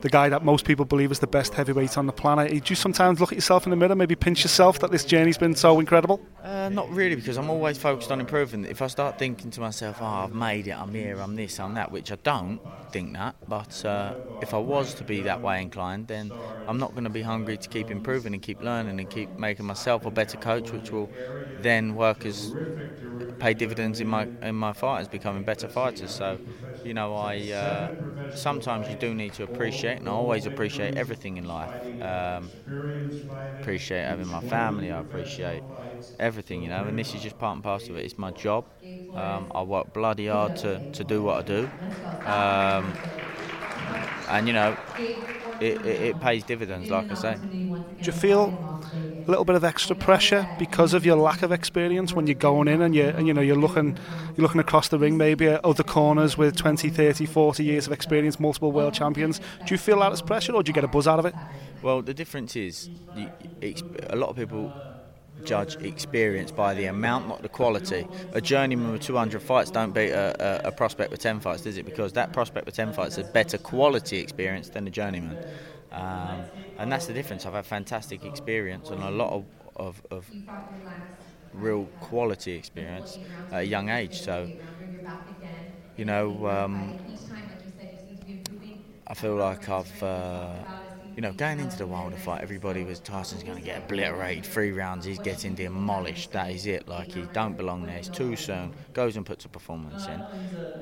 the 0.00 0.08
guy 0.08 0.30
that 0.30 0.42
most 0.42 0.64
people 0.64 0.86
believe 0.86 1.12
is 1.12 1.18
the 1.18 1.26
best 1.26 1.52
heavyweight 1.52 1.98
on 1.98 2.06
the 2.06 2.14
planet. 2.14 2.48
Do 2.50 2.62
you 2.64 2.74
sometimes 2.74 3.20
look 3.20 3.30
at 3.30 3.36
yourself 3.36 3.66
in 3.66 3.70
the 3.70 3.76
mirror, 3.76 3.94
maybe 3.94 4.14
pinch 4.14 4.42
yourself 4.42 4.78
that 4.78 4.90
this 4.90 5.04
journey's 5.04 5.36
been 5.36 5.54
so 5.54 5.80
incredible? 5.80 6.18
Uh, 6.42 6.70
not 6.70 6.88
really, 6.88 7.14
because 7.14 7.36
I'm 7.36 7.50
always 7.50 7.76
focused 7.76 8.10
on 8.10 8.20
improving. 8.20 8.64
If 8.64 8.80
I 8.80 8.86
start 8.86 9.18
thinking 9.18 9.50
to 9.50 9.60
myself, 9.60 9.98
"Oh, 10.00 10.06
I've 10.06 10.34
made 10.34 10.66
it. 10.68 10.80
I'm 10.80 10.94
here. 10.94 11.20
I'm 11.20 11.36
this. 11.36 11.60
I'm 11.60 11.74
that," 11.74 11.92
which 11.92 12.10
I 12.10 12.16
don't 12.22 12.58
think 12.90 13.12
that, 13.12 13.34
but 13.46 13.84
uh, 13.84 14.14
if 14.40 14.54
I 14.54 14.58
was 14.58 14.94
to 14.94 15.04
be 15.04 15.20
that 15.24 15.42
way 15.42 15.60
inclined, 15.60 16.08
then 16.08 16.32
I'm 16.66 16.78
not 16.78 16.92
going 16.92 17.04
to 17.04 17.10
be 17.10 17.20
hungry 17.20 17.58
to 17.58 17.68
keep 17.68 17.90
improving 17.90 18.32
and 18.32 18.42
keep 18.42 18.62
learning 18.62 18.98
and 18.98 19.10
keep 19.10 19.38
making 19.38 19.66
myself 19.66 20.06
a 20.06 20.10
better 20.10 20.38
coach, 20.38 20.72
which 20.72 20.90
will 20.90 21.10
then 21.60 21.94
work 21.94 22.24
as 22.24 22.54
pay 23.42 23.54
dividends 23.54 24.00
in 24.00 24.08
my 24.08 24.28
in 24.42 24.54
my 24.56 24.72
fighters 24.72 25.08
becoming 25.08 25.44
better 25.44 25.68
fighters. 25.68 26.12
So, 26.12 26.40
you 26.82 26.94
know, 26.94 27.16
I 27.16 27.34
uh, 27.50 27.92
sometimes 28.34 28.88
you 28.88 28.96
do 28.96 29.14
need 29.14 29.32
to 29.34 29.42
appreciate, 29.44 29.98
and 30.00 30.08
I 30.08 30.12
always 30.12 30.46
appreciate 30.46 30.94
everything 30.96 31.36
in 31.38 31.44
life. 31.44 31.74
Um, 32.00 32.52
appreciate 33.60 34.04
having 34.04 34.26
my 34.28 34.40
family. 34.40 34.90
I 34.90 35.00
appreciate 35.00 35.64
everything, 36.18 36.62
you 36.62 36.68
know, 36.68 36.86
and 36.86 36.98
this 36.98 37.14
is 37.14 37.22
just 37.22 37.38
part 37.38 37.54
and 37.54 37.62
parcel 37.62 37.94
of 37.94 38.00
it. 38.00 38.04
It's 38.04 38.18
my 38.18 38.30
job. 38.30 38.66
Um, 39.14 39.48
I 39.54 39.62
work 39.62 39.92
bloody 39.92 40.28
hard 40.28 40.54
to, 40.56 40.82
to 40.92 41.04
do 41.04 41.22
what 41.22 41.38
I 41.38 41.42
do, 41.42 41.70
um, 42.30 42.98
and 44.28 44.46
you 44.46 44.52
know, 44.54 44.76
it, 45.60 45.84
it, 45.84 46.00
it 46.02 46.20
pays 46.20 46.44
dividends, 46.44 46.90
like 46.90 47.10
I 47.10 47.14
say. 47.14 47.34
Do 48.00 48.08
you 48.08 48.12
feel 48.12 48.54
a 49.26 49.30
little 49.30 49.44
bit 49.44 49.54
of 49.54 49.62
extra 49.64 49.94
pressure 49.94 50.48
because 50.58 50.94
of 50.94 51.04
your 51.06 51.16
lack 51.16 51.42
of 51.42 51.52
experience 51.52 52.14
when 52.14 52.26
you're 52.26 52.34
going 52.34 52.66
in 52.68 52.82
and 52.82 52.94
you 52.94 53.04
and 53.04 53.26
you 53.26 53.32
know 53.32 53.40
you're 53.40 53.56
looking 53.56 53.96
you're 54.36 54.42
looking 54.42 54.60
across 54.60 54.88
the 54.88 54.98
ring 54.98 55.16
maybe 55.16 55.46
at 55.46 55.64
other 55.64 55.84
corners 55.84 56.36
with 56.36 56.56
20 56.56 56.90
30 56.90 57.26
40 57.26 57.62
years 57.64 57.86
of 57.86 57.92
experience 57.92 58.40
multiple 58.40 58.72
world 58.72 58.94
champions 58.94 59.38
do 59.64 59.74
you 59.74 59.78
feel 59.78 60.00
that 60.00 60.10
as 60.12 60.20
pressure 60.22 60.52
or 60.52 60.62
do 60.64 60.70
you 60.70 60.74
get 60.74 60.82
a 60.82 60.88
buzz 60.88 61.06
out 61.06 61.20
of 61.20 61.26
it 61.26 61.34
Well, 61.82 62.02
the 62.02 62.14
difference 62.14 62.56
is, 62.56 62.90
a 64.10 64.16
lot 64.16 64.30
of 64.30 64.36
people 64.36 64.72
judge 65.44 65.76
experience 65.80 66.50
by 66.50 66.74
the 66.74 66.86
amount, 66.86 67.26
not 67.28 67.42
the 67.42 67.48
quality. 67.48 68.08
A 68.32 68.40
journeyman 68.40 68.92
with 68.92 69.02
200 69.02 69.42
fights 69.42 69.70
don't 69.70 69.92
beat 69.92 70.10
a, 70.10 70.34
a, 70.64 70.68
a 70.68 70.72
prospect 70.72 71.10
with 71.10 71.20
10 71.20 71.40
fights, 71.40 71.62
does 71.62 71.76
it? 71.76 71.84
Because 71.86 72.12
that 72.14 72.32
prospect 72.32 72.66
with 72.66 72.76
10 72.76 72.92
fights 72.92 73.16
has 73.16 73.24
a 73.24 73.28
better 73.28 73.58
quality 73.58 74.18
experience 74.18 74.68
than 74.70 74.86
a 74.86 74.90
journeyman. 74.90 75.38
Um, 75.90 76.50
and 76.78 76.90
that's 76.90 77.06
the 77.06 77.12
difference. 77.12 77.44
I've 77.46 77.54
had 77.54 77.66
fantastic 77.66 78.24
experience 78.24 78.90
and 78.90 79.02
a 79.02 79.10
lot 79.10 79.32
of, 79.32 79.46
of, 79.76 80.02
of 80.10 80.32
real 81.52 81.90
quality 82.00 82.52
experience 82.52 83.18
at 83.50 83.60
a 83.60 83.64
young 83.64 83.88
age. 83.88 84.20
So, 84.20 84.50
you 85.96 86.04
know, 86.04 86.46
um, 86.46 86.96
I 89.06 89.14
feel 89.14 89.36
like 89.36 89.68
I've, 89.68 90.02
uh, 90.02 90.64
you 91.14 91.22
know, 91.22 91.32
going 91.32 91.60
into 91.60 91.76
the 91.76 91.86
Wilder 91.86 92.16
fight, 92.16 92.42
everybody 92.42 92.84
was 92.84 92.98
Tyson's 93.00 93.42
going 93.42 93.58
to 93.58 93.62
get 93.64 93.78
obliterated. 93.78 94.46
Three 94.46 94.72
rounds, 94.72 95.04
he's 95.04 95.18
getting 95.18 95.54
demolished. 95.54 96.32
That 96.32 96.50
is 96.50 96.66
it. 96.66 96.88
Like 96.88 97.12
he 97.12 97.26
don't 97.26 97.56
belong 97.56 97.84
there. 97.86 97.96
It's 97.98 98.08
too 98.08 98.36
soon. 98.36 98.74
Goes 98.94 99.16
and 99.16 99.26
puts 99.26 99.44
a 99.44 99.48
performance 99.48 100.08
in, 100.08 100.24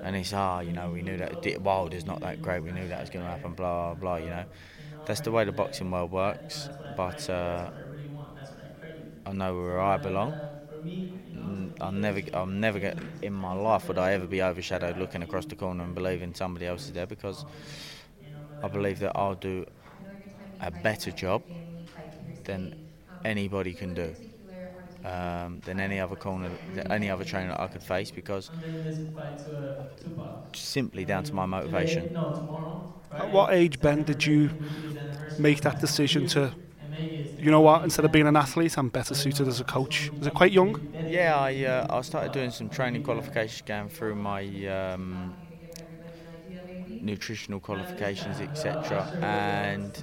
and 0.02 0.16
it's 0.16 0.32
ah, 0.32 0.60
you 0.60 0.72
know, 0.72 0.90
we 0.90 1.02
knew 1.02 1.16
that 1.18 1.60
Wilder's 1.62 2.06
not 2.06 2.20
that 2.20 2.42
great. 2.42 2.60
We 2.62 2.72
knew 2.72 2.88
that 2.88 3.00
was 3.00 3.10
going 3.10 3.24
to 3.24 3.30
happen. 3.30 3.54
Blah 3.54 3.94
blah. 3.94 4.16
You 4.16 4.30
know, 4.30 4.44
that's 5.04 5.20
the 5.20 5.32
way 5.32 5.44
the 5.44 5.52
boxing 5.52 5.90
world 5.90 6.12
works. 6.12 6.70
But 6.94 7.28
uh, 7.28 7.70
I 9.26 9.32
know 9.32 9.54
where 9.56 9.80
I 9.80 9.96
belong. 9.96 10.40
Mm, 11.36 11.72
I'll 11.80 11.92
never, 11.92 12.22
I'll 12.34 12.46
never 12.46 12.78
get 12.80 12.98
in 13.22 13.32
my 13.32 13.52
life 13.54 13.88
would 13.88 13.98
I 13.98 14.12
ever 14.12 14.26
be 14.26 14.42
overshadowed 14.42 14.96
looking 14.96 15.22
across 15.22 15.46
the 15.46 15.56
corner 15.56 15.84
and 15.84 15.94
believing 15.94 16.34
somebody 16.34 16.66
else 16.66 16.86
is 16.86 16.92
there 16.92 17.06
because 17.06 17.44
I 18.62 18.68
believe 18.68 18.98
that 19.00 19.12
I'll 19.16 19.34
do 19.34 19.66
a 20.60 20.70
better 20.70 21.12
job 21.12 21.42
than 22.44 22.72
anybody 23.24 23.74
can 23.74 23.94
do, 23.94 24.16
um, 25.04 25.60
than 25.64 25.80
any 25.80 26.00
other 26.00 26.16
corner, 26.16 26.58
any 26.90 27.10
other 27.10 27.24
trainer 27.24 27.56
I 27.58 27.68
could 27.68 27.82
face 27.82 28.10
because 28.10 28.50
simply 30.54 31.04
down 31.04 31.24
to 31.24 31.34
my 31.34 31.46
motivation. 31.46 32.10
At 33.18 33.30
what 33.30 33.52
age, 33.52 33.80
Ben, 33.80 34.04
did 34.04 34.26
you 34.26 34.52
make 35.36 35.60
that 35.62 35.78
decision 35.78 36.26
to, 36.28 36.54
you 37.36 37.50
know 37.50 37.60
what, 37.60 37.84
instead 37.84 38.04
of 38.04 38.12
being 38.12 38.26
an 38.26 38.36
athlete, 38.36 38.78
I'm 38.78 38.90
better 38.90 39.14
suited 39.14 39.48
as 39.48 39.60
a 39.60 39.64
coach? 39.64 40.10
Was 40.20 40.28
it 40.28 40.34
quite 40.34 40.52
young? 40.52 40.76
Yeah, 41.02 41.38
I 41.38 41.64
uh, 41.64 41.86
I 41.90 42.02
started 42.02 42.32
doing 42.32 42.50
some 42.50 42.70
training 42.70 43.02
qualifications 43.02 43.62
going 43.62 43.88
through 43.90 44.16
my 44.16 44.66
um, 44.66 45.38
nutritional 47.00 47.60
qualifications, 47.60 48.40
etc. 48.40 49.12
And 49.20 50.02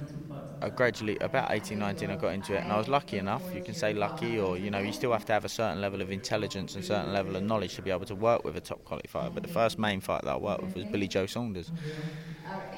I 0.60 0.70
gradually, 0.70 1.16
about 1.20 1.50
18, 1.52 1.78
19, 1.78 2.10
I 2.10 2.16
got 2.16 2.32
into 2.34 2.54
it, 2.54 2.62
and 2.62 2.72
I 2.72 2.76
was 2.78 2.88
lucky 2.88 3.16
enough. 3.18 3.54
You 3.54 3.62
can 3.62 3.74
say 3.74 3.92
lucky, 3.94 4.38
or 4.38 4.56
you 4.58 4.70
know, 4.70 4.80
you 4.80 4.92
still 4.92 5.12
have 5.12 5.24
to 5.26 5.32
have 5.32 5.44
a 5.44 5.48
certain 5.48 5.80
level 5.80 6.00
of 6.00 6.10
intelligence 6.10 6.74
and 6.74 6.84
certain 6.84 7.12
level 7.12 7.36
of 7.36 7.42
knowledge 7.44 7.74
to 7.76 7.82
be 7.82 7.90
able 7.90 8.06
to 8.06 8.14
work 8.16 8.44
with 8.44 8.56
a 8.56 8.60
top 8.60 8.82
qualifier. 8.84 9.32
But 9.32 9.42
the 9.44 9.48
first 9.48 9.78
main 9.78 10.00
fight 10.00 10.22
that 10.24 10.32
I 10.32 10.36
worked 10.36 10.62
with 10.62 10.74
was 10.74 10.84
Billy 10.84 11.08
Joe 11.08 11.26
Saunders. 11.26 11.72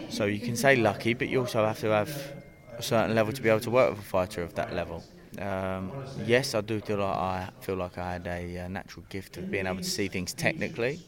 So 0.09 0.25
you 0.27 0.41
can 0.41 0.57
say 0.57 0.77
lucky, 0.77 1.15
but 1.15 1.29
you 1.29 1.41
also 1.41 1.65
have 1.67 1.79
to 1.81 1.89
have 1.89 2.35
a 2.77 2.83
certain 2.83 3.15
level 3.15 3.33
to 3.33 3.43
be 3.43 3.49
able 3.49 3.61
to 3.61 3.71
work 3.71 3.91
with 3.91 4.01
a 4.01 4.03
fighter 4.03 4.43
of 4.43 4.55
that 4.55 4.73
level. 4.73 5.07
Um, 5.39 5.95
yes, 6.15 6.55
I 6.55 6.61
do 6.61 6.81
feel 6.81 6.99
like 6.99 7.17
I 7.17 7.51
feel 7.61 7.77
like 7.77 7.99
I 7.99 8.13
had 8.15 8.27
a 8.27 8.59
uh, 8.59 8.69
natural 8.69 9.05
gift 9.09 9.39
of 9.39 9.49
being 9.51 9.67
able 9.67 9.81
to 9.81 9.89
see 9.89 10.09
things 10.09 10.35
technically, 10.35 11.01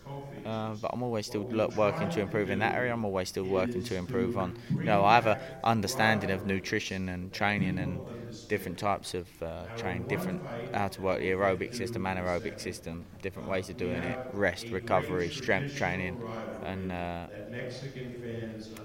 uh, 0.44 0.74
but 0.74 0.90
I'm 0.92 1.02
always 1.02 1.26
still 1.26 1.44
look, 1.50 1.72
working 1.72 2.08
to 2.10 2.20
improve 2.20 2.48
in 2.50 2.60
that 2.60 2.74
area. 2.74 2.92
I'm 2.92 3.04
always 3.04 3.28
still 3.28 3.46
working 3.46 3.82
to 3.84 3.96
improve 3.96 4.36
on. 4.36 4.54
You 4.82 4.90
know, 4.90 5.04
I 5.04 5.14
have 5.16 5.26
a 5.26 5.38
understanding 5.64 6.30
of 6.30 6.44
nutrition 6.44 7.08
and 7.08 7.32
training 7.32 7.78
and 7.78 8.02
different 8.48 8.78
types 8.78 9.14
of 9.14 9.28
uh, 9.42 9.68
training, 9.74 10.04
different 10.06 10.42
how 10.74 10.88
to 10.88 11.02
work 11.02 11.20
the 11.20 11.30
aerobic 11.30 11.74
system, 11.74 12.04
anaerobic 12.04 12.58
system, 12.60 13.06
different 13.20 13.48
ways 13.48 13.68
of 13.68 13.76
doing 13.76 14.04
it, 14.04 14.20
rest, 14.32 14.70
recovery, 14.72 15.30
strength 15.30 15.72
training, 15.74 16.18
and 16.62 16.90
uh, 16.92 17.26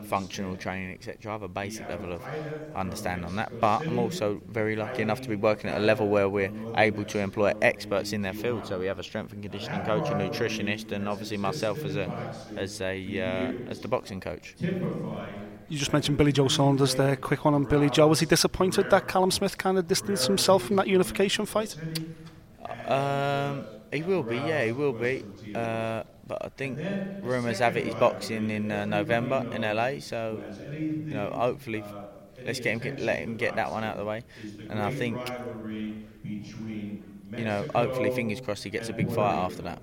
functional 0.02 0.58
training, 0.58 0.94
etc. 0.94 1.32
I 1.32 1.34
have 1.36 1.42
a 1.44 1.48
basic 1.48 1.88
level 1.90 2.12
of 2.14 2.28
understanding 2.76 3.26
on 3.26 3.36
that, 3.36 3.60
but 3.60 3.84
I'm 3.88 4.00
also 4.00 4.42
very 4.48 4.76
lucky 4.76 5.02
enough 5.02 5.22
to 5.22 5.30
be 5.30 5.36
working 5.36 5.70
at 5.70 5.78
a 5.78 5.80
level 5.84 6.10
where 6.10 6.30
we're 6.30 6.52
able 6.76 7.06
to 7.06 7.20
employ 7.20 7.54
experts 7.62 8.14
in 8.14 8.22
their 8.22 8.34
field. 8.34 8.66
So 8.66 8.80
we 8.80 8.86
have 8.88 9.00
a 9.00 9.04
strength 9.04 9.34
and 9.34 9.42
conditioning 9.42 9.84
coach, 9.84 10.12
a 10.12 10.16
nutritionist, 10.16 10.92
and 10.92 11.08
obviously 11.08 11.38
myself 11.38 11.86
as 11.86 11.96
a 11.96 12.10
as 12.56 12.82
a 12.82 13.20
uh, 13.20 13.52
as 13.68 13.80
the 13.80 13.88
boxing 13.88 14.20
coach. 14.22 14.58
You 15.70 15.78
just 15.78 15.92
mentioned 15.92 16.18
Billy 16.18 16.32
Joe 16.32 16.48
Saunders 16.48 16.96
there. 16.96 17.18
Quick 17.18 17.44
one 17.44 17.54
on 17.54 17.66
Billy 17.66 17.90
Joe. 17.90 18.08
Was 18.08 18.22
he 18.22 18.26
disappointed 18.26 18.90
that 18.90 19.08
Callum 19.08 19.32
Smith 19.32 19.58
kind 19.58 19.78
of 19.78 19.88
distanced 19.88 20.26
himself 20.28 20.64
from 20.64 20.78
that 20.78 20.88
unification 20.88 21.46
fight? 21.46 21.76
Um, 22.88 23.66
he 23.92 24.02
will 24.02 24.24
be, 24.24 24.38
yeah, 24.38 24.64
he 24.64 24.72
will 24.72 24.94
be. 24.94 25.26
Uh, 25.54 26.04
but 26.26 26.46
I 26.46 26.50
think 26.50 26.80
rumours 27.22 27.60
have 27.60 27.76
it 27.76 27.86
he's 27.86 27.96
boxing 27.96 28.50
in 28.50 28.72
uh, 28.72 28.86
November 28.86 29.46
in 29.52 29.62
LA. 29.64 30.00
So 30.00 30.42
you 30.72 31.14
know, 31.14 31.32
hopefully, 31.32 31.84
let's 32.46 32.60
get 32.60 32.74
him 32.74 32.80
get, 32.80 33.00
let 33.00 33.20
him 33.20 33.36
get 33.36 33.56
that 33.56 33.70
one 33.70 33.84
out 33.84 33.94
of 33.94 34.00
the 34.00 34.06
way. 34.06 34.24
And 34.70 34.80
I 34.82 34.92
think 34.92 35.20
you 36.24 37.44
know, 37.44 37.66
hopefully, 37.76 38.12
fingers 38.12 38.40
crossed, 38.40 38.64
he 38.64 38.70
gets 38.70 38.88
a 38.88 38.94
big 38.94 39.12
fight 39.12 39.36
after 39.36 39.64
that. 39.64 39.82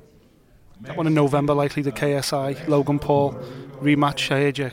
That 0.83 0.97
one 0.97 1.07
in 1.07 1.15
November, 1.15 1.55
likely 1.55 1.83
the 1.83 1.93
KSI 1.93 2.69
Logan 2.69 2.99
Paul 2.99 3.33
rematch. 3.81 4.31
I 4.31 4.41
heard 4.41 4.59
you 4.59 4.71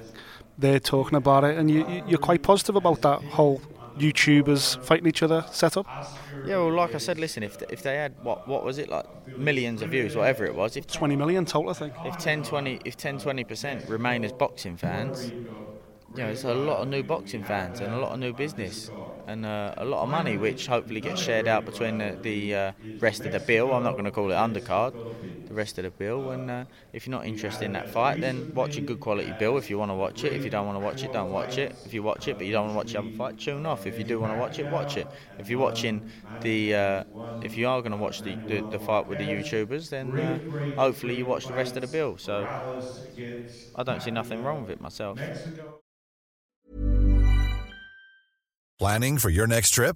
there 0.61 0.79
talking 0.79 1.17
about 1.17 1.43
it, 1.43 1.57
and 1.57 1.69
you, 1.71 1.81
you- 1.81 2.03
you're 2.05 2.17
quite 2.19 2.41
positive 2.43 2.75
about 2.75 3.01
that 3.01 3.21
whole 3.37 3.61
YouTubers 3.97 4.77
fighting 4.81 5.07
each 5.07 5.23
other 5.23 5.45
setup. 5.51 5.87
Yeah, 6.43 6.57
well, 6.57 6.73
like 6.73 6.95
I 6.95 6.99
said, 6.99 7.19
listen, 7.19 7.43
if 7.43 7.61
if 7.69 7.81
they 7.81 7.95
had 7.97 8.15
what 8.21 8.47
what 8.47 8.63
was 8.63 8.77
it 8.77 8.89
like 8.89 9.05
millions 9.35 9.81
of 9.81 9.91
views, 9.91 10.15
whatever 10.15 10.45
it 10.45 10.55
was, 10.55 10.77
if 10.77 10.87
20 10.87 11.15
million 11.15 11.45
total, 11.45 11.71
I 11.71 11.73
think. 11.73 11.99
if 12.03 12.17
10, 12.17 12.43
20, 12.43 12.79
if 12.85 12.97
10, 12.97 13.19
20 13.19 13.43
percent 13.43 13.85
remain 13.87 14.23
as 14.25 14.31
boxing 14.31 14.77
fans, 14.77 15.33
you 16.15 16.23
know, 16.23 16.29
it's 16.29 16.43
a 16.43 16.53
lot 16.53 16.81
of 16.81 16.87
new 16.87 17.03
boxing 17.03 17.43
fans 17.43 17.81
and 17.81 17.93
a 17.93 17.97
lot 17.97 18.11
of 18.13 18.19
new 18.19 18.33
business 18.33 18.91
and 19.25 19.45
uh, 19.45 19.73
a 19.77 19.85
lot 19.85 20.03
of 20.03 20.09
money, 20.09 20.37
which 20.37 20.67
hopefully 20.67 21.01
gets 21.01 21.19
shared 21.19 21.47
out 21.47 21.65
between 21.65 21.99
the, 21.99 22.17
the 22.21 22.55
uh, 22.55 22.71
rest 22.99 23.25
of 23.25 23.31
the 23.31 23.39
bill. 23.39 23.73
I'm 23.73 23.83
not 23.83 23.95
going 23.95 24.05
to 24.05 24.11
call 24.11 24.31
it 24.31 24.35
undercard, 24.35 24.93
the 25.51 25.57
rest 25.57 25.77
of 25.77 25.83
the 25.83 25.91
bill. 25.91 26.31
And 26.31 26.49
uh, 26.49 26.65
if 26.93 27.05
you're 27.05 27.11
not 27.11 27.25
interested 27.25 27.65
in 27.65 27.73
that 27.73 27.89
fight, 27.89 28.19
then 28.19 28.47
watch 28.53 28.77
a 28.77 28.81
good 28.81 28.99
quality 28.99 29.31
bill 29.31 29.57
if 29.57 29.69
you 29.69 29.77
want 29.77 29.91
to 29.91 29.95
watch 29.95 30.23
it. 30.23 30.33
If 30.33 30.43
you 30.45 30.51
don't 30.51 30.65
want 30.65 30.75
to 30.75 30.79
watch 30.79 31.03
it, 31.03 31.11
don't 31.11 31.31
watch 31.31 31.57
it. 31.57 31.75
If 31.85 31.93
you 31.93 32.03
watch 32.03 32.27
it 32.27 32.37
but 32.37 32.47
you 32.47 32.53
don't 32.53 32.65
want 32.65 32.73
to 32.73 32.77
watch 32.77 32.91
the 32.93 32.99
other 32.99 33.11
fight, 33.11 33.37
tune 33.37 33.65
off. 33.65 33.85
If 33.85 33.97
you 33.97 34.03
do 34.03 34.19
want 34.19 34.31
to 34.31 34.35
watch 34.35 34.59
it, 34.59 34.67
watch 34.69 34.97
it. 34.97 35.11
If 35.37 35.49
you're 35.49 35.59
watching 35.59 36.03
the, 36.41 36.75
uh, 36.75 37.03
if 37.41 37.55
you 37.57 37.67
are 37.67 37.81
going 37.81 37.91
to 37.91 37.97
watch 37.97 38.21
the, 38.23 38.39
the, 38.47 38.61
the 38.69 38.79
fight 38.79 39.07
with 39.07 39.19
the 39.19 39.31
YouTubers, 39.31 39.89
then 39.89 40.19
uh, 40.19 40.39
hopefully 40.77 41.15
you 41.15 41.25
watch 41.25 41.47
the 41.47 41.53
rest 41.53 41.75
of 41.77 41.81
the 41.81 41.87
bill. 41.87 42.17
So 42.17 42.49
I 43.75 43.83
don't 43.83 44.01
see 44.01 44.11
nothing 44.11 44.41
wrong 44.43 44.61
with 44.61 44.69
it 44.71 44.79
myself. 44.81 45.29
Planning 48.79 49.17
for 49.17 49.29
your 49.29 49.47
next 49.47 49.71
trip? 49.71 49.95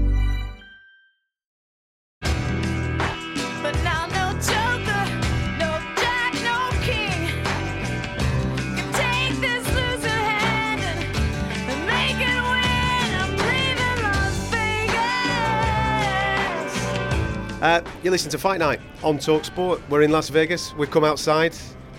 Uh, 17.61 17.79
you 18.01 18.09
listen 18.09 18.31
to 18.31 18.39
Fight 18.39 18.59
Night 18.59 18.81
on 19.03 19.19
Talksport. 19.19 19.87
We're 19.87 20.01
in 20.01 20.11
Las 20.11 20.29
Vegas. 20.29 20.73
We've 20.73 20.89
come 20.89 21.03
outside. 21.03 21.55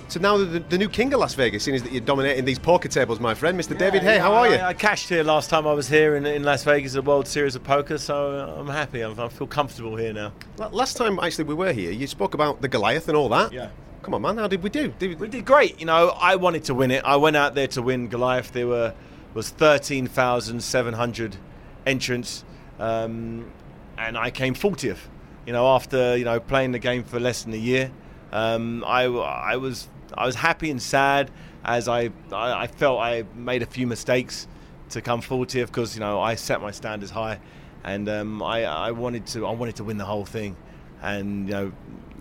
So 0.08 0.18
now 0.18 0.36
the, 0.36 0.58
the 0.58 0.76
new 0.76 0.88
king 0.88 1.14
of 1.14 1.20
Las 1.20 1.34
Vegas, 1.34 1.62
seeing 1.62 1.76
as 1.76 1.84
that 1.84 1.92
you're 1.92 2.00
dominating 2.00 2.44
these 2.44 2.58
poker 2.58 2.88
tables, 2.88 3.20
my 3.20 3.32
friend, 3.32 3.58
Mr. 3.58 3.78
David. 3.78 4.02
Hey, 4.02 4.18
how 4.18 4.34
are 4.34 4.48
you? 4.48 4.56
I, 4.56 4.70
I 4.70 4.74
cashed 4.74 5.08
here 5.08 5.22
last 5.22 5.50
time 5.50 5.64
I 5.66 5.72
was 5.72 5.88
here 5.88 6.16
in, 6.16 6.26
in 6.26 6.42
Las 6.42 6.64
Vegas 6.64 6.96
at 6.96 7.04
the 7.04 7.08
World 7.08 7.28
Series 7.28 7.54
of 7.54 7.62
Poker, 7.62 7.96
so 7.96 8.54
I'm 8.58 8.66
happy. 8.66 9.02
I'm, 9.02 9.18
I 9.20 9.28
feel 9.28 9.46
comfortable 9.46 9.94
here 9.94 10.12
now. 10.12 10.32
Last 10.58 10.96
time 10.96 11.20
actually 11.20 11.44
we 11.44 11.54
were 11.54 11.72
here, 11.72 11.92
you 11.92 12.08
spoke 12.08 12.34
about 12.34 12.60
the 12.60 12.68
Goliath 12.68 13.06
and 13.06 13.16
all 13.16 13.28
that. 13.28 13.52
Yeah. 13.52 13.70
Come 14.02 14.14
on, 14.14 14.22
man. 14.22 14.38
How 14.38 14.48
did 14.48 14.64
we 14.64 14.68
do? 14.68 14.92
Did 14.98 15.20
We 15.20 15.28
did 15.28 15.44
great. 15.44 15.78
You 15.78 15.86
know, 15.86 16.08
I 16.20 16.34
wanted 16.34 16.64
to 16.64 16.74
win 16.74 16.90
it. 16.90 17.04
I 17.04 17.14
went 17.14 17.36
out 17.36 17.54
there 17.54 17.68
to 17.68 17.82
win 17.82 18.08
Goliath. 18.08 18.50
There 18.50 18.66
were 18.66 18.94
was 19.32 19.50
thirteen 19.50 20.08
thousand 20.08 20.60
seven 20.64 20.94
hundred 20.94 21.36
entrants, 21.86 22.44
um, 22.80 23.48
and 23.96 24.18
I 24.18 24.32
came 24.32 24.54
fortieth. 24.54 25.08
You 25.46 25.52
know, 25.52 25.66
after 25.68 26.16
you 26.16 26.24
know 26.24 26.40
playing 26.40 26.72
the 26.72 26.78
game 26.78 27.04
for 27.04 27.18
less 27.18 27.42
than 27.42 27.52
a 27.52 27.58
year, 27.58 27.90
um, 28.32 28.84
I, 28.86 29.04
I 29.04 29.56
was 29.56 29.88
I 30.14 30.26
was 30.26 30.36
happy 30.36 30.70
and 30.70 30.80
sad 30.80 31.30
as 31.64 31.88
I 31.88 32.10
I, 32.30 32.62
I 32.62 32.66
felt 32.66 33.00
I 33.00 33.24
made 33.34 33.62
a 33.62 33.66
few 33.66 33.86
mistakes 33.86 34.46
to 34.90 35.00
come 35.00 35.20
fortieth 35.20 35.68
because 35.68 35.94
you 35.94 36.00
know 36.00 36.20
I 36.20 36.36
set 36.36 36.60
my 36.60 36.70
standards 36.70 37.10
high, 37.10 37.40
and 37.82 38.08
um, 38.08 38.42
I 38.42 38.64
I 38.64 38.90
wanted 38.92 39.26
to 39.28 39.46
I 39.46 39.52
wanted 39.52 39.76
to 39.76 39.84
win 39.84 39.98
the 39.98 40.04
whole 40.04 40.24
thing, 40.24 40.56
and 41.02 41.48
you 41.48 41.54
know. 41.54 41.72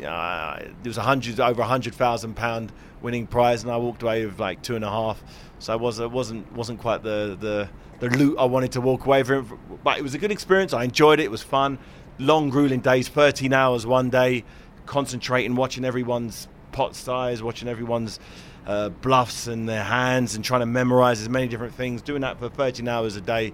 Uh, 0.01 0.57
there 0.57 0.89
was 0.89 0.97
a 0.97 1.01
hundred 1.03 1.39
over 1.39 1.61
a 1.61 1.65
hundred 1.65 1.93
thousand 1.93 2.33
pound 2.33 2.71
winning 3.03 3.27
prize, 3.27 3.61
and 3.61 3.71
I 3.71 3.77
walked 3.77 4.01
away 4.01 4.25
with 4.25 4.39
like 4.39 4.63
two 4.63 4.75
and 4.75 4.83
a 4.83 4.89
half. 4.89 5.23
So 5.59 5.73
I 5.73 5.75
was 5.75 5.99
it 5.99 6.09
wasn't 6.09 6.51
wasn't 6.53 6.79
quite 6.79 7.03
the 7.03 7.37
the 7.39 7.69
the 7.99 8.17
loot 8.17 8.37
I 8.39 8.45
wanted 8.45 8.71
to 8.71 8.81
walk 8.81 9.05
away 9.05 9.21
from. 9.21 9.59
But 9.83 9.99
it 9.99 10.01
was 10.01 10.15
a 10.15 10.17
good 10.17 10.31
experience. 10.31 10.73
I 10.73 10.85
enjoyed 10.85 11.19
it. 11.19 11.25
It 11.25 11.31
was 11.31 11.43
fun. 11.43 11.77
Long, 12.19 12.49
grueling 12.49 12.81
days, 12.81 13.07
13 13.07 13.53
hours 13.53 13.85
one 13.85 14.09
day, 14.09 14.43
concentrating, 14.85 15.55
watching 15.55 15.85
everyone's 15.85 16.47
pot 16.71 16.95
size, 16.95 17.41
watching 17.41 17.67
everyone's 17.67 18.19
uh, 18.67 18.89
bluffs 18.89 19.47
and 19.47 19.67
their 19.67 19.83
hands, 19.83 20.35
and 20.35 20.45
trying 20.45 20.61
to 20.61 20.65
memorize 20.65 21.21
as 21.21 21.29
many 21.29 21.47
different 21.47 21.73
things. 21.73 22.01
Doing 22.01 22.21
that 22.21 22.39
for 22.39 22.49
13 22.49 22.87
hours 22.87 23.15
a 23.15 23.21
day. 23.21 23.45
You 23.45 23.53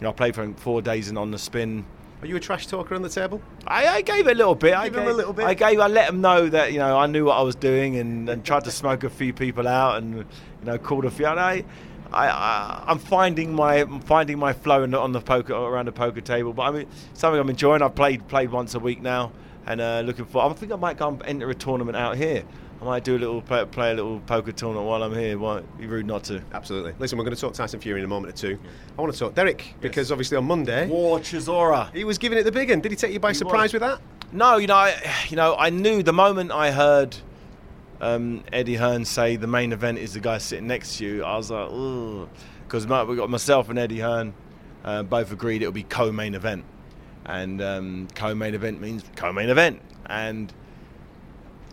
know, 0.00 0.10
I 0.10 0.12
played 0.12 0.34
for 0.34 0.52
four 0.54 0.82
days 0.82 1.08
and 1.08 1.18
on 1.18 1.30
the 1.30 1.38
spin. 1.38 1.84
Are 2.22 2.26
you 2.26 2.36
a 2.36 2.40
trash 2.40 2.66
talker 2.66 2.94
on 2.94 3.00
the 3.00 3.08
table? 3.08 3.40
I, 3.66 3.88
I 3.88 4.02
gave 4.02 4.28
it 4.28 4.32
a 4.32 4.34
little 4.34 4.54
bit. 4.54 4.74
I 4.74 4.88
Give 4.88 4.96
gave 4.96 5.08
a 5.08 5.12
little 5.12 5.32
bit? 5.32 5.46
I 5.46 5.54
gave. 5.54 5.80
I 5.80 5.86
let 5.86 6.06
them 6.06 6.20
know 6.20 6.48
that 6.50 6.72
you 6.72 6.78
know 6.78 6.98
I 6.98 7.06
knew 7.06 7.24
what 7.24 7.36
I 7.36 7.42
was 7.42 7.54
doing 7.54 7.96
and, 7.96 8.28
and 8.28 8.44
tried 8.44 8.64
to 8.64 8.70
smoke 8.70 9.04
a 9.04 9.10
few 9.10 9.32
people 9.32 9.66
out 9.66 9.96
and 9.96 10.18
you 10.18 10.24
know 10.64 10.76
called 10.76 11.06
a 11.06 11.10
few. 11.10 11.26
I, 11.26 11.64
I, 12.12 12.84
I'm 12.86 12.98
finding 12.98 13.54
my 13.54 13.76
I'm 13.76 14.00
finding 14.00 14.38
my 14.38 14.52
flow 14.52 14.86
the, 14.86 14.98
on 14.98 15.12
the 15.12 15.20
poker 15.20 15.54
around 15.54 15.86
the 15.86 15.92
poker 15.92 16.20
table. 16.20 16.52
But 16.52 16.62
I 16.62 16.70
mean 16.70 16.86
something 17.14 17.40
I'm 17.40 17.50
enjoying. 17.50 17.82
I've 17.82 17.94
played 17.94 18.26
played 18.28 18.50
once 18.50 18.74
a 18.74 18.78
week 18.78 19.00
now 19.00 19.32
and 19.66 19.80
uh, 19.80 20.02
looking 20.04 20.24
for. 20.24 20.42
I 20.42 20.52
think 20.52 20.72
I 20.72 20.76
might 20.76 20.96
go 20.96 21.08
and 21.08 21.22
enter 21.24 21.50
a 21.50 21.54
tournament 21.54 21.96
out 21.96 22.16
here. 22.16 22.44
I 22.80 22.84
might 22.84 23.04
do 23.04 23.14
a 23.14 23.18
little 23.18 23.42
play, 23.42 23.62
play 23.66 23.90
a 23.90 23.94
little 23.94 24.20
poker 24.20 24.52
tournament 24.52 24.86
while 24.86 25.02
I'm 25.02 25.14
here. 25.14 25.38
Why 25.38 25.60
be 25.78 25.86
rude 25.86 26.06
not 26.06 26.24
to? 26.24 26.42
Absolutely. 26.52 26.94
Listen, 26.98 27.18
we're 27.18 27.24
going 27.24 27.36
to 27.36 27.40
talk 27.40 27.52
Tyson 27.52 27.78
Fury 27.78 28.00
in 28.00 28.04
a 28.06 28.08
moment 28.08 28.32
or 28.32 28.36
two. 28.36 28.58
I 28.98 29.02
want 29.02 29.12
to 29.12 29.18
talk 29.18 29.34
Derek 29.34 29.74
because 29.80 30.10
obviously 30.10 30.38
on 30.38 30.46
Monday 30.46 30.86
War 30.86 31.18
Chisora. 31.18 31.92
he 31.94 32.04
was 32.04 32.16
giving 32.16 32.38
it 32.38 32.44
the 32.44 32.52
big 32.52 32.70
one. 32.70 32.80
Did 32.80 32.92
he 32.92 32.96
take 32.96 33.12
you 33.12 33.20
by 33.20 33.32
surprise 33.32 33.72
with 33.74 33.82
that? 33.82 34.00
No, 34.32 34.56
you 34.56 34.66
know, 34.66 34.76
I, 34.76 34.96
you 35.28 35.36
know, 35.36 35.56
I 35.56 35.70
knew 35.70 36.02
the 36.02 36.12
moment 36.12 36.52
I 36.52 36.70
heard 36.70 37.16
um, 38.00 38.44
Eddie 38.52 38.76
Hearn 38.76 39.04
say 39.04 39.36
the 39.36 39.46
main 39.46 39.72
event 39.72 39.98
is 39.98 40.14
the 40.14 40.20
guy 40.20 40.38
sitting 40.38 40.66
next 40.66 40.98
to 40.98 41.06
you. 41.06 41.24
I 41.24 41.36
was 41.36 41.50
like, 41.50 41.68
because 42.66 42.86
we 42.86 43.16
got 43.16 43.30
myself 43.30 43.68
and 43.68 43.78
Eddie 43.78 44.00
Hearn 44.00 44.34
uh, 44.84 45.02
both 45.02 45.32
agreed 45.32 45.62
it 45.62 45.66
would 45.66 45.74
be 45.74 45.82
co-main 45.82 46.34
event, 46.34 46.64
and 47.26 47.60
um, 47.60 48.08
co-main 48.14 48.54
event 48.54 48.80
means 48.80 49.04
co-main 49.16 49.50
event. 49.50 49.80
And 50.06 50.52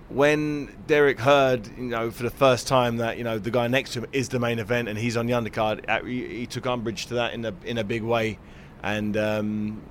when 0.10 0.76
Derek 0.88 1.20
heard, 1.20 1.68
you 1.78 1.86
know, 1.86 2.12
for 2.12 2.24
the 2.24 2.30
first 2.30 2.68
time 2.68 2.98
that 2.98 3.18
you 3.18 3.24
know 3.24 3.40
the 3.40 3.52
guy 3.52 3.68
next 3.68 3.94
to 3.94 4.00
him 4.00 4.08
is 4.12 4.30
the 4.30 4.40
main 4.40 4.60
event 4.60 4.88
and 4.88 4.98
he's 4.98 5.18
on 5.18 5.26
the 5.26 5.34
undercard, 5.34 5.90
uh, 5.90 6.04
he, 6.04 6.28
he 6.40 6.46
took 6.46 6.66
umbrage 6.66 7.08
to 7.08 7.16
that 7.16 7.34
in 7.34 7.46
a 7.46 7.54
in 7.64 7.78
a 7.78 7.84
big 7.84 8.04
way, 8.04 8.40
and 8.84 9.16
um, 9.18 9.82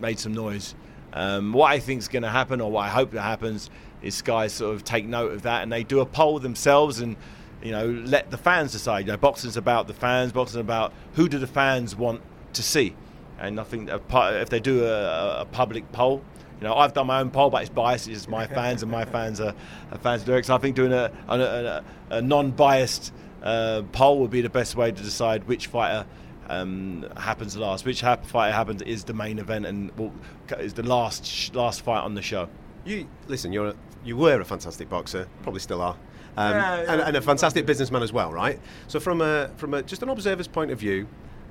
made 0.00 0.18
some 0.18 0.34
noise. 0.34 0.74
Um, 1.12 1.52
what 1.52 1.72
I 1.72 1.80
think 1.80 1.98
is 1.98 2.08
going 2.08 2.22
to 2.22 2.28
happen, 2.28 2.60
or 2.60 2.70
what 2.70 2.82
I 2.82 2.88
hope 2.88 3.10
that 3.12 3.22
happens, 3.22 3.68
is 4.02 4.14
Sky 4.14 4.46
sort 4.46 4.74
of 4.74 4.84
take 4.84 5.06
note 5.06 5.32
of 5.32 5.42
that 5.42 5.62
and 5.62 5.72
they 5.72 5.84
do 5.84 6.00
a 6.00 6.06
poll 6.06 6.38
themselves 6.38 7.00
and 7.00 7.16
you 7.62 7.72
know 7.72 7.86
let 7.86 8.30
the 8.30 8.38
fans 8.38 8.72
decide. 8.72 9.06
You 9.06 9.12
know, 9.12 9.18
boxing's 9.18 9.56
about 9.56 9.86
the 9.86 9.94
fans. 9.94 10.32
Boxing's 10.32 10.60
about 10.60 10.92
who 11.14 11.28
do 11.28 11.38
the 11.38 11.46
fans 11.46 11.94
want 11.94 12.22
to 12.54 12.62
see, 12.62 12.94
and 13.38 13.60
I 13.60 13.64
think 13.64 13.90
if 13.90 14.50
they 14.50 14.60
do 14.60 14.84
a, 14.84 15.40
a 15.40 15.44
public 15.46 15.90
poll. 15.92 16.22
You 16.60 16.66
know, 16.66 16.74
I've 16.74 16.92
done 16.92 17.06
my 17.06 17.20
own 17.20 17.30
poll, 17.30 17.48
but 17.48 17.62
it's 17.62 17.70
biased. 17.70 18.06
It's 18.06 18.28
my 18.28 18.46
fans, 18.58 18.82
and 18.82 18.92
my 18.92 19.06
fans 19.06 19.40
are, 19.40 19.54
are 19.92 19.98
fans 19.98 20.22
of 20.22 20.26
Derek. 20.26 20.44
So 20.44 20.54
I 20.54 20.58
think 20.58 20.76
doing 20.76 20.92
a, 20.92 21.10
a, 21.26 21.40
a, 21.40 21.84
a 22.10 22.22
non-biased 22.22 23.14
uh, 23.42 23.82
poll 23.92 24.18
would 24.20 24.30
be 24.30 24.42
the 24.42 24.50
best 24.50 24.76
way 24.76 24.92
to 24.92 25.02
decide 25.02 25.48
which 25.48 25.68
fighter 25.68 26.06
um, 26.50 27.06
happens 27.16 27.56
last. 27.56 27.86
Which 27.86 28.02
hap- 28.02 28.26
fighter 28.26 28.52
happens 28.52 28.82
is 28.82 29.04
the 29.04 29.14
main 29.14 29.38
event 29.38 29.64
and 29.64 29.90
will, 29.92 30.12
is 30.58 30.74
the 30.74 30.82
last 30.82 31.24
sh- 31.24 31.50
last 31.54 31.80
fight 31.80 32.00
on 32.00 32.14
the 32.14 32.22
show. 32.22 32.48
You 32.84 33.08
listen. 33.26 33.52
You're 33.52 33.68
a, 33.68 33.74
you 34.04 34.16
were 34.16 34.40
a 34.40 34.44
fantastic 34.44 34.88
boxer, 34.88 35.26
probably 35.42 35.60
still 35.60 35.80
are, 35.82 35.96
um, 36.36 36.52
Yeah, 36.52 36.82
yeah. 36.82 36.92
And, 36.92 37.00
and 37.02 37.16
a 37.16 37.20
fantastic 37.20 37.66
businessman 37.66 38.02
as 38.02 38.12
well, 38.12 38.32
right? 38.32 38.58
So 38.88 39.00
from 39.00 39.20
a 39.20 39.50
from 39.56 39.74
a 39.74 39.82
just 39.82 40.02
an 40.02 40.08
observer's 40.08 40.48
point 40.48 40.70
of 40.70 40.78
view, 40.78 41.06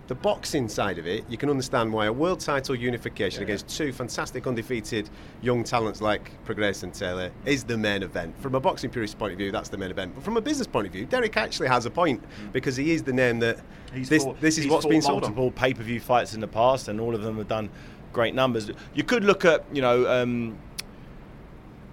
the 0.07 0.15
boxing 0.15 0.67
side 0.67 0.97
of 0.97 1.05
it, 1.05 1.23
you 1.29 1.37
can 1.37 1.51
understand 1.51 1.93
why 1.93 2.07
a 2.07 2.11
world 2.13 2.39
title 2.39 2.73
unification 2.75 3.43
against 3.43 3.67
two 3.69 3.93
fantastic 3.93 4.47
undefeated 4.47 5.07
young 5.43 5.63
talents 5.63 6.01
like 6.01 6.31
Prograis 6.45 6.81
and 6.81 6.91
Taylor 6.91 7.29
is 7.45 7.63
the 7.63 7.77
main 7.77 8.01
event. 8.01 8.33
From 8.41 8.55
a 8.55 8.59
boxing 8.59 8.89
purist 8.89 9.19
point 9.19 9.33
of 9.33 9.37
view, 9.37 9.51
that's 9.51 9.69
the 9.69 9.77
main 9.77 9.91
event. 9.91 10.15
But 10.15 10.23
from 10.23 10.35
a 10.37 10.41
business 10.41 10.65
point 10.65 10.87
of 10.87 10.93
view, 10.93 11.05
Derek 11.05 11.37
actually 11.37 11.67
has 11.67 11.85
a 11.85 11.91
point 11.91 12.23
because 12.53 12.75
he 12.75 12.91
is 12.91 13.03
the 13.03 13.13
name 13.13 13.37
that 13.39 13.59
this, 13.93 14.23
fought- 14.23 14.41
this 14.41 14.57
is 14.57 14.63
he's 14.63 14.71
what's 14.71 14.85
fought 14.85 14.89
been 14.89 15.01
sold 15.03 15.23
on. 15.25 15.29
multiple 15.35 15.51
pay-per-view 15.51 15.99
fights 15.99 16.33
in 16.33 16.39
the 16.41 16.47
past, 16.47 16.87
and 16.87 16.99
all 16.99 17.13
of 17.13 17.21
them 17.21 17.37
have 17.37 17.47
done 17.47 17.69
great 18.11 18.33
numbers. 18.33 18.71
You 18.95 19.03
could 19.03 19.23
look 19.23 19.45
at, 19.45 19.63
you 19.71 19.83
know, 19.83 20.07
um, 20.09 20.57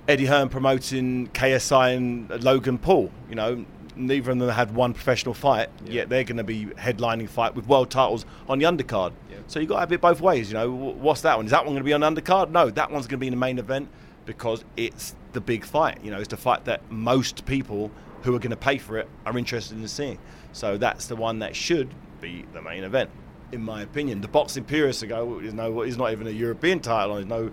Eddie 0.09 0.27
Hearn 0.27 0.49
promoting 0.49 1.29
KSI 1.29 1.97
and 1.97 2.45
Logan 2.45 2.79
Paul. 2.79 3.11
You 3.29 3.35
know, 3.35 3.65
neither 3.97 4.31
of 4.31 4.39
them 4.39 4.49
had 4.49 4.75
one 4.75 4.95
professional 4.95 5.35
fight, 5.35 5.69
yet 5.85 6.09
they're 6.09 6.25
going 6.25 6.37
to 6.37 6.45
be 6.45 6.67
headlining 6.67 7.29
fight 7.29 7.55
with 7.55 7.67
world 7.67 7.91
titles 7.91 8.25
on 8.49 8.59
the 8.59 8.67
undercard. 8.67 9.13
So 9.49 9.61
you 9.61 9.67
got 9.67 9.75
to 9.75 9.81
have 9.81 9.93
it 9.93 10.01
both 10.01 10.21
ways. 10.21 10.49
You 10.49 10.55
know, 10.55 10.71
what's 10.71 11.21
that 11.23 11.37
one? 11.37 11.47
Is 11.47 11.53
that 11.53 11.65
one 11.65 11.75
going 11.75 11.83
to 11.83 11.85
be 11.85 11.93
on 11.93 12.01
the 12.01 12.11
undercard? 12.11 12.51
No, 12.51 12.71
that 12.71 12.91
one's 12.91 13.07
going 13.07 13.19
to 13.19 13.21
be 13.21 13.29
in 13.29 13.33
the 13.33 13.39
main 13.39 13.59
event 13.59 13.89
because 14.27 14.65
it's 14.77 15.15
the 15.33 15.41
big 15.41 15.65
fight. 15.65 15.99
You 16.03 16.11
know, 16.11 16.19
it's 16.19 16.29
the 16.29 16.37
fight 16.37 16.65
that 16.65 16.89
most 16.91 17.47
people 17.47 17.91
who 18.23 18.35
are 18.35 18.39
going 18.39 18.51
to 18.51 18.57
pay 18.57 18.79
for 18.79 18.99
it 18.99 19.09
are 19.25 19.39
interested 19.39 19.79
in 19.79 19.87
seeing. 19.87 20.19
So 20.53 20.79
that's 20.79 21.07
the 21.07 21.17
one 21.17 21.39
that 21.41 21.55
should 21.55 21.95
be 22.21 22.45
the 22.53 22.63
main 22.63 22.83
event, 22.83 23.11
in 23.53 23.63
my 23.63 23.83
opinion. 23.83 24.21
The 24.21 24.29
boxing 24.29 24.65
purists 24.65 25.03
ago 25.03 25.39
is 25.39 25.55
no, 25.55 25.83
is 25.83 25.97
not 25.97 26.13
even 26.13 26.27
a 26.27 26.31
European 26.31 26.81
title. 26.81 27.15
There's 27.15 27.27
no, 27.27 27.51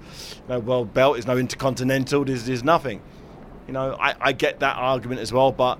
no 0.50 0.60
world 0.60 0.94
belt. 0.94 1.16
There's 1.16 1.28
no 1.28 1.38
intercontinental. 1.38 2.26
There's, 2.26 2.46
there's 2.46 2.64
nothing. 2.64 3.02
You 3.68 3.74
know, 3.74 3.96
I, 4.00 4.16
I 4.20 4.32
get 4.34 4.60
that 4.60 4.76
argument 4.76 5.22
as 5.22 5.32
well, 5.32 5.52
but 5.52 5.80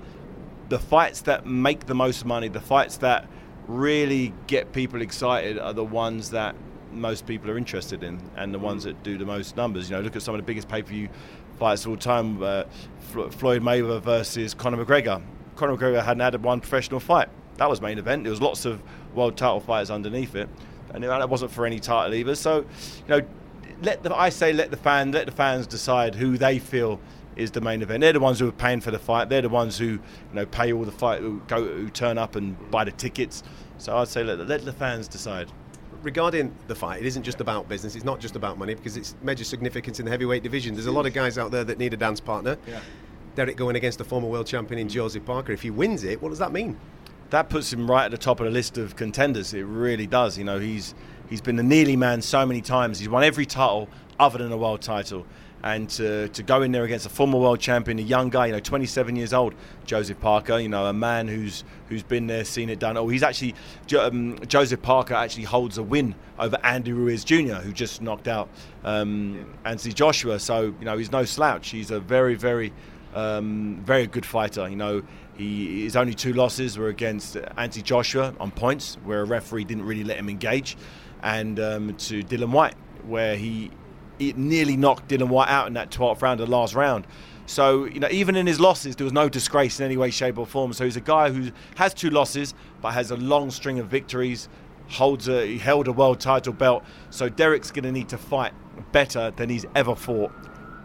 the 0.68 0.78
fights 0.78 1.22
that 1.22 1.46
make 1.46 1.86
the 1.86 1.94
most 1.94 2.24
money, 2.24 2.48
the 2.48 2.60
fights 2.60 2.98
that 2.98 3.28
really 3.68 4.32
get 4.46 4.72
people 4.72 5.02
excited, 5.02 5.58
are 5.58 5.72
the 5.72 5.84
ones 5.84 6.30
that 6.30 6.54
most 6.92 7.26
people 7.26 7.50
are 7.50 7.58
interested 7.58 8.02
in, 8.02 8.20
and 8.36 8.54
the 8.54 8.58
ones 8.58 8.84
that 8.84 9.02
do 9.02 9.18
the 9.18 9.26
most 9.26 9.56
numbers. 9.56 9.90
You 9.90 9.96
know, 9.96 10.02
look 10.02 10.16
at 10.16 10.22
some 10.22 10.34
of 10.34 10.40
the 10.40 10.46
biggest 10.46 10.68
pay-per-view 10.68 11.08
fights 11.58 11.84
of 11.84 11.90
all 11.90 11.96
time: 11.96 12.42
uh, 12.42 12.64
Floyd 13.00 13.62
Mayweather 13.62 14.00
versus 14.00 14.54
Conor 14.54 14.84
McGregor. 14.84 15.20
Conor 15.56 15.76
McGregor 15.76 16.02
hadn't 16.02 16.20
had 16.20 16.42
one 16.42 16.60
professional 16.60 17.00
fight. 17.00 17.28
That 17.56 17.68
was 17.68 17.80
main 17.80 17.98
event. 17.98 18.24
There 18.24 18.30
was 18.30 18.40
lots 18.40 18.64
of 18.64 18.82
world 19.14 19.36
title 19.36 19.60
fighters 19.60 19.90
underneath 19.90 20.34
it, 20.34 20.48
and 20.92 21.02
that 21.04 21.28
wasn't 21.28 21.50
for 21.50 21.66
any 21.66 21.80
title 21.80 22.14
either. 22.14 22.34
So, 22.34 22.58
you 22.58 22.64
know, 23.08 23.20
let 23.82 24.02
the 24.02 24.14
I 24.14 24.28
say 24.28 24.52
let 24.52 24.70
the 24.70 24.76
fan 24.76 25.12
let 25.12 25.26
the 25.26 25.32
fans 25.32 25.66
decide 25.66 26.14
who 26.14 26.38
they 26.38 26.58
feel 26.58 27.00
is 27.36 27.50
the 27.50 27.60
main 27.60 27.82
event. 27.82 28.00
They're 28.00 28.12
the 28.12 28.20
ones 28.20 28.38
who 28.38 28.48
are 28.48 28.52
paying 28.52 28.80
for 28.80 28.92
the 28.92 28.98
fight. 28.98 29.28
They're 29.28 29.42
the 29.42 29.48
ones 29.48 29.76
who 29.76 29.86
you 29.86 30.00
know 30.32 30.46
pay 30.46 30.72
all 30.72 30.84
the 30.84 30.92
fight 30.92 31.20
who 31.20 31.40
go 31.48 31.64
who 31.64 31.90
turn 31.90 32.16
up 32.18 32.36
and 32.36 32.70
buy 32.70 32.84
the 32.84 32.92
tickets. 32.92 33.42
So 33.78 33.96
I'd 33.96 34.08
say 34.08 34.22
let, 34.22 34.38
let 34.46 34.64
the 34.64 34.72
fans 34.72 35.08
decide. 35.08 35.50
regarding 36.02 36.54
the 36.68 36.74
fight, 36.74 37.00
it 37.00 37.06
isn't 37.06 37.22
just 37.22 37.40
about 37.40 37.68
business. 37.68 37.96
It's 37.96 38.04
not 38.04 38.20
just 38.20 38.36
about 38.36 38.58
money 38.58 38.74
because 38.74 38.96
it's 38.96 39.16
major 39.22 39.44
significance 39.44 39.98
in 39.98 40.04
the 40.04 40.10
heavyweight 40.10 40.42
division. 40.42 40.74
There's 40.74 40.86
a 40.86 40.92
lot 40.92 41.06
of 41.06 41.12
guys 41.12 41.38
out 41.38 41.50
there 41.50 41.64
that 41.64 41.78
need 41.78 41.92
a 41.94 41.96
dance 41.96 42.20
partner. 42.20 42.56
Yeah. 42.68 42.80
Derek 43.34 43.56
going 43.56 43.74
against 43.74 43.98
the 43.98 44.04
former 44.04 44.28
world 44.28 44.46
champion 44.46 44.78
in 44.78 44.88
Joseph 44.88 45.24
Parker. 45.24 45.50
If 45.52 45.62
he 45.62 45.70
wins 45.70 46.04
it, 46.04 46.22
what 46.22 46.28
does 46.28 46.38
that 46.38 46.52
mean? 46.52 46.78
That 47.34 47.48
puts 47.48 47.72
him 47.72 47.90
right 47.90 48.04
at 48.04 48.12
the 48.12 48.18
top 48.18 48.38
of 48.38 48.46
the 48.46 48.52
list 48.52 48.78
of 48.78 48.94
contenders. 48.94 49.54
It 49.54 49.64
really 49.64 50.06
does. 50.06 50.38
You 50.38 50.44
know, 50.44 50.60
he's 50.60 50.94
he's 51.28 51.40
been 51.40 51.56
the 51.56 51.64
nearly 51.64 51.96
man 51.96 52.22
so 52.22 52.46
many 52.46 52.60
times. 52.60 53.00
He's 53.00 53.08
won 53.08 53.24
every 53.24 53.44
title 53.44 53.88
other 54.20 54.38
than 54.38 54.52
a 54.52 54.56
world 54.56 54.82
title, 54.82 55.26
and 55.64 55.90
to, 55.90 56.28
to 56.28 56.42
go 56.44 56.62
in 56.62 56.70
there 56.70 56.84
against 56.84 57.06
a 57.06 57.08
former 57.08 57.38
world 57.38 57.58
champion, 57.58 57.98
a 57.98 58.02
young 58.02 58.28
guy, 58.28 58.46
you 58.46 58.52
know, 58.52 58.60
27 58.60 59.16
years 59.16 59.32
old, 59.32 59.54
Joseph 59.84 60.20
Parker, 60.20 60.60
you 60.60 60.68
know, 60.68 60.86
a 60.86 60.92
man 60.92 61.26
who's 61.26 61.64
who's 61.88 62.04
been 62.04 62.28
there, 62.28 62.44
seen 62.44 62.70
it 62.70 62.78
done. 62.78 62.96
Oh, 62.96 63.08
he's 63.08 63.24
actually 63.24 63.56
um, 63.98 64.38
Joseph 64.46 64.80
Parker 64.80 65.14
actually 65.14 65.44
holds 65.44 65.76
a 65.76 65.82
win 65.82 66.14
over 66.38 66.56
Andy 66.62 66.92
Ruiz 66.92 67.24
Jr., 67.24 67.54
who 67.54 67.72
just 67.72 68.00
knocked 68.00 68.28
out 68.28 68.48
um, 68.84 69.44
Anthony 69.64 69.92
Joshua. 69.92 70.38
So 70.38 70.74
you 70.78 70.84
know, 70.84 70.96
he's 70.96 71.10
no 71.10 71.24
slouch. 71.24 71.70
He's 71.70 71.90
a 71.90 71.98
very, 71.98 72.36
very, 72.36 72.72
um, 73.12 73.82
very 73.84 74.06
good 74.06 74.24
fighter. 74.24 74.68
You 74.68 74.76
know, 74.76 75.02
he 75.36 75.84
his 75.84 75.96
only 75.96 76.14
two 76.14 76.32
losses 76.32 76.78
were 76.78 76.88
against 76.88 77.36
Anthony 77.56 77.82
Joshua 77.82 78.34
on 78.40 78.50
points, 78.50 78.96
where 79.04 79.20
a 79.20 79.24
referee 79.24 79.64
didn't 79.64 79.84
really 79.84 80.04
let 80.04 80.18
him 80.18 80.28
engage, 80.28 80.76
and 81.22 81.58
um, 81.60 81.94
to 81.96 82.22
Dillian 82.22 82.50
Whyte, 82.50 82.74
where 83.06 83.36
he 83.36 83.70
nearly 84.18 84.76
knocked 84.76 85.08
Dillian 85.08 85.28
Whyte 85.28 85.48
out 85.48 85.66
in 85.66 85.74
that 85.74 85.90
12th 85.90 86.22
round 86.22 86.40
the 86.40 86.46
last 86.46 86.74
round. 86.74 87.06
So, 87.46 87.84
you 87.84 88.00
know, 88.00 88.08
even 88.10 88.36
in 88.36 88.46
his 88.46 88.58
losses, 88.58 88.96
there 88.96 89.04
was 89.04 89.12
no 89.12 89.28
disgrace 89.28 89.78
in 89.78 89.84
any 89.84 89.96
way, 89.96 90.10
shape, 90.10 90.38
or 90.38 90.46
form. 90.46 90.72
So 90.72 90.84
he's 90.84 90.96
a 90.96 91.00
guy 91.00 91.30
who 91.30 91.50
has 91.76 91.92
two 91.92 92.10
losses, 92.10 92.54
but 92.80 92.92
has 92.92 93.10
a 93.10 93.16
long 93.16 93.50
string 93.50 93.78
of 93.78 93.88
victories, 93.88 94.48
holds 94.88 95.28
a, 95.28 95.46
he 95.46 95.58
held 95.58 95.86
a 95.88 95.92
world 95.92 96.20
title 96.20 96.54
belt. 96.54 96.84
So 97.10 97.28
Derek's 97.28 97.70
going 97.70 97.84
to 97.84 97.92
need 97.92 98.08
to 98.10 98.18
fight 98.18 98.52
better 98.92 99.30
than 99.32 99.50
he's 99.50 99.66
ever 99.74 99.94
fought, 99.94 100.32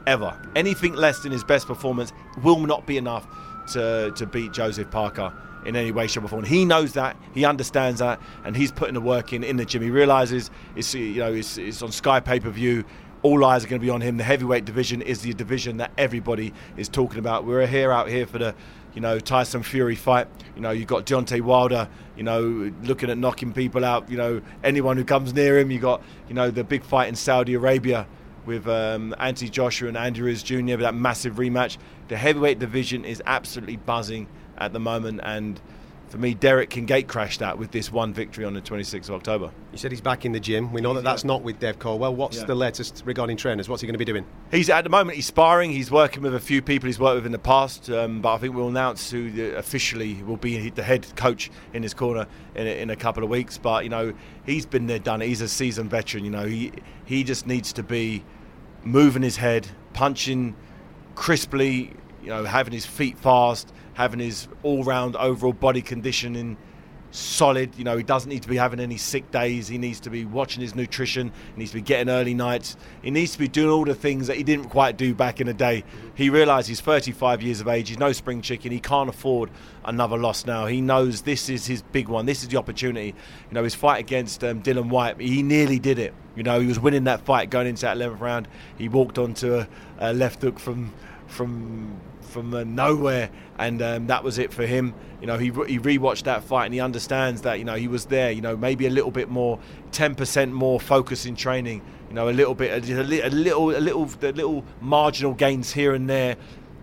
ever. 0.05 0.37
Anything 0.55 0.95
less 0.95 1.19
than 1.19 1.31
his 1.31 1.45
best 1.45 1.65
performance 1.65 2.11
will 2.43 2.59
not 2.59 2.85
be 2.85 2.97
enough 2.97 3.25
to, 3.73 4.11
to 4.15 4.25
beat 4.25 4.51
Joseph 4.51 4.89
Parker 4.91 5.33
in 5.65 5.75
any 5.75 5.91
way, 5.91 6.07
shape, 6.07 6.23
or 6.23 6.27
form. 6.27 6.43
He 6.43 6.65
knows 6.65 6.93
that, 6.93 7.17
he 7.33 7.45
understands 7.45 7.99
that, 7.99 8.21
and 8.43 8.55
he's 8.55 8.71
putting 8.71 8.93
the 8.93 9.01
work 9.01 9.33
in 9.33 9.43
in 9.43 9.57
the 9.57 9.65
gym. 9.65 9.81
He 9.81 9.89
realizes 9.89 10.49
it's 10.75 10.93
you 10.93 11.15
know 11.15 11.33
it's, 11.33 11.57
it's 11.57 11.81
on 11.81 11.91
Sky 11.91 12.19
pay 12.19 12.39
per 12.39 12.49
view. 12.49 12.85
All 13.21 13.43
eyes 13.43 13.65
are 13.65 13.67
going 13.67 13.81
to 13.81 13.85
be 13.85 13.89
on 13.89 13.99
him. 13.99 14.15
The 14.15 14.23
heavyweight 14.23 14.63
division 14.63 15.01
is 15.01 15.21
the 15.21 15.33
division 15.33 15.77
that 15.77 15.91
everybody 15.97 16.53
is 16.77 16.87
talking 16.87 17.19
about. 17.19 17.43
We're 17.43 17.67
here 17.67 17.91
out 17.91 18.07
here 18.07 18.25
for 18.25 18.37
the 18.37 18.55
you 18.93 19.01
know 19.01 19.19
Tyson 19.19 19.63
Fury 19.63 19.95
fight. 19.95 20.27
You 20.55 20.61
know 20.61 20.71
you've 20.71 20.87
got 20.87 21.05
Deontay 21.05 21.41
Wilder. 21.41 21.89
You 22.15 22.23
know 22.23 22.71
looking 22.83 23.09
at 23.09 23.17
knocking 23.17 23.51
people 23.51 23.83
out. 23.83 24.09
You 24.09 24.17
know 24.17 24.41
anyone 24.63 24.95
who 24.95 25.03
comes 25.03 25.33
near 25.33 25.59
him. 25.59 25.71
You 25.71 25.79
got 25.79 26.01
you 26.29 26.33
know 26.33 26.49
the 26.49 26.63
big 26.63 26.83
fight 26.83 27.09
in 27.09 27.15
Saudi 27.15 27.53
Arabia 27.55 28.07
with 28.45 28.67
um, 28.67 29.15
Anthony 29.19 29.49
Joshua 29.49 29.87
and 29.87 29.97
Andy 29.97 30.21
Ruiz 30.21 30.43
Jr. 30.43 30.77
That 30.77 30.95
massive 30.95 31.35
rematch. 31.35 31.77
The 32.07 32.17
heavyweight 32.17 32.59
division 32.59 33.05
is 33.05 33.21
absolutely 33.25 33.77
buzzing 33.77 34.27
at 34.57 34.73
the 34.73 34.79
moment, 34.79 35.21
and 35.23 35.61
for 36.09 36.17
me, 36.17 36.33
Derek 36.33 36.71
can 36.71 36.85
gate 36.85 37.07
crash 37.07 37.37
that 37.37 37.57
with 37.59 37.71
this 37.71 37.91
one 37.91 38.13
victory 38.13 38.43
on 38.43 38.53
the 38.55 38.61
26th 38.61 39.09
of 39.09 39.15
October. 39.15 39.51
You 39.71 39.77
said 39.77 39.91
he's 39.91 40.01
back 40.01 40.25
in 40.25 40.31
the 40.31 40.39
gym. 40.39 40.73
We 40.73 40.81
know 40.81 40.93
that 40.95 41.03
that's 41.03 41.23
not 41.23 41.43
with 41.43 41.59
Dave 41.59 41.77
Coldwell. 41.77 42.15
What's 42.15 42.37
Yeah. 42.37 42.45
the 42.45 42.55
latest 42.55 43.03
regarding 43.05 43.37
trainers? 43.37 43.69
What's 43.69 43.81
he 43.81 43.85
going 43.87 43.93
to 43.93 43.99
be 43.99 44.05
doing? 44.05 44.25
He's 44.49 44.69
at 44.71 44.83
the 44.83 44.89
moment 44.89 45.15
he's 45.17 45.27
sparring. 45.27 45.71
He's 45.71 45.91
working 45.91 46.23
with 46.23 46.33
a 46.33 46.39
few 46.39 46.61
people 46.63 46.87
he's 46.87 46.99
worked 46.99 47.17
with 47.17 47.25
in 47.27 47.31
the 47.31 47.37
past, 47.37 47.89
um, 47.91 48.21
but 48.21 48.33
I 48.33 48.37
think 48.39 48.55
we'll 48.55 48.69
announce 48.69 49.11
who 49.11 49.29
the, 49.29 49.57
officially 49.57 50.15
will 50.23 50.37
be 50.37 50.69
the 50.71 50.81
head 50.83 51.05
coach 51.15 51.51
in 51.73 51.83
his 51.83 51.93
corner 51.93 52.25
in 52.55 52.65
a, 52.65 52.81
in 52.81 52.89
a 52.89 52.95
couple 52.95 53.23
of 53.23 53.29
weeks. 53.29 53.57
But 53.59 53.83
you 53.83 53.89
know 53.91 54.13
he's 54.45 54.65
been 54.65 54.87
there, 54.87 54.99
done 54.99 55.21
it. 55.21 55.27
He's 55.27 55.41
a 55.41 55.47
seasoned 55.47 55.91
veteran. 55.91 56.25
You 56.25 56.31
know 56.31 56.45
he 56.47 56.71
he 57.05 57.23
just 57.23 57.45
needs 57.45 57.71
to 57.73 57.83
be 57.83 58.23
moving 58.83 59.21
his 59.21 59.37
head, 59.37 59.67
punching 59.93 60.55
crisply. 61.15 61.91
You 62.21 62.29
know 62.29 62.43
having 62.43 62.73
his 62.73 62.85
feet 62.85 63.17
fast, 63.17 63.71
having 63.99 64.21
his 64.21 64.47
all-round 64.63 65.17
overall 65.17 65.51
body 65.51 65.81
conditioning 65.81 66.55
solid. 67.11 67.77
You 67.77 67.83
know, 67.83 67.97
he 67.97 68.03
doesn't 68.03 68.29
need 68.29 68.43
to 68.43 68.47
be 68.47 68.55
having 68.55 68.79
any 68.79 68.95
sick 68.95 69.29
days. 69.29 69.67
He 69.67 69.77
needs 69.77 69.99
to 70.01 70.09
be 70.09 70.23
watching 70.23 70.61
his 70.61 70.73
nutrition. 70.73 71.33
He 71.53 71.59
needs 71.59 71.71
to 71.71 71.77
be 71.79 71.81
getting 71.81 72.07
early 72.07 72.33
nights. 72.33 72.77
He 73.01 73.11
needs 73.11 73.33
to 73.33 73.39
be 73.39 73.49
doing 73.49 73.69
all 73.69 73.83
the 73.83 73.93
things 73.93 74.27
that 74.27 74.37
he 74.37 74.43
didn't 74.43 74.69
quite 74.69 74.95
do 74.95 75.13
back 75.13 75.41
in 75.41 75.47
the 75.47 75.53
day. 75.53 75.83
He 76.15 76.29
realised 76.29 76.69
he's 76.69 76.79
35 76.79 77.41
years 77.41 77.59
of 77.59 77.67
age. 77.67 77.89
He's 77.89 77.99
no 77.99 78.13
spring 78.13 78.41
chicken. 78.41 78.71
He 78.71 78.79
can't 78.79 79.09
afford 79.09 79.49
another 79.83 80.17
loss 80.17 80.45
now. 80.45 80.65
He 80.65 80.79
knows 80.79 81.23
this 81.23 81.49
is 81.49 81.65
his 81.65 81.81
big 81.81 82.07
one. 82.07 82.25
This 82.25 82.41
is 82.41 82.47
the 82.47 82.55
opportunity. 82.55 83.07
You 83.07 83.53
know, 83.53 83.65
his 83.65 83.75
fight 83.75 83.99
against 83.99 84.45
um, 84.45 84.63
Dillian 84.63 84.87
Whyte, 84.87 85.19
he 85.19 85.43
nearly 85.43 85.77
did 85.77 85.99
it. 85.99 86.13
You 86.37 86.43
know, 86.43 86.61
he 86.61 86.67
was 86.67 86.79
winning 86.79 87.03
that 87.03 87.25
fight 87.25 87.49
going 87.49 87.67
into 87.67 87.81
that 87.81 87.97
11th 87.97 88.21
round. 88.21 88.47
He 88.77 88.87
walked 88.87 89.17
onto 89.17 89.55
a, 89.55 89.67
a 89.97 90.13
left 90.13 90.41
hook 90.41 90.57
from 90.57 90.93
from 91.27 91.99
from 92.29 92.53
uh, 92.53 92.63
nowhere, 92.63 93.29
and 93.57 93.81
um, 93.81 94.07
that 94.07 94.23
was 94.23 94.37
it 94.37 94.53
for 94.53 94.65
him. 94.65 94.93
You 95.19 95.27
know, 95.27 95.37
he 95.37 95.49
re- 95.49 95.69
he 95.69 95.79
rewatched 95.79 96.23
that 96.23 96.43
fight 96.43 96.65
and 96.65 96.73
he 96.73 96.79
understands 96.79 97.41
that 97.41 97.59
you 97.59 97.65
know 97.65 97.75
he 97.75 97.87
was 97.87 98.05
there. 98.05 98.31
You 98.31 98.41
know, 98.41 98.55
maybe 98.55 98.85
a 98.87 98.89
little 98.89 99.11
bit 99.11 99.29
more, 99.29 99.59
ten 99.91 100.15
percent 100.15 100.53
more 100.53 100.79
focus 100.79 101.25
in 101.25 101.35
training. 101.35 101.81
You 102.09 102.15
know, 102.15 102.29
a 102.29 102.31
little 102.31 102.55
bit, 102.55 102.89
a, 102.89 103.03
li- 103.03 103.21
a 103.21 103.29
little, 103.29 103.69
a 103.69 103.77
little, 103.77 104.05
the 104.05 104.31
little 104.31 104.63
marginal 104.81 105.33
gains 105.35 105.71
here 105.71 105.93
and 105.93 106.09
there 106.09 106.37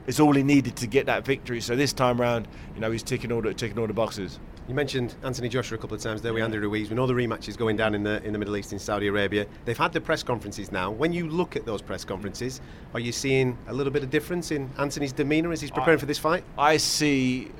is 0.06 0.20
all 0.20 0.32
he 0.34 0.44
needed 0.44 0.76
to 0.76 0.86
get 0.86 1.06
that 1.06 1.24
victory. 1.24 1.60
So 1.60 1.74
this 1.74 1.92
time 1.92 2.20
round, 2.20 2.46
you 2.74 2.80
know, 2.80 2.92
he's 2.92 3.02
ticking 3.02 3.32
all 3.32 3.42
the 3.42 3.52
ticking 3.52 3.78
all 3.78 3.88
the 3.88 3.92
boxes. 3.92 4.38
You 4.68 4.74
mentioned 4.74 5.14
Anthony 5.22 5.48
Joshua 5.48 5.78
a 5.78 5.80
couple 5.80 5.94
of 5.96 6.02
times 6.02 6.22
there 6.22 6.32
with 6.32 6.42
Andy 6.42 6.58
Ruiz. 6.58 6.90
We 6.90 6.96
know 6.96 7.06
the 7.06 7.12
rematch 7.14 7.46
is 7.48 7.56
going 7.56 7.76
down 7.76 7.94
in 7.94 8.02
the 8.02 8.20
in 8.24 8.32
the 8.32 8.38
Middle 8.38 8.56
East 8.56 8.72
in 8.72 8.80
Saudi 8.80 9.06
Arabia. 9.06 9.46
They've 9.64 9.78
had 9.78 9.92
the 9.92 10.00
press 10.00 10.24
conferences 10.24 10.72
now. 10.72 10.90
When 10.90 11.12
you 11.12 11.28
look 11.28 11.54
at 11.54 11.64
those 11.64 11.80
press 11.80 12.04
conferences, 12.04 12.60
are 12.92 12.98
you 12.98 13.12
seeing 13.12 13.56
a 13.68 13.72
little 13.72 13.92
bit 13.92 14.02
of 14.02 14.10
difference 14.10 14.50
in 14.50 14.68
Anthony's 14.76 15.12
demeanour 15.12 15.52
as 15.52 15.60
he's 15.60 15.70
preparing 15.70 15.98
I- 15.98 16.00
for 16.00 16.06
this 16.06 16.18
fight? 16.18 16.42
I 16.58 16.78
see 16.78 17.52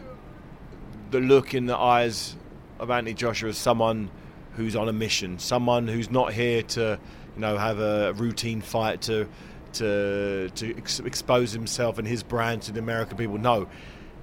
the 1.13 1.21
look 1.21 1.55
in 1.55 1.67
the 1.67 1.77
eyes 1.77 2.35
of 2.81 2.91
Anthony 2.91 3.15
Joshua 3.15 3.51
as 3.51 3.57
someone 3.57 4.11
who's 4.57 4.75
on 4.75 4.89
a 4.89 4.93
mission, 4.93 5.39
someone 5.39 5.87
who's 5.87 6.11
not 6.11 6.33
here 6.33 6.63
to, 6.63 6.99
you 7.37 7.41
know, 7.41 7.57
have 7.57 7.79
a 7.79 8.15
routine 8.15 8.61
fight 8.61 9.03
to 9.03 9.29
to 9.75 10.49
to 10.57 10.77
ex- 10.77 10.99
expose 11.01 11.53
himself 11.53 11.99
and 11.99 12.09
his 12.09 12.25
brand 12.25 12.63
to 12.63 12.73
the 12.73 12.81
American 12.81 13.17
people. 13.17 13.39
No, 13.39 13.69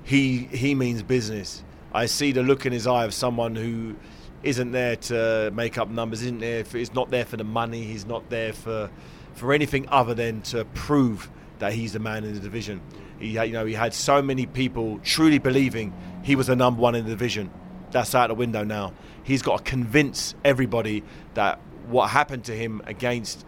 he 0.04 0.50
he 0.52 0.76
means 0.76 1.02
business. 1.02 1.64
I 1.94 2.06
see 2.08 2.32
the 2.32 2.44
look 2.44 2.66
in 2.66 2.74
his 2.74 2.88
eye 2.88 3.06
of 3.06 3.14
someone 3.14 3.56
who 3.56 3.96
isn't 4.42 4.72
there 4.72 4.96
to 4.96 5.52
make 5.54 5.78
up 5.78 5.90
numbers, 5.90 6.22
isn't 6.24 6.40
there? 6.40 6.66
For, 6.66 6.78
he's 6.78 6.94
not 6.94 7.12
there 7.12 7.24
for 7.26 7.38
the 7.38 7.44
money. 7.44 7.84
He's 7.84 8.06
not 8.06 8.30
there 8.30 8.54
for 8.54 8.90
for 9.34 9.52
anything 9.52 9.88
other 9.90 10.14
than 10.14 10.42
to 10.44 10.64
prove 10.76 11.30
that 11.58 11.74
he's 11.74 11.94
the 11.94 12.00
man 12.00 12.24
in 12.24 12.34
the 12.36 12.40
division. 12.40 12.82
He, 13.20 13.34
had- 13.36 13.48
you 13.48 13.54
know, 13.54 13.66
he 13.66 13.74
had 13.74 13.94
so 13.94 14.22
many 14.22 14.46
people 14.46 15.00
truly 15.04 15.40
believing 15.40 15.92
he 16.24 16.36
was 16.36 16.48
the 16.48 16.56
number 16.56 16.80
one 16.82 16.94
in 16.94 17.04
the 17.06 17.10
division. 17.12 17.50
That's 17.92 18.14
out 18.14 18.28
the 18.28 18.36
window 18.36 18.64
now. 18.64 18.94
He's 19.24 19.42
got 19.42 19.58
to 19.58 19.64
convince 19.64 20.36
everybody 20.46 21.04
that 21.34 21.60
what 21.88 22.10
happened 22.10 22.44
to 22.46 22.56
him 22.56 22.82
against 22.86 23.44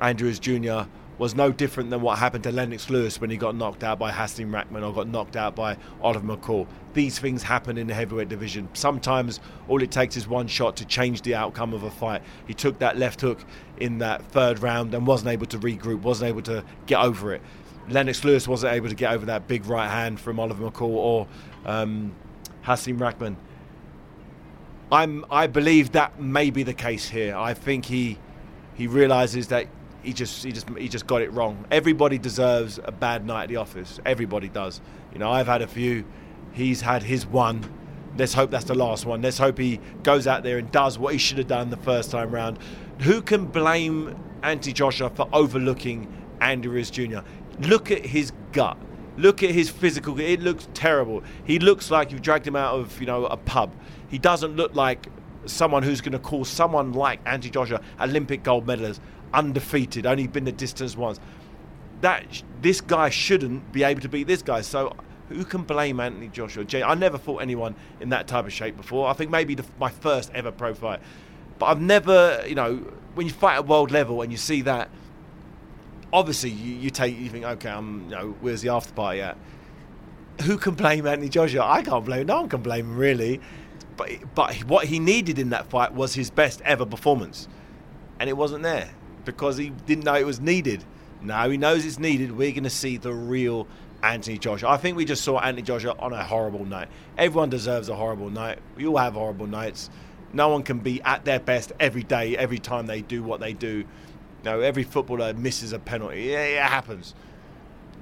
Andy 0.00 0.22
Ruiz 0.24 0.38
Jr. 0.38 0.88
was 1.18 1.34
no 1.34 1.52
different 1.52 1.90
than 1.90 2.00
what 2.00 2.18
happened 2.18 2.44
to 2.44 2.52
Lennox 2.52 2.90
Lewis 2.90 3.20
when 3.20 3.30
he 3.30 3.36
got 3.36 3.54
knocked 3.54 3.84
out 3.84 3.98
by 3.98 4.10
Hasim 4.10 4.52
Rahman 4.52 4.82
or 4.82 4.92
got 4.92 5.08
knocked 5.08 5.36
out 5.36 5.54
by 5.54 5.76
Oliver 6.02 6.36
McCall. 6.36 6.66
These 6.92 7.18
things 7.18 7.42
happen 7.42 7.78
in 7.78 7.86
the 7.86 7.94
heavyweight 7.94 8.28
division. 8.28 8.68
Sometimes 8.72 9.40
all 9.68 9.82
it 9.82 9.90
takes 9.90 10.16
is 10.16 10.26
one 10.26 10.46
shot 10.46 10.76
to 10.76 10.84
change 10.84 11.22
the 11.22 11.34
outcome 11.34 11.72
of 11.72 11.84
a 11.84 11.90
fight. 11.90 12.22
He 12.46 12.54
took 12.54 12.78
that 12.80 12.98
left 12.98 13.20
hook 13.20 13.44
in 13.78 13.98
that 13.98 14.24
third 14.32 14.60
round 14.60 14.94
and 14.94 15.06
wasn't 15.06 15.30
able 15.30 15.46
to 15.46 15.58
regroup, 15.58 16.02
wasn't 16.02 16.28
able 16.28 16.42
to 16.42 16.64
get 16.86 17.00
over 17.00 17.32
it. 17.32 17.42
Lennox 17.88 18.24
Lewis 18.24 18.48
wasn't 18.48 18.72
able 18.72 18.88
to 18.88 18.94
get 18.94 19.12
over 19.12 19.26
that 19.26 19.46
big 19.46 19.66
right 19.66 19.88
hand 19.88 20.18
from 20.18 20.40
Oliver 20.40 20.70
McCall 20.70 20.88
or 20.88 21.28
um, 21.64 22.14
Hasim 22.64 22.98
Rahman. 23.00 23.36
I'm, 24.90 25.24
I 25.30 25.46
believe 25.46 25.92
that 25.92 26.20
may 26.20 26.50
be 26.50 26.62
the 26.62 26.74
case 26.74 27.08
here. 27.08 27.36
I 27.36 27.54
think 27.54 27.86
he 27.86 28.18
he 28.74 28.88
realizes 28.88 29.48
that 29.48 29.68
he 30.04 30.12
just 30.12 30.44
he 30.44 30.52
just 30.52 30.68
he 30.70 30.88
just 30.88 31.06
got 31.06 31.22
it 31.22 31.32
wrong. 31.32 31.64
Everybody 31.70 32.18
deserves 32.18 32.78
a 32.84 32.92
bad 32.92 33.26
night 33.26 33.44
at 33.44 33.48
the 33.48 33.56
office. 33.56 34.00
Everybody 34.04 34.48
does. 34.48 34.80
You 35.12 35.18
know, 35.18 35.30
I've 35.30 35.46
had 35.46 35.62
a 35.62 35.66
few. 35.66 36.04
He's 36.52 36.82
had 36.82 37.02
his 37.02 37.26
one. 37.26 37.64
Let's 38.16 38.34
hope 38.34 38.50
that's 38.50 38.66
the 38.66 38.74
last 38.74 39.06
one. 39.06 39.22
Let's 39.22 39.38
hope 39.38 39.58
he 39.58 39.80
goes 40.02 40.26
out 40.26 40.44
there 40.44 40.58
and 40.58 40.70
does 40.70 40.98
what 40.98 41.12
he 41.12 41.18
should 41.18 41.38
have 41.38 41.48
done 41.48 41.70
the 41.70 41.76
first 41.78 42.10
time 42.10 42.30
round. 42.30 42.58
Who 43.00 43.22
can 43.22 43.46
blame 43.46 44.16
Anthony 44.42 44.72
Joshua 44.72 45.10
for 45.10 45.28
overlooking 45.32 46.06
Andy 46.40 46.68
Ruiz 46.68 46.90
Jr.? 46.90 47.20
Look 47.60 47.90
at 47.90 48.06
his 48.06 48.32
gut. 48.52 48.76
Look 49.16 49.42
at 49.42 49.50
his 49.50 49.70
physical. 49.70 50.18
It 50.20 50.40
looks 50.40 50.68
terrible. 50.74 51.22
He 51.44 51.58
looks 51.58 51.90
like 51.90 52.12
you've 52.12 52.22
dragged 52.22 52.46
him 52.46 52.56
out 52.56 52.78
of 52.78 53.00
you 53.00 53.06
know 53.06 53.26
a 53.26 53.36
pub. 53.36 53.74
He 54.08 54.18
doesn't 54.18 54.54
look 54.54 54.74
like 54.74 55.08
someone 55.46 55.82
who's 55.82 56.00
going 56.00 56.12
to 56.12 56.18
call 56.18 56.44
someone 56.44 56.92
like 56.92 57.20
Anthony 57.26 57.50
Joshua 57.50 57.80
Olympic 58.00 58.42
gold 58.42 58.66
medalist, 58.66 59.00
undefeated, 59.34 60.06
only 60.06 60.26
been 60.26 60.44
the 60.44 60.52
distance 60.52 60.96
once. 60.96 61.20
That 62.00 62.42
this 62.62 62.80
guy 62.80 63.10
shouldn't 63.10 63.72
be 63.72 63.82
able 63.82 64.00
to 64.00 64.08
beat 64.08 64.26
this 64.26 64.42
guy. 64.42 64.62
So 64.62 64.96
who 65.28 65.44
can 65.44 65.62
blame 65.62 66.00
Anthony 66.00 66.28
Joshua? 66.28 66.64
Jay, 66.64 66.82
I 66.82 66.94
never 66.94 67.18
fought 67.18 67.42
anyone 67.42 67.74
in 68.00 68.10
that 68.10 68.26
type 68.26 68.46
of 68.46 68.52
shape 68.52 68.76
before. 68.76 69.08
I 69.08 69.12
think 69.12 69.30
maybe 69.30 69.54
the, 69.54 69.64
my 69.78 69.90
first 69.90 70.30
ever 70.34 70.52
pro 70.52 70.74
fight, 70.74 71.00
but 71.58 71.66
I've 71.66 71.80
never, 71.80 72.44
you 72.46 72.54
know, 72.54 72.76
when 73.14 73.26
you 73.26 73.32
fight 73.32 73.56
at 73.56 73.66
world 73.66 73.90
level 73.90 74.22
and 74.22 74.30
you 74.30 74.38
see 74.38 74.62
that, 74.62 74.90
obviously 76.12 76.50
you, 76.50 76.74
you 76.74 76.90
take 76.90 77.18
you 77.18 77.28
think, 77.28 77.44
okay, 77.44 77.70
I'm, 77.70 78.04
you 78.04 78.16
know, 78.16 78.36
where's 78.40 78.62
the 78.62 78.70
after 78.70 78.92
party 78.92 79.20
at? 79.20 79.36
Who 80.42 80.58
can 80.58 80.74
blame 80.74 81.06
Anthony 81.06 81.28
Joshua? 81.28 81.64
I 81.64 81.82
can't 81.82 82.04
blame. 82.04 82.26
No 82.26 82.40
one 82.40 82.48
can 82.48 82.60
blame 82.60 82.86
him 82.86 82.96
really. 82.96 83.40
But 83.96 84.10
but 84.34 84.56
what 84.64 84.86
he 84.86 84.98
needed 84.98 85.38
in 85.38 85.50
that 85.50 85.70
fight 85.70 85.94
was 85.94 86.14
his 86.14 86.28
best 86.28 86.60
ever 86.62 86.84
performance, 86.84 87.46
and 88.18 88.28
it 88.28 88.36
wasn't 88.36 88.64
there 88.64 88.90
because 89.24 89.56
he 89.56 89.70
didn't 89.70 90.04
know 90.04 90.14
it 90.14 90.26
was 90.26 90.40
needed. 90.40 90.84
Now 91.22 91.48
he 91.48 91.56
knows 91.56 91.84
it's 91.84 91.98
needed. 91.98 92.32
We're 92.32 92.52
going 92.52 92.64
to 92.64 92.70
see 92.70 92.96
the 92.96 93.12
real 93.12 93.66
Anthony 94.02 94.38
Joshua. 94.38 94.68
I 94.70 94.76
think 94.76 94.96
we 94.96 95.04
just 95.04 95.24
saw 95.24 95.38
Anthony 95.38 95.62
Joshua 95.62 95.94
on 95.98 96.12
a 96.12 96.22
horrible 96.22 96.64
night. 96.64 96.88
Everyone 97.16 97.48
deserves 97.48 97.88
a 97.88 97.96
horrible 97.96 98.30
night. 98.30 98.58
We 98.76 98.86
all 98.86 98.98
have 98.98 99.14
horrible 99.14 99.46
nights. 99.46 99.88
No 100.32 100.48
one 100.48 100.62
can 100.62 100.80
be 100.80 101.00
at 101.02 101.24
their 101.24 101.40
best 101.40 101.72
every 101.80 102.02
day, 102.02 102.36
every 102.36 102.58
time 102.58 102.86
they 102.86 103.00
do 103.00 103.22
what 103.22 103.40
they 103.40 103.52
do. 103.52 103.84
Know, 104.44 104.60
every 104.60 104.82
footballer 104.82 105.32
misses 105.32 105.72
a 105.72 105.78
penalty. 105.78 106.24
Yeah, 106.24 106.44
it 106.44 106.62
happens. 106.62 107.14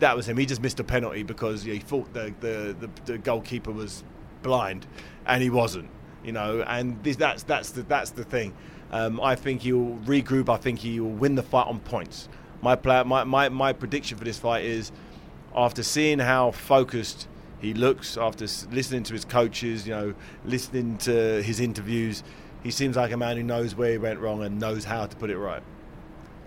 That 0.01 0.17
was 0.17 0.27
him. 0.27 0.37
He 0.37 0.47
just 0.47 0.61
missed 0.61 0.81
a 0.81 0.85
penalty 0.85 1.23
because 1.23 1.63
he 1.63 1.79
thought 1.79 2.13
the, 2.13 2.35
the, 2.41 2.75
the, 2.81 3.13
the 3.13 3.19
goalkeeper 3.19 3.71
was 3.71 4.03
blind, 4.43 4.87
and 5.25 5.41
he 5.41 5.51
wasn't. 5.51 5.89
You 6.25 6.33
know, 6.33 6.63
and 6.63 7.03
this, 7.05 7.17
that's 7.17 7.45
that's 7.45 7.71
the 7.71 7.83
that's 7.83 8.11
the 8.11 8.25
thing. 8.25 8.55
Um, 8.93 9.21
I 9.21 9.35
think 9.35 9.63
he'll 9.63 9.99
regroup. 10.05 10.49
I 10.49 10.57
think 10.59 10.79
he 10.79 11.01
will 11.01 11.11
win 11.11 11.35
the 11.35 11.43
fight 11.43 11.67
on 11.67 11.81
points. 11.81 12.29
My, 12.61 12.77
play, 12.77 13.03
my, 13.05 13.25
my, 13.25 13.49
my 13.49 13.73
prediction 13.73 14.19
for 14.19 14.25
this 14.25 14.39
fight 14.39 14.65
is 14.65 14.93
after 15.55 15.83
seeing 15.83 16.19
how 16.19 16.51
focused 16.51 17.27
he 17.61 17.75
looks, 17.75 18.17
after 18.17 18.45
listening 18.71 19.03
to 19.05 19.13
his 19.13 19.25
coaches, 19.25 19.87
you 19.87 19.95
know, 19.95 20.15
listening 20.45 20.99
to 20.99 21.43
his 21.43 21.61
interviews, 21.61 22.23
he 22.63 22.71
seems 22.71 22.97
like 22.97 23.13
a 23.13 23.17
man 23.17 23.37
who 23.37 23.43
knows 23.43 23.75
where 23.75 23.93
he 23.93 23.99
went 23.99 24.21
wrong 24.21 24.43
and 24.43 24.61
knows 24.61 24.85
how 24.85 25.07
to 25.07 25.17
put 25.17 25.31
it 25.31 25.39
right. 25.39 25.63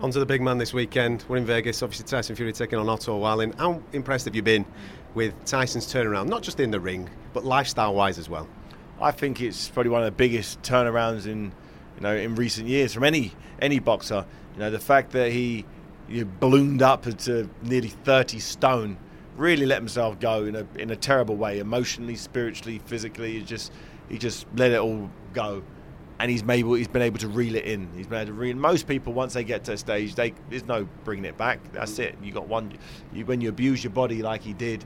On 0.00 0.10
to 0.10 0.18
the 0.18 0.26
big 0.26 0.42
man 0.42 0.58
this 0.58 0.74
weekend. 0.74 1.24
We're 1.26 1.38
in 1.38 1.46
Vegas. 1.46 1.82
Obviously, 1.82 2.06
Tyson 2.06 2.36
Fury 2.36 2.52
taking 2.52 2.78
on 2.78 2.88
Otto 2.88 3.16
Wallin. 3.16 3.52
How 3.52 3.82
impressed 3.92 4.26
have 4.26 4.36
you 4.36 4.42
been 4.42 4.66
with 5.14 5.34
Tyson's 5.46 5.86
turnaround, 5.86 6.28
not 6.28 6.42
just 6.42 6.60
in 6.60 6.70
the 6.70 6.80
ring, 6.80 7.08
but 7.32 7.44
lifestyle-wise 7.44 8.18
as 8.18 8.28
well? 8.28 8.46
I 9.00 9.10
think 9.10 9.40
it's 9.40 9.68
probably 9.70 9.90
one 9.90 10.02
of 10.02 10.06
the 10.06 10.12
biggest 10.12 10.60
turnarounds 10.60 11.26
in 11.26 11.52
you 11.96 12.02
know 12.02 12.14
in 12.14 12.34
recent 12.34 12.68
years 12.68 12.92
from 12.92 13.04
any 13.04 13.32
any 13.60 13.78
boxer. 13.78 14.24
You 14.54 14.60
know 14.60 14.70
the 14.70 14.78
fact 14.78 15.12
that 15.12 15.32
he 15.32 15.64
you 16.08 16.24
know, 16.24 16.30
ballooned 16.40 16.82
up 16.82 17.02
to 17.02 17.48
nearly 17.62 17.88
30 17.88 18.38
stone, 18.38 18.96
really 19.36 19.66
let 19.66 19.78
himself 19.78 20.18
go 20.20 20.44
in 20.44 20.56
a 20.56 20.66
in 20.76 20.90
a 20.90 20.96
terrible 20.96 21.36
way, 21.36 21.58
emotionally, 21.58 22.16
spiritually, 22.16 22.80
physically. 22.86 23.34
He 23.34 23.42
just 23.42 23.72
he 24.08 24.18
just 24.18 24.46
let 24.54 24.70
it 24.70 24.78
all 24.78 25.10
go, 25.32 25.62
and 26.18 26.30
he's 26.30 26.42
able 26.48 26.74
he's 26.74 26.88
been 26.88 27.02
able 27.02 27.18
to 27.18 27.28
reel 27.28 27.54
it 27.54 27.64
in. 27.64 27.88
He's 27.96 28.06
been 28.06 28.18
able 28.18 28.28
to 28.28 28.32
reel. 28.34 28.56
Most 28.56 28.86
people 28.86 29.12
once 29.12 29.34
they 29.34 29.44
get 29.44 29.64
to 29.64 29.72
a 29.72 29.76
stage, 29.76 30.14
they 30.14 30.34
there's 30.50 30.66
no 30.66 30.88
bringing 31.04 31.24
it 31.24 31.36
back. 31.36 31.60
That's 31.72 31.98
it. 31.98 32.16
You 32.22 32.32
got 32.32 32.48
one. 32.48 32.72
You, 33.12 33.26
when 33.26 33.40
you 33.40 33.48
abuse 33.48 33.82
your 33.82 33.92
body 33.92 34.22
like 34.22 34.42
he 34.42 34.52
did, 34.52 34.84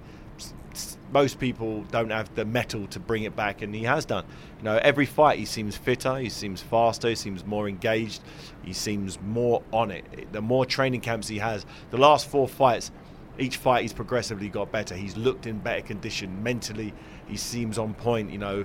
most 1.13 1.41
people 1.41 1.83
don't 1.91 2.11
have 2.11 2.35
the 2.35 2.45
metal 2.45 2.87
to 2.89 3.01
bring 3.01 3.25
it 3.25 3.35
back, 3.35 3.63
and 3.63 3.75
he 3.75 3.83
has 3.85 4.05
done. 4.05 4.25
You 4.59 4.65
know, 4.65 4.77
every 4.83 5.07
fight 5.07 5.39
he 5.39 5.45
seems 5.45 5.77
fitter, 5.77 6.17
he 6.19 6.29
seems 6.29 6.63
faster, 6.63 7.09
he 7.09 7.15
seems 7.15 7.45
more 7.45 7.69
engaged, 7.69 8.23
he 8.63 8.73
seems 8.73 9.21
more 9.21 9.63
on 9.73 9.91
it. 9.91 10.33
The 10.33 10.41
more 10.41 10.65
training 10.65 11.01
camps 11.01 11.27
he 11.29 11.39
has, 11.39 11.67
the 11.91 11.99
last 11.99 12.29
four 12.29 12.47
fights, 12.47 12.93
each 13.39 13.57
fight 13.57 13.83
he's 13.83 13.93
progressively 13.93 14.49
got 14.49 14.71
better. 14.71 14.95
He's 14.95 15.17
looked 15.17 15.47
in 15.47 15.59
better 15.59 15.83
condition 15.83 16.43
mentally. 16.43 16.93
He 17.27 17.37
seems 17.37 17.79
on 17.79 17.95
point. 17.95 18.31
You 18.31 18.39
know. 18.39 18.65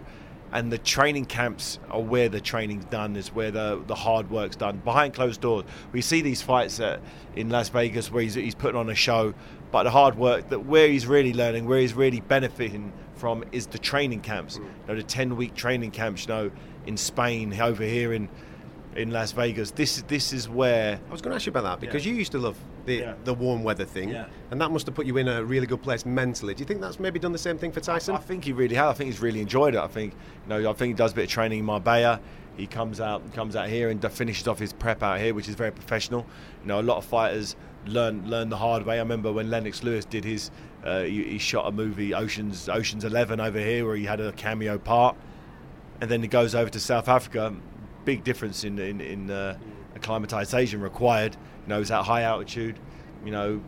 And 0.51 0.71
the 0.71 0.77
training 0.77 1.25
camps 1.25 1.79
are 1.89 1.99
where 1.99 2.29
the 2.29 2.39
training's 2.39 2.85
done, 2.85 3.17
is 3.17 3.33
where 3.33 3.51
the, 3.51 3.83
the 3.87 3.95
hard 3.95 4.29
work's 4.29 4.55
done. 4.55 4.77
Behind 4.85 5.13
closed 5.13 5.41
doors, 5.41 5.65
we 5.91 6.01
see 6.01 6.21
these 6.21 6.41
fights 6.41 6.79
in 7.35 7.49
Las 7.49 7.67
Vegas 7.69 8.09
where 8.09 8.21
he's, 8.21 8.35
he's 8.35 8.55
putting 8.55 8.79
on 8.79 8.89
a 8.89 8.95
show, 8.95 9.33
but 9.71 9.83
the 9.83 9.91
hard 9.91 10.17
work 10.17 10.49
that 10.49 10.65
where 10.65 10.87
he's 10.87 11.05
really 11.07 11.33
learning, 11.33 11.65
where 11.67 11.79
he's 11.79 11.93
really 11.93 12.21
benefiting 12.21 12.91
from 13.15 13.43
is 13.51 13.67
the 13.67 13.77
training 13.77 14.21
camps. 14.21 14.57
Mm. 14.57 14.61
You 14.61 14.69
know, 14.87 14.95
the 14.95 15.03
ten 15.03 15.35
week 15.35 15.55
training 15.55 15.91
camps. 15.91 16.23
You 16.27 16.33
know, 16.33 16.51
in 16.85 16.97
Spain, 16.97 17.59
over 17.59 17.83
here 17.83 18.13
in 18.13 18.29
in 18.95 19.11
Las 19.11 19.33
Vegas. 19.33 19.71
This 19.71 19.97
is 19.97 20.03
this 20.03 20.31
is 20.31 20.47
where 20.47 20.99
I 21.09 21.11
was 21.11 21.21
going 21.21 21.31
to 21.31 21.35
ask 21.35 21.45
you 21.45 21.49
about 21.49 21.63
that 21.63 21.79
because 21.81 22.05
Yeah. 22.05 22.13
you 22.13 22.17
used 22.19 22.31
to 22.31 22.37
love 22.37 22.57
the 22.85 22.95
Yeah. 22.95 23.13
the 23.25 23.33
warm 23.33 23.63
weather 23.63 23.83
thing, 23.83 24.09
Yeah. 24.09 24.27
and 24.51 24.61
that 24.61 24.71
must 24.71 24.85
have 24.85 24.95
put 24.95 25.05
you 25.05 25.17
in 25.17 25.27
a 25.27 25.43
really 25.43 25.65
good 25.67 25.81
place 25.81 26.05
mentally. 26.05 26.53
Do 26.53 26.61
you 26.61 26.65
think 26.65 26.79
that's 26.79 26.97
maybe 26.99 27.19
done 27.19 27.33
the 27.33 27.37
same 27.37 27.57
thing 27.57 27.71
for 27.73 27.81
Tyson? 27.81 28.15
I 28.15 28.19
think 28.19 28.45
he 28.45 28.53
really 28.53 28.75
has. 28.75 28.85
I 28.85 28.93
think 28.93 29.09
he's 29.11 29.21
really 29.21 29.41
enjoyed 29.41 29.75
it. 29.75 29.79
I 29.81 29.87
think 29.87 30.13
you 30.13 30.49
know. 30.49 30.69
I 30.69 30.73
think 30.73 30.89
he 30.89 30.93
does 30.93 31.11
a 31.11 31.15
bit 31.15 31.25
of 31.25 31.29
training 31.29 31.59
in 31.59 31.65
Marbella. 31.65 32.21
He 32.55 32.67
comes 32.67 33.01
out 33.01 33.33
comes 33.33 33.57
out 33.57 33.67
here 33.67 33.89
and 33.89 34.01
finishes 34.13 34.47
off 34.47 34.59
his 34.59 34.71
prep 34.71 35.03
out 35.03 35.19
here, 35.19 35.33
which 35.33 35.49
is 35.49 35.55
very 35.55 35.71
professional. 35.71 36.25
You 36.61 36.67
know, 36.69 36.79
a 36.79 36.81
lot 36.83 36.95
of 36.97 37.03
fighters 37.03 37.57
learn 37.87 38.29
learn 38.29 38.49
the 38.49 38.57
hard 38.57 38.85
way. 38.85 38.95
I 38.95 38.99
remember 38.99 39.31
when 39.31 39.49
Lennox 39.49 39.83
Lewis 39.83 40.05
did 40.05 40.23
his. 40.23 40.51
Uh, 40.83 41.01
he, 41.01 41.23
he 41.23 41.37
shot 41.39 41.67
a 41.67 41.71
movie 41.71 42.13
Ocean's 42.13 42.69
Ocean's 42.69 43.03
Eleven 43.03 43.39
over 43.39 43.59
here, 43.59 43.85
where 43.85 43.95
he 43.95 44.05
had 44.05 44.19
a 44.19 44.31
cameo 44.33 44.77
part, 44.77 45.15
and 46.01 46.09
then 46.09 46.21
he 46.21 46.27
goes 46.27 46.53
over 46.53 46.69
to 46.69 46.79
South 46.79 47.07
Africa. 47.07 47.55
Big 48.03 48.23
difference 48.23 48.63
in 48.63 48.77
in, 48.79 49.01
in 49.01 49.31
uh, 49.31 49.57
acclimatization 49.95 50.81
required. 50.81 51.35
You 51.63 51.69
know, 51.69 51.81
it's 51.81 51.91
at 51.91 52.03
high 52.03 52.21
altitude. 52.21 52.79
You 53.23 53.31
know, 53.31 53.61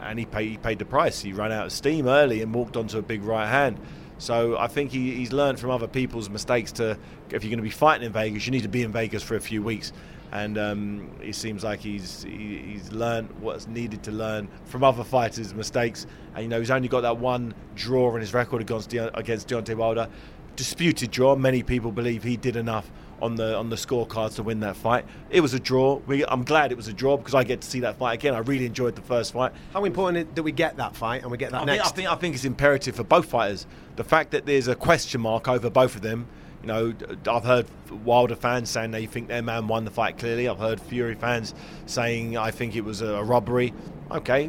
and 0.00 0.18
he 0.18 0.24
paid, 0.24 0.50
he 0.50 0.56
paid 0.56 0.78
the 0.78 0.84
price. 0.84 1.20
He 1.20 1.32
ran 1.32 1.52
out 1.52 1.66
of 1.66 1.72
steam 1.72 2.08
early 2.08 2.40
and 2.42 2.54
walked 2.54 2.76
onto 2.76 2.98
a 2.98 3.02
big 3.02 3.22
right 3.22 3.46
hand. 3.46 3.78
So 4.18 4.56
I 4.58 4.66
think 4.66 4.90
he, 4.90 5.14
he's 5.14 5.32
learned 5.32 5.60
from 5.60 5.70
other 5.70 5.86
people's 5.86 6.30
mistakes 6.30 6.72
to, 6.72 6.98
if 7.30 7.44
you're 7.44 7.50
going 7.50 7.58
to 7.58 7.62
be 7.62 7.70
fighting 7.70 8.06
in 8.06 8.12
Vegas, 8.12 8.46
you 8.46 8.52
need 8.52 8.62
to 8.62 8.68
be 8.68 8.82
in 8.82 8.92
Vegas 8.92 9.22
for 9.22 9.36
a 9.36 9.40
few 9.40 9.62
weeks. 9.62 9.92
And 10.32 10.58
um, 10.58 11.10
it 11.22 11.34
seems 11.34 11.62
like 11.62 11.80
he's 11.80 12.24
he, 12.24 12.58
he's 12.58 12.90
learned 12.90 13.30
what's 13.40 13.68
needed 13.68 14.02
to 14.04 14.10
learn 14.10 14.48
from 14.64 14.82
other 14.82 15.04
fighters' 15.04 15.54
mistakes. 15.54 16.06
And 16.34 16.42
you 16.42 16.48
know 16.48 16.58
he's 16.58 16.70
only 16.70 16.88
got 16.88 17.02
that 17.02 17.18
one 17.18 17.54
draw 17.76 18.14
in 18.14 18.20
his 18.20 18.34
record 18.34 18.60
against 18.60 18.90
De- 18.90 19.16
against 19.16 19.48
Deontay 19.48 19.76
Wilder, 19.76 20.08
disputed 20.56 21.12
draw. 21.12 21.36
Many 21.36 21.62
people 21.62 21.92
believe 21.92 22.24
he 22.24 22.36
did 22.36 22.56
enough 22.56 22.90
on 23.20 23.34
the 23.36 23.56
on 23.56 23.70
the 23.70 23.76
scorecards 23.76 24.36
to 24.36 24.42
win 24.42 24.60
that 24.60 24.76
fight. 24.76 25.04
It 25.30 25.40
was 25.40 25.54
a 25.54 25.60
draw. 25.60 25.96
We, 26.06 26.24
I'm 26.26 26.44
glad 26.44 26.72
it 26.72 26.76
was 26.76 26.88
a 26.88 26.92
draw 26.92 27.16
because 27.16 27.34
I 27.34 27.44
get 27.44 27.62
to 27.62 27.68
see 27.68 27.80
that 27.80 27.96
fight 27.96 28.14
again. 28.14 28.34
I 28.34 28.38
really 28.38 28.66
enjoyed 28.66 28.94
the 28.94 29.02
first 29.02 29.32
fight. 29.32 29.52
How 29.72 29.84
important 29.84 30.34
that 30.34 30.42
we 30.42 30.52
get 30.52 30.76
that 30.76 30.94
fight 30.94 31.22
and 31.22 31.30
we 31.30 31.38
get 31.38 31.50
that 31.52 31.62
I 31.62 31.64
think, 31.64 31.78
next? 31.78 31.88
I 31.88 31.92
think 31.92 32.08
I 32.08 32.14
think 32.16 32.34
it's 32.34 32.44
imperative 32.44 32.96
for 32.96 33.04
both 33.04 33.26
fighters. 33.26 33.66
The 33.96 34.04
fact 34.04 34.32
that 34.32 34.46
there's 34.46 34.68
a 34.68 34.74
question 34.74 35.20
mark 35.20 35.48
over 35.48 35.70
both 35.70 35.96
of 35.96 36.02
them. 36.02 36.26
You 36.62 36.68
know, 36.68 36.94
I've 37.30 37.44
heard 37.44 37.66
Wilder 38.04 38.34
fans 38.34 38.70
saying 38.70 38.90
they 38.90 39.06
think 39.06 39.28
their 39.28 39.42
man 39.42 39.68
won 39.68 39.84
the 39.84 39.90
fight 39.90 40.18
clearly. 40.18 40.48
I've 40.48 40.58
heard 40.58 40.80
Fury 40.80 41.14
fans 41.14 41.54
saying 41.86 42.36
I 42.36 42.50
think 42.50 42.74
it 42.74 42.84
was 42.84 43.02
a 43.02 43.22
robbery. 43.22 43.72
Okay, 44.10 44.48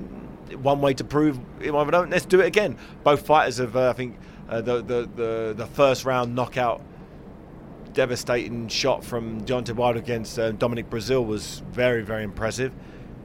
one 0.61 0.81
way 0.81 0.93
to 0.95 1.03
prove 1.03 1.39
it. 1.59 1.67
If 1.67 1.75
I 1.75 1.89
don't, 1.89 2.09
let's 2.09 2.25
do 2.25 2.39
it 2.41 2.47
again. 2.47 2.77
Both 3.03 3.25
fighters 3.25 3.57
have, 3.57 3.75
uh, 3.75 3.89
I 3.89 3.93
think, 3.93 4.17
uh, 4.49 4.61
the, 4.61 4.81
the 4.81 5.09
the 5.15 5.53
the 5.55 5.67
first 5.67 6.05
round 6.05 6.33
knockout 6.33 6.81
devastating 7.97 8.67
shot 8.67 9.03
from 9.03 9.43
Deontay 9.43 9.73
Wilder 9.73 9.97
against 9.97 10.37
uh, 10.37 10.51
Dominic 10.51 10.87
Breazeale 10.87 11.25
was 11.25 11.63
very, 11.71 12.03
very 12.03 12.23
impressive. 12.23 12.71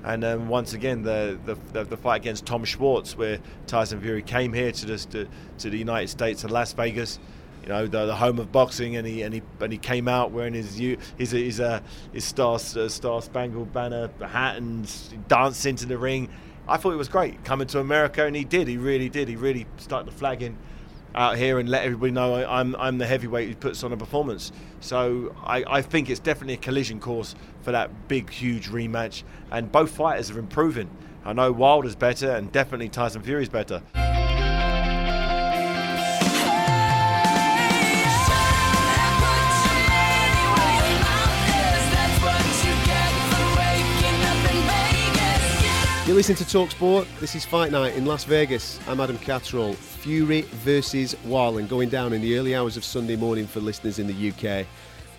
And 0.03 0.25
um, 0.25 0.49
once 0.49 0.73
again, 0.73 1.03
the, 1.03 1.39
the 1.45 1.85
the 1.85 1.97
fight 1.97 2.23
against 2.23 2.47
Tom 2.47 2.65
Schwarz, 2.65 3.15
where 3.15 3.39
Tyson 3.67 4.01
Fury 4.01 4.23
came 4.23 4.55
here 4.55 4.73
to, 4.73 4.87
this, 4.87 5.05
to 5.07 5.29
to 5.59 5.69
the 5.69 5.77
United 5.77 6.09
States, 6.09 6.41
to 6.41 6.49
Las 6.49 6.73
Vegas, 6.73 7.21
you 7.63 7.69
know, 7.69 7.87
the, 7.87 8.07
the 8.07 8.17
home 8.17 8.39
of 8.39 8.51
boxing, 8.51 8.97
and 8.97 9.07
he 9.07 9.21
and 9.21 9.35
he 9.35 9.43
and 9.61 9.71
he 9.71 9.79
came 9.79 10.09
out 10.09 10.31
wearing 10.31 10.55
his 10.55 10.75
his 11.19 11.33
his 11.33 11.61
uh, 11.61 11.81
his 12.15 12.25
star 12.25 12.55
uh, 12.55 12.89
star 12.89 13.21
spangled 13.21 13.75
banner 13.75 14.09
hat 14.23 14.57
and 14.57 14.91
danced 15.29 15.67
into 15.67 15.85
the 15.85 15.99
ring. 15.99 16.31
I 16.67 16.79
thought 16.79 16.95
it 16.95 16.97
was 16.97 17.09
great 17.09 17.45
coming 17.45 17.67
to 17.69 17.79
America, 17.79 18.25
and 18.25 18.35
he 18.35 18.45
did. 18.45 18.69
He 18.69 18.79
really 18.79 19.11
did. 19.11 19.29
He 19.29 19.37
really 19.37 19.67
started 19.77 20.11
the 20.11 20.17
flag 20.17 20.43
in 20.43 20.57
out 21.15 21.37
here 21.37 21.59
and 21.59 21.69
let 21.69 21.85
everybody 21.85 22.11
know 22.13 22.35
I- 22.35 22.61
I'm 22.61 22.75
I'm 22.77 22.99
the 22.99 23.07
heavyweight 23.07 23.49
who 23.49 23.55
puts 23.55 23.83
on 23.85 23.93
a 23.93 23.97
performance. 23.97 24.53
So 24.81 25.35
I, 25.45 25.65
I 25.67 25.83
think 25.83 26.11
it's 26.11 26.21
definitely 26.21 26.55
a 26.55 26.59
collision 26.59 27.01
course 27.01 27.35
for 27.63 27.73
that 27.73 28.09
big, 28.09 28.31
huge 28.31 28.69
rematch. 28.69 29.23
And 29.51 29.71
both 29.71 29.91
fighters 29.91 30.31
are 30.31 30.39
improving. 30.39 30.91
I 31.25 31.33
know 31.33 31.53
Wilder's 31.53 31.95
better, 31.95 32.31
and 32.33 32.51
definitely 32.51 32.89
Tyson 32.89 33.23
Fury's 33.23 33.49
better. 33.49 33.83
You're 46.05 46.17
listening 46.17 46.39
to 46.39 46.45
Talksport. 46.45 47.07
This 47.21 47.37
is 47.37 47.45
Fight 47.45 47.71
Night 47.71 47.95
in 47.95 48.07
Las 48.07 48.25
Vegas. 48.25 48.81
I'm 48.89 48.99
Adam 48.99 49.17
Catterall. 49.19 49.75
Fury 49.75 50.43
versus 50.43 51.15
Wallin 51.25 51.69
going 51.69 51.91
down 51.91 52.13
in 52.13 52.21
the 52.21 52.37
early 52.37 52.57
hours 52.57 52.77
of 52.77 52.85
Sunday 52.85 53.15
morning 53.15 53.47
for 53.47 53.61
listeners 53.61 54.01
in 54.01 54.09
the 54.09 54.31
UK, 54.33 54.67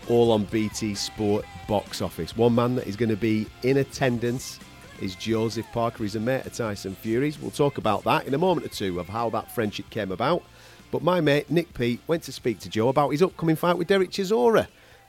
all 0.09 0.29
on 0.33 0.43
BT 0.43 0.93
Sport 0.93 1.45
box 1.69 2.01
office. 2.01 2.35
One 2.35 2.53
man 2.53 2.75
that 2.75 2.85
is 2.85 2.97
going 2.97 3.07
to 3.07 3.15
be 3.15 3.47
in 3.63 3.77
attendance 3.77 4.59
is 4.99 5.15
Joseph 5.15 5.65
Parker. 5.71 6.03
He's 6.03 6.17
a 6.17 6.19
mate 6.19 6.45
of 6.45 6.53
Tyson 6.53 6.95
Fury's. 6.95 7.39
We'll 7.39 7.51
talk 7.51 7.77
about 7.77 8.03
that 8.03 8.27
in 8.27 8.33
a 8.33 8.37
moment 8.37 8.67
or 8.67 8.69
two 8.69 8.99
of 8.99 9.07
how 9.07 9.29
that 9.29 9.55
friendship 9.55 9.89
came 9.89 10.11
about. 10.11 10.43
But 10.91 11.01
my 11.01 11.21
mate 11.21 11.49
Nick 11.49 11.73
Peet 11.73 12.01
went 12.07 12.23
to 12.23 12.33
speak 12.33 12.59
to 12.59 12.69
Joe 12.69 12.89
about 12.89 13.11
his 13.11 13.21
upcoming 13.21 13.55
fight 13.55 13.77
with 13.77 13.87
Derek 13.87 14.11
Chisora 14.11 14.67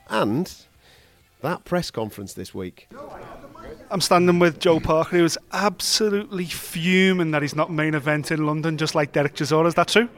and 0.09 0.53
that 1.41 1.65
press 1.65 1.91
conference 1.91 2.33
this 2.33 2.55
week. 2.55 2.87
I'm 3.95 4.01
standing 4.01 4.39
with 4.39 4.59
Joe 4.59 4.81
Parker, 4.81 5.15
who's 5.15 5.37
absolutely 5.53 6.43
fuming 6.43 7.31
that 7.31 7.41
he's 7.41 7.55
not 7.55 7.71
main 7.71 7.93
event 7.93 8.29
in 8.29 8.45
London, 8.45 8.77
just 8.77 8.93
like 8.93 9.13
Derek 9.13 9.35
Chisora. 9.35 9.67
Is 9.67 9.75
that 9.75 9.87
true? 9.87 10.09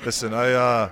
Listen, 0.04 0.34
I 0.34 0.52
uh, 0.52 0.90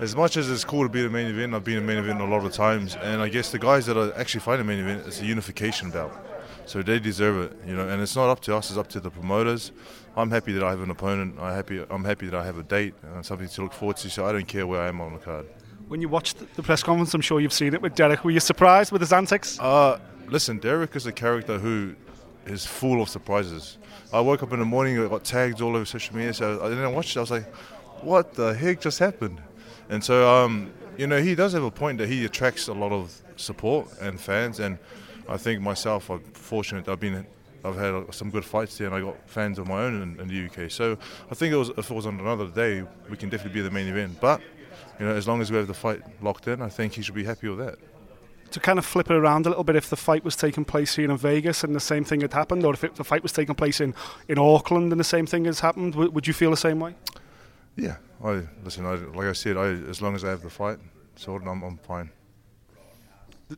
as 0.00 0.16
much 0.16 0.38
as 0.38 0.50
it's 0.50 0.64
cool 0.64 0.84
to 0.84 0.88
be 0.88 1.02
the 1.02 1.10
main 1.10 1.26
event, 1.26 1.52
I've 1.52 1.64
been 1.64 1.76
a 1.76 1.82
main 1.82 1.98
event 1.98 2.22
a 2.22 2.24
lot 2.24 2.46
of 2.46 2.52
times, 2.54 2.96
and 2.96 3.20
I 3.20 3.28
guess 3.28 3.52
the 3.52 3.58
guys 3.58 3.84
that 3.84 3.98
are 3.98 4.18
actually 4.18 4.40
fighting 4.40 4.66
the 4.66 4.72
main 4.72 4.82
event 4.82 5.06
is 5.06 5.20
a 5.20 5.26
unification 5.26 5.90
bout. 5.90 6.16
So 6.64 6.80
they 6.80 6.98
deserve 6.98 7.52
it, 7.52 7.68
you 7.68 7.76
know. 7.76 7.86
And 7.86 8.00
it's 8.00 8.16
not 8.16 8.30
up 8.30 8.40
to 8.44 8.56
us; 8.56 8.70
it's 8.70 8.78
up 8.78 8.88
to 8.88 9.00
the 9.00 9.10
promoters. 9.10 9.70
I'm 10.16 10.30
happy 10.30 10.52
that 10.52 10.62
I 10.62 10.70
have 10.70 10.80
an 10.80 10.90
opponent. 10.90 11.38
I 11.38 11.54
happy. 11.54 11.84
I'm 11.90 12.04
happy 12.04 12.24
that 12.28 12.40
I 12.40 12.46
have 12.46 12.56
a 12.56 12.62
date 12.62 12.94
and 13.02 13.26
something 13.26 13.48
to 13.48 13.64
look 13.64 13.74
forward 13.74 13.98
to. 13.98 14.08
So 14.08 14.24
I 14.24 14.32
don't 14.32 14.48
care 14.48 14.66
where 14.66 14.80
I 14.80 14.88
am 14.88 15.02
on 15.02 15.12
the 15.12 15.18
card. 15.18 15.44
When 15.88 16.00
you 16.00 16.08
watched 16.08 16.56
the 16.56 16.62
press 16.64 16.82
conference, 16.82 17.14
I'm 17.14 17.20
sure 17.20 17.38
you've 17.38 17.52
seen 17.52 17.72
it 17.72 17.80
with 17.80 17.94
Derek. 17.94 18.24
Were 18.24 18.32
you 18.32 18.40
surprised 18.40 18.90
with 18.90 19.00
his 19.00 19.12
antics? 19.12 19.56
Uh, 19.60 20.00
listen, 20.26 20.58
Derek 20.58 20.96
is 20.96 21.06
a 21.06 21.12
character 21.12 21.58
who 21.60 21.94
is 22.44 22.66
full 22.66 23.00
of 23.00 23.08
surprises. 23.08 23.78
I 24.12 24.18
woke 24.18 24.42
up 24.42 24.52
in 24.52 24.58
the 24.58 24.64
morning, 24.64 24.98
I 24.98 25.06
got 25.06 25.22
tagged 25.22 25.60
all 25.60 25.76
over 25.76 25.84
social 25.84 26.16
media, 26.16 26.34
so 26.34 26.60
I 26.60 26.70
didn't 26.70 26.92
watch 26.92 27.10
it. 27.10 27.18
I 27.18 27.20
was 27.20 27.30
like, 27.30 27.46
what 28.02 28.34
the 28.34 28.52
heck 28.52 28.80
just 28.80 28.98
happened? 28.98 29.40
And 29.88 30.02
so, 30.02 30.28
um, 30.28 30.72
you 30.98 31.06
know, 31.06 31.22
he 31.22 31.36
does 31.36 31.52
have 31.52 31.62
a 31.62 31.70
point 31.70 31.98
that 31.98 32.08
he 32.08 32.24
attracts 32.24 32.66
a 32.66 32.72
lot 32.72 32.90
of 32.90 33.22
support 33.36 33.88
and 34.00 34.20
fans, 34.20 34.58
and 34.58 34.78
I 35.28 35.36
think 35.36 35.60
myself, 35.60 36.10
I'm 36.10 36.20
fortunate. 36.32 36.88
I've 36.88 36.98
been, 36.98 37.24
I've 37.64 37.76
had 37.76 38.12
some 38.12 38.30
good 38.30 38.44
fights 38.44 38.76
there, 38.76 38.88
and 38.88 38.96
I 38.96 39.00
got 39.00 39.16
fans 39.28 39.60
of 39.60 39.68
my 39.68 39.84
own 39.84 40.02
in, 40.02 40.20
in 40.20 40.26
the 40.26 40.46
UK. 40.46 40.68
So 40.68 40.98
I 41.30 41.34
think 41.36 41.52
it 41.52 41.56
was, 41.56 41.68
if 41.70 41.92
it 41.92 41.94
was 41.94 42.06
on 42.06 42.18
another 42.18 42.48
day, 42.48 42.84
we 43.08 43.16
can 43.16 43.28
definitely 43.28 43.60
be 43.60 43.62
the 43.62 43.70
main 43.70 43.86
event. 43.86 44.20
But 44.20 44.40
you 44.98 45.06
know, 45.06 45.14
as 45.14 45.26
long 45.28 45.40
as 45.40 45.50
we 45.50 45.56
have 45.58 45.66
the 45.66 45.74
fight 45.74 46.02
locked 46.22 46.48
in, 46.48 46.62
I 46.62 46.68
think 46.68 46.94
he 46.94 47.02
should 47.02 47.14
be 47.14 47.24
happy 47.24 47.48
with 47.48 47.58
that. 47.58 47.78
To 48.52 48.60
kind 48.60 48.78
of 48.78 48.86
flip 48.86 49.10
it 49.10 49.16
around 49.16 49.46
a 49.46 49.48
little 49.50 49.64
bit, 49.64 49.76
if 49.76 49.90
the 49.90 49.96
fight 49.96 50.24
was 50.24 50.36
taking 50.36 50.64
place 50.64 50.96
here 50.96 51.10
in 51.10 51.16
Vegas 51.16 51.64
and 51.64 51.74
the 51.74 51.80
same 51.80 52.04
thing 52.04 52.20
had 52.20 52.32
happened, 52.32 52.64
or 52.64 52.72
if 52.72 52.84
it, 52.84 52.94
the 52.94 53.04
fight 53.04 53.22
was 53.22 53.32
taking 53.32 53.54
place 53.54 53.80
in, 53.80 53.94
in 54.28 54.38
Auckland 54.38 54.92
and 54.92 55.00
the 55.00 55.04
same 55.04 55.26
thing 55.26 55.44
has 55.46 55.60
happened, 55.60 55.92
w- 55.92 56.10
would 56.10 56.26
you 56.26 56.32
feel 56.32 56.50
the 56.50 56.56
same 56.56 56.78
way? 56.80 56.94
Yeah, 57.76 57.96
I 58.24 58.42
listen. 58.64 58.86
I, 58.86 58.94
like 58.94 59.26
I 59.26 59.32
said, 59.32 59.56
I, 59.56 59.66
as 59.66 60.00
long 60.00 60.14
as 60.14 60.24
I 60.24 60.30
have 60.30 60.42
the 60.42 60.50
fight 60.50 60.78
sorted, 61.16 61.48
I'm, 61.48 61.62
I'm 61.62 61.76
fine. 61.78 62.10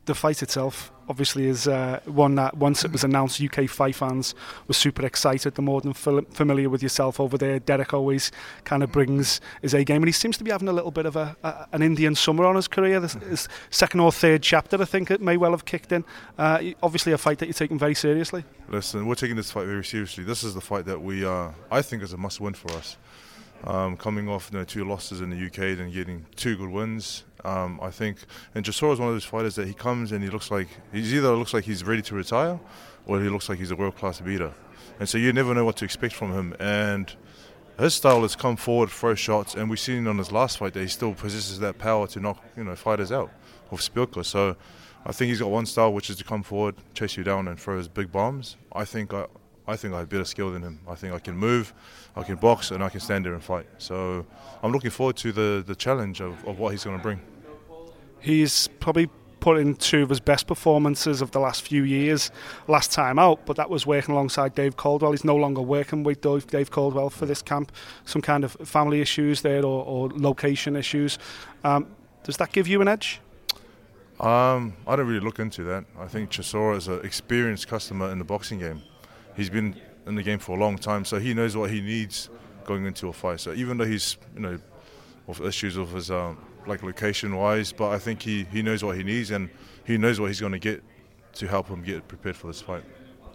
The, 0.04 0.14
fight 0.14 0.42
itself, 0.42 0.92
obviously, 1.08 1.46
is 1.46 1.66
uh, 1.66 2.00
one 2.04 2.34
that 2.34 2.58
once 2.58 2.84
it 2.84 2.92
was 2.92 3.04
announced, 3.04 3.40
UK 3.40 3.70
fight 3.70 3.94
fans 3.94 4.34
were 4.66 4.74
super 4.74 5.06
excited. 5.06 5.54
The 5.54 5.62
more 5.62 5.80
than 5.80 5.94
familiar 5.94 6.68
with 6.68 6.82
yourself 6.82 7.18
over 7.18 7.38
there, 7.38 7.58
Derek 7.58 7.94
always 7.94 8.30
kind 8.64 8.82
of 8.82 8.92
brings 8.92 9.40
his 9.62 9.72
A 9.72 9.84
game, 9.84 10.02
and 10.02 10.08
he 10.08 10.12
seems 10.12 10.36
to 10.36 10.44
be 10.44 10.50
having 10.50 10.68
a 10.68 10.74
little 10.74 10.90
bit 10.90 11.06
of 11.06 11.16
a, 11.16 11.34
a 11.42 11.68
an 11.72 11.80
Indian 11.80 12.14
summer 12.14 12.44
on 12.44 12.56
his 12.56 12.68
career. 12.68 13.00
This 13.00 13.14
his 13.14 13.48
second 13.70 14.00
or 14.00 14.12
third 14.12 14.42
chapter, 14.42 14.76
I 14.78 14.84
think, 14.84 15.10
it 15.10 15.22
may 15.22 15.38
well 15.38 15.52
have 15.52 15.64
kicked 15.64 15.90
in. 15.90 16.04
Uh, 16.36 16.62
obviously, 16.82 17.12
a 17.12 17.18
fight 17.18 17.38
that 17.38 17.46
you're 17.46 17.54
taking 17.54 17.78
very 17.78 17.94
seriously. 17.94 18.44
Listen, 18.68 19.06
we're 19.06 19.14
taking 19.14 19.36
this 19.36 19.50
fight 19.50 19.64
very 19.64 19.84
seriously. 19.84 20.22
This 20.22 20.44
is 20.44 20.52
the 20.52 20.60
fight 20.60 20.84
that 20.84 21.00
we, 21.00 21.24
uh, 21.24 21.52
I 21.70 21.80
think, 21.80 22.02
is 22.02 22.12
a 22.12 22.18
must-win 22.18 22.52
for 22.52 22.70
us. 22.72 22.98
Um, 23.64 23.96
coming 23.96 24.28
off 24.28 24.50
you 24.52 24.58
know, 24.58 24.64
two 24.64 24.84
losses 24.84 25.20
in 25.20 25.30
the 25.30 25.46
UK, 25.46 25.76
then 25.76 25.90
getting 25.90 26.26
two 26.36 26.56
good 26.56 26.70
wins. 26.70 27.24
Um, 27.44 27.78
I 27.82 27.90
think, 27.90 28.18
and 28.54 28.64
Chisora 28.64 28.92
is 28.92 28.98
one 28.98 29.08
of 29.08 29.14
those 29.14 29.24
fighters 29.24 29.54
that 29.56 29.66
he 29.66 29.74
comes 29.74 30.12
and 30.12 30.22
he 30.22 30.30
looks 30.30 30.50
like 30.50 30.68
he's 30.92 31.12
either 31.14 31.34
looks 31.34 31.54
like 31.54 31.64
he's 31.64 31.84
ready 31.84 32.02
to 32.02 32.14
retire, 32.14 32.58
or 33.06 33.20
he 33.20 33.28
looks 33.28 33.48
like 33.48 33.58
he's 33.58 33.70
a 33.70 33.76
world-class 33.76 34.20
beater, 34.20 34.52
and 34.98 35.08
so 35.08 35.18
you 35.18 35.32
never 35.32 35.54
know 35.54 35.64
what 35.64 35.76
to 35.76 35.84
expect 35.84 36.14
from 36.14 36.32
him. 36.32 36.56
And 36.58 37.14
his 37.78 37.94
style 37.94 38.22
has 38.22 38.34
come 38.34 38.56
forward, 38.56 38.90
throw 38.90 39.14
shots, 39.14 39.54
and 39.54 39.70
we've 39.70 39.78
seen 39.78 40.06
on 40.08 40.18
his 40.18 40.32
last 40.32 40.58
fight 40.58 40.72
that 40.74 40.80
he 40.80 40.88
still 40.88 41.14
possesses 41.14 41.60
that 41.60 41.78
power 41.78 42.08
to 42.08 42.20
knock 42.20 42.42
you 42.56 42.64
know 42.64 42.74
fighters 42.74 43.12
out 43.12 43.30
of 43.70 43.80
Szpilka. 43.80 44.24
So 44.24 44.56
I 45.06 45.12
think 45.12 45.28
he's 45.28 45.40
got 45.40 45.50
one 45.50 45.66
style, 45.66 45.92
which 45.92 46.10
is 46.10 46.16
to 46.16 46.24
come 46.24 46.42
forward, 46.42 46.74
chase 46.94 47.16
you 47.16 47.24
down, 47.24 47.46
and 47.46 47.58
throw 47.58 47.78
his 47.78 47.88
big 47.88 48.10
bombs. 48.10 48.56
I 48.72 48.84
think 48.84 49.14
I, 49.14 49.26
I 49.68 49.76
think 49.76 49.92
I 49.92 49.98
have 49.98 50.08
better 50.08 50.24
skill 50.24 50.50
than 50.50 50.62
him. 50.62 50.80
I 50.88 50.94
think 50.94 51.12
I 51.12 51.18
can 51.18 51.36
move, 51.36 51.74
I 52.16 52.22
can 52.22 52.36
box, 52.36 52.70
and 52.70 52.82
I 52.82 52.88
can 52.88 53.00
stand 53.00 53.26
there 53.26 53.34
and 53.34 53.44
fight. 53.44 53.66
So 53.76 54.24
I'm 54.62 54.72
looking 54.72 54.90
forward 54.90 55.16
to 55.18 55.30
the, 55.30 55.62
the 55.64 55.74
challenge 55.74 56.22
of, 56.22 56.42
of 56.46 56.58
what 56.58 56.72
he's 56.72 56.84
going 56.84 56.96
to 56.96 57.02
bring. 57.02 57.20
He's 58.18 58.68
probably 58.80 59.10
put 59.40 59.58
in 59.58 59.74
two 59.76 60.02
of 60.02 60.08
his 60.08 60.20
best 60.20 60.46
performances 60.46 61.20
of 61.20 61.30
the 61.32 61.38
last 61.38 61.62
few 61.62 61.84
years 61.84 62.30
last 62.66 62.92
time 62.92 63.18
out, 63.18 63.44
but 63.44 63.56
that 63.56 63.68
was 63.68 63.86
working 63.86 64.14
alongside 64.14 64.54
Dave 64.54 64.76
Coldwell. 64.76 65.12
He's 65.12 65.24
no 65.24 65.36
longer 65.36 65.60
working 65.60 66.02
with 66.02 66.22
Dave 66.22 66.46
Dave 66.46 66.70
Coldwell 66.70 67.10
for 67.10 67.26
this 67.26 67.42
camp. 67.42 67.70
Some 68.06 68.22
kind 68.22 68.44
of 68.44 68.52
family 68.64 69.02
issues 69.02 69.42
there 69.42 69.64
or, 69.64 69.84
or 69.84 70.08
location 70.08 70.76
issues. 70.76 71.18
Um, 71.62 71.86
does 72.24 72.38
that 72.38 72.52
give 72.52 72.66
you 72.66 72.80
an 72.80 72.88
edge? 72.88 73.20
Um, 74.18 74.74
I 74.86 74.96
don't 74.96 75.06
really 75.06 75.20
look 75.20 75.38
into 75.38 75.62
that. 75.64 75.84
I 75.98 76.08
think 76.08 76.30
Chisora 76.30 76.76
is 76.76 76.88
an 76.88 77.04
experienced 77.04 77.68
customer 77.68 78.10
in 78.10 78.18
the 78.18 78.24
boxing 78.24 78.58
game. 78.58 78.82
He's 79.38 79.48
been 79.48 79.76
in 80.04 80.16
the 80.16 80.22
game 80.24 80.40
for 80.40 80.56
a 80.56 80.60
long 80.60 80.76
time, 80.76 81.04
so 81.04 81.20
he 81.20 81.32
knows 81.32 81.56
what 81.56 81.70
he 81.70 81.80
needs 81.80 82.28
going 82.64 82.86
into 82.86 83.06
a 83.06 83.12
fight. 83.12 83.38
So 83.38 83.52
even 83.52 83.78
though 83.78 83.84
he's, 83.84 84.16
you 84.34 84.40
know, 84.40 84.58
with 85.28 85.40
issues 85.42 85.76
of 85.76 85.92
his 85.92 86.10
um, 86.10 86.36
like 86.66 86.82
location 86.82 87.36
wise, 87.36 87.72
but 87.72 87.90
I 87.90 88.00
think 88.00 88.20
he, 88.20 88.48
he 88.50 88.62
knows 88.62 88.82
what 88.82 88.96
he 88.96 89.04
needs 89.04 89.30
and 89.30 89.48
he 89.84 89.96
knows 89.96 90.18
what 90.18 90.26
he's 90.26 90.40
going 90.40 90.54
to 90.54 90.58
get 90.58 90.82
to 91.34 91.46
help 91.46 91.68
him 91.68 91.84
get 91.84 92.08
prepared 92.08 92.36
for 92.36 92.48
this 92.48 92.60
fight. 92.60 92.82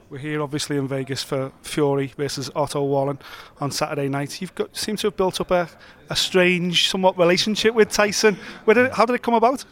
We're 0.09 0.17
here 0.17 0.41
obviously 0.41 0.75
in 0.75 0.89
Vegas 0.89 1.23
for 1.23 1.53
Fury 1.61 2.07
versus 2.17 2.51
Otto 2.53 2.83
Wallin 2.83 3.17
on 3.61 3.71
Saturday 3.71 4.09
night. 4.09 4.41
You've 4.41 4.53
got 4.55 4.75
seem 4.75 4.97
to 4.97 5.07
have 5.07 5.15
built 5.15 5.39
up 5.39 5.51
a, 5.51 5.69
a 6.09 6.17
strange, 6.17 6.89
somewhat 6.89 7.17
relationship 7.17 7.73
with 7.73 7.89
Tyson. 7.89 8.37
Did 8.67 8.77
it, 8.77 8.91
how 8.91 9.05
did 9.05 9.13
it 9.13 9.23
come 9.23 9.35
about? 9.35 9.63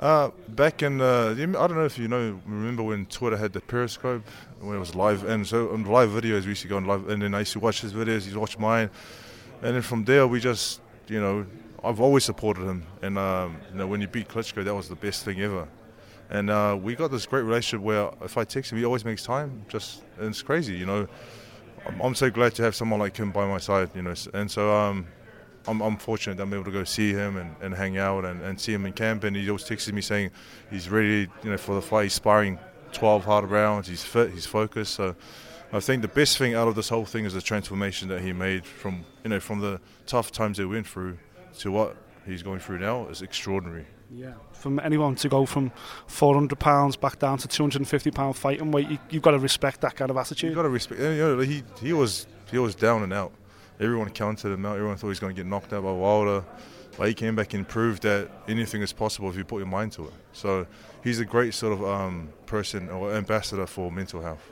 Uh, 0.00 0.30
back 0.48 0.82
in, 0.82 0.98
uh, 0.98 1.34
I 1.36 1.44
don't 1.44 1.74
know 1.74 1.84
if 1.84 1.98
you 1.98 2.08
know, 2.08 2.40
remember 2.46 2.82
when 2.82 3.04
Twitter 3.04 3.36
had 3.36 3.52
the 3.52 3.60
Periscope, 3.60 4.26
when 4.58 4.74
it 4.74 4.78
was 4.78 4.94
live, 4.94 5.24
and 5.24 5.46
so 5.46 5.72
on 5.72 5.84
live 5.84 6.08
videos 6.08 6.44
we 6.44 6.48
used 6.48 6.62
to 6.62 6.68
go 6.68 6.78
on 6.78 6.86
live, 6.86 7.06
and 7.10 7.20
then 7.20 7.34
I 7.34 7.40
used 7.40 7.52
to 7.52 7.60
watch 7.60 7.82
his 7.82 7.92
videos, 7.92 8.22
he'd 8.26 8.34
watch 8.34 8.58
mine, 8.58 8.88
and 9.60 9.74
then 9.74 9.82
from 9.82 10.06
there 10.06 10.26
we 10.26 10.40
just, 10.40 10.80
you 11.06 11.20
know, 11.20 11.44
I've 11.84 12.00
always 12.00 12.24
supported 12.24 12.64
him, 12.64 12.86
and 13.02 13.18
um, 13.18 13.58
you 13.70 13.76
know, 13.76 13.86
when 13.86 14.00
he 14.00 14.06
beat 14.06 14.28
Klitschko, 14.28 14.64
that 14.64 14.74
was 14.74 14.88
the 14.88 14.96
best 14.96 15.22
thing 15.26 15.42
ever, 15.42 15.68
and 16.30 16.48
uh, 16.48 16.78
we 16.80 16.94
got 16.94 17.10
this 17.10 17.26
great 17.26 17.42
relationship 17.42 17.84
where 17.84 18.10
if 18.22 18.38
I 18.38 18.44
text 18.44 18.72
him, 18.72 18.78
he 18.78 18.86
always 18.86 19.04
makes 19.04 19.22
time, 19.22 19.66
just, 19.68 20.02
and 20.16 20.28
it's 20.28 20.40
crazy, 20.40 20.78
you 20.78 20.86
know, 20.86 21.08
I'm, 21.84 22.00
I'm 22.00 22.14
so 22.14 22.30
glad 22.30 22.54
to 22.54 22.62
have 22.62 22.74
someone 22.74 23.00
like 23.00 23.18
him 23.18 23.32
by 23.32 23.46
my 23.46 23.58
side, 23.58 23.90
you 23.94 24.00
know, 24.00 24.14
and 24.32 24.50
so, 24.50 24.74
um, 24.74 25.08
I'm, 25.66 25.80
I'm, 25.80 25.96
fortunate 25.96 26.36
that 26.36 26.42
I'm 26.44 26.54
able 26.54 26.64
to 26.64 26.70
go 26.70 26.84
see 26.84 27.12
him 27.12 27.36
and, 27.36 27.54
and 27.60 27.74
hang 27.74 27.98
out 27.98 28.24
and, 28.24 28.40
and, 28.42 28.60
see 28.60 28.72
him 28.72 28.86
in 28.86 28.92
camp. 28.92 29.24
And 29.24 29.36
he 29.36 29.48
always 29.48 29.64
texts 29.64 29.90
me 29.92 30.00
saying 30.00 30.30
he's 30.70 30.88
ready, 30.88 31.28
you 31.42 31.50
know, 31.50 31.58
for 31.58 31.74
the 31.74 31.82
fight. 31.82 32.04
He's 32.04 32.14
sparring 32.14 32.58
12 32.92 33.24
hard 33.24 33.50
rounds. 33.50 33.88
He's 33.88 34.02
fit. 34.02 34.32
He's 34.32 34.46
focused. 34.46 34.94
So 34.94 35.14
I 35.72 35.80
think 35.80 36.02
the 36.02 36.08
best 36.08 36.38
thing 36.38 36.54
out 36.54 36.68
of 36.68 36.74
this 36.74 36.88
whole 36.88 37.04
thing 37.04 37.24
is 37.24 37.34
the 37.34 37.42
transformation 37.42 38.08
that 38.08 38.22
he 38.22 38.32
made 38.32 38.64
from, 38.64 39.04
you 39.22 39.30
know, 39.30 39.40
from 39.40 39.60
the 39.60 39.80
tough 40.06 40.32
times 40.32 40.56
they 40.56 40.64
went 40.64 40.86
through 40.86 41.18
to 41.58 41.70
what 41.70 41.96
he's 42.26 42.42
going 42.42 42.60
through 42.60 42.78
now 42.78 43.06
is 43.08 43.22
extraordinary. 43.22 43.86
Yeah, 44.12 44.32
from 44.52 44.80
anyone 44.80 45.14
to 45.16 45.28
go 45.28 45.46
from 45.46 45.70
400 46.08 46.58
pounds 46.58 46.96
back 46.96 47.20
down 47.20 47.38
to 47.38 47.48
250 47.48 48.10
pound 48.10 48.34
fighting 48.34 48.72
weight, 48.72 48.90
you, 48.90 48.98
you've 49.08 49.22
got 49.22 49.32
to 49.32 49.38
respect 49.38 49.82
that 49.82 49.94
kind 49.94 50.10
of 50.10 50.16
attitude. 50.16 50.48
You've 50.48 50.56
got 50.56 50.62
to 50.62 50.68
respect. 50.68 51.00
You 51.00 51.16
know, 51.16 51.38
he 51.38 51.62
he 51.80 51.92
was 51.92 52.26
he 52.50 52.58
was 52.58 52.74
down 52.74 53.04
and 53.04 53.12
out 53.12 53.32
everyone 53.80 54.10
counted 54.10 54.52
him 54.52 54.64
out. 54.66 54.76
Everyone 54.76 54.96
thought 54.96 55.06
he 55.06 55.10
was 55.10 55.20
going 55.20 55.34
to 55.34 55.42
get 55.42 55.48
knocked 55.48 55.72
out 55.72 55.82
by 55.82 55.92
Wilder. 55.92 56.44
But 56.96 57.08
he 57.08 57.14
came 57.14 57.34
back 57.34 57.54
and 57.54 57.66
proved 57.66 58.02
that 58.02 58.28
anything 58.48 58.82
is 58.82 58.92
possible 58.92 59.30
if 59.30 59.36
you 59.36 59.44
put 59.44 59.58
your 59.58 59.66
mind 59.66 59.92
to 59.92 60.04
it. 60.04 60.12
So 60.32 60.66
he's 61.02 61.20
a 61.20 61.24
great 61.24 61.54
sort 61.54 61.72
of 61.72 61.84
um, 61.84 62.28
person 62.46 62.88
or 62.90 63.14
ambassador 63.14 63.66
for 63.66 63.90
mental 63.90 64.22
health. 64.22 64.42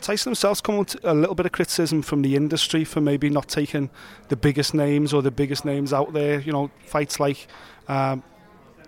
Tyson 0.00 0.30
himself's 0.30 0.60
come 0.60 0.76
with 0.76 0.96
a 1.04 1.14
little 1.14 1.34
bit 1.34 1.46
of 1.46 1.52
criticism 1.52 2.02
from 2.02 2.22
the 2.22 2.36
industry 2.36 2.84
for 2.84 3.00
maybe 3.00 3.28
not 3.30 3.48
taking 3.48 3.90
the 4.28 4.36
biggest 4.36 4.74
names 4.74 5.12
or 5.12 5.22
the 5.22 5.30
biggest 5.30 5.64
names 5.64 5.92
out 5.92 6.12
there. 6.12 6.40
You 6.40 6.52
know, 6.52 6.70
fights 6.86 7.18
like 7.18 7.48
um, 7.88 8.22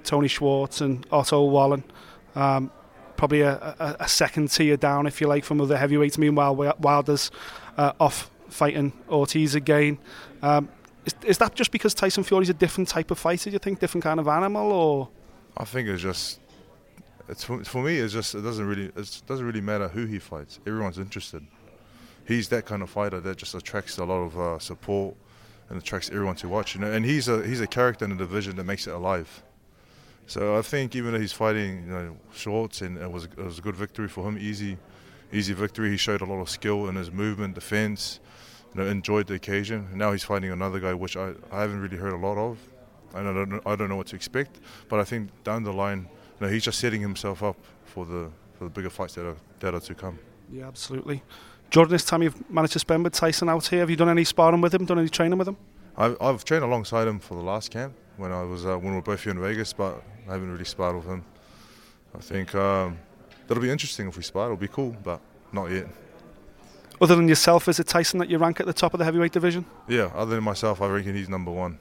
Tony 0.05 0.29
Schwarz 0.29 0.81
and 0.81 1.07
Otto 1.11 1.45
Wallin. 1.45 1.83
Um, 2.35 2.71
probably 3.17 3.41
a, 3.41 3.55
a, 3.79 3.97
a, 4.01 4.09
second 4.09 4.51
tier 4.51 4.77
down, 4.77 5.07
if 5.07 5.21
you 5.21 5.27
like, 5.27 5.45
from 5.45 5.61
other 5.61 5.77
heavyweights. 5.77 6.17
Meanwhile, 6.17 6.77
Wilder's 6.79 7.31
uh, 7.77 7.93
off 7.99 8.31
fighting 8.51 8.93
Ortiz 9.09 9.55
again. 9.55 9.99
Um, 10.43 10.69
is, 11.05 11.15
is 11.25 11.39
that 11.39 11.55
just 11.55 11.71
because 11.71 11.95
Tyson 11.95 12.25
Fury's 12.25 12.51
a 12.51 12.55
different 12.55 12.89
type 12.89 13.11
of 13.11 13.19
fighter? 13.19 13.51
Do 13.51 13.55
you 13.55 13.59
think 13.59 13.81
different 13.81 14.05
kind 14.05 14.21
of 14.21 14.29
animal, 14.29 14.73
or? 14.73 15.09
I 15.57 15.65
think 15.65 15.89
it's 15.89 16.03
just. 16.03 16.41
It's 17.29 17.45
for, 17.45 17.63
for 17.65 17.83
me. 17.83 17.99
It's 17.99 18.13
just 18.13 18.35
it 18.35 18.43
doesn't 18.43 18.67
really 18.67 18.87
it 18.87 19.23
doesn't 19.27 19.47
really 19.47 19.61
matter 19.61 19.89
who 19.89 20.05
he 20.07 20.19
fights. 20.19 20.59
Everyone's 20.67 20.99
interested. 20.99 21.47
He's 22.27 22.49
that 22.49 22.67
kind 22.67 22.83
of 22.83 22.91
fighter 22.91 23.21
that 23.21 23.37
just 23.39 23.55
attracts 23.55 23.99
a 23.99 24.05
lot 24.05 24.21
of 24.21 24.39
uh, 24.39 24.59
support 24.59 25.15
and 25.69 25.79
attracts 25.79 26.11
everyone 26.11 26.35
to 26.37 26.49
watch. 26.49 26.75
You 26.75 26.81
know, 26.81 26.93
and 26.93 27.05
he's 27.05 27.29
a 27.29 27.47
he's 27.47 27.61
a 27.61 27.67
character 27.67 28.05
in 28.05 28.11
the 28.11 28.17
division 28.17 28.57
that 28.57 28.65
makes 28.65 28.87
it 28.87 28.95
alive. 28.95 29.43
So 30.27 30.57
I 30.57 30.63
think 30.63 30.95
even 30.95 31.13
though 31.13 31.21
he's 31.21 31.33
fighting, 31.33 31.85
you 31.87 31.93
know, 31.93 32.17
and 32.81 32.99
it 32.99 33.11
was 33.11 33.25
it 33.25 33.39
was 33.39 33.59
a 33.59 33.63
good 33.63 33.77
victory 33.77 34.09
for 34.09 34.29
him, 34.29 34.37
easy, 34.39 34.77
easy 35.33 35.53
victory. 35.53 35.91
He 35.91 35.97
showed 35.97 36.21
a 36.21 36.25
lot 36.25 36.41
of 36.41 36.51
skill 36.51 36.89
in 36.89 36.97
his 36.97 37.11
movement, 37.11 37.55
defense 37.55 38.21
you 38.75 38.81
know, 38.83 38.87
enjoyed 38.89 39.27
the 39.27 39.35
occasion. 39.35 39.89
Now 39.95 40.13
he's 40.13 40.25
fighting 40.25 40.51
another 40.51 40.81
guy, 40.81 40.95
which 40.95 41.17
I, 41.17 41.33
I 41.51 41.61
haven't 41.63 41.81
really 41.81 41.97
heard 41.97 42.13
a 42.13 42.17
lot 42.17 42.39
of. 42.39 42.59
and 43.15 43.29
I 43.29 43.33
don't, 43.33 43.49
know, 43.49 43.61
I 43.67 43.77
don't 43.77 43.89
know 43.89 43.97
what 43.97 44.07
to 44.09 44.17
expect, 44.17 44.61
but 44.89 45.01
I 45.01 45.05
think 45.05 45.31
down 45.45 45.65
the 45.65 45.73
line, 45.73 46.09
you 46.39 46.47
know, 46.47 46.53
he's 46.53 46.65
just 46.65 46.79
setting 46.79 47.01
himself 47.01 47.43
up 47.43 47.57
for 47.85 48.05
the 48.07 48.31
for 48.57 48.65
the 48.65 48.71
bigger 48.71 48.91
fights 48.91 49.15
that 49.15 49.27
are 49.27 49.37
that 49.61 49.75
are 49.75 49.81
to 49.81 49.95
come. 49.95 50.19
Yeah, 50.53 50.67
absolutely. 50.69 51.23
Jordan, 51.71 51.93
this 51.93 52.05
time 52.05 52.23
you've 52.23 52.51
managed 52.51 52.73
to 52.73 52.79
spend 52.81 53.05
with 53.05 53.13
Tyson 53.13 53.49
out 53.49 53.67
here. 53.67 53.81
Have 53.81 53.91
you 53.91 53.97
done 53.97 54.09
any 54.09 54.25
sparring 54.25 54.61
with 54.61 54.75
him? 54.75 54.85
Done 54.85 54.99
any 54.99 55.09
training 55.09 55.39
with 55.39 55.49
him? 55.49 55.57
I've, 55.97 56.17
I've 56.21 56.45
trained 56.45 56.65
alongside 56.65 57.07
him 57.07 57.21
for 57.21 57.35
the 57.35 57.43
last 57.43 57.71
camp 57.71 57.95
when 58.17 58.33
I 58.33 58.43
was 58.43 58.67
uh, 58.67 58.77
when 58.77 58.91
we 58.91 58.97
were 58.97 59.03
both 59.03 59.23
here 59.23 59.33
in 59.33 59.41
Vegas, 59.41 59.73
but 59.73 60.03
I 60.29 60.33
haven't 60.33 60.51
really 60.51 60.65
sparred 60.65 60.97
with 60.97 61.07
him. 61.07 61.25
I 62.15 62.19
think 62.19 62.55
um, 62.55 62.99
that'll 63.47 63.63
be 63.63 63.71
interesting 63.71 64.09
if 64.09 64.17
we 64.17 64.23
spar. 64.23 64.47
It'll 64.47 64.57
be 64.57 64.69
cool, 64.69 64.97
but 65.05 65.21
not 65.53 65.71
yet. 65.71 65.87
Other 67.01 67.17
than 67.17 67.29
yourself, 67.29 67.67
is 67.67 67.81
it 67.81 67.87
Tyson 67.87 68.19
that 68.19 68.29
you 68.29 68.37
rank 68.37 68.61
at 68.61 68.67
the 68.67 68.75
top 68.75 68.93
of 68.93 68.99
the 68.99 69.05
heavyweight 69.05 69.33
division? 69.33 69.65
Yeah, 69.89 70.11
other 70.15 70.35
than 70.35 70.45
myself, 70.45 70.83
I 70.83 70.89
reckon 70.89 71.15
he's 71.15 71.31
number 71.31 71.51
one. 71.51 71.79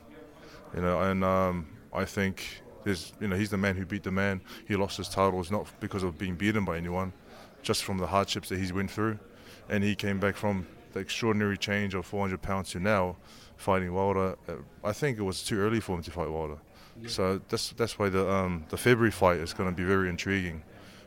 You 0.73 0.81
know, 0.81 1.01
and 1.01 1.23
um, 1.23 1.67
I 1.91 2.05
think 2.05 2.61
there's, 2.85 3.11
you 3.19 3.27
know, 3.27 3.35
he's 3.35 3.49
the 3.49 3.57
man 3.57 3.75
who 3.75 3.85
beat 3.85 4.03
the 4.03 4.11
man. 4.11 4.39
He 4.65 4.75
lost 4.75 4.97
his 4.97 5.09
titles 5.09 5.51
not 5.51 5.67
because 5.81 6.03
of 6.03 6.17
being 6.17 6.35
beaten 6.35 6.63
by 6.63 6.77
anyone, 6.77 7.11
just 7.61 7.83
from 7.83 7.97
the 7.97 8.07
hardships 8.07 8.47
that 8.49 8.59
he's 8.59 8.71
went 8.71 8.91
through, 8.91 9.19
and 9.67 9.83
he 9.83 9.93
came 9.93 10.19
back 10.19 10.37
from 10.37 10.67
the 10.93 10.99
extraordinary 10.99 11.57
change 11.57 11.93
of 11.93 12.05
400 12.05 12.41
pounds 12.41 12.71
to 12.71 12.79
now 12.79 13.17
fighting 13.57 13.93
Wilder. 13.93 14.37
Uh, 14.47 14.53
I 14.83 14.93
think 14.93 15.17
it 15.17 15.23
was 15.23 15.43
too 15.43 15.59
early 15.59 15.81
for 15.81 15.97
him 15.97 16.03
to 16.03 16.11
fight 16.11 16.29
Wilder. 16.29 16.57
So 17.07 17.39
that's 17.47 17.69
that's 17.71 17.97
why 17.97 18.09
the 18.09 18.29
um, 18.29 18.65
the 18.69 18.77
February 18.77 19.11
fight 19.11 19.37
is 19.37 19.53
going 19.53 19.69
to 19.69 19.75
be 19.75 19.83
very 19.85 20.09
intriguing 20.09 20.63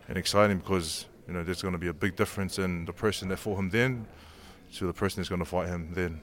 and 0.08 0.16
exciting 0.16 0.58
because 0.58 1.06
you 1.32 1.38
know 1.38 1.44
there's 1.44 1.62
going 1.62 1.72
to 1.72 1.78
be 1.78 1.88
a 1.88 1.94
big 1.94 2.14
difference 2.14 2.58
in 2.58 2.84
the 2.84 2.92
person 2.92 3.28
that 3.30 3.38
fought 3.38 3.58
him 3.58 3.70
then 3.70 4.06
to 4.74 4.86
the 4.86 4.92
person 4.92 5.20
that's 5.20 5.30
going 5.30 5.38
to 5.38 5.46
fight 5.46 5.66
him 5.66 5.88
then. 5.94 6.20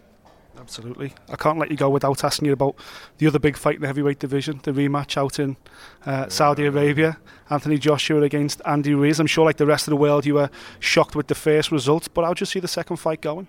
Absolutely. 0.60 1.14
I 1.30 1.36
can't 1.36 1.58
let 1.58 1.72
you 1.72 1.78
go 1.78 1.90
without 1.90 2.24
asking 2.24 2.46
you 2.46 2.54
about 2.54 2.76
the 3.18 3.26
other 3.26 3.40
big 3.40 3.58
fight 3.58 3.76
in 3.78 3.82
the 3.82 3.88
heavyweight 3.88 4.20
division, 4.20 4.60
the 4.62 4.72
rematch 4.72 5.18
out 5.18 5.40
in 5.40 5.58
uh, 6.06 6.30
Saudi 6.30 6.66
Arabia. 6.66 7.18
Anthony 7.50 7.80
Joshua 7.80 8.22
against 8.22 8.62
Andy 8.66 8.94
Ruiz. 8.94 9.20
I'm 9.20 9.26
sure, 9.26 9.46
like 9.46 9.58
the 9.58 9.66
rest 9.66 9.88
of 9.88 9.92
the 9.92 9.98
world, 9.98 10.28
you 10.28 10.36
were 10.36 10.52
shocked 10.80 11.16
with 11.16 11.26
the 11.26 11.34
first 11.34 11.72
results, 11.72 12.08
but 12.08 12.24
how 12.24 12.36
do 12.36 12.44
you 12.44 12.46
see 12.46 12.60
the 12.60 12.68
second 12.68 12.98
fight 12.98 13.22
going? 13.22 13.48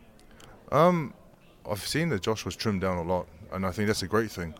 Um, 0.72 1.12
I've 1.70 1.86
seen 1.86 2.08
that 2.08 2.22
Josh 2.22 2.46
was 2.46 2.56
trimmed 2.56 2.80
down 2.80 2.96
a 2.96 3.02
lot, 3.02 3.26
and 3.52 3.66
I 3.66 3.70
think 3.70 3.86
that's 3.86 4.02
a 4.02 4.08
great 4.08 4.30
thing. 4.30 4.54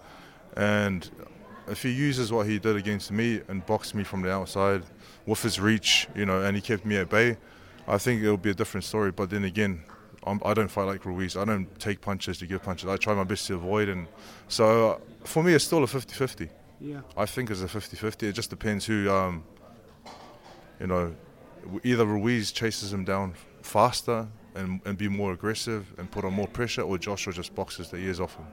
And 0.55 1.09
if 1.67 1.83
he 1.83 1.91
uses 1.93 2.31
what 2.31 2.47
he 2.47 2.59
did 2.59 2.77
against 2.77 3.11
me 3.11 3.41
and 3.49 3.65
boxed 3.65 3.95
me 3.95 4.05
from 4.05 4.21
the 4.21 4.31
outside 4.31 4.83
with 5.27 5.43
his 5.43 5.61
reach, 5.61 6.09
you 6.15 6.27
know, 6.27 6.43
and 6.43 6.57
he 6.57 6.63
kept 6.63 6.85
me 6.85 6.97
at 6.97 7.09
bay, 7.09 7.37
I 7.87 7.99
think 7.99 8.23
it'll 8.23 8.37
be 8.37 8.51
a 8.51 8.55
different 8.55 8.85
story. 8.85 9.11
But 9.11 9.31
then 9.31 9.45
again, 9.45 9.83
I'm, 10.25 10.41
I 10.45 10.55
do 10.55 10.63
not 10.63 10.71
fight 10.71 10.85
like 10.85 11.05
Ruiz. 11.05 11.37
I 11.37 11.45
don't 11.45 11.79
take 11.81 12.01
punches 12.01 12.39
to 12.39 12.47
give 12.47 12.63
punches. 12.63 12.89
I 12.89 12.97
try 12.97 13.15
my 13.15 13.25
best 13.25 13.47
to 13.49 13.55
avoid. 13.55 13.89
And 13.89 14.07
so 14.49 14.91
uh, 14.91 14.99
for 15.25 15.43
me, 15.43 15.55
it's 15.55 15.65
still 15.65 15.83
a 15.83 15.87
50 15.87 16.15
50. 16.15 16.49
Yeah. 16.81 17.01
I 17.17 17.27
think 17.27 17.51
it's 17.51 17.63
a 17.63 17.69
50 17.69 17.97
50. 17.97 18.29
It 18.29 18.33
just 18.33 18.51
depends 18.51 18.85
who, 18.87 19.11
um, 19.11 19.45
you 20.79 20.87
know, 20.87 21.15
either 21.85 22.05
Ruiz 22.05 22.53
chases 22.53 22.93
him 22.93 23.05
down 23.05 23.35
faster 23.63 24.27
and, 24.55 24.81
and 24.85 24.97
be 24.97 25.09
more 25.09 25.33
aggressive 25.33 25.87
and 25.99 26.11
put 26.11 26.25
on 26.25 26.33
more 26.33 26.49
pressure, 26.49 26.83
or 26.83 26.99
Joshua 26.99 27.33
just 27.33 27.55
boxes 27.55 27.91
the 27.91 27.99
ears 27.99 28.21
off 28.21 28.37
him. 28.37 28.47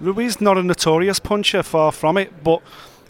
Ruiz 0.00 0.40
not 0.40 0.58
a 0.58 0.62
notorious 0.62 1.18
puncher, 1.18 1.62
far 1.62 1.90
from 1.90 2.18
it, 2.18 2.44
but 2.44 2.62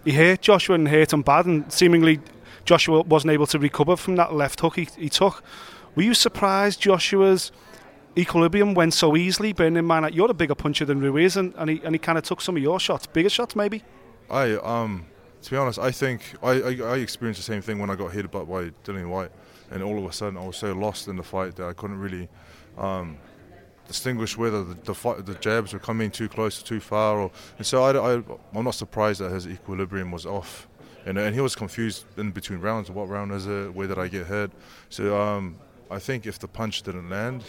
he 0.05 0.13
hurt 0.13 0.41
Joshua 0.41 0.77
and 0.77 0.89
hurt 0.89 1.13
him 1.13 1.23
bad, 1.23 1.47
and 1.47 1.71
seemingly 1.73 2.21
Joshua 2.67 3.03
wasn't 3.03 3.33
able 3.33 3.47
to 3.47 3.59
recover 3.59 3.97
from 3.97 4.17
that 4.17 4.35
left 4.35 4.61
hook 4.61 4.77
he, 4.77 4.89
he 4.99 5.09
took. 5.09 5.43
Were 5.95 6.03
you 6.03 6.13
surprised 6.13 6.81
Joshua's 6.81 7.53
equilibrium 8.19 8.75
went 8.75 8.93
so 8.93 9.17
easily, 9.17 9.53
bearing 9.53 9.77
in 9.77 9.85
mind 9.85 10.05
that 10.05 10.15
you're 10.15 10.31
a 10.31 10.35
bigger 10.35 10.55
puncher 10.55 10.85
than 10.85 11.01
Ruiz, 11.01 11.37
and, 11.37 11.55
and 11.57 11.71
he, 11.71 11.81
and 11.85 11.95
he 11.95 11.99
kind 11.99 12.19
of 12.19 12.25
took 12.25 12.41
some 12.41 12.57
of 12.57 12.63
your 12.63 12.81
shots, 12.81 13.07
bigger 13.07 13.31
shots 13.31 13.57
maybe? 13.57 13.83
I, 14.29 14.53
um, 14.57 15.07
to 15.43 15.51
be 15.51 15.57
honest, 15.57 15.79
I 15.79 15.93
think 15.93 16.35
I, 16.43 16.51
I, 16.51 16.77
I 16.83 16.97
experienced 16.99 17.41
the 17.41 17.45
same 17.45 17.63
thing 17.63 17.79
when 17.79 17.89
I 17.89 17.95
got 17.95 18.13
hit 18.13 18.31
by, 18.31 18.41
Dillian 18.41 19.09
Whyte, 19.09 19.31
and 19.71 19.83
all 19.83 19.99
of 19.99 20.05
a 20.05 20.13
sudden 20.13 20.37
I 20.37 20.47
was 20.47 20.57
so 20.57 20.73
lost 20.73 21.09
in 21.09 21.17
the 21.17 21.23
fight 21.23 21.57
that 21.57 21.69
I 21.69 21.73
couldn't 21.73 21.99
really 21.99 22.29
um, 22.77 23.19
distinguish 23.87 24.37
whether 24.37 24.65
the, 24.65 24.75
the, 24.75 24.95
fight, 24.95 25.25
the, 25.25 25.35
jabs 25.35 25.73
were 25.73 25.79
coming 25.79 26.11
too 26.11 26.29
close 26.29 26.61
or 26.61 26.65
too 26.65 26.81
far. 26.81 27.21
Or, 27.21 27.31
and 27.59 27.67
so 27.67 27.85
I, 27.85 28.17
I, 28.17 28.23
I'm 28.55 28.65
not 28.65 28.75
surprised 28.75 29.21
that 29.21 29.31
his 29.31 29.47
equilibrium 29.47 30.11
was 30.11 30.27
off. 30.27 30.69
And, 31.07 31.17
and 31.17 31.35
he 31.35 31.41
was 31.41 31.55
confused 31.55 32.05
in 32.19 32.33
between 32.33 32.59
rounds. 32.59 32.91
What 32.91 33.09
round 33.09 33.33
is 33.33 33.47
it? 33.47 33.73
Where 33.73 33.87
did 33.87 33.99
I 33.99 34.09
get 34.09 34.27
hit? 34.27 34.51
So 34.91 35.19
um, 35.19 35.57
I 35.91 36.01
think 36.01 36.27
if 36.27 36.39
the 36.39 36.49
punch 36.49 36.83
didn't 36.83 37.09
land, 37.09 37.45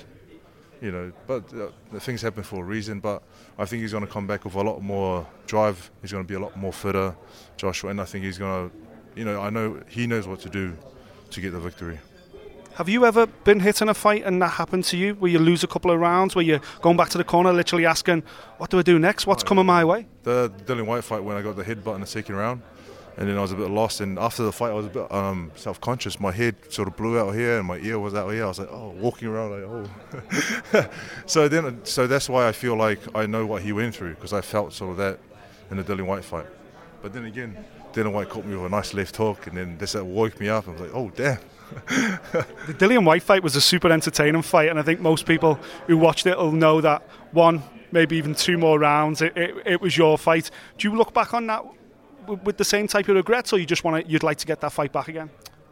you 0.79 0.91
know, 0.91 1.11
but 1.25 1.43
uh, 1.53 1.99
things 1.99 2.21
happen 2.21 2.43
for 2.43 2.63
a 2.63 2.67
reason. 2.67 2.99
But 2.99 3.23
I 3.57 3.65
think 3.65 3.81
he's 3.81 3.91
going 3.91 4.05
to 4.05 4.11
come 4.11 4.27
back 4.27 4.45
with 4.45 4.53
a 4.53 4.61
lot 4.61 4.81
more 4.81 5.25
drive. 5.47 5.89
He's 6.01 6.11
going 6.11 6.23
to 6.23 6.27
be 6.27 6.35
a 6.35 6.39
lot 6.39 6.55
more 6.55 6.71
fitter, 6.71 7.15
Joshua, 7.57 7.89
and 7.89 7.99
I 7.99 8.05
think 8.05 8.25
he's 8.25 8.37
going 8.37 8.69
to, 8.69 8.75
you 9.15 9.25
know, 9.25 9.41
I 9.41 9.49
know 9.49 9.81
he 9.89 10.05
knows 10.05 10.27
what 10.27 10.39
to 10.41 10.49
do 10.49 10.77
to 11.31 11.41
get 11.41 11.51
the 11.51 11.59
victory. 11.59 11.99
Have 12.75 12.87
you 12.87 13.07
ever 13.07 13.25
been 13.25 13.59
hit 13.59 13.81
in 13.81 13.89
a 13.89 13.93
fight 13.95 14.23
and 14.23 14.39
that 14.39 14.49
happened 14.49 14.83
to 14.83 14.97
you, 14.97 15.15
where 15.15 15.31
you 15.31 15.39
lose 15.39 15.63
a 15.63 15.67
couple 15.67 15.89
of 15.89 15.99
rounds, 15.99 16.35
where 16.35 16.45
you're 16.45 16.61
going 16.83 16.95
back 16.95 17.09
to 17.09 17.17
the 17.17 17.23
corner, 17.23 17.51
literally 17.51 17.87
asking, 17.87 18.21
"What 18.59 18.69
do 18.69 18.77
I 18.77 18.83
do 18.83 18.99
next? 18.99 19.25
What's 19.25 19.43
coming 19.43 19.65
my 19.65 19.83
way?" 19.83 20.05
The 20.21 20.51
Dillian 20.65 20.85
Whyte 20.85 21.03
fight 21.03 21.23
when 21.23 21.35
I 21.35 21.41
got 21.41 21.55
the 21.55 21.63
headbutt 21.63 21.95
in 21.95 22.01
the 22.01 22.07
second 22.07 22.35
round, 22.35 22.61
and 23.17 23.27
then 23.27 23.37
I 23.37 23.41
was 23.41 23.51
a 23.51 23.55
bit 23.55 23.69
lost. 23.69 23.99
And 23.99 24.19
after 24.19 24.43
the 24.43 24.51
fight, 24.51 24.69
I 24.69 24.73
was 24.73 24.85
a 24.85 24.89
bit 24.89 25.11
um, 25.11 25.51
self-conscious. 25.55 26.19
My 26.19 26.31
head 26.31 26.55
sort 26.69 26.87
of 26.87 26.95
blew 26.95 27.19
out 27.19 27.33
here, 27.33 27.57
and 27.57 27.67
my 27.67 27.77
ear 27.79 27.97
was 27.97 28.13
out 28.13 28.29
here. 28.31 28.43
I 28.43 28.47
was 28.47 28.59
like, 28.59 28.71
"Oh," 28.71 28.89
walking 28.99 29.27
around 29.27 29.51
like, 29.51 29.87
"Oh." 30.73 30.89
so 31.25 31.47
then, 31.47 31.83
so 31.83 32.05
that's 32.05 32.29
why 32.29 32.47
I 32.47 32.51
feel 32.51 32.75
like 32.75 32.99
I 33.15 33.25
know 33.25 33.45
what 33.45 33.63
he 33.63 33.73
went 33.73 33.95
through 33.95 34.13
because 34.15 34.33
I 34.33 34.41
felt 34.41 34.71
sort 34.71 34.91
of 34.91 34.97
that 34.97 35.19
in 35.71 35.77
the 35.77 35.83
Dillian 35.83 36.05
Whyte 36.05 36.23
fight. 36.23 36.45
But 37.01 37.13
then 37.13 37.25
again, 37.25 37.57
Dillian 37.91 38.13
Whyte 38.13 38.29
caught 38.29 38.45
me 38.45 38.55
with 38.55 38.67
a 38.67 38.69
nice 38.69 38.93
left 38.93 39.15
hook, 39.17 39.47
and 39.47 39.57
then 39.57 39.77
this 39.79 39.93
that 39.93 40.05
woke 40.05 40.39
me 40.39 40.49
up. 40.49 40.67
I 40.67 40.71
was 40.71 40.81
like, 40.81 40.91
"Oh, 40.93 41.09
damn." 41.09 41.39
the 41.87 42.75
Dillian 42.77 43.03
Whyte 43.03 43.23
fight 43.23 43.41
was 43.41 43.55
a 43.55 43.61
super 43.61 43.91
entertaining 43.91 44.43
fight, 44.43 44.69
and 44.69 44.77
I 44.77 44.83
think 44.83 44.99
most 44.99 45.25
people 45.25 45.55
who 45.87 45.97
watched 45.97 46.27
it 46.27 46.37
will 46.37 46.51
know 46.51 46.81
that 46.81 47.01
one, 47.31 47.63
maybe 47.91 48.15
even 48.15 48.35
two 48.35 48.59
more 48.59 48.77
rounds, 48.77 49.23
it, 49.23 49.35
it, 49.35 49.55
it 49.65 49.81
was 49.81 49.97
your 49.97 50.19
fight. 50.19 50.51
Do 50.77 50.87
you 50.87 50.95
look 50.95 51.15
back 51.15 51.33
on 51.33 51.47
that 51.47 51.65
with 52.27 52.57
the 52.57 52.65
same 52.65 52.87
type 52.87 53.07
of 53.09 53.15
regrets, 53.15 53.53
or 53.53 53.59
you 53.59 53.65
just 53.65 53.83
want 53.83 54.05
to, 54.05 54.11
you'd 54.11 54.23
like 54.23 54.37
to 54.37 54.45
get 54.45 54.61
that 54.61 54.71
fight 54.71 54.91
back 54.91 55.07
again? 55.07 55.29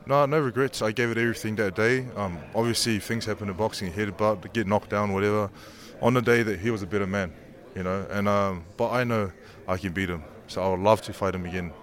No, 0.07 0.25
no 0.25 0.39
regrets. 0.39 0.81
I 0.81 0.91
gave 0.91 1.09
it 1.09 1.17
everything 1.17 1.55
that 1.55 1.75
day. 1.75 2.05
Um, 2.15 2.37
obviously, 2.53 2.99
things 2.99 3.25
happen 3.25 3.49
in 3.49 3.55
boxing, 3.55 3.91
hit 3.91 4.09
about, 4.09 4.53
get 4.53 4.67
knocked 4.67 4.89
down, 4.89 5.13
whatever. 5.13 5.49
On 6.01 6.13
the 6.13 6.21
day 6.21 6.43
that 6.43 6.59
he 6.59 6.69
was 6.69 6.83
a 6.83 6.87
better 6.87 7.07
man, 7.07 7.33
you 7.75 7.83
know, 7.83 8.05
and 8.11 8.27
um, 8.27 8.65
but 8.77 8.91
I 8.91 9.03
know 9.03 9.31
I 9.67 9.77
can 9.77 9.93
beat 9.93 10.09
him, 10.09 10.23
so 10.47 10.61
I 10.63 10.69
would 10.69 10.79
love 10.79 11.01
to 11.03 11.13
fight 11.13 11.33
him 11.33 11.45
again. 11.45 11.73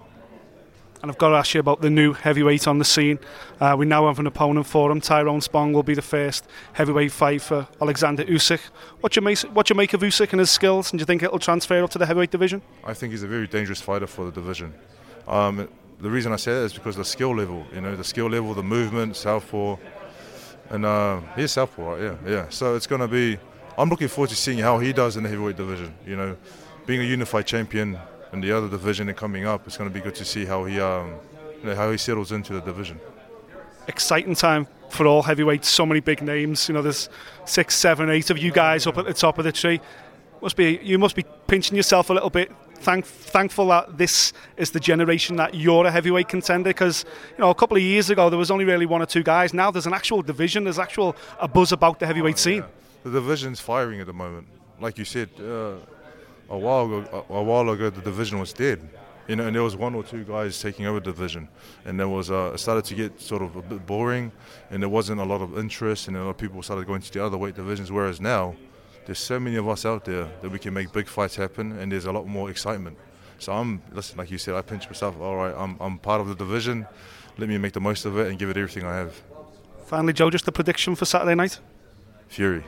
And 1.03 1.11
I've 1.11 1.17
got 1.17 1.31
to 1.31 1.35
ask 1.35 1.53
you 1.53 1.59
about 1.59 1.81
the 1.81 1.89
new 1.89 2.13
heavyweight 2.13 2.65
on 2.65 2.79
the 2.79 2.85
scene. 2.85 3.19
Uh, 3.59 3.75
we 3.77 3.85
now 3.85 4.07
have 4.07 4.19
an 4.19 4.25
opponent 4.25 4.65
for 4.65 4.89
him. 4.89 5.01
Tyrone 5.01 5.41
Spong 5.41 5.73
will 5.73 5.83
be 5.83 5.93
the 5.93 6.01
first 6.01 6.47
heavyweight 6.71 7.11
fight 7.11 7.41
for 7.41 7.67
Alexander 7.81 8.23
Usyk. 8.23 8.61
What 9.01 9.17
you 9.17 9.21
make, 9.21 9.39
what 9.39 9.69
you 9.69 9.75
make 9.75 9.93
of 9.93 9.99
Usyk 9.99 10.31
and 10.31 10.39
his 10.39 10.49
skills, 10.49 10.93
and 10.93 10.97
do 10.97 11.01
you 11.01 11.05
think 11.05 11.21
it'll 11.21 11.39
transfer 11.39 11.83
up 11.83 11.89
to 11.89 11.97
the 11.97 12.05
heavyweight 12.05 12.31
division? 12.31 12.61
I 12.85 12.93
think 12.93 13.11
he's 13.11 13.23
a 13.23 13.27
very 13.27 13.47
dangerous 13.47 13.81
fighter 13.81 14.07
for 14.07 14.23
the 14.23 14.31
division. 14.31 14.73
Um, 15.27 15.67
the 15.99 16.09
reason 16.09 16.31
I 16.31 16.37
say 16.37 16.53
that 16.53 16.63
is 16.63 16.73
because 16.73 16.95
the 16.95 17.03
skill 17.03 17.35
level, 17.35 17.65
you 17.75 17.81
know, 17.81 17.97
the 17.97 18.03
skill 18.05 18.29
level, 18.29 18.53
the 18.53 18.63
movement, 18.63 19.17
southpaw, 19.17 19.75
and 20.69 20.85
uh, 20.85 21.19
he's 21.35 21.51
southpaw, 21.51 21.95
right? 21.95 22.01
Yeah, 22.01 22.15
yeah. 22.25 22.45
So 22.47 22.75
it's 22.75 22.87
going 22.87 23.01
to 23.01 23.09
be. 23.09 23.37
I'm 23.77 23.89
looking 23.89 24.07
forward 24.07 24.29
to 24.29 24.37
seeing 24.37 24.59
how 24.59 24.79
he 24.79 24.93
does 24.93 25.17
in 25.17 25.23
the 25.23 25.29
heavyweight 25.29 25.57
division. 25.57 25.93
You 26.07 26.15
know, 26.15 26.37
being 26.85 27.01
a 27.01 27.03
unified 27.03 27.45
champion 27.45 27.99
in 28.33 28.41
the 28.41 28.51
other 28.51 28.67
division 28.67 29.07
and 29.09 29.17
coming 29.17 29.45
up, 29.45 29.65
it's 29.67 29.77
going 29.77 29.89
to 29.89 29.93
be 29.93 30.01
good 30.01 30.15
to 30.15 30.25
see 30.25 30.45
how 30.45 30.65
he 30.65 30.79
um, 30.81 31.15
how 31.63 31.91
he 31.91 31.97
settles 31.97 32.31
into 32.31 32.53
the 32.53 32.61
division. 32.61 32.99
Exciting 33.87 34.35
time 34.35 34.67
for 34.89 35.05
all 35.07 35.21
heavyweights. 35.23 35.67
So 35.69 35.85
many 35.85 35.99
big 35.99 36.21
names. 36.21 36.67
You 36.69 36.73
know, 36.75 36.81
there's 36.81 37.09
six, 37.45 37.75
seven, 37.75 38.09
eight 38.09 38.29
of 38.29 38.37
you 38.37 38.51
guys 38.51 38.87
up 38.87 38.97
at 38.97 39.05
the 39.05 39.13
top 39.13 39.37
of 39.37 39.43
the 39.45 39.51
tree. 39.51 39.81
Must 40.41 40.55
be 40.55 40.79
you 40.83 40.97
must 40.97 41.15
be 41.15 41.25
pinching 41.47 41.75
yourself 41.75 42.09
a 42.09 42.13
little 42.13 42.29
bit. 42.29 42.51
Thank, 42.79 43.05
thankful 43.05 43.67
that 43.67 43.97
this 43.97 44.33
is 44.57 44.71
the 44.71 44.79
generation 44.79 45.37
that 45.37 45.53
you're 45.55 45.85
a 45.85 45.91
heavyweight 45.91 46.27
contender 46.27 46.71
because 46.71 47.05
you 47.31 47.37
know 47.41 47.49
a 47.49 47.55
couple 47.55 47.77
of 47.77 47.83
years 47.83 48.09
ago 48.09 48.29
there 48.29 48.37
was 48.39 48.51
only 48.51 48.65
really 48.65 48.85
one 48.85 49.01
or 49.01 49.05
two 49.05 49.23
guys. 49.23 49.53
Now 49.53 49.71
there's 49.71 49.87
an 49.87 49.93
actual 49.93 50.21
division. 50.21 50.65
There's 50.65 50.79
actual 50.79 51.15
a 51.39 51.47
buzz 51.47 51.71
about 51.71 51.99
the 51.99 52.05
heavyweight 52.07 52.35
Oh, 52.45 52.49
yeah. 52.49 52.55
scene. 52.61 52.63
The 53.03 53.11
division's 53.11 53.59
firing 53.61 54.01
at 54.01 54.05
the 54.07 54.13
moment. 54.13 54.47
Like 54.81 54.97
you 54.97 55.05
said, 55.05 55.29
uh, 55.39 55.75
a 56.49 56.57
while 56.57 56.85
ago, 56.85 57.25
a, 57.29 57.33
a 57.33 57.43
while 57.43 57.69
ago, 57.69 57.89
the 57.89 58.01
division 58.01 58.39
was 58.39 58.53
dead. 58.53 58.87
You 59.27 59.37
know, 59.37 59.47
and 59.47 59.55
there 59.55 59.63
was 59.63 59.77
one 59.77 59.95
or 59.95 60.03
two 60.03 60.25
guys 60.25 60.61
taking 60.61 60.85
over 60.85 60.99
the 60.99 61.05
division, 61.05 61.47
and 61.85 61.97
there 61.97 62.09
was 62.09 62.29
uh, 62.29 62.51
it 62.53 62.57
started 62.57 62.83
to 62.85 62.95
get 62.95 63.21
sort 63.21 63.41
of 63.41 63.55
a 63.55 63.61
bit 63.61 63.85
boring, 63.85 64.33
and 64.69 64.81
there 64.81 64.89
wasn't 64.89 65.21
a 65.21 65.23
lot 65.23 65.41
of 65.41 65.57
interest, 65.57 66.09
and 66.09 66.17
a 66.17 66.23
lot 66.23 66.31
of 66.31 66.37
people 66.37 66.61
started 66.61 66.85
going 66.85 67.01
to 67.01 67.11
the 67.11 67.23
other 67.23 67.37
weight 67.37 67.55
divisions. 67.55 67.89
Whereas 67.89 68.19
now, 68.19 68.53
there's 69.05 69.19
so 69.19 69.39
many 69.39 69.55
of 69.55 69.69
us 69.69 69.85
out 69.85 70.03
there 70.03 70.27
that 70.41 70.51
we 70.51 70.59
can 70.59 70.73
make 70.73 70.91
big 70.91 71.07
fights 71.07 71.37
happen, 71.37 71.71
and 71.79 71.89
there's 71.89 72.03
a 72.03 72.11
lot 72.11 72.27
more 72.27 72.49
excitement. 72.49 72.97
So 73.39 73.53
I'm 73.53 73.81
listen, 73.93 74.17
like 74.17 74.29
you 74.29 74.37
said, 74.37 74.55
I 74.55 74.61
pinch 74.61 74.87
myself. 74.87 75.17
All 75.21 75.37
right, 75.37 75.55
I'm 75.57 75.77
I'm 75.79 75.99
part 75.99 76.19
of 76.19 76.27
the 76.27 76.35
division. 76.35 76.85
Let 77.37 77.47
me 77.47 77.57
make 77.57 77.71
the 77.71 77.81
most 77.81 78.03
of 78.03 78.17
it 78.17 78.27
and 78.27 78.37
give 78.37 78.49
it 78.49 78.57
everything 78.57 78.85
I 78.85 78.97
have. 78.97 79.21
Finally, 79.85 80.13
Joe, 80.13 80.29
just 80.29 80.47
a 80.49 80.51
prediction 80.51 80.95
for 80.95 81.05
Saturday 81.05 81.35
night. 81.35 81.59
Fury. 82.27 82.63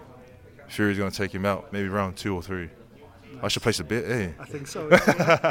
Fury's 0.68 0.98
going 0.98 1.12
to 1.12 1.18
take 1.18 1.32
him 1.32 1.46
out, 1.46 1.72
maybe 1.72 1.88
round 1.88 2.16
two 2.16 2.34
or 2.34 2.42
three. 2.42 2.70
I 3.46 3.48
should 3.48 3.62
place 3.62 3.80
a 3.80 3.84
bet, 3.84 4.06
eh? 4.06 4.30
I 4.40 4.46
think 4.46 4.66
so. 4.66 4.88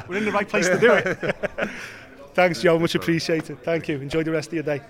We're 0.09 0.17
in 0.17 0.25
the 0.25 0.33
right 0.33 0.49
place 0.49 0.69
to 0.69 0.81
do 0.81 0.93
it. 0.95 1.71
Thanks, 2.35 2.61
Joe. 2.61 2.77
Much 2.77 2.97
appreciated. 2.97 3.63
Thank 3.63 3.87
you. 3.87 4.01
Enjoy 4.01 4.25
the 4.25 4.33
rest 4.33 4.49
of 4.49 4.55
your 4.55 4.65
day. 4.65 4.83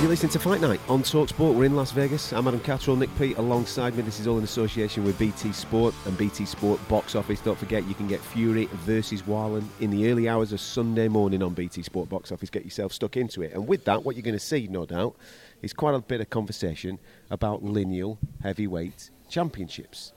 You're 0.00 0.10
listening 0.10 0.30
to 0.30 0.38
Fight 0.38 0.60
Night 0.60 0.80
on 0.88 1.02
Talksport. 1.02 1.54
We're 1.54 1.64
in 1.64 1.74
Las 1.74 1.90
Vegas. 1.90 2.32
I'm 2.32 2.46
Adam 2.46 2.60
Catterall, 2.60 2.96
Nick 2.96 3.10
Peet 3.18 3.36
alongside 3.36 3.96
me. 3.96 4.02
This 4.02 4.20
is 4.20 4.28
all 4.28 4.38
in 4.38 4.44
association 4.44 5.02
with 5.02 5.18
BT 5.18 5.50
Sport 5.52 5.92
and 6.04 6.16
BT 6.16 6.44
Sport 6.44 6.86
Box 6.88 7.16
Office. 7.16 7.40
Don't 7.40 7.58
forget, 7.58 7.84
you 7.88 7.94
can 7.94 8.06
get 8.06 8.20
Fury 8.20 8.66
versus 8.84 9.26
Wallin 9.26 9.68
in 9.80 9.90
the 9.90 10.08
early 10.08 10.28
hours 10.28 10.52
of 10.52 10.60
Sunday 10.60 11.08
morning 11.08 11.42
on 11.42 11.52
BT 11.52 11.82
Sport 11.82 12.08
Box 12.08 12.30
Office. 12.30 12.48
Get 12.48 12.64
yourself 12.64 12.92
stuck 12.92 13.16
into 13.16 13.42
it. 13.42 13.54
And 13.54 13.66
with 13.66 13.86
that, 13.86 14.04
what 14.04 14.14
you're 14.14 14.22
going 14.22 14.34
to 14.34 14.38
see, 14.38 14.68
no 14.68 14.86
doubt, 14.86 15.16
is 15.64 15.72
quite 15.72 15.94
a 15.94 16.00
bit 16.00 16.20
of 16.20 16.30
conversation 16.30 17.00
about 17.30 17.62
lineal 17.64 18.18
heavyweight 18.42 19.10
championships. 19.28 20.12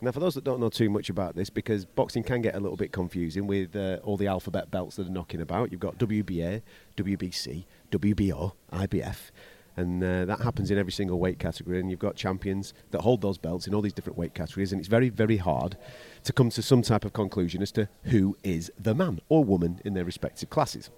Now, 0.00 0.10
for 0.10 0.20
those 0.20 0.34
that 0.34 0.44
don't 0.44 0.60
know 0.60 0.68
too 0.68 0.90
much 0.90 1.10
about 1.10 1.36
this, 1.36 1.50
because 1.50 1.84
boxing 1.84 2.22
can 2.22 2.40
get 2.40 2.54
a 2.54 2.60
little 2.60 2.76
bit 2.76 2.92
confusing 2.92 3.46
with 3.46 3.76
uh, 3.76 3.98
all 4.02 4.16
the 4.16 4.26
alphabet 4.26 4.70
belts 4.70 4.96
that 4.96 5.06
are 5.06 5.10
knocking 5.10 5.40
about, 5.40 5.70
you've 5.70 5.80
got 5.80 5.98
WBA, 5.98 6.62
WBC, 6.96 7.64
WBO, 7.90 8.52
IBF, 8.72 9.30
and 9.76 10.02
uh, 10.02 10.24
that 10.24 10.40
happens 10.40 10.70
in 10.70 10.78
every 10.78 10.92
single 10.92 11.18
weight 11.18 11.38
category. 11.38 11.80
And 11.80 11.90
you've 11.90 12.00
got 12.00 12.16
champions 12.16 12.74
that 12.90 13.00
hold 13.02 13.22
those 13.22 13.38
belts 13.38 13.66
in 13.66 13.74
all 13.74 13.80
these 13.80 13.92
different 13.92 14.18
weight 14.18 14.34
categories, 14.34 14.72
and 14.72 14.80
it's 14.80 14.88
very, 14.88 15.08
very 15.08 15.36
hard 15.36 15.76
to 16.24 16.32
come 16.32 16.50
to 16.50 16.62
some 16.62 16.82
type 16.82 17.04
of 17.04 17.12
conclusion 17.12 17.62
as 17.62 17.72
to 17.72 17.88
who 18.04 18.36
is 18.42 18.72
the 18.78 18.94
man 18.94 19.20
or 19.28 19.44
woman 19.44 19.80
in 19.84 19.94
their 19.94 20.04
respective 20.04 20.50
classes. 20.50 20.90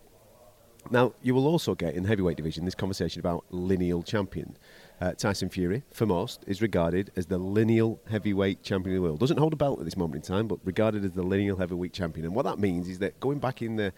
Now, 0.90 1.14
you 1.22 1.34
will 1.34 1.46
also 1.46 1.74
get 1.74 1.94
in 1.94 2.02
the 2.02 2.08
heavyweight 2.08 2.36
division 2.36 2.64
this 2.64 2.74
conversation 2.74 3.20
about 3.20 3.44
lineal 3.50 4.02
champion. 4.02 4.56
Uh, 5.00 5.12
Tyson 5.12 5.48
Fury, 5.48 5.82
for 5.92 6.06
most, 6.06 6.44
is 6.46 6.62
regarded 6.62 7.10
as 7.16 7.26
the 7.26 7.38
lineal 7.38 8.00
heavyweight 8.10 8.62
champion 8.62 8.94
of 8.94 9.02
the 9.02 9.08
world. 9.08 9.18
Doesn't 9.20 9.38
hold 9.38 9.52
a 9.52 9.56
belt 9.56 9.78
at 9.78 9.84
this 9.84 9.96
moment 9.96 10.16
in 10.16 10.34
time, 10.34 10.46
but 10.46 10.58
regarded 10.64 11.04
as 11.04 11.12
the 11.12 11.22
lineal 11.22 11.56
heavyweight 11.56 11.92
champion. 11.92 12.26
And 12.26 12.34
what 12.34 12.44
that 12.44 12.58
means 12.58 12.88
is 12.88 12.98
that 13.00 13.18
going 13.20 13.38
back 13.38 13.62
in 13.62 13.76
the 13.76 13.92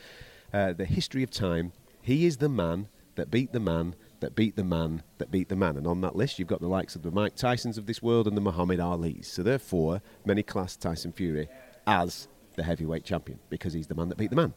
uh, 0.53 0.73
the 0.73 0.85
history 0.85 1.23
of 1.23 1.31
time, 1.31 1.73
he 2.01 2.25
is 2.25 2.37
the 2.37 2.49
man 2.49 2.89
that 3.17 3.31
beat 3.31 3.53
the 3.53 3.61
man 3.61 3.95
that 4.21 4.35
beat 4.35 4.57
the 4.57 4.65
man 4.65 5.03
that 5.19 5.31
beat 5.31 5.49
the 5.49 5.57
man. 5.57 5.77
And 5.77 5.87
on 5.87 6.01
that 6.01 6.17
list, 6.17 6.39
you've 6.39 6.49
got 6.49 6.61
the 6.61 6.69
likes 6.69 6.95
of 6.95 7.03
the 7.03 7.11
Mike 7.11 7.37
Tysons 7.37 7.77
of 7.77 7.87
this 7.87 8.01
world 8.01 8.27
and 8.27 8.37
the 8.37 8.41
Muhammad 8.41 8.81
Ali's. 8.81 9.27
So 9.27 9.43
therefore, 9.43 10.01
many 10.25 10.43
class 10.43 10.77
Tyson 10.77 11.13
Fury 11.13 11.49
as 11.87 12.29
the 12.55 12.63
heavyweight 12.63 13.05
champion 13.05 13.39
because 13.51 13.73
he's 13.73 13.87
the 13.87 13.95
man 13.95 14.09
that 14.09 14.17
beat 14.17 14.31
the 14.31 14.37
man. 14.37 14.55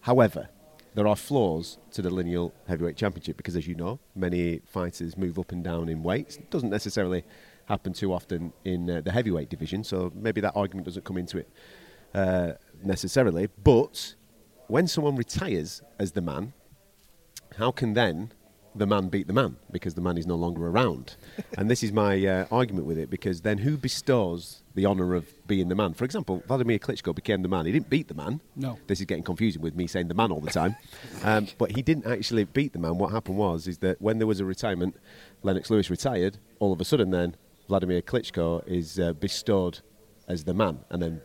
However, 0.00 0.48
there 0.94 1.06
are 1.06 1.16
flaws 1.16 1.78
to 1.92 2.02
the 2.02 2.10
lineal 2.10 2.52
heavyweight 2.66 2.96
championship 2.96 3.36
because, 3.36 3.56
as 3.56 3.66
you 3.66 3.74
know, 3.74 3.98
many 4.14 4.60
fighters 4.66 5.16
move 5.16 5.38
up 5.38 5.52
and 5.52 5.62
down 5.62 5.88
in 5.88 6.02
weights. 6.02 6.36
It 6.36 6.50
doesn't 6.50 6.70
necessarily 6.70 7.24
happen 7.66 7.92
too 7.92 8.12
often 8.12 8.52
in 8.64 8.90
uh, 8.90 9.00
the 9.00 9.12
heavyweight 9.12 9.48
division, 9.48 9.84
so 9.84 10.12
maybe 10.14 10.40
that 10.40 10.52
argument 10.56 10.86
doesn't 10.86 11.04
come 11.04 11.16
into 11.16 11.38
it 11.38 11.48
uh, 12.14 12.52
necessarily. 12.82 13.48
But 13.62 14.14
when 14.66 14.86
someone 14.88 15.16
retires 15.16 15.82
as 15.98 16.12
the 16.12 16.20
man, 16.20 16.52
how 17.56 17.70
can 17.70 17.94
then 17.94 18.32
the 18.74 18.86
man 18.86 19.08
beat 19.08 19.26
the 19.26 19.32
man 19.32 19.56
because 19.72 19.94
the 19.94 20.00
man 20.00 20.16
is 20.16 20.26
no 20.26 20.36
longer 20.36 20.66
around? 20.66 21.16
and 21.58 21.70
this 21.70 21.82
is 21.82 21.92
my 21.92 22.24
uh, 22.24 22.46
argument 22.52 22.86
with 22.86 22.98
it 22.98 23.10
because 23.10 23.40
then 23.40 23.58
who 23.58 23.76
bestows 23.76 24.62
the 24.74 24.86
honour 24.86 25.14
of 25.14 25.26
being 25.46 25.68
the 25.68 25.74
man? 25.74 25.94
For 25.94 26.04
example, 26.04 26.42
Vladimir 26.46 26.78
Klitschko 26.78 27.14
became 27.14 27.42
the 27.42 27.48
man. 27.48 27.66
He 27.66 27.72
didn't 27.72 27.90
beat 27.90 28.08
the 28.08 28.14
man. 28.14 28.40
No. 28.56 28.78
This 28.86 29.00
is 29.00 29.06
getting 29.06 29.24
confusing 29.24 29.60
with 29.62 29.74
me 29.74 29.86
saying 29.86 30.08
the 30.08 30.14
man 30.14 30.30
all 30.30 30.40
the 30.40 30.50
time. 30.50 30.76
um, 31.24 31.48
but 31.58 31.72
he 31.72 31.82
didn't 31.82 32.06
actually 32.06 32.44
beat 32.44 32.72
the 32.72 32.78
man. 32.78 32.98
What 32.98 33.10
happened 33.12 33.36
was 33.38 33.66
is 33.66 33.78
that 33.78 34.00
when 34.00 34.18
there 34.18 34.26
was 34.26 34.40
a 34.40 34.44
retirement, 34.44 34.96
Lennox 35.42 35.70
Lewis 35.70 35.90
retired. 35.90 36.38
All 36.60 36.72
of 36.72 36.80
a 36.80 36.84
sudden, 36.84 37.10
then 37.10 37.36
Vladimir 37.68 38.02
Klitschko 38.02 38.66
is 38.66 39.00
uh, 39.00 39.12
bestowed 39.14 39.80
as 40.28 40.44
the 40.44 40.54
man, 40.54 40.78
and 40.90 41.02
then 41.02 41.20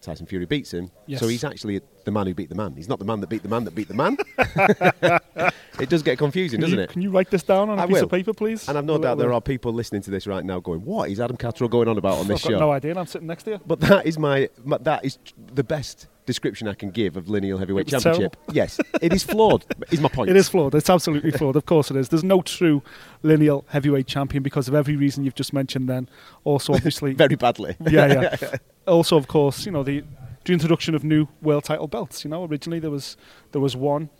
Tyson 0.00 0.26
Fury 0.26 0.46
beats 0.46 0.72
him. 0.72 0.90
Yes. 1.06 1.20
So 1.20 1.28
he's 1.28 1.44
actually 1.44 1.80
the 2.10 2.18
man 2.18 2.26
who 2.26 2.34
beat 2.34 2.48
the 2.48 2.54
man. 2.54 2.74
He's 2.74 2.88
not 2.88 2.98
the 2.98 3.04
man 3.04 3.20
that 3.20 3.28
beat 3.28 3.42
the 3.42 3.48
man 3.48 3.64
that 3.64 3.74
beat 3.74 3.88
the 3.88 3.94
man. 3.94 4.16
it 5.80 5.88
does 5.88 6.02
get 6.02 6.18
confusing, 6.18 6.60
Can 6.60 6.70
doesn't 6.70 6.78
you, 6.78 6.84
it? 6.84 6.90
Can 6.90 7.02
you 7.02 7.10
write 7.10 7.30
this 7.30 7.42
down 7.42 7.70
on 7.70 7.78
a 7.78 7.82
I 7.82 7.86
piece 7.86 7.96
will. 7.96 8.04
of 8.04 8.10
paper, 8.10 8.34
please? 8.34 8.68
And 8.68 8.76
I've 8.76 8.84
no 8.84 8.96
A 8.96 9.00
doubt 9.00 9.18
there 9.18 9.32
are 9.32 9.40
people 9.40 9.72
listening 9.72 10.02
to 10.02 10.10
this 10.10 10.26
right 10.26 10.44
now 10.44 10.60
going, 10.60 10.84
"What 10.84 11.10
is 11.10 11.20
Adam 11.20 11.36
Catterall 11.36 11.68
going 11.70 11.88
on 11.88 11.98
about 11.98 12.18
on 12.18 12.26
this 12.26 12.44
I've 12.44 12.50
got 12.50 12.56
show?" 12.56 12.60
no 12.60 12.72
idea. 12.72 12.90
and 12.90 13.00
I'm 13.00 13.06
sitting 13.06 13.28
next 13.28 13.44
to 13.44 13.52
you. 13.52 13.60
But 13.64 13.80
that 13.80 14.06
is 14.06 14.18
my, 14.18 14.48
that 14.80 15.04
is 15.04 15.18
the 15.54 15.64
best 15.64 16.08
description 16.26 16.68
I 16.68 16.74
can 16.74 16.90
give 16.90 17.16
of 17.16 17.28
lineal 17.28 17.58
heavyweight 17.58 17.88
championship. 17.88 18.36
Yes, 18.52 18.78
it 19.00 19.12
is 19.12 19.22
flawed. 19.22 19.64
Is 19.90 20.00
my 20.00 20.08
point. 20.16 20.30
It 20.30 20.36
is 20.36 20.48
flawed. 20.48 20.74
It's 20.74 20.90
absolutely 20.90 21.30
flawed. 21.30 21.56
Of 21.56 21.66
course 21.66 21.90
it 21.90 21.96
is. 21.96 22.08
There's 22.08 22.24
no 22.24 22.42
true 22.42 22.82
lineal 23.22 23.64
heavyweight 23.68 24.06
champion 24.06 24.42
because 24.42 24.68
of 24.68 24.74
every 24.74 24.96
reason 24.96 25.24
you've 25.24 25.34
just 25.34 25.52
mentioned. 25.52 25.88
Then, 25.88 26.08
also 26.44 26.72
obviously 26.74 27.14
very 27.24 27.36
badly. 27.36 27.76
Yeah, 27.88 28.36
yeah. 28.40 28.56
also, 28.86 29.16
of 29.16 29.28
course, 29.28 29.66
you 29.66 29.72
know 29.72 29.82
the 29.82 30.04
the 30.44 30.52
introduction 30.52 30.94
of 30.94 31.04
new 31.04 31.28
world 31.42 31.64
title 31.64 31.86
belts. 31.86 32.24
You 32.24 32.30
know, 32.30 32.44
originally 32.44 32.78
there 32.78 32.90
was 32.90 33.16
there 33.52 33.60
was 33.60 33.76
one 33.76 34.10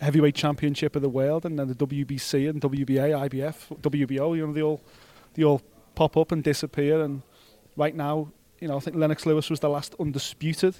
heavyweight 0.00 0.34
championship 0.34 0.96
of 0.96 1.02
the 1.02 1.08
world, 1.08 1.44
and 1.44 1.58
then 1.58 1.68
the 1.68 1.74
WBC 1.74 2.48
and 2.48 2.60
WBA, 2.60 3.30
IBF, 3.30 3.80
WBO. 3.80 4.36
You 4.36 4.46
know, 4.46 4.52
they 4.52 4.62
all 4.62 4.80
they 5.34 5.44
all 5.44 5.62
pop 5.94 6.16
up 6.16 6.32
and 6.32 6.42
disappear. 6.42 7.02
And 7.02 7.22
right 7.76 7.94
now, 7.94 8.32
you 8.60 8.68
know, 8.68 8.76
I 8.76 8.80
think 8.80 8.96
Lennox 8.96 9.26
Lewis 9.26 9.50
was 9.50 9.60
the 9.60 9.68
last 9.68 9.94
undisputed 10.00 10.76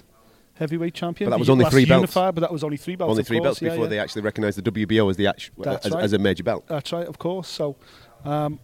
heavyweight 0.55 0.93
champion. 0.93 1.29
But 1.29 1.37
that 1.37 1.39
was 1.39 1.49
only 1.49 1.65
three 1.65 1.85
belts. 1.85 2.01
unified, 2.01 2.35
but 2.35 2.41
that 2.41 2.51
was 2.51 2.63
only 2.63 2.77
three 2.77 2.95
belts. 2.95 3.11
Only 3.11 3.23
three 3.23 3.37
course, 3.37 3.45
belts 3.45 3.61
yeah, 3.61 3.69
before 3.69 3.85
yeah. 3.85 3.89
they 3.89 3.99
actually 3.99 4.21
recognised 4.21 4.61
the 4.61 4.71
WBO 4.71 5.09
as 5.09 5.17
the 5.17 5.27
actu- 5.27 5.51
That's 5.57 5.85
as, 5.85 5.93
right. 5.93 6.03
as 6.03 6.13
a 6.13 6.19
major 6.19 6.43
belt. 6.43 6.65
That's 6.67 6.91
right, 6.91 7.07
of 7.07 7.17
course. 7.17 7.47
So 7.47 7.77
um, 8.25 8.59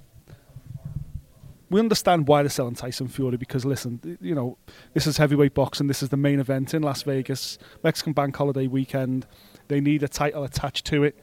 we 1.70 1.80
understand 1.80 2.28
why 2.28 2.44
they're 2.44 2.50
selling 2.50 2.76
Tyson 2.76 3.08
Fury 3.08 3.38
because, 3.38 3.66
listen, 3.66 4.18
you 4.22 4.34
know, 4.34 4.58
this 4.94 5.06
is 5.06 5.18
heavyweight 5.18 5.54
boxing. 5.54 5.88
This 5.88 6.02
is 6.02 6.10
the 6.10 6.18
main 6.18 6.40
event 6.40 6.74
in 6.74 6.82
Las 6.82 7.04
Vegas, 7.04 7.58
Mexican 7.84 8.14
Bank 8.14 8.36
Holiday 8.36 8.68
weekend. 8.68 9.26
They 9.68 9.82
need 9.82 10.04
a 10.04 10.08
title 10.08 10.44
attached 10.44 10.86
to 10.88 11.04
it, 11.04 11.16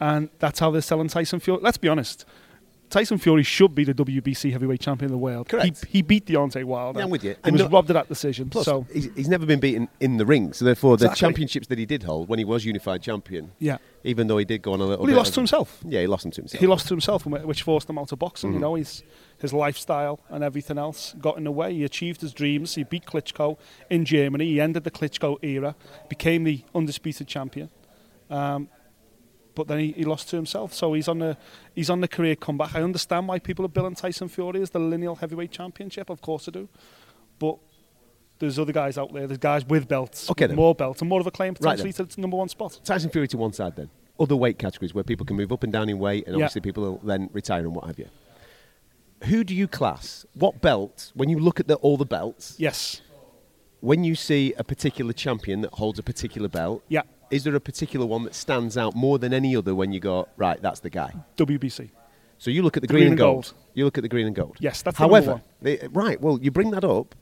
and 0.00 0.28
that's 0.38 0.58
how 0.58 0.70
they're 0.70 0.82
selling 0.82 1.08
Tyson 1.08 1.40
Fury. 1.40 1.60
Let's 1.62 1.78
be 1.78 1.88
honest. 1.88 2.26
Tyson 2.88 3.18
Fury 3.18 3.42
should 3.42 3.74
be 3.74 3.82
the 3.84 3.92
WBC 3.94 4.52
heavyweight 4.52 4.80
champion 4.80 5.06
of 5.06 5.12
the 5.12 5.18
world. 5.18 5.48
Correct. 5.48 5.84
He, 5.86 5.98
he 5.98 6.02
beat 6.02 6.26
Deontay 6.26 6.64
Wilder. 6.64 7.00
Yeah, 7.00 7.04
I'm 7.04 7.10
with 7.10 7.24
you. 7.24 7.30
He 7.32 7.36
And 7.44 7.52
was 7.54 7.62
robbed 7.64 7.90
of 7.90 7.94
that 7.94 8.08
decision. 8.08 8.48
Plus, 8.48 8.64
so 8.64 8.86
he's, 8.92 9.08
he's 9.16 9.28
never 9.28 9.44
been 9.44 9.58
beaten 9.60 9.88
in 10.00 10.18
the 10.18 10.24
ring, 10.26 10.52
so 10.52 10.64
therefore 10.64 10.96
the 10.96 11.08
championships 11.08 11.66
that 11.66 11.78
he 11.78 11.86
did 11.86 12.04
hold 12.04 12.28
when 12.28 12.38
he 12.38 12.44
was 12.44 12.64
unified 12.64 13.02
champion, 13.02 13.50
Yeah. 13.58 13.78
even 14.04 14.28
though 14.28 14.38
he 14.38 14.44
did 14.44 14.62
go 14.62 14.72
on 14.72 14.80
a 14.80 14.84
little 14.84 15.04
Well, 15.04 15.10
he 15.10 15.16
lost 15.16 15.34
to 15.34 15.40
himself. 15.40 15.80
Yeah, 15.84 16.00
he 16.02 16.06
lost 16.06 16.22
them 16.22 16.30
to 16.32 16.40
himself. 16.42 16.60
He 16.60 16.66
lost 16.66 16.86
to 16.88 16.94
himself, 16.94 17.26
which 17.26 17.62
forced 17.62 17.90
him 17.90 17.98
out 17.98 18.12
of 18.12 18.18
boxing. 18.20 18.52
You 18.52 18.58
Mhm. 18.58 18.62
know, 18.62 18.74
his 18.76 19.02
his 19.38 19.52
lifestyle 19.52 20.18
and 20.30 20.42
everything 20.42 20.78
else 20.78 21.14
got 21.20 21.36
in 21.36 21.44
the 21.44 21.50
way. 21.50 21.74
He 21.74 21.84
achieved 21.84 22.22
his 22.22 22.32
dreams. 22.32 22.74
He 22.74 22.84
beat 22.84 23.04
Klitschko 23.04 23.58
in 23.90 24.06
Germany. 24.06 24.46
He 24.46 24.60
ended 24.62 24.84
the 24.84 24.90
Klitschko 24.90 25.36
era, 25.44 25.74
became 26.08 26.44
the 26.44 26.62
undisputed 26.74 27.26
champion. 27.26 27.68
Um, 28.30 28.68
but 29.56 29.66
then 29.66 29.80
he, 29.80 29.90
he 29.92 30.04
lost 30.04 30.28
to 30.30 30.36
himself. 30.36 30.72
So 30.72 30.92
he's 30.92 31.08
on 31.08 31.18
the 31.18 31.36
he's 31.74 31.90
on 31.90 32.00
the 32.00 32.06
career 32.08 32.36
comeback. 32.36 32.76
I 32.76 32.82
understand 32.82 33.26
why 33.26 33.40
people 33.40 33.64
are 33.64 33.68
billing 33.68 33.96
Tyson 33.96 34.28
Fury 34.28 34.62
as 34.62 34.70
the 34.70 34.78
lineal 34.78 35.16
heavyweight 35.16 35.50
championship. 35.50 36.08
Of 36.10 36.20
course 36.20 36.46
I 36.48 36.52
do. 36.52 36.68
But 37.40 37.58
there's 38.38 38.58
other 38.58 38.72
guys 38.72 38.96
out 38.98 39.12
there. 39.12 39.26
There's 39.26 39.38
guys 39.38 39.64
with 39.64 39.88
belts, 39.88 40.30
Okay 40.30 40.46
with 40.46 40.54
more 40.56 40.74
belts, 40.74 41.00
and 41.00 41.08
more 41.08 41.20
of 41.20 41.26
a 41.26 41.30
claim 41.32 41.54
potentially 41.54 41.90
then. 41.90 42.06
to 42.06 42.14
the 42.14 42.20
number 42.20 42.36
one 42.36 42.48
spot. 42.48 42.78
Tyson 42.84 43.10
Fury 43.10 43.26
to 43.28 43.36
one 43.36 43.52
side 43.52 43.74
then. 43.74 43.90
Other 44.20 44.36
weight 44.36 44.58
categories 44.58 44.94
where 44.94 45.04
people 45.04 45.26
can 45.26 45.36
move 45.36 45.50
up 45.52 45.62
and 45.64 45.72
down 45.72 45.88
in 45.88 45.98
weight, 45.98 46.26
and 46.26 46.36
Yeah. 46.36 46.44
obviously 46.44 46.60
people 46.60 46.82
will 46.84 47.00
then 47.02 47.28
retire 47.32 47.60
and 47.60 47.74
what 47.74 47.86
have 47.86 47.98
you. 47.98 48.08
Who 49.24 49.44
do 49.44 49.54
you 49.54 49.66
class? 49.66 50.26
What 50.34 50.60
belt? 50.60 51.10
When 51.14 51.28
you 51.30 51.38
look 51.38 51.58
at 51.60 51.66
the, 51.68 51.76
all 51.76 51.96
the 51.96 52.04
belts, 52.06 52.54
yes. 52.58 53.00
When 53.80 54.04
you 54.04 54.14
see 54.14 54.52
a 54.58 54.64
particular 54.64 55.12
champion 55.12 55.60
that 55.62 55.72
holds 55.74 55.98
a 55.98 56.02
particular 56.02 56.48
belt, 56.48 56.82
Yeah. 56.88 57.02
Is 57.30 57.44
there 57.44 57.54
a 57.54 57.60
particular 57.60 58.06
one 58.06 58.22
that 58.24 58.34
stands 58.34 58.76
out 58.76 58.94
more 58.94 59.18
than 59.18 59.32
any 59.32 59.56
other 59.56 59.74
when 59.74 59.92
you 59.92 60.00
go 60.00 60.28
right? 60.36 60.60
That's 60.60 60.80
the 60.80 60.90
guy. 60.90 61.12
WBC. 61.36 61.90
So 62.38 62.50
you 62.50 62.62
look 62.62 62.76
at 62.76 62.82
the, 62.82 62.86
The 62.86 62.92
green, 62.92 63.00
green 63.02 63.12
and 63.12 63.18
gold. 63.18 63.44
gold. 63.46 63.54
You 63.74 63.84
look 63.86 63.96
at 63.98 64.02
the 64.02 64.08
green 64.08 64.26
and 64.26 64.36
gold. 64.36 64.56
Yes, 64.60 64.82
that's 64.82 64.96
the 64.98 65.02
However, 65.04 65.32
one. 65.32 65.42
they- 65.62 65.88
right. 65.90 66.20
Well, 66.20 66.38
you 66.42 66.50
bring 66.50 66.70
that 66.72 66.84
up, 66.84 67.14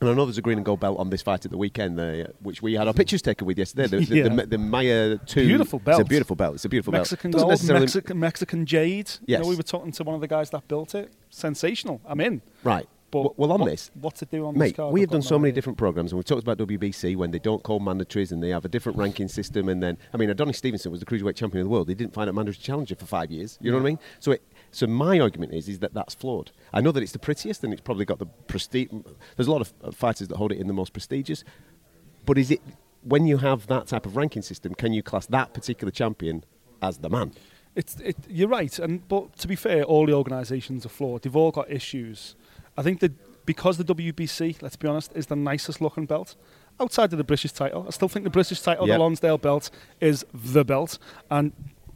and 0.00 0.08
I 0.08 0.14
know 0.14 0.24
there's 0.24 0.38
a 0.38 0.42
green 0.42 0.58
and 0.58 0.64
gold 0.64 0.80
belt 0.80 0.98
on 0.98 1.10
this 1.10 1.22
fight 1.22 1.44
at 1.44 1.50
the 1.50 1.56
weekend, 1.58 1.98
uh, 1.98 2.26
which 2.40 2.62
we 2.62 2.74
had 2.74 2.86
our 2.88 2.94
pictures 2.94 3.20
taken 3.22 3.46
with 3.46 3.58
yesterday. 3.58 3.86
The, 3.88 4.04
the, 4.04 4.16
Yeah. 4.16 4.28
the, 4.28 4.46
the 4.46 4.58
Maya 4.58 5.18
Two. 5.26 5.46
Beautiful 5.46 5.78
belt. 5.80 6.00
It's 6.00 6.06
a 6.06 6.08
beautiful 6.08 6.36
belt. 6.36 6.54
It's 6.54 6.64
a 6.64 6.68
beautiful 6.68 6.92
Mexican 6.92 7.30
belt. 7.32 7.48
Gold, 7.48 7.68
Mexican, 7.68 8.18
Mexican 8.20 8.66
jade. 8.66 9.10
You 9.20 9.24
Yes. 9.26 9.42
know, 9.42 9.48
we 9.48 9.56
were 9.56 9.62
talking 9.62 9.92
to 9.92 10.04
one 10.04 10.14
of 10.14 10.20
the 10.20 10.28
guys 10.28 10.50
that 10.50 10.66
built 10.68 10.94
it. 10.94 11.12
Sensational. 11.30 12.00
I'm 12.06 12.20
in. 12.20 12.42
Right. 12.64 12.88
But 13.12 13.38
well, 13.38 13.52
on 13.52 13.60
what- 13.60 13.70
this, 13.70 13.90
what's 13.94 14.22
it 14.22 14.30
do 14.30 14.46
on 14.46 14.54
this 14.54 14.58
mate, 14.58 14.76
card? 14.76 14.92
we 14.92 15.02
I've 15.02 15.10
done 15.10 15.20
so 15.22 15.38
many 15.38 15.50
idea. 15.50 15.56
different 15.56 15.78
programs, 15.78 16.10
and 16.12 16.18
we've 16.18 16.24
talked 16.24 16.42
about 16.42 16.56
WBC 16.58 17.14
when 17.14 17.30
they 17.30 17.38
don't 17.38 17.62
call 17.62 17.78
mandatories 17.78 18.32
and 18.32 18.42
they 18.42 18.48
have 18.48 18.64
a 18.64 18.68
different 18.68 18.96
ranking 18.98 19.28
system. 19.28 19.68
And 19.68 19.82
then, 19.82 19.98
I 20.14 20.16
mean, 20.16 20.30
Adonis 20.30 20.56
Stevenson 20.56 20.90
was 20.90 20.98
the 21.00 21.06
cruiserweight 21.06 21.36
champion 21.36 21.60
of 21.60 21.66
the 21.66 21.70
world. 21.70 21.88
He 21.90 21.94
didn't 21.94 22.14
find 22.14 22.28
a 22.30 22.32
mandatory 22.32 22.62
challenger 22.62 22.96
for 22.96 23.04
five 23.06 23.30
years. 23.30 23.58
You 23.60 23.70
know 23.70 23.76
what 23.76 23.82
I 23.82 23.86
mean? 23.90 23.98
So, 24.18 24.32
it, 24.32 24.42
so 24.70 24.86
my 24.86 25.20
argument 25.20 25.52
is, 25.52 25.68
is 25.68 25.78
that 25.80 25.92
that's 25.92 26.14
flawed. 26.14 26.50
I 26.72 26.80
know 26.80 26.90
that 26.90 27.02
it's 27.02 27.12
the 27.12 27.18
prettiest, 27.18 27.62
and 27.62 27.72
it's 27.72 27.82
probably 27.82 28.06
got 28.06 28.18
the 28.18 28.26
prestige. 28.26 28.88
There's 29.36 29.46
a 29.46 29.52
lot 29.52 29.60
of 29.60 29.72
uh, 29.84 29.90
fighters 29.90 30.28
that 30.28 30.36
hold 30.36 30.50
it 30.50 30.58
in 30.58 30.66
the 30.66 30.72
most 30.72 30.94
prestigious, 30.94 31.44
but 32.24 32.38
is 32.38 32.50
it 32.50 32.62
when 33.02 33.26
you 33.26 33.36
have 33.38 33.66
that 33.66 33.88
type 33.88 34.06
of 34.06 34.16
ranking 34.16 34.40
system? 34.42 34.74
Can 34.74 34.94
you 34.94 35.02
class 35.02 35.26
that 35.26 35.52
particular 35.52 35.90
champion 35.90 36.44
as 36.80 36.98
the 36.98 37.10
man? 37.10 37.32
It's 37.74 37.96
it, 38.00 38.16
you're 38.28 38.48
right, 38.48 38.78
and 38.78 39.06
but 39.08 39.36
to 39.38 39.48
be 39.48 39.56
fair, 39.56 39.82
all 39.84 40.06
the 40.06 40.12
organisations 40.12 40.84
are 40.84 40.90
flawed. 40.90 41.22
They've 41.22 41.34
all 41.36 41.50
got 41.50 41.70
issues. 41.70 42.36
I 42.76 42.82
think 42.82 43.00
that 43.00 43.12
because 43.46 43.76
the 43.76 43.84
WBC, 43.84 44.62
let's 44.62 44.76
be 44.76 44.88
honest, 44.88 45.12
is 45.14 45.26
the 45.26 45.36
nicest 45.36 45.80
looking 45.80 46.06
belt 46.06 46.36
outside 46.80 47.12
of 47.12 47.18
the 47.18 47.24
British 47.24 47.52
title. 47.52 47.84
I 47.86 47.90
still 47.90 48.08
think 48.08 48.24
the 48.24 48.30
British 48.30 48.60
title, 48.62 48.86
Yep. 48.86 48.94
the 48.94 48.98
Lonsdale 49.00 49.38
belt, 49.38 49.70
is 50.00 50.24
the 50.32 50.64
belt. 50.64 50.98
And 51.30 51.52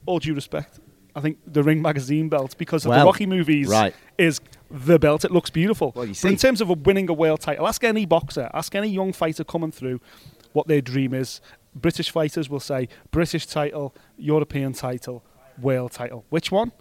all 0.07 0.19
due 0.19 0.35
respect, 0.35 0.81
I 1.15 1.21
think 1.21 1.39
the 1.47 1.63
Ring 1.63 1.81
magazine 1.81 2.29
belt 2.29 2.57
because 2.59 2.85
of 2.85 2.91
Well, 2.91 3.01
the 3.01 3.07
Rocky 3.07 3.27
movies 3.27 3.69
right. 3.69 3.95
is 4.19 4.41
the 4.71 4.99
belt. 4.99 5.25
It 5.25 5.31
looks 5.31 5.51
beautiful. 5.51 5.93
Well, 5.95 6.07
But 6.07 6.25
in 6.25 6.37
terms 6.37 6.61
of 6.61 6.69
a 6.69 6.75
winning 6.75 7.09
a 7.09 7.15
world 7.15 7.41
title, 7.41 7.67
ask 7.67 7.83
any 7.85 8.05
boxer, 8.07 8.51
ask 8.53 8.75
any 8.75 8.89
young 8.89 9.13
fighter 9.13 9.45
coming 9.45 9.71
through 9.73 10.01
what 10.53 10.67
their 10.69 10.81
dream 10.81 11.15
is. 11.15 11.41
British 11.75 12.11
fighters 12.11 12.51
will 12.51 12.61
say 12.61 12.89
British 13.11 13.47
title, 13.47 13.95
European 14.19 14.73
title, 14.73 15.23
world 15.61 15.93
title. 15.93 16.25
Which 16.29 16.51
one? 16.51 16.73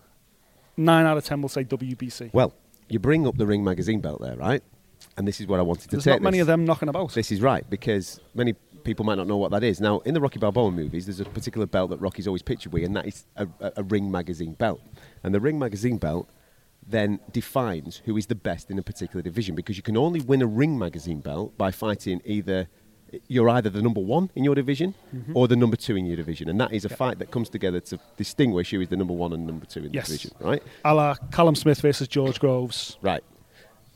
Nine 0.78 1.06
out 1.06 1.18
of 1.18 1.24
ten 1.24 1.42
will 1.42 1.50
say 1.50 1.64
WBC. 1.64 2.32
Well, 2.34 2.54
you 2.90 3.00
bring 3.00 3.28
up 3.28 3.38
the 3.38 3.46
Ring 3.48 3.64
magazine 3.64 4.02
belt 4.02 4.22
there, 4.22 4.36
right? 4.36 4.62
And 5.18 5.28
this 5.28 5.40
is 5.40 5.48
what 5.48 5.60
I 5.60 5.64
wanted 5.64 5.84
to 5.90 5.92
There's 5.92 6.04
take. 6.04 6.14
not 6.16 6.22
many 6.22 6.38
this. 6.38 6.44
of 6.44 6.48
them 6.48 6.66
knocking 6.66 6.90
about. 6.90 7.14
This 7.14 7.32
is 7.32 7.42
right 7.42 7.68
because 7.70 8.20
many 8.34 8.54
people 8.84 9.06
might 9.06 9.16
not 9.16 9.28
know 9.28 9.38
what 9.38 9.52
that 9.52 9.64
is. 9.64 9.80
Now, 9.82 10.00
in 10.00 10.14
the 10.14 10.22
Rocky 10.22 10.40
Balboa 10.40 10.72
movies, 10.72 11.06
there's 11.06 11.20
a 11.20 11.26
particular 11.26 11.66
belt 11.66 11.90
that 11.90 11.98
Rocky's 11.98 12.28
always 12.28 12.42
pictured 12.42 12.74
with, 12.74 12.84
and 12.84 12.96
that 12.96 13.08
is 13.08 13.26
a, 13.36 13.48
a, 13.60 13.72
a 13.78 13.84
Ring 13.84 14.12
magazine 14.12 14.54
belt. 14.54 14.82
And 15.24 15.34
the 15.34 15.40
Ring 15.40 15.58
magazine 15.58 15.98
belt 15.98 16.30
then 16.88 17.20
defines 17.32 18.02
who 18.06 18.16
is 18.16 18.28
the 18.28 18.36
best 18.36 18.70
in 18.70 18.78
a 18.78 18.84
particular 18.84 19.22
division 19.24 19.56
because 19.56 19.76
you 19.76 19.84
can 19.84 19.98
only 19.98 20.22
win 20.22 20.42
a 20.42 20.48
Ring 20.48 20.78
magazine 20.78 21.20
belt 21.20 21.58
by 21.58 21.72
fighting 21.72 22.22
either. 22.26 22.68
You're 23.28 23.50
either 23.50 23.70
the 23.70 23.82
number 23.82 24.02
one 24.02 24.30
in 24.36 24.44
your 24.44 24.56
division 24.56 24.94
Mhm. 25.14 25.36
or 25.36 25.48
the 25.48 25.56
number 25.56 25.76
two 25.78 25.96
in 25.96 26.06
your 26.06 26.16
division, 26.18 26.50
and 26.50 26.60
that 26.62 26.72
is 26.74 26.86
a 26.86 26.90
fight 26.90 27.20
that 27.20 27.32
comes 27.32 27.50
together 27.50 27.80
to 27.82 28.00
distinguish 28.18 28.72
who 28.72 28.82
is 28.82 28.90
the 28.90 28.98
number 28.98 29.14
one 29.14 29.34
and 29.34 29.46
number 29.46 29.66
two 29.66 29.84
in 29.86 29.94
Yes. 29.94 30.08
the 30.08 30.18
division, 30.18 30.32
right? 30.40 30.64
A 30.84 30.94
la 30.94 31.16
Callum 31.32 31.56
Smith 31.56 31.82
versus 31.82 32.08
George 32.08 32.40
Groves. 32.40 32.98
Right. 33.02 33.24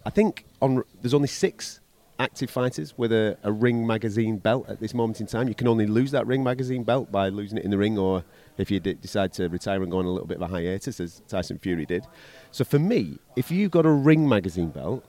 I 0.06 0.10
think 0.10 0.46
on 0.62 0.84
there's 1.02 1.14
only 1.14 1.28
six 1.28 1.80
active 2.20 2.50
fighters 2.50 2.94
with 2.98 3.14
a, 3.14 3.38
a 3.44 3.52
ring 3.52 3.88
magazine 3.88 4.38
belt 4.38 4.66
at 4.68 4.80
this 4.82 4.94
moment 4.94 5.22
in 5.22 5.28
time. 5.28 5.48
You 5.48 5.56
can 5.56 5.68
only 5.70 5.86
lose 5.88 6.12
that 6.12 6.28
ring 6.28 6.44
magazine 6.44 6.84
belt 6.84 7.10
by 7.12 7.30
losing 7.30 7.58
it 7.58 7.64
in 7.64 7.72
the 7.72 7.78
ring, 7.78 7.98
or 7.98 8.26
if 8.58 8.70
you 8.70 8.80
d- 8.82 8.96
decide 8.96 9.32
to 9.34 9.48
retire 9.48 9.82
and 9.82 9.90
go 9.90 10.00
on 10.00 10.06
a 10.06 10.10
little 10.12 10.28
bit 10.28 10.36
of 10.42 10.42
a 10.42 10.48
hiatus, 10.48 11.00
as 11.00 11.22
Tyson 11.30 11.58
Fury 11.60 11.86
did. 11.86 12.04
So 12.52 12.66
for 12.66 12.78
me, 12.78 13.20
if 13.38 13.52
you've 13.52 13.72
got 13.72 13.86
a 13.86 13.92
ring 13.92 14.28
magazine 14.28 14.70
belt, 14.70 15.06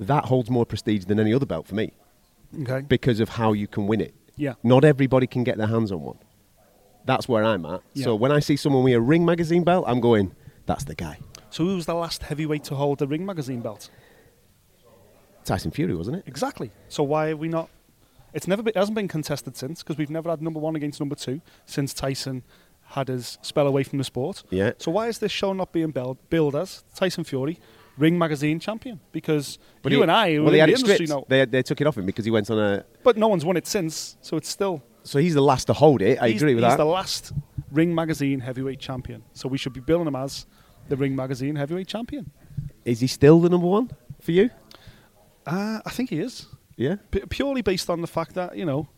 that 0.00 0.24
holds 0.24 0.50
more 0.50 0.66
prestige 0.66 1.04
than 1.04 1.20
any 1.20 1.32
other 1.32 1.46
belt 1.46 1.66
for 1.68 1.74
me 1.76 1.92
Okay. 2.62 2.80
because 2.80 3.20
of 3.20 3.28
how 3.28 3.52
you 3.52 3.66
can 3.68 3.86
win 3.86 4.00
it. 4.00 4.14
Yeah. 4.36 4.54
Not 4.62 4.84
everybody 4.84 5.26
can 5.26 5.44
get 5.44 5.58
their 5.58 5.66
hands 5.66 5.92
on 5.92 6.02
one. 6.02 6.18
That's 7.04 7.28
where 7.28 7.44
I'm 7.44 7.64
at. 7.66 7.82
Yeah. 7.94 8.04
So 8.04 8.14
when 8.14 8.32
I 8.32 8.40
see 8.40 8.56
someone 8.56 8.82
with 8.82 8.94
a 8.94 9.00
ring 9.00 9.24
magazine 9.24 9.64
belt, 9.64 9.84
I'm 9.86 10.00
going, 10.00 10.34
that's 10.66 10.84
the 10.84 10.94
guy. 10.94 11.18
So 11.50 11.64
who 11.64 11.74
was 11.76 11.86
the 11.86 11.94
last 11.94 12.22
heavyweight 12.22 12.64
to 12.64 12.76
hold 12.76 12.98
the 13.00 13.08
Ring 13.08 13.26
magazine 13.26 13.60
belt? 13.60 13.90
Tyson 15.44 15.70
Fury, 15.70 15.94
wasn't 15.94 16.18
it? 16.18 16.24
Exactly. 16.26 16.70
So 16.88 17.02
why 17.02 17.30
are 17.30 17.36
we 17.36 17.48
not? 17.48 17.68
It's 18.32 18.46
never 18.46 18.62
been, 18.62 18.70
it 18.70 18.78
hasn't 18.78 18.94
been 18.94 19.08
contested 19.08 19.56
since 19.56 19.82
because 19.82 19.98
we've 19.98 20.10
never 20.10 20.30
had 20.30 20.40
number 20.40 20.60
one 20.60 20.76
against 20.76 21.00
number 21.00 21.16
two 21.16 21.40
since 21.66 21.92
Tyson 21.92 22.44
had 22.84 23.08
his 23.08 23.38
spell 23.42 23.66
away 23.66 23.82
from 23.82 23.98
the 23.98 24.04
sport. 24.04 24.44
Yeah. 24.50 24.72
So 24.78 24.92
why 24.92 25.08
is 25.08 25.18
this 25.18 25.32
show 25.32 25.52
not 25.52 25.72
being 25.72 25.90
billed, 25.90 26.18
billed 26.30 26.54
as 26.54 26.84
Tyson 26.94 27.24
Fury 27.24 27.58
Ring 28.00 28.18
Magazine 28.18 28.58
champion? 28.58 28.98
Because 29.12 29.58
you 29.84 29.90
he- 29.98 30.02
and 30.02 30.10
I, 30.10 30.38
well, 30.38 30.50
they 30.50 30.60
in 30.60 30.60
had 30.60 30.68
the 30.70 30.72
it 30.72 30.80
industry 30.80 31.06
stripped. 31.06 31.28
They, 31.28 31.44
they 31.44 31.62
took 31.62 31.80
it 31.80 31.86
off 31.86 31.96
him 31.98 32.06
because 32.06 32.24
he 32.24 32.30
went 32.30 32.50
on 32.50 32.58
a. 32.58 32.84
but 33.04 33.16
no 33.16 33.28
one's 33.28 33.44
won 33.44 33.56
it 33.56 33.66
since. 33.66 34.16
So 34.22 34.36
it's 34.36 34.48
still. 34.48 34.82
So 35.02 35.18
he's 35.18 35.34
the 35.34 35.42
last 35.42 35.66
to 35.66 35.72
hold 35.72 36.02
it. 36.02 36.18
I 36.20 36.28
agree 36.28 36.54
with 36.54 36.56
he's 36.56 36.60
that. 36.62 36.70
He's 36.70 36.76
the 36.78 36.84
last 36.84 37.32
Ring 37.70 37.94
Magazine 37.94 38.40
heavyweight 38.40 38.80
champion. 38.80 39.22
So 39.34 39.48
we 39.48 39.58
should 39.58 39.72
be 39.72 39.80
billing 39.80 40.06
him 40.06 40.16
as 40.16 40.46
the 40.88 40.96
Ring 40.96 41.14
Magazine 41.14 41.56
heavyweight 41.56 41.86
champion. 41.88 42.30
Is 42.84 43.00
he 43.00 43.06
still 43.06 43.40
the 43.40 43.48
number 43.48 43.66
one 43.66 43.90
for 44.20 44.32
you? 44.32 44.50
Uh, 45.46 45.80
I 45.84 45.90
think 45.90 46.10
he 46.10 46.20
is. 46.20 46.46
Yeah. 46.76 46.96
P- 47.10 47.20
purely 47.28 47.62
based 47.62 47.88
on 47.90 48.00
the 48.00 48.06
fact 48.06 48.34
that 48.34 48.56
you 48.56 48.64
know 48.64 48.88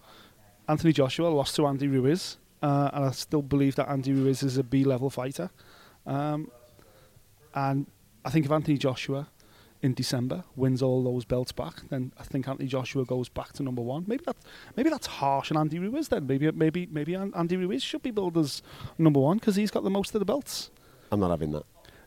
Anthony 0.68 0.92
Joshua 0.92 1.28
lost 1.28 1.56
to 1.56 1.66
Andy 1.66 1.88
Ruiz, 1.88 2.36
uh, 2.62 2.90
and 2.92 3.04
I 3.06 3.10
still 3.10 3.42
believe 3.42 3.74
that 3.76 3.88
Andy 3.88 4.12
Ruiz 4.12 4.42
is 4.42 4.56
a 4.58 4.62
B-level 4.62 5.10
fighter. 5.10 5.50
Um, 6.06 6.50
and 7.54 7.86
I 8.24 8.30
think 8.30 8.44
if 8.46 8.52
Anthony 8.52 8.78
Joshua 8.78 9.28
in 9.82 9.94
December 9.94 10.44
wins 10.54 10.80
all 10.80 11.02
those 11.02 11.24
belts 11.24 11.50
back, 11.50 11.82
then 11.90 12.12
I 12.18 12.22
think 12.22 12.46
Anthony 12.48 12.68
Joshua 12.68 13.04
goes 13.04 13.28
back 13.28 13.52
to 13.54 13.62
number 13.62 13.82
one. 13.82 14.04
Maybe 14.06 14.24
that 14.26 14.36
maybe 14.76 14.90
that's 14.90 15.06
harsh 15.08 15.50
on 15.50 15.56
Andy 15.56 15.78
Ruiz. 15.80 16.08
Then 16.08 16.26
maybe 16.26 16.50
maybe 16.52 16.86
maybe 16.90 17.14
Andy 17.16 17.56
Ruiz 17.56 17.82
should 17.82 18.02
be 18.02 18.10
billed 18.12 18.38
as 18.38 18.62
number 18.98 19.18
one 19.20 19.38
because 19.38 19.56
he's 19.56 19.70
got 19.72 19.82
the 19.82 19.90
most 19.90 20.14
of 20.14 20.20
the 20.20 20.24
belts. 20.24 20.70
I'm 21.10 21.20
not 21.20 21.30
having 21.30 21.52
that. 21.52 21.64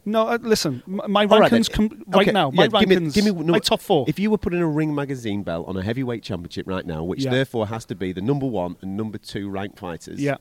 No, 0.07 0.27
uh, 0.27 0.37
listen, 0.39 0.83
my 0.85 1.25
All 1.25 1.39
right, 1.39 1.51
rankings 1.51 1.69
com- 1.71 2.03
right 2.07 2.21
Okay, 2.27 2.31
now. 2.31 2.51
My 2.51 2.65
yeah, 2.71 2.79
give 2.85 3.01
me- 3.01 3.09
give 3.09 3.25
me, 3.25 3.31
my 3.43 3.57
top 3.57 3.81
four. 3.81 4.05
If 4.07 4.19
you 4.19 4.29
were 4.29 4.37
putting 4.37 4.61
a 4.61 4.67
ring 4.67 4.93
magazine 4.93 5.41
belt 5.41 5.67
on 5.67 5.75
a 5.77 5.81
heavyweight 5.81 6.21
championship 6.21 6.67
right 6.67 6.85
now, 6.85 7.03
which 7.03 7.23
Yeah. 7.25 7.31
therefore 7.31 7.65
has 7.67 7.85
to 7.85 7.95
be 7.95 8.11
the 8.13 8.21
number 8.21 8.45
one 8.45 8.75
and 8.81 8.95
number 8.95 9.17
two 9.17 9.49
ranked 9.49 9.79
fighters, 9.79 10.21
Yeah. 10.21 10.35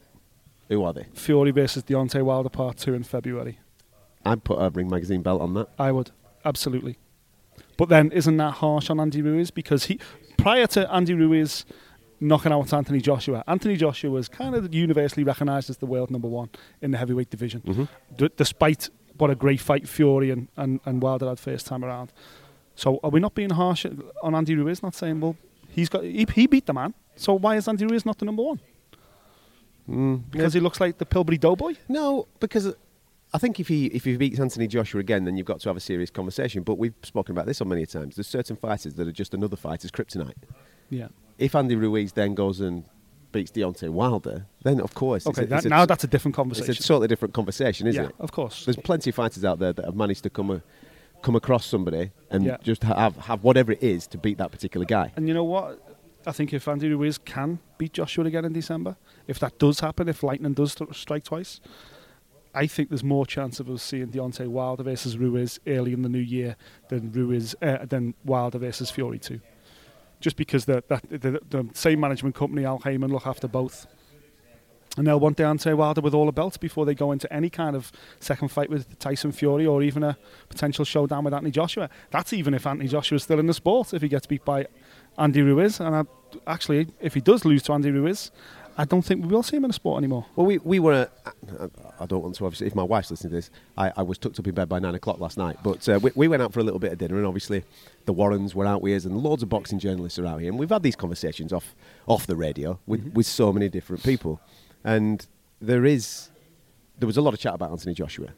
who 0.68 0.84
are 0.84 0.92
they? 0.92 1.06
Fury 1.14 1.50
versus 1.50 1.82
Deontay 1.82 2.22
Wilder 2.22 2.50
Part 2.50 2.76
Two 2.76 2.92
in 2.92 3.04
February. 3.04 3.58
I'd 4.24 4.44
put 4.44 4.56
a 4.58 4.70
ring 4.70 4.88
magazine 4.88 5.22
belt 5.22 5.40
on 5.42 5.54
that. 5.54 5.68
I 5.78 5.92
would 5.92 6.10
absolutely. 6.44 6.98
But 7.76 7.88
then, 7.88 8.10
isn't 8.12 8.36
that 8.36 8.54
harsh 8.54 8.88
on 8.90 9.00
Andy 9.00 9.20
Ruiz? 9.22 9.50
Because 9.50 9.84
he, 9.86 9.98
prior 10.36 10.66
to 10.68 10.92
Andy 10.94 11.14
Ruiz 11.14 11.64
knocking 12.20 12.52
out 12.52 12.72
Anthony 12.72 13.00
Joshua, 13.00 13.42
Anthony 13.48 13.76
Joshua 13.76 14.10
was 14.10 14.28
kind 14.28 14.54
of 14.54 14.72
universally 14.72 15.24
recognised 15.24 15.68
as 15.70 15.78
the 15.78 15.86
world 15.86 16.10
number 16.10 16.28
one 16.28 16.48
in 16.80 16.92
the 16.92 16.98
heavyweight 16.98 17.30
division, 17.30 17.60
Mhm. 17.62 17.88
D- 18.16 18.30
despite 18.36 18.88
what 19.18 19.30
a 19.30 19.34
great 19.34 19.60
fight 19.60 19.88
Fury 19.88 20.30
and, 20.30 20.48
and, 20.56 20.80
and 20.84 21.02
Wilder 21.02 21.28
had 21.28 21.38
first 21.40 21.66
time 21.66 21.84
around. 21.84 22.12
So, 22.76 22.98
are 23.04 23.10
we 23.10 23.20
not 23.20 23.34
being 23.34 23.50
harsh 23.50 23.84
on 24.22 24.34
Andy 24.34 24.54
Ruiz? 24.56 24.82
Not 24.82 24.94
saying, 24.94 25.20
well, 25.20 25.36
he's 25.68 25.88
got 25.88 26.04
he, 26.04 26.26
he 26.34 26.46
beat 26.46 26.66
the 26.66 26.72
man. 26.72 26.94
So 27.16 27.34
why 27.34 27.56
is 27.56 27.68
Andy 27.68 27.86
Ruiz 27.86 28.04
not 28.06 28.18
the 28.18 28.24
number 28.24 28.42
one? 28.42 28.60
Because 30.30 30.54
he 30.54 30.60
looks 30.60 30.80
like 30.80 30.96
the 30.98 31.04
Pillsbury 31.06 31.36
Doughboy. 31.38 31.74
No, 31.88 32.26
because 32.40 32.74
I 33.34 33.38
think 33.38 33.58
if 33.60 33.66
he 33.68 33.86
if 33.86 34.04
he 34.04 34.16
beats 34.16 34.38
Anthony 34.38 34.66
Joshua 34.68 35.00
again, 35.00 35.24
then 35.24 35.36
you've 35.36 35.46
got 35.46 35.60
to 35.60 35.68
have 35.68 35.76
a 35.76 35.80
serious 35.80 36.08
conversation. 36.10 36.62
But 36.62 36.78
we've 36.78 36.94
spoken 37.02 37.32
about 37.34 37.46
this 37.46 37.60
on 37.60 37.68
many 37.68 37.84
times. 37.84 38.14
There's 38.16 38.28
certain 38.28 38.56
fighters 38.56 38.94
that 38.94 39.06
are 39.08 39.12
just 39.12 39.34
another 39.34 39.56
fighter's 39.56 39.90
kryptonite. 39.90 40.34
Yeah. 40.88 41.08
If 41.36 41.54
Andy 41.56 41.74
Ruiz 41.74 42.12
then 42.12 42.34
goes 42.34 42.60
and 42.60 42.84
beats 43.32 43.50
Deontay 43.50 43.90
Wilder, 43.90 44.46
then 44.62 44.80
of 44.80 44.94
course, 44.94 45.26
it's 45.26 45.36
Okay, 45.36 45.46
a- 45.46 45.48
that, 45.48 45.64
a- 45.64 45.68
now 45.68 45.84
that's 45.84 46.04
a 46.04 46.06
different 46.06 46.36
conversation. 46.36 46.70
It's 46.70 46.84
a 46.84 46.88
totally 46.88 47.08
different 47.08 47.34
conversation, 47.34 47.88
isn't 47.88 48.00
Yeah, 48.00 48.08
it? 48.10 48.14
of 48.20 48.30
course. 48.30 48.64
There's 48.64 48.76
plenty 48.76 49.10
of 49.10 49.16
fighters 49.16 49.44
out 49.44 49.58
there 49.58 49.72
that 49.72 49.84
have 49.84 49.96
managed 49.96 50.22
to 50.22 50.30
come 50.30 50.50
a, 50.52 50.62
come 51.22 51.34
across 51.34 51.66
somebody 51.66 52.12
and 52.30 52.44
Yeah. 52.44 52.58
just 52.62 52.84
have 52.84 53.16
have 53.16 53.42
whatever 53.42 53.72
it 53.72 53.82
is 53.82 54.06
to 54.08 54.18
beat 54.18 54.38
that 54.38 54.52
particular 54.52 54.86
guy. 54.86 55.12
And 55.16 55.26
you 55.26 55.34
know 55.34 55.42
what? 55.44 55.80
I 56.26 56.32
think 56.32 56.52
if 56.54 56.68
Andy 56.68 56.88
Ruiz 56.88 57.18
can 57.18 57.58
beat 57.76 57.92
Joshua 57.94 58.24
again 58.26 58.44
in 58.44 58.52
December, 58.52 58.96
if 59.26 59.38
that 59.40 59.58
does 59.58 59.80
happen, 59.80 60.08
if 60.08 60.22
lightning 60.22 60.54
does 60.54 60.72
st- 60.72 60.94
strike 60.94 61.24
twice, 61.24 61.60
I 62.54 62.66
think 62.66 62.88
there's 62.88 63.04
more 63.04 63.26
chance 63.26 63.60
of 63.60 63.68
us 63.68 63.82
seeing 63.82 64.08
Deontay 64.08 64.46
Wilder 64.46 64.84
versus 64.84 65.18
Ruiz 65.18 65.58
early 65.66 65.92
in 65.92 66.02
the 66.02 66.08
new 66.08 66.18
year 66.18 66.56
than 66.88 67.10
Ruiz 67.10 67.54
uh, 67.60 67.84
than 67.84 68.14
Wilder 68.24 68.58
versus 68.58 68.90
Fury 68.90 69.18
two. 69.18 69.40
Just 70.20 70.36
because 70.36 70.64
the, 70.64 70.82
that 70.88 71.02
the, 71.10 71.40
the 71.50 71.68
same 71.74 72.00
management 72.00 72.34
company, 72.34 72.64
Al 72.64 72.78
Haymon, 72.78 73.12
look 73.12 73.26
after 73.26 73.48
both. 73.48 73.86
And 74.96 75.08
they'll 75.08 75.18
want 75.18 75.36
Deontay 75.36 75.76
Wilder 75.76 76.00
with 76.00 76.14
all 76.14 76.26
the 76.26 76.32
belts 76.32 76.56
before 76.56 76.86
they 76.86 76.94
go 76.94 77.10
into 77.10 77.30
any 77.32 77.50
kind 77.50 77.74
of 77.74 77.90
second 78.20 78.48
fight 78.48 78.70
with 78.70 78.96
Tyson 79.00 79.32
Fury 79.32 79.66
or 79.66 79.82
even 79.82 80.04
a 80.04 80.16
potential 80.48 80.84
showdown 80.84 81.24
with 81.24 81.34
Anthony 81.34 81.50
Joshua. 81.50 81.90
That's 82.12 82.32
even 82.32 82.54
if 82.54 82.64
Anthony 82.64 82.88
Joshua 82.88 83.16
is 83.16 83.24
still 83.24 83.40
in 83.40 83.48
the 83.48 83.54
sport, 83.54 83.92
if 83.92 84.02
he 84.02 84.08
gets 84.08 84.26
beat 84.28 84.44
by 84.44 84.66
Andy 85.18 85.42
Ruiz. 85.42 85.80
And 85.80 85.96
I, 85.96 86.04
actually, 86.46 86.86
if 87.00 87.12
he 87.14 87.20
does 87.20 87.44
lose 87.44 87.64
to 87.64 87.72
Andy 87.72 87.90
Ruiz, 87.90 88.30
I 88.76 88.84
don't 88.84 89.02
think 89.02 89.22
we 89.22 89.28
will 89.28 89.42
see 89.42 89.56
him 89.56 89.64
in 89.64 89.68
the 89.68 89.74
sport 89.74 89.98
anymore. 89.98 90.26
Well, 90.34 90.46
we, 90.46 90.58
we 90.58 90.80
were. 90.80 91.08
Uh, 91.24 91.68
I 92.00 92.06
don't 92.06 92.22
want 92.22 92.34
to 92.36 92.44
obviously. 92.44 92.66
If 92.66 92.74
my 92.74 92.82
wife's 92.82 93.10
listening 93.10 93.30
to 93.30 93.36
this, 93.36 93.50
I, 93.76 93.92
I 93.96 94.02
was 94.02 94.18
tucked 94.18 94.38
up 94.38 94.46
in 94.46 94.54
bed 94.54 94.68
by 94.68 94.78
nine 94.80 94.94
o'clock 94.94 95.20
last 95.20 95.38
night. 95.38 95.58
But 95.62 95.88
uh, 95.88 96.00
we, 96.02 96.10
we 96.14 96.28
went 96.28 96.42
out 96.42 96.52
for 96.52 96.60
a 96.60 96.64
little 96.64 96.80
bit 96.80 96.92
of 96.92 96.98
dinner, 96.98 97.16
and 97.16 97.26
obviously 97.26 97.64
the 98.04 98.12
Warrens 98.12 98.54
were 98.54 98.66
out 98.66 98.82
with 98.82 98.96
us, 98.96 99.04
and 99.04 99.16
loads 99.16 99.42
of 99.42 99.48
boxing 99.48 99.78
journalists 99.78 100.18
are 100.18 100.26
out 100.26 100.40
here, 100.40 100.50
and 100.50 100.58
we've 100.58 100.70
had 100.70 100.82
these 100.82 100.96
conversations 100.96 101.52
off 101.52 101.74
off 102.06 102.26
the 102.26 102.36
radio 102.36 102.78
with, 102.86 103.12
with 103.14 103.26
so 103.26 103.52
many 103.52 103.68
different 103.68 104.02
people, 104.02 104.40
and 104.82 105.26
there 105.60 105.84
is 105.84 106.30
there 106.98 107.06
was 107.06 107.16
a 107.16 107.22
lot 107.22 107.34
of 107.34 107.40
chat 107.40 107.54
about 107.54 107.70
Anthony 107.70 107.94
Joshua. 107.94 108.28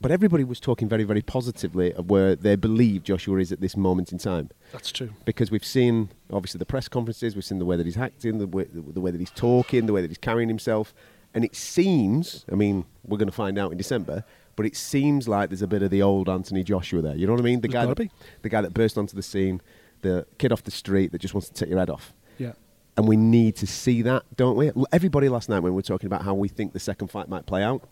But 0.00 0.10
everybody 0.10 0.44
was 0.44 0.60
talking 0.60 0.88
very, 0.88 1.04
very 1.04 1.22
positively 1.22 1.92
of 1.94 2.10
where 2.10 2.36
they 2.36 2.54
believe 2.54 3.02
Joshua 3.02 3.38
is 3.38 3.50
at 3.50 3.60
this 3.60 3.76
moment 3.76 4.12
in 4.12 4.18
time. 4.18 4.50
That's 4.72 4.92
true. 4.92 5.10
Because 5.24 5.50
we've 5.50 5.64
seen, 5.64 6.10
obviously, 6.30 6.58
the 6.58 6.66
press 6.66 6.86
conferences, 6.86 7.34
we've 7.34 7.44
seen 7.44 7.58
the 7.58 7.64
way 7.64 7.76
that 7.76 7.86
he's 7.86 7.96
acting, 7.96 8.38
the 8.38 8.46
way, 8.46 8.66
the 8.70 9.00
way 9.00 9.10
that 9.10 9.18
he's 9.20 9.30
talking, 9.30 9.86
the 9.86 9.92
way 9.92 10.02
that 10.02 10.10
he's 10.10 10.18
carrying 10.18 10.48
himself. 10.48 10.94
And 11.32 11.44
it 11.44 11.56
seems, 11.56 12.44
I 12.50 12.54
mean, 12.56 12.84
we're 13.04 13.18
going 13.18 13.28
to 13.28 13.34
find 13.34 13.58
out 13.58 13.72
in 13.72 13.78
December, 13.78 14.24
but 14.54 14.66
it 14.66 14.76
seems 14.76 15.28
like 15.28 15.50
there's 15.50 15.62
a 15.62 15.66
bit 15.66 15.82
of 15.82 15.90
the 15.90 16.02
old 16.02 16.28
Anthony 16.28 16.62
Joshua 16.62 17.02
there. 17.02 17.16
You 17.16 17.26
know 17.26 17.32
what 17.32 17.40
I 17.40 17.44
mean? 17.44 17.60
The 17.60 17.68
guy, 17.68 17.86
that, 17.86 17.96
be. 17.96 18.10
the 18.42 18.48
guy 18.48 18.60
that 18.62 18.74
burst 18.74 18.96
onto 18.98 19.16
the 19.16 19.22
scene, 19.22 19.60
the 20.02 20.26
kid 20.38 20.52
off 20.52 20.62
the 20.62 20.70
street 20.70 21.12
that 21.12 21.20
just 21.20 21.34
wants 21.34 21.48
to 21.48 21.54
take 21.54 21.68
your 21.68 21.78
head 21.78 21.90
off. 21.90 22.12
Yeah. 22.38 22.52
And 22.96 23.06
we 23.06 23.16
need 23.16 23.56
to 23.56 23.66
see 23.66 24.02
that, 24.02 24.24
don't 24.36 24.56
we? 24.56 24.72
Everybody 24.92 25.28
last 25.28 25.48
night 25.50 25.60
when 25.60 25.72
we 25.72 25.76
were 25.76 25.82
talking 25.82 26.06
about 26.06 26.22
how 26.22 26.34
we 26.34 26.48
think 26.48 26.72
the 26.72 26.80
second 26.80 27.08
fight 27.08 27.28
might 27.28 27.44
play 27.44 27.62
out, 27.62 27.82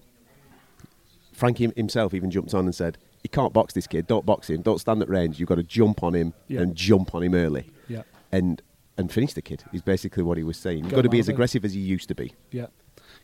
Frankie 1.34 1.70
himself 1.76 2.14
even 2.14 2.30
jumped 2.30 2.54
on 2.54 2.64
and 2.64 2.74
said, 2.74 2.96
"You 3.22 3.30
can't 3.30 3.52
box 3.52 3.74
this 3.74 3.86
kid. 3.86 4.06
Don't 4.06 4.24
box 4.24 4.48
him. 4.50 4.62
Don't 4.62 4.78
stand 4.78 5.02
at 5.02 5.08
range. 5.08 5.38
You've 5.40 5.48
got 5.48 5.56
to 5.56 5.62
jump 5.62 6.02
on 6.02 6.14
him 6.14 6.32
Yeah. 6.48 6.60
and 6.60 6.74
jump 6.74 7.14
on 7.14 7.22
him 7.22 7.34
early, 7.34 7.70
Yeah. 7.88 8.02
and 8.32 8.62
and 8.96 9.10
finish 9.12 9.32
the 9.34 9.42
kid." 9.42 9.64
Is 9.72 9.82
basically 9.82 10.22
what 10.22 10.38
he 10.38 10.44
was 10.44 10.56
saying. 10.56 10.84
You've 10.84 10.92
got 10.94 11.02
to 11.02 11.08
be 11.08 11.18
as 11.18 11.24
of 11.24 11.32
there. 11.32 11.34
aggressive 11.36 11.64
as 11.64 11.74
you 11.76 11.82
used 11.82 12.08
to 12.08 12.14
be. 12.14 12.32
Yeah. 12.50 12.66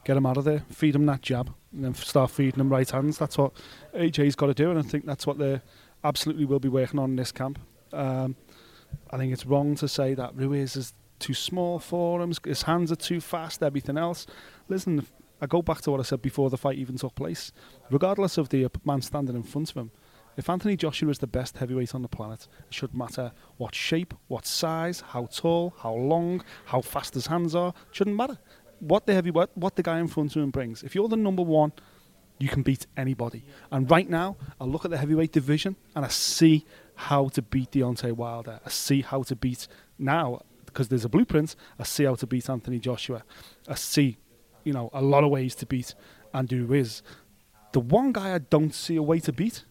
Get 0.05 0.16
him 0.16 0.24
out 0.27 0.37
of 0.37 0.45
there. 0.45 0.65
Feed 0.70 0.95
him 0.95 1.07
that 1.07 1.20
jab. 1.23 1.53
and 1.73 1.85
then 1.85 1.95
start 1.95 2.31
feeding 2.31 2.59
him 2.59 2.69
right 2.69 2.89
hands. 2.91 3.16
That's 3.19 3.39
what 3.39 3.53
AJ's 3.95 4.35
got 4.35 4.47
to 4.47 4.55
do, 4.55 4.70
and 4.70 4.78
I 4.78 4.82
think 4.82 5.07
that's 5.07 5.24
what 5.27 5.39
they 5.39 5.61
absolutely 6.03 6.45
will 6.45 6.59
be 6.59 6.69
working 6.69 6.99
on 6.99 7.11
in 7.11 7.16
this 7.16 7.31
camp. 7.31 7.59
Um, 7.93 8.35
I 9.11 9.16
think 9.19 9.32
it's 9.32 9.47
wrong 9.47 9.77
to 9.77 9.87
say 9.87 10.15
that 10.15 10.35
Ruiz 10.35 10.74
is 10.74 10.95
too 11.20 11.35
small 11.35 11.78
for 11.78 12.20
him. 12.23 12.32
His 12.45 12.62
hands 12.62 12.91
are 12.91 12.97
too 12.97 13.20
fast. 13.20 13.62
Everything 13.62 13.97
else. 13.99 14.27
Listen, 14.69 15.07
I 15.41 15.47
go 15.47 15.62
back 15.62 15.81
to 15.83 15.91
what 15.91 16.01
I 16.01 16.05
said 16.05 16.23
before 16.23 16.51
the 16.51 16.59
fight 16.59 16.79
even 16.79 16.97
took 16.97 17.15
place. 17.15 17.53
Regardless 17.91 18.39
of 18.39 18.51
the 18.51 18.65
uh, 18.65 18.69
man 18.85 19.03
standing 19.03 19.37
in 19.37 19.43
front 19.43 19.71
of 19.71 19.77
him, 19.77 19.91
if 20.37 20.49
Anthony 20.49 20.77
Joshua 20.77 21.11
is 21.11 21.19
the 21.19 21.27
best 21.27 21.59
heavyweight 21.59 21.95
on 21.95 22.03
the 22.03 22.09
planet, 22.09 22.47
it 22.69 22.75
should 22.75 22.95
matter 22.95 23.33
what 23.57 23.75
shape, 23.75 24.15
what 24.29 24.47
size, 24.47 25.01
how 25.01 25.27
tall, 25.27 25.75
how 25.79 25.93
long, 25.93 26.43
how 26.67 26.81
fast 26.81 27.15
his 27.15 27.27
hands 27.27 27.55
are. 27.55 27.75
It 27.91 27.97
shouldn't 27.97 28.17
matter 28.17 28.39
what 28.79 29.07
the 29.07 29.15
heavyweight, 29.15 29.35
what, 29.35 29.57
what 29.57 29.77
the 29.77 29.83
guy 29.83 29.99
in 29.99 30.09
front 30.09 30.37
of 30.37 30.43
him 30.43 30.51
brings. 30.51 30.83
If 30.83 30.95
you're 30.95 31.09
the 31.09 31.17
number 31.17 31.43
one, 31.43 31.73
you 32.39 32.49
can 32.49 32.62
beat 32.62 32.87
anybody. 32.97 33.45
And 33.71 33.91
right 33.91 34.09
now, 34.09 34.37
I 34.61 34.65
look 34.65 34.85
at 34.85 34.91
the 34.91 34.97
heavyweight 34.97 35.33
division 35.33 35.77
and 35.95 36.05
I 36.05 36.09
see 36.09 36.65
how 36.95 37.29
to 37.29 37.43
beat 37.43 37.73
Deontay 37.73 38.12
Wilder. 38.12 38.61
I 38.65 38.71
see 38.71 39.03
how 39.03 39.23
to 39.25 39.37
beat 39.37 39.69
now 39.99 40.41
because 40.65 40.89
there's 40.89 41.05
a 41.05 41.09
blueprint. 41.09 41.55
I 41.79 41.85
see 41.85 42.05
how 42.05 42.15
to 42.15 42.27
beat 42.27 42.49
Anthony 42.49 42.79
Joshua. 42.79 43.25
I 43.69 43.75
see, 43.75 44.17
you 44.65 44.73
know, 44.73 44.91
a 44.93 45.03
lot 45.03 45.24
of 45.24 45.31
ways 45.31 45.55
to 45.57 45.66
beat 45.66 45.95
Andy 46.32 46.61
Ruiz. 46.61 47.03
The 47.73 47.81
one 47.81 48.12
guy 48.12 48.35
I 48.35 48.39
don't 48.39 48.74
see 48.74 48.97
a 48.97 49.03
way 49.03 49.20
to 49.20 49.32
beat 49.32 49.65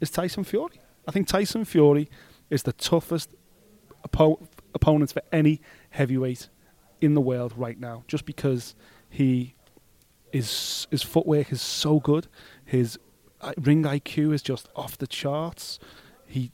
is 0.00 0.10
Tyson 0.10 0.44
Fury. 0.44 0.80
I 1.06 1.12
think 1.12 1.28
Tyson 1.28 1.64
Fury 1.64 2.08
is 2.50 2.62
the 2.62 2.72
toughest 2.72 3.34
oppo- 4.08 4.46
opponent 4.74 5.12
for 5.12 5.22
any 5.32 5.60
heavyweight 5.90 6.48
in 7.00 7.14
the 7.14 7.20
world 7.20 7.52
right 7.56 7.78
now, 7.78 8.04
just 8.08 8.24
because 8.24 8.74
he 9.08 9.54
his 10.32 10.86
his 10.90 11.02
footwork 11.02 11.52
is 11.52 11.62
so 11.62 12.00
good, 12.00 12.28
his 12.64 12.98
uh, 13.40 13.52
ring 13.58 13.82
IQ 13.84 14.34
is 14.34 14.42
just 14.42 14.68
off 14.74 14.98
the 14.98 15.06
charts. 15.06 15.78
He 16.26 16.50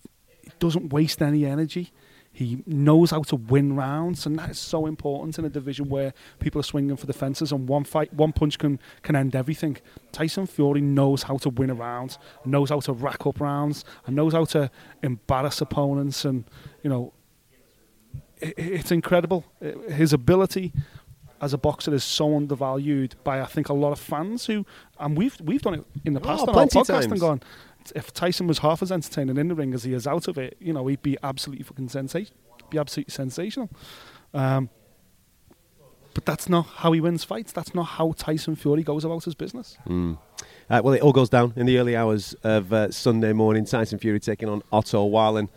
doesn't 0.59 0.93
waste 0.93 1.23
any 1.23 1.47
energy. 1.47 1.93
He 2.35 2.63
knows 2.67 3.11
how 3.11 3.23
to 3.25 3.37
win 3.37 3.77
rounds, 3.77 4.25
and 4.25 4.39
that 4.39 4.51
is 4.51 4.59
so 4.59 4.87
important 4.87 5.39
in 5.39 5.45
a 5.45 5.51
division 5.51 5.91
where 5.91 6.15
people 6.41 6.61
are 6.61 6.65
swinging 6.65 6.97
for 6.97 7.05
the 7.05 7.13
fences, 7.13 7.53
and 7.53 7.69
one 7.69 7.85
fight, 7.85 8.13
one 8.15 8.33
punch 8.33 8.59
can 8.59 8.81
can 9.03 9.15
end 9.15 9.37
everything. 9.37 9.77
Tyson 10.13 10.47
Fury 10.47 10.81
knows 10.81 11.25
how 11.25 11.37
to 11.39 11.51
win 11.51 11.69
a 11.69 11.75
round, 11.75 12.17
knows 12.47 12.71
how 12.71 12.81
to 12.81 12.93
rack 12.95 13.27
up 13.27 13.39
rounds, 13.39 13.85
and 14.07 14.17
knows 14.17 14.33
how 14.33 14.47
to 14.47 14.71
embarrass 15.03 15.61
opponents, 15.61 16.25
and 16.25 16.45
you 16.83 16.89
know, 16.89 17.13
it, 18.39 18.55
it's 18.57 18.91
incredible. 18.91 19.45
His 19.91 20.13
ability 20.15 20.73
as 21.41 21.53
a 21.53 21.59
boxer 21.59 21.93
is 21.93 22.05
so 22.05 22.37
undervalued 22.37 23.17
by 23.25 23.41
I 23.41 23.47
think 23.47 23.69
a 23.69 23.75
lot 23.75 23.93
of 23.93 23.99
fans 23.99 24.47
who, 24.47 24.65
and 24.99 25.17
we've 25.19 25.39
we've 25.41 25.61
done 25.61 25.75
it 25.75 25.85
in 26.05 26.15
the 26.15 26.21
past 26.21 26.45
Oh, 26.47 26.53
on 26.53 26.59
our 26.59 26.67
podcast 26.67 26.87
times. 26.87 27.07
and 27.07 27.21
gone. 27.21 27.43
If 27.95 28.13
Tyson 28.13 28.47
was 28.47 28.59
half 28.59 28.83
as 28.83 28.93
entertaining 28.93 29.37
in 29.37 29.49
the 29.49 29.55
ring 29.55 29.75
as 29.75 29.85
he 29.85 29.95
is 29.95 30.07
out 30.07 30.29
of 30.29 30.39
it, 30.39 30.57
you 30.61 30.73
know, 30.73 30.87
he'd 30.87 31.03
be 31.03 31.17
absolutely 31.23 31.65
fucking 31.65 31.89
sensation, 31.89 32.35
be 32.71 32.79
absolutely 32.79 33.13
sensational. 33.13 33.71
Um, 34.35 34.71
but 36.15 36.27
that's 36.27 36.49
not 36.49 36.67
how 36.67 36.93
he 36.93 37.01
wins 37.01 37.25
fights. 37.25 37.53
That's 37.53 37.75
not 37.75 37.85
how 37.85 38.13
Tyson 38.13 38.55
Fury 38.57 38.83
goes 38.83 39.05
about 39.05 39.25
his 39.25 39.35
business. 39.35 39.79
Mm. 39.89 40.19
Uh, 40.69 40.81
well, 40.85 40.95
it 40.95 41.01
all 41.01 41.13
goes 41.13 41.29
down 41.29 41.53
in 41.57 41.67
the 41.67 41.79
early 41.79 41.97
hours 41.97 42.35
of 42.43 42.73
uh, 42.73 42.91
Sunday 42.91 43.33
morning. 43.33 43.65
Tyson 43.65 43.99
Fury 43.99 44.21
taking 44.21 44.49
on 44.49 44.63
Otto 44.71 45.05
Wallin 45.05 45.49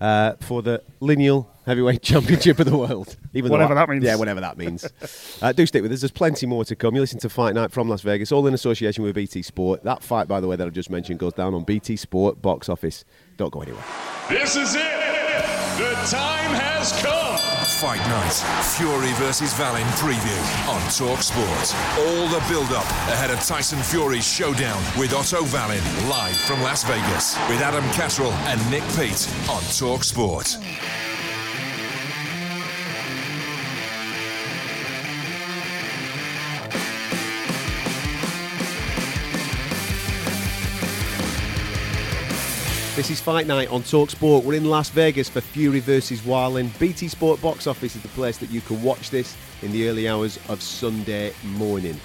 uh, 0.00 0.34
for 0.40 0.62
the 0.62 0.82
lineal 1.00 1.50
heavyweight 1.66 2.02
championship 2.02 2.58
of 2.58 2.66
the 2.66 2.76
world. 2.76 3.16
Even 3.34 3.50
Whatever 3.50 3.72
I- 3.72 3.76
that 3.76 3.88
means. 3.88 4.04
Yeah, 4.04 4.16
whatever 4.16 4.40
that 4.40 4.56
means. 4.58 4.86
uh, 5.42 5.52
do 5.52 5.66
stick 5.66 5.82
with 5.82 5.92
us. 5.92 6.00
There's 6.00 6.10
plenty 6.12 6.46
more 6.46 6.64
to 6.64 6.76
come. 6.76 6.94
You 6.94 7.00
listen 7.00 7.18
to 7.20 7.28
Fight 7.28 7.54
Night 7.54 7.72
from 7.72 7.88
Las 7.88 8.02
Vegas, 8.02 8.32
all 8.32 8.46
in 8.46 8.54
association 8.54 9.02
with 9.04 9.14
BT 9.14 9.42
Sport. 9.42 9.82
That 9.84 10.02
fight, 10.02 10.28
by 10.28 10.40
the 10.40 10.46
way, 10.48 10.56
that 10.56 10.66
I've 10.66 10.72
just 10.72 10.90
mentioned, 10.90 11.18
goes 11.18 11.32
down 11.34 11.54
on 11.54 11.64
BT 11.64 11.96
Sport 11.96 12.40
box 12.42 12.68
office. 12.68 13.04
Don't 13.36 13.50
go 13.52 13.60
anywhere. 13.62 13.84
This 14.28 14.56
is 14.56 14.74
it. 14.74 14.80
The 15.76 15.92
time 16.08 16.54
has 16.54 16.92
come. 17.02 17.22
Fight 17.80 17.98
night. 18.06 18.32
Fury 18.78 19.12
versus 19.18 19.52
Wallin 19.58 19.82
preview 19.98 20.68
on 20.70 20.80
Talksport. 20.82 21.74
All 21.98 22.28
the 22.28 22.38
build-up 22.48 22.84
ahead 23.10 23.30
of 23.30 23.40
Tyson 23.44 23.80
Fury's 23.80 24.24
showdown 24.26 24.80
with 24.96 25.12
Otto 25.12 25.42
Wallin 25.52 25.82
live 26.08 26.36
from 26.42 26.62
Las 26.62 26.84
Vegas 26.84 27.36
with 27.48 27.60
Adam 27.60 27.82
Catterall 27.90 28.32
and 28.46 28.60
Nick 28.70 28.84
Peet 28.94 29.26
on 29.50 29.60
Talksport. 29.74 30.56
This 42.96 43.10
is 43.10 43.20
Fight 43.20 43.48
Night 43.48 43.68
on 43.70 43.82
Talksport. 43.82 44.44
We're 44.44 44.54
in 44.54 44.66
Las 44.66 44.88
Vegas 44.88 45.28
for 45.28 45.40
Fury 45.40 45.80
versus 45.80 46.24
Wallin. 46.24 46.70
BT 46.78 47.08
Sport 47.08 47.42
Box 47.42 47.66
Office 47.66 47.96
is 47.96 48.02
the 48.02 48.08
place 48.10 48.38
that 48.38 48.50
you 48.50 48.60
can 48.60 48.80
watch 48.84 49.10
this 49.10 49.36
in 49.62 49.72
the 49.72 49.88
early 49.88 50.08
hours 50.08 50.38
of 50.48 50.62
Sunday 50.62 51.32
morning. 51.42 52.00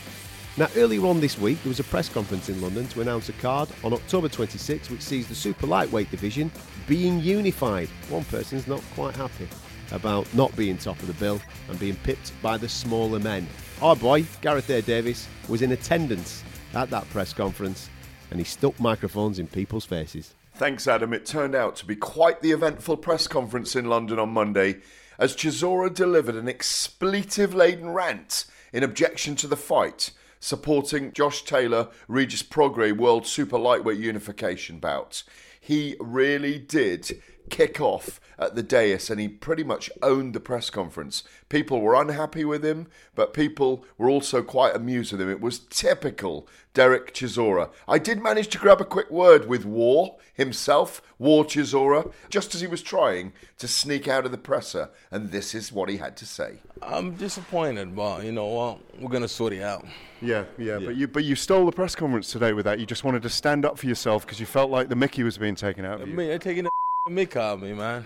Now, 0.57 0.68
earlier 0.76 1.06
on 1.06 1.20
this 1.20 1.38
week, 1.38 1.61
there 1.61 1.70
was 1.70 1.80
a 1.80 1.84
press 1.84 2.10
conference 2.10 2.49
in 2.49 2.60
London 2.60 2.88
to 2.88 3.02
announce 3.02 3.30
a 3.30 3.34
card 3.34 3.70
on 3.84 3.94
October 3.94 4.30
26, 4.30 4.90
which 4.90 5.03
sees 5.03 5.28
the 5.28 5.36
super 5.36 5.68
lightweight 5.68 6.10
division 6.10 6.52
being 6.88 7.20
unified. 7.20 7.88
One 8.10 8.24
person's 8.24 8.66
not 8.66 8.82
quite 8.95 9.16
happy 9.16 9.48
about 9.91 10.34
not 10.34 10.56
being 10.56 10.76
top 10.76 10.99
of 11.02 11.07
the 11.07 11.14
bill 11.14 11.40
and 11.68 11.78
being 11.78 11.98
pipped 11.98 12.32
by 12.41 12.57
the 12.57 12.68
smaller 12.68 13.20
men. 13.20 13.48
Our 13.84 13.95
boy, 13.95 14.26
Gareth 14.41 14.72
A. 14.72 14.82
Davis, 14.82 15.28
was 15.48 15.61
in 15.61 15.72
attendance 15.72 16.44
at 16.74 16.90
that 16.90 17.07
press 17.11 17.32
conference 17.32 17.91
and 18.32 18.40
he 18.40 18.44
stuck 18.44 18.80
microphones 18.80 19.38
in 19.38 19.45
people's 19.45 19.86
faces. 19.86 20.34
Thanks, 20.60 20.90
Adam. 20.90 21.14
It 21.14 21.26
turned 21.26 21.56
out 21.56 21.77
to 21.77 21.86
be 21.86 21.95
quite 21.95 22.41
the 22.41 22.52
eventful 22.52 22.98
press 22.98 23.27
conference 23.27 23.77
in 23.77 23.86
London 23.86 24.19
on 24.19 24.31
Monday 24.31 24.81
as 25.18 25.34
Chisora 25.34 25.90
delivered 25.94 26.36
an 26.36 26.49
expletive 26.49 27.53
laden 27.53 27.91
rant 27.91 28.44
in 28.73 28.84
objection 28.84 29.38
to 29.38 29.48
the 29.48 29.56
fight, 29.56 30.11
supporting 30.41 31.14
Josh 31.14 31.44
Taylor, 31.44 31.88
Regis 32.10 32.44
Prograis 32.44 32.91
World 32.91 33.26
Super 33.26 33.57
Lightweight 33.57 33.99
Unification 33.99 34.80
bout. 34.80 35.23
He 35.61 35.95
really 35.98 36.60
did 36.60 37.22
kick 37.49 37.81
off 37.81 38.19
at 38.38 38.55
the 38.55 38.63
dais 38.63 39.09
and 39.09 39.19
he 39.19 39.27
pretty 39.27 39.63
much 39.63 39.89
owned 40.01 40.34
the 40.34 40.39
press 40.39 40.69
conference. 40.69 41.23
People 41.49 41.81
were 41.81 41.99
unhappy 41.99 42.45
with 42.45 42.63
him, 42.63 42.88
but 43.15 43.34
people 43.34 43.84
were 43.97 44.09
also 44.09 44.41
quite 44.41 44.76
amused 44.76 45.11
with 45.11 45.21
him. 45.21 45.30
It 45.30 45.41
was 45.41 45.59
typical 45.59 46.47
Derek 46.73 47.13
Chisora. 47.13 47.69
I 47.88 47.97
did 47.97 48.21
manage 48.21 48.47
to 48.49 48.57
grab 48.57 48.80
a 48.80 48.85
quick 48.85 49.09
word 49.11 49.47
with 49.47 49.65
War 49.65 50.17
himself, 50.34 51.01
War 51.17 51.43
Chisora, 51.43 52.13
just 52.30 52.55
as 52.55 52.61
he 52.61 52.67
was 52.67 52.81
trying 52.81 53.34
to 53.57 53.67
sneak 53.67 54.07
out 54.07 54.26
of 54.26 54.31
the 54.31 54.38
presser, 54.38 54.89
and 55.11 55.31
this 55.31 55.53
is 55.53 55.71
what 55.73 55.89
he 55.89 55.97
had 55.97 56.15
to 56.17 56.26
say. 56.26 56.59
I'm 56.81 57.15
disappointed, 57.15 57.93
but 57.95 58.23
you 58.23 58.31
know 58.31 58.47
what? 58.47 58.80
We're 59.01 59.09
gonna 59.09 59.27
sort 59.27 59.51
it 59.51 59.61
out. 59.61 59.85
Yeah, 60.21 60.45
yeah, 60.57 60.80
but 60.80 60.95
you 60.95 61.07
but 61.07 61.26
you 61.26 61.35
stole 61.35 61.65
the 61.65 61.71
press 61.71 61.95
conference 61.95 62.31
today 62.31 62.53
with 62.53 62.65
that. 62.65 62.80
You 62.80 62.85
just 62.85 63.03
wanted 63.03 63.23
to 63.23 63.30
stand 63.30 63.65
up 63.65 63.77
for 63.77 63.88
yourself 63.88 64.26
because 64.26 64.39
you 64.39 64.45
felt 64.45 64.71
like 64.71 64.88
the 64.88 64.95
Mickey 64.95 65.23
was 65.23 65.38
being 65.38 65.55
taken 65.55 65.84
out 65.84 66.01
of 66.01 66.07
you. 66.07 66.15
mean, 66.15 66.27
they're 66.27 66.39
taking 66.39 66.67
mick 67.10 67.36
out 67.36 67.61
me, 67.61 67.73
man. 67.73 68.06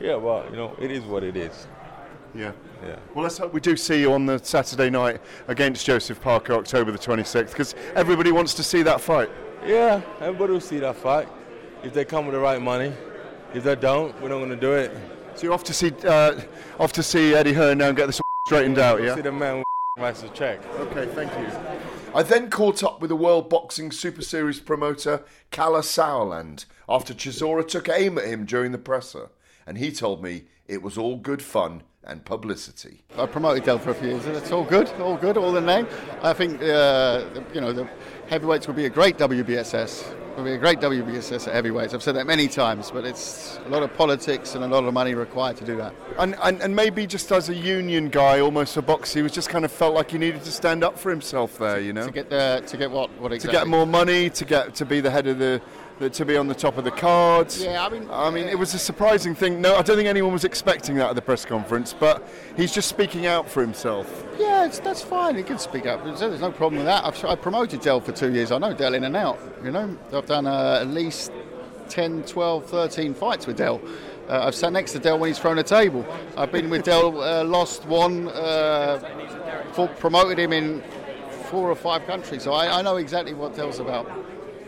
Yeah, 0.00 0.16
well, 0.16 0.44
you 0.50 0.56
know, 0.56 0.76
it 0.80 0.90
is 0.90 1.04
what 1.04 1.22
it 1.22 1.36
is. 1.36 1.66
Yeah. 2.34 2.52
Yeah. 2.84 2.96
Well, 3.14 3.22
let's 3.22 3.38
hope 3.38 3.52
we 3.52 3.60
do 3.60 3.76
see 3.76 4.00
you 4.00 4.12
on 4.12 4.26
the 4.26 4.38
Saturday 4.38 4.90
night 4.90 5.20
against 5.48 5.86
Joseph 5.86 6.20
Parker, 6.20 6.54
October 6.54 6.90
the 6.90 6.98
26th, 6.98 7.50
because 7.50 7.74
everybody 7.94 8.32
wants 8.32 8.54
to 8.54 8.62
see 8.62 8.82
that 8.82 9.00
fight. 9.00 9.30
Yeah, 9.64 10.02
everybody 10.20 10.52
will 10.52 10.60
see 10.60 10.78
that 10.80 10.96
fight 10.96 11.28
if 11.82 11.94
they 11.94 12.04
come 12.04 12.26
with 12.26 12.34
the 12.34 12.40
right 12.40 12.60
money. 12.60 12.92
If 13.54 13.64
they 13.64 13.76
don't, 13.76 14.20
we're 14.20 14.28
not 14.28 14.40
gonna 14.40 14.56
do 14.56 14.72
it. 14.72 14.94
So 15.36 15.44
you're 15.44 15.52
off 15.52 15.64
to 15.64 15.72
see 15.72 15.92
uh, 16.04 16.40
off 16.78 16.92
to 16.94 17.02
see 17.02 17.34
Eddie 17.34 17.52
Hearn 17.52 17.78
now 17.78 17.88
and 17.88 17.96
get 17.96 18.06
this 18.06 18.20
straightened 18.46 18.78
out, 18.78 19.02
yeah? 19.02 19.14
See 19.14 19.22
the 19.22 19.32
man 19.32 19.58
with 19.58 19.64
writes 19.96 20.22
the 20.22 20.28
check. 20.30 20.60
Okay, 20.76 21.06
thank 21.14 21.30
you. 21.38 21.93
I 22.14 22.22
then 22.22 22.48
caught 22.48 22.84
up 22.84 23.00
with 23.00 23.08
the 23.08 23.16
World 23.16 23.50
Boxing 23.50 23.90
Super 23.90 24.22
Series 24.22 24.60
promoter 24.60 25.24
Kalle 25.50 25.82
Sauerland 25.82 26.64
after 26.88 27.12
Chisora 27.12 27.66
took 27.66 27.88
aim 27.88 28.18
at 28.18 28.26
him 28.26 28.44
during 28.44 28.70
the 28.70 28.78
presser, 28.78 29.30
and 29.66 29.78
he 29.78 29.90
told 29.90 30.22
me 30.22 30.44
it 30.68 30.80
was 30.80 30.96
all 30.96 31.16
good 31.16 31.42
fun 31.42 31.82
and 32.06 32.24
publicity. 32.24 33.02
I 33.18 33.26
promoted 33.26 33.64
Del 33.64 33.78
for 33.78 33.90
a 33.90 33.94
few 33.94 34.08
years, 34.10 34.26
and 34.26 34.36
it's 34.36 34.52
all 34.52 34.64
good, 34.64 34.88
all 35.00 35.16
good, 35.16 35.36
all 35.36 35.56
in 35.56 35.66
name. 35.66 35.86
I 36.22 36.32
think 36.32 36.62
uh, 36.62 37.24
you 37.52 37.60
know 37.60 37.72
the 37.72 37.88
heavyweights 38.28 38.66
will 38.66 38.74
be 38.74 38.86
a 38.86 38.90
great 38.90 39.16
WBSS. 39.18 40.20
Will 40.36 40.42
be 40.42 40.52
a 40.54 40.58
great 40.58 40.80
WBSS 40.80 41.46
at 41.46 41.54
heavyweights. 41.54 41.94
I've 41.94 42.02
said 42.02 42.16
that 42.16 42.26
many 42.26 42.48
times, 42.48 42.90
but 42.90 43.04
it's 43.04 43.60
a 43.66 43.68
lot 43.68 43.84
of 43.84 43.94
politics 43.94 44.56
and 44.56 44.64
a 44.64 44.66
lot 44.66 44.82
of 44.82 44.92
money 44.92 45.14
required 45.14 45.56
to 45.58 45.64
do 45.64 45.76
that. 45.76 45.94
And, 46.18 46.34
and 46.42 46.60
and 46.60 46.74
maybe 46.74 47.06
just 47.06 47.30
as 47.30 47.48
a 47.50 47.54
union 47.54 48.08
guy, 48.08 48.40
almost 48.40 48.74
for 48.74 48.82
boxing, 48.82 49.20
he 49.20 49.22
was 49.22 49.30
just 49.30 49.48
kind 49.48 49.64
of 49.64 49.70
felt 49.70 49.94
like 49.94 50.10
he 50.10 50.18
needed 50.18 50.42
to 50.42 50.50
stand 50.50 50.82
up 50.82 50.98
for 50.98 51.10
himself 51.10 51.56
there, 51.58 51.78
you 51.78 51.92
know, 51.92 52.06
To 52.06 52.10
get 52.12 52.30
the 52.30 52.64
to 52.66 52.76
get 52.76 52.90
what 52.90 53.10
what 53.20 53.32
exactly? 53.32 53.58
to 53.58 53.64
get 53.64 53.68
more 53.68 53.86
money, 53.86 54.28
to 54.30 54.44
get 54.44 54.74
to 54.74 54.84
be 54.84 55.00
the 55.00 55.10
head 55.10 55.28
of 55.28 55.38
the 55.38 55.62
that 55.98 56.12
to 56.14 56.24
be 56.24 56.36
on 56.36 56.48
the 56.48 56.54
top 56.54 56.76
of 56.76 56.84
the 56.84 56.90
cards. 56.90 57.62
Yeah, 57.62 57.84
I 57.84 57.88
mean, 57.88 58.08
I 58.10 58.30
mean, 58.30 58.48
it 58.48 58.58
was 58.58 58.74
a 58.74 58.78
surprising 58.78 59.34
thing. 59.34 59.60
No, 59.60 59.76
I 59.76 59.82
don't 59.82 59.96
think 59.96 60.08
anyone 60.08 60.32
was 60.32 60.44
expecting 60.44 60.96
that 60.96 61.10
at 61.10 61.14
the 61.14 61.22
press 61.22 61.44
conference, 61.44 61.94
but 61.98 62.26
he's 62.56 62.72
just 62.72 62.88
speaking 62.88 63.26
out 63.26 63.48
for 63.48 63.60
himself. 63.60 64.24
Yeah, 64.38 64.66
it's, 64.66 64.80
that's 64.80 65.02
fine. 65.02 65.36
He 65.36 65.42
can 65.42 65.58
speak 65.58 65.86
up. 65.86 66.02
There's, 66.04 66.20
there's 66.20 66.40
no 66.40 66.50
problem 66.50 66.78
with 66.78 66.86
that. 66.86 67.04
I've, 67.04 67.24
I 67.24 67.36
promoted 67.36 67.80
Dell 67.80 68.00
for 68.00 68.12
two 68.12 68.32
years. 68.32 68.50
I 68.50 68.58
know 68.58 68.74
Dell 68.74 68.94
in 68.94 69.04
and 69.04 69.16
out. 69.16 69.38
You 69.62 69.70
know, 69.70 69.96
I've 70.12 70.26
done 70.26 70.46
uh, 70.46 70.78
at 70.80 70.88
least 70.88 71.30
10, 71.88 72.24
12, 72.24 72.66
13 72.66 73.14
fights 73.14 73.46
with 73.46 73.56
Dell. 73.56 73.80
Uh, 74.28 74.46
I've 74.46 74.54
sat 74.54 74.72
next 74.72 74.92
to 74.92 74.98
Dell 74.98 75.18
when 75.18 75.28
he's 75.28 75.38
thrown 75.38 75.58
a 75.58 75.62
table. 75.62 76.04
I've 76.36 76.50
been 76.50 76.70
with 76.70 76.84
Dell, 76.84 77.22
uh, 77.22 77.44
lost 77.44 77.84
one, 77.84 78.28
uh, 78.28 78.98
for, 79.72 79.86
promoted 79.86 80.38
him 80.38 80.52
in 80.52 80.82
four 81.50 81.70
or 81.70 81.76
five 81.76 82.06
countries. 82.06 82.42
So 82.42 82.52
I, 82.52 82.78
I 82.78 82.82
know 82.82 82.96
exactly 82.96 83.34
what 83.34 83.54
Dell's 83.54 83.80
about. 83.80 84.10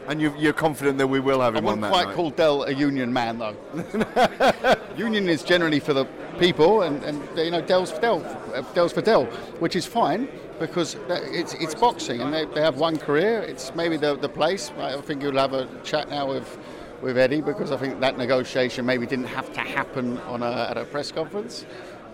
And 0.08 0.20
you, 0.20 0.34
you're 0.38 0.52
confident 0.52 0.98
that 0.98 1.06
we 1.06 1.20
will 1.20 1.40
have 1.40 1.56
I 1.56 1.58
him 1.58 1.66
on 1.66 1.80
wouldn't 1.80 1.92
quite 1.92 2.06
night. 2.08 2.16
call 2.16 2.30
Dell 2.30 2.64
a 2.64 2.72
union 2.72 3.12
man 3.12 3.38
though. 3.38 3.56
union 4.96 5.28
is 5.28 5.42
generally 5.42 5.80
for 5.80 5.92
the 5.92 6.04
people, 6.38 6.82
and, 6.82 7.02
and 7.02 7.22
you 7.36 7.50
know 7.50 7.60
Dell's 7.60 7.90
for 7.90 8.00
Dell, 8.00 8.22
uh, 8.54 8.60
Dell's 8.72 8.92
for 8.92 9.02
Dell, 9.02 9.24
which 9.58 9.74
is 9.74 9.86
fine 9.86 10.28
because 10.58 10.96
it's 11.08 11.54
it's 11.54 11.74
boxing, 11.74 12.20
and 12.20 12.32
they, 12.32 12.44
they 12.46 12.60
have 12.60 12.76
one 12.78 12.96
career. 12.98 13.40
It's 13.40 13.74
maybe 13.74 13.96
the 13.96 14.16
the 14.16 14.28
place. 14.28 14.70
I 14.78 15.00
think 15.00 15.22
you'll 15.22 15.38
have 15.38 15.52
a 15.54 15.66
chat 15.82 16.08
now 16.08 16.28
with 16.28 16.58
with 17.02 17.18
Eddie 17.18 17.40
because 17.40 17.72
I 17.72 17.76
think 17.76 18.00
that 18.00 18.16
negotiation 18.16 18.86
maybe 18.86 19.06
didn't 19.06 19.26
have 19.26 19.52
to 19.52 19.60
happen 19.60 20.18
on 20.20 20.42
a, 20.42 20.68
at 20.70 20.76
a 20.78 20.84
press 20.84 21.12
conference. 21.12 21.66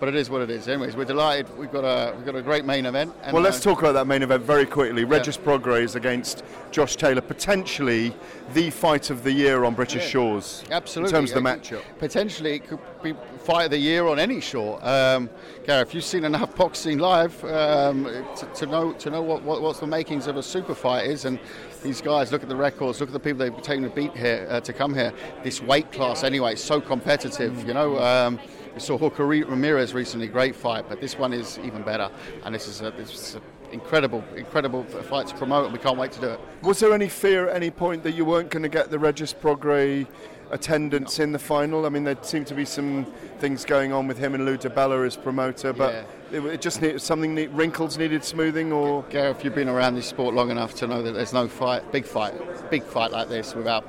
But 0.03 0.13
it 0.13 0.19
is 0.19 0.29
what 0.29 0.41
it 0.41 0.49
is. 0.49 0.67
Anyways, 0.67 0.97
we're 0.97 1.05
delighted. 1.05 1.57
We've 1.57 1.71
got 1.71 1.85
a 1.85 2.13
we've 2.13 2.25
got 2.25 2.35
a 2.35 2.41
great 2.41 2.65
main 2.65 2.85
event. 2.85 3.15
and, 3.23 3.33
well, 3.33 3.41
let's 3.41 3.65
uh, 3.65 3.69
talk 3.69 3.79
about 3.79 3.93
that 3.93 4.05
main 4.05 4.21
event 4.21 4.43
very 4.43 4.65
quickly. 4.65 5.05
Regis 5.05 5.37
Prograis 5.37 5.95
against 5.95 6.43
Josh 6.71 6.97
Taylor, 6.97 7.21
potentially 7.21 8.13
the 8.53 8.69
fight 8.69 9.09
of 9.09 9.23
the 9.23 9.31
year 9.31 9.63
on 9.63 9.75
British 9.75 10.03
Yeah, 10.03 10.09
shores. 10.09 10.65
Absolutely. 10.69 11.07
In 11.09 11.15
terms 11.21 11.31
of 11.31 11.41
the 11.41 11.49
Uh, 11.49 11.55
matchup. 11.55 11.81
Potentially, 11.99 12.55
it 12.55 12.67
could 12.67 12.79
be 13.01 13.15
fight 13.45 13.63
of 13.63 13.71
the 13.71 13.77
year 13.77 14.05
on 14.07 14.19
any 14.19 14.41
shore. 14.41 14.77
Um, 14.85 15.29
Gareth, 15.65 15.93
you've 15.93 16.03
seen 16.03 16.25
enough 16.25 16.53
boxing 16.57 16.97
live 16.97 17.41
um, 17.45 18.03
to, 18.35 18.45
to 18.55 18.65
know 18.65 18.91
to 18.91 19.09
know 19.09 19.21
what, 19.21 19.43
what 19.43 19.61
what's 19.61 19.79
the 19.79 19.87
makings 19.87 20.27
of 20.27 20.35
a 20.35 20.43
super 20.43 20.75
fight 20.75 21.05
is, 21.05 21.23
and 21.23 21.39
these 21.81 22.01
guys 22.01 22.29
look 22.29 22.43
at 22.43 22.49
the 22.49 22.57
records, 22.57 22.99
look 22.99 23.07
at 23.07 23.13
the 23.13 23.21
people 23.21 23.39
they've 23.39 23.61
taken 23.61 23.83
to 23.83 23.89
beat 23.89 24.13
here 24.17 24.47
uh, 24.49 24.59
to 24.59 24.73
come 24.73 24.93
here. 24.93 25.13
This 25.45 25.61
weight 25.61 25.93
class, 25.93 26.25
anyway, 26.25 26.55
is 26.55 26.61
so 26.61 26.81
competitive. 26.81 27.65
You 27.65 27.73
know. 27.73 27.97
Um, 27.99 28.37
we 28.73 28.79
saw 28.79 28.97
Hooker 28.97 29.25
Ramirez 29.25 29.93
recently, 29.93 30.27
great 30.27 30.55
fight, 30.55 30.85
but 30.89 30.99
this 30.99 31.17
one 31.17 31.33
is 31.33 31.59
even 31.59 31.83
better, 31.83 32.09
and 32.43 32.53
this 32.53 32.67
is 32.67 32.81
a, 32.81 32.91
this 32.91 33.13
is 33.13 33.35
a 33.35 33.41
incredible, 33.73 34.23
incredible 34.35 34.83
fight 34.83 35.27
to 35.27 35.35
promote, 35.35 35.65
and 35.65 35.73
we 35.73 35.79
can't 35.79 35.97
wait 35.97 36.11
to 36.13 36.21
do 36.21 36.27
it. 36.27 36.39
Was 36.61 36.79
there 36.79 36.93
any 36.93 37.09
fear 37.09 37.49
at 37.49 37.55
any 37.55 37.71
point 37.71 38.03
that 38.03 38.13
you 38.13 38.23
weren't 38.23 38.49
going 38.49 38.63
to 38.63 38.69
get 38.69 38.89
the 38.89 38.99
Regis 38.99 39.33
Prograis 39.33 40.07
attendance 40.51 41.19
in 41.19 41.31
the 41.31 41.39
final? 41.39 41.85
I 41.85 41.89
mean, 41.89 42.03
there 42.03 42.17
seemed 42.21 42.47
to 42.47 42.55
be 42.55 42.65
some 42.65 43.05
things 43.39 43.65
going 43.65 43.91
on 43.91 44.07
with 44.07 44.17
him 44.17 44.35
and 44.35 44.45
Lou 44.45 44.57
DiBella 44.57 45.05
as 45.05 45.17
promoter, 45.17 45.73
but 45.73 46.05
it, 46.31 46.45
it 46.45 46.61
just 46.61 46.81
needed 46.81 47.01
something 47.01 47.35
need, 47.35 47.49
wrinkles 47.51 47.97
needed 47.97 48.23
smoothing, 48.23 48.71
or 48.71 49.03
Gareth, 49.09 49.43
you've 49.43 49.55
been 49.55 49.69
around 49.69 49.95
this 49.95 50.07
sport 50.07 50.33
long 50.35 50.51
enough 50.51 50.75
to 50.75 50.87
know 50.87 51.01
that 51.01 51.11
there's 51.11 51.33
no 51.33 51.47
fight, 51.47 51.91
big 51.91 52.05
fight, 52.05 52.33
big 52.69 52.83
fight 52.83 53.11
like 53.11 53.27
this 53.27 53.55
without 53.55 53.85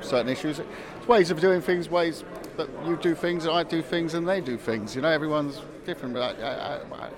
certain 0.00 0.28
issues. 0.28 0.60
It's 0.60 1.08
ways 1.08 1.30
of 1.30 1.40
doing 1.40 1.60
things, 1.60 1.88
ways 1.88 2.24
that 2.56 2.68
you 2.86 2.96
do 2.96 3.14
things, 3.14 3.44
and 3.44 3.54
I 3.54 3.62
do 3.62 3.82
things, 3.82 4.14
and 4.14 4.28
they 4.28 4.40
do 4.40 4.56
things. 4.56 4.94
You 4.94 5.02
know, 5.02 5.08
everyone's 5.08 5.60
different. 5.84 6.14
But 6.14 6.38
I, 6.40 6.42
I, 6.42 7.06
I 7.06 7.10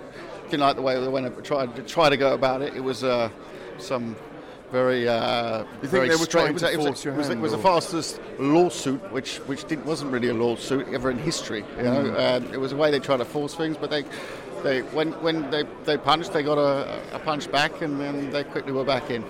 didn't 0.51 0.61
like 0.61 0.77
the 0.77 0.83
way 0.83 1.01
they 1.01 1.09
went 1.09 1.45
tried 1.45 1.75
to 1.77 1.83
try 1.83 2.09
to 2.09 2.17
go 2.17 2.35
about 2.35 2.63
it. 2.63 2.75
It 2.75 2.83
was 2.83 3.05
uh, 3.05 3.31
some 3.79 4.17
very. 4.71 5.09
Uh, 5.09 5.61
You 5.61 5.65
think 5.81 5.91
very 5.93 6.09
they 6.09 6.17
were 6.17 6.25
straight- 6.25 6.53
was, 6.53 6.63
to 6.63 6.73
it 6.73 6.77
was, 6.79 6.87
it 7.07 7.11
was, 7.15 7.29
hand, 7.29 7.39
it 7.41 7.43
was 7.43 7.53
the 7.53 7.59
fastest 7.59 8.21
lawsuit, 8.39 9.01
which 9.13 9.37
which 9.47 9.65
didn't, 9.67 9.87
wasn't 9.87 10.11
really 10.13 10.29
a 10.29 10.35
lawsuit 10.35 10.87
ever 10.93 11.11
in 11.11 11.19
history. 11.19 11.65
You 11.77 11.83
know, 11.85 12.05
Mm. 12.05 12.47
um, 12.47 12.55
it 12.55 12.61
was 12.61 12.73
a 12.73 12.77
way 12.77 12.91
they 12.91 12.99
tried 13.01 13.19
to 13.19 13.25
force 13.25 13.55
things, 13.55 13.77
but 13.77 13.91
they. 13.91 14.05
They, 14.63 14.81
when 14.81 15.13
when 15.23 15.49
they, 15.51 15.65
they 15.85 15.97
punched, 15.99 16.33
they 16.33 16.43
got 16.43 16.57
a, 16.59 16.99
a 17.13 17.19
punch 17.21 17.53
back, 17.53 17.83
and 17.83 18.01
then 18.01 18.31
they 18.31 18.43
quickly 18.43 18.73
were 18.73 18.85
back 18.85 19.11
in. 19.11 19.23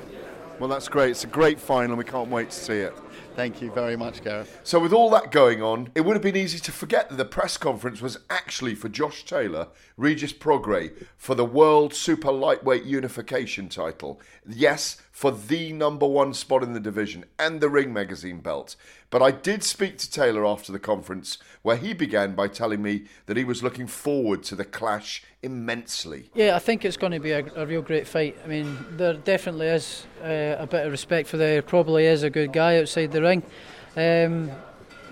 Well, 0.60 0.68
that's 0.68 0.88
great. 0.88 1.10
It's 1.10 1.24
a 1.24 1.26
great 1.26 1.58
final, 1.60 1.90
and 1.90 1.98
we 1.98 2.04
can't 2.04 2.30
wait 2.30 2.50
to 2.50 2.56
see 2.56 2.78
it. 2.78 2.94
Thank 3.36 3.60
you 3.60 3.70
very 3.70 3.96
much, 3.96 4.24
Gareth. 4.24 4.60
So, 4.64 4.80
with 4.80 4.94
all 4.94 5.10
that 5.10 5.30
going 5.30 5.62
on, 5.62 5.90
it 5.94 6.00
would 6.00 6.16
have 6.16 6.22
been 6.22 6.38
easy 6.38 6.58
to 6.58 6.72
forget 6.72 7.10
that 7.10 7.16
the 7.16 7.26
press 7.26 7.58
conference 7.58 8.00
was 8.00 8.18
actually 8.30 8.74
for 8.74 8.88
Josh 8.88 9.26
Taylor, 9.26 9.68
Regis 9.98 10.32
Prograis, 10.32 10.92
for 11.18 11.34
the 11.34 11.44
World 11.44 11.92
Super 11.92 12.32
Lightweight 12.32 12.84
Unification 12.84 13.68
title. 13.68 14.22
Yes, 14.48 15.02
for 15.12 15.30
the 15.32 15.74
number 15.74 16.06
one 16.06 16.32
spot 16.32 16.62
in 16.62 16.72
the 16.72 16.80
division 16.80 17.26
and 17.38 17.60
the 17.60 17.68
Ring 17.68 17.92
Magazine 17.92 18.40
belt. 18.40 18.74
But 19.10 19.20
I 19.20 19.32
did 19.32 19.62
speak 19.62 19.98
to 19.98 20.10
Taylor 20.10 20.46
after 20.46 20.72
the 20.72 20.78
conference, 20.78 21.36
where 21.66 21.76
he 21.76 21.92
began 21.92 22.32
by 22.32 22.46
telling 22.46 22.80
me 22.80 23.02
that 23.26 23.36
he 23.36 23.42
was 23.42 23.60
looking 23.60 23.88
forward 23.88 24.40
to 24.40 24.54
the 24.54 24.64
clash 24.64 25.24
immensely. 25.42 26.30
Yeah, 26.32 26.54
I 26.54 26.60
think 26.60 26.84
it's 26.84 26.96
going 26.96 27.10
to 27.10 27.18
be 27.18 27.32
a, 27.32 27.44
a 27.56 27.66
real 27.66 27.82
great 27.82 28.06
fight. 28.06 28.36
I 28.44 28.46
mean, 28.46 28.78
there 28.92 29.14
definitely 29.14 29.66
is 29.66 30.06
uh, 30.22 30.54
a 30.60 30.66
bit 30.70 30.86
of 30.86 30.92
respect 30.92 31.28
for 31.28 31.38
there. 31.38 31.62
Probably 31.62 32.06
is 32.06 32.22
a 32.22 32.30
good 32.30 32.52
guy 32.52 32.78
outside 32.78 33.10
the 33.10 33.20
ring, 33.20 33.42
um, 33.96 34.52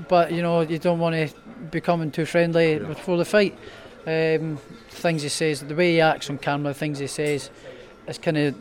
but 0.07 0.31
you 0.31 0.43
know 0.43 0.61
you 0.61 0.79
don't 0.79 1.01
want 1.01 1.17
to 1.17 1.35
be 1.73 1.81
coming 1.81 2.13
too 2.13 2.25
friendly 2.25 2.79
before 2.79 3.17
the 3.17 3.25
fight. 3.25 3.59
Um, 4.07 4.59
things 4.91 5.23
he 5.23 5.31
says, 5.31 5.61
the 5.61 5.75
way 5.75 5.95
he 5.95 6.01
acts 6.01 6.31
on 6.31 6.39
camera, 6.39 6.73
things 6.73 7.01
he 7.01 7.09
says, 7.09 7.51
is 8.07 8.19
kind 8.19 8.37
of 8.37 8.55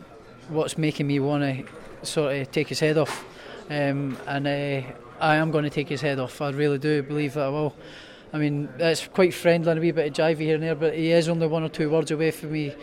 what's 0.48 0.76
making 0.76 1.06
me 1.06 1.20
want 1.20 1.44
to 1.44 2.04
sort 2.04 2.34
of 2.34 2.50
take 2.50 2.66
his 2.66 2.80
head 2.80 2.98
off. 2.98 3.24
Um, 3.70 4.18
and 4.26 4.48
uh, 4.48 4.82
I 5.24 5.36
am 5.36 5.50
going 5.50 5.64
to 5.64 5.70
take 5.70 5.88
his 5.88 6.02
head 6.02 6.18
off. 6.18 6.42
I 6.42 6.50
really 6.50 6.76
do 6.76 7.02
believe 7.02 7.32
that 7.32 7.44
I 7.44 7.48
will. 7.48 7.74
I 8.34 8.36
mean, 8.36 8.68
it's 8.78 9.06
quite 9.06 9.32
friendly 9.32 9.70
and 9.70 9.78
a 9.78 9.80
wee 9.80 9.90
bit 9.90 10.08
of 10.08 10.12
jivey 10.12 10.40
here 10.40 10.56
and 10.56 10.62
there, 10.62 10.74
but 10.74 10.94
he 10.94 11.12
is 11.12 11.30
only 11.30 11.46
one 11.46 11.62
or 11.62 11.70
two 11.70 11.88
words 11.88 12.10
away 12.10 12.30
from 12.30 12.52
me, 12.52 12.74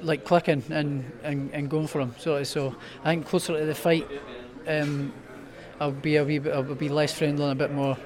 like 0.00 0.24
clicking 0.24 0.62
and, 0.70 1.04
and, 1.22 1.50
and 1.52 1.68
going 1.68 1.86
for 1.86 2.00
him. 2.00 2.14
So, 2.18 2.42
so 2.44 2.74
I 3.04 3.10
think 3.10 3.26
closer 3.26 3.58
to 3.58 3.66
the 3.66 3.74
fight, 3.74 4.08
um, 4.66 5.12
I'll 5.80 5.92
be 5.92 6.16
a 6.16 6.24
wee 6.24 6.38
bit, 6.38 6.54
I'll 6.54 6.62
be 6.62 6.88
less 6.88 7.12
friendly 7.12 7.44
and 7.44 7.52
a 7.60 7.68
bit 7.68 7.74
more, 7.74 7.98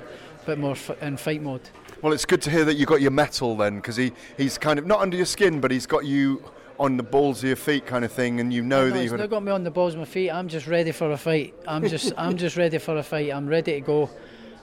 bit 0.44 0.58
more 0.58 0.74
in 1.00 1.16
fight 1.16 1.40
mode. 1.40 1.70
Well, 2.02 2.12
it's 2.12 2.24
good 2.24 2.42
to 2.42 2.50
hear 2.50 2.64
that 2.64 2.74
you 2.74 2.86
got 2.86 3.00
your 3.00 3.12
metal 3.12 3.56
then, 3.56 3.76
because 3.76 3.94
he, 3.94 4.10
he's 4.36 4.58
kind 4.58 4.80
of 4.80 4.86
not 4.86 4.98
under 4.98 5.16
your 5.16 5.26
skin, 5.26 5.60
but 5.60 5.70
he's 5.70 5.86
got 5.86 6.04
you 6.04 6.42
on 6.78 6.96
the 6.96 7.02
balls 7.02 7.42
of 7.42 7.48
your 7.48 7.56
feet, 7.56 7.86
kind 7.86 8.04
of 8.04 8.12
thing, 8.12 8.40
and 8.40 8.52
you 8.52 8.62
know 8.62 8.88
No, 8.88 8.94
that 8.94 9.04
you're 9.04 9.18
not 9.18 9.30
got 9.30 9.42
me 9.42 9.52
on 9.52 9.64
the 9.64 9.70
balls 9.70 9.94
of 9.94 10.00
my 10.00 10.06
feet. 10.06 10.30
I'm 10.30 10.48
just 10.48 10.66
ready 10.66 10.92
for 10.92 11.10
a 11.10 11.16
fight. 11.16 11.54
I'm 11.66 11.86
just 11.88 12.12
I'm 12.18 12.36
just 12.36 12.56
ready 12.56 12.78
for 12.78 12.96
a 12.96 13.02
fight. 13.02 13.32
I'm 13.32 13.48
ready 13.48 13.74
to 13.74 13.80
go. 13.80 14.10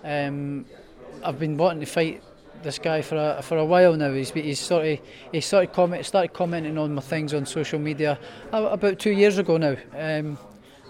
Um, 0.03 0.65
I've 1.23 1.39
been 1.39 1.57
wanting 1.57 1.81
to 1.81 1.85
fight 1.85 2.23
this 2.63 2.79
guy 2.79 3.01
for 3.01 3.15
a 3.15 3.41
for 3.41 3.57
a 3.57 3.65
while 3.65 3.95
now. 3.95 4.13
He's 4.13 4.31
he's 4.31 4.59
sort 4.59 4.85
of 4.85 4.99
he 5.31 5.41
started 5.41 5.73
comment 5.73 6.05
started 6.05 6.33
commenting 6.33 6.77
on 6.77 6.95
my 6.95 7.01
things 7.01 7.33
on 7.33 7.45
social 7.45 7.79
media 7.79 8.17
about 8.51 8.99
two 8.99 9.11
years 9.11 9.37
ago 9.37 9.57
now. 9.57 9.75
Um, 9.93 10.37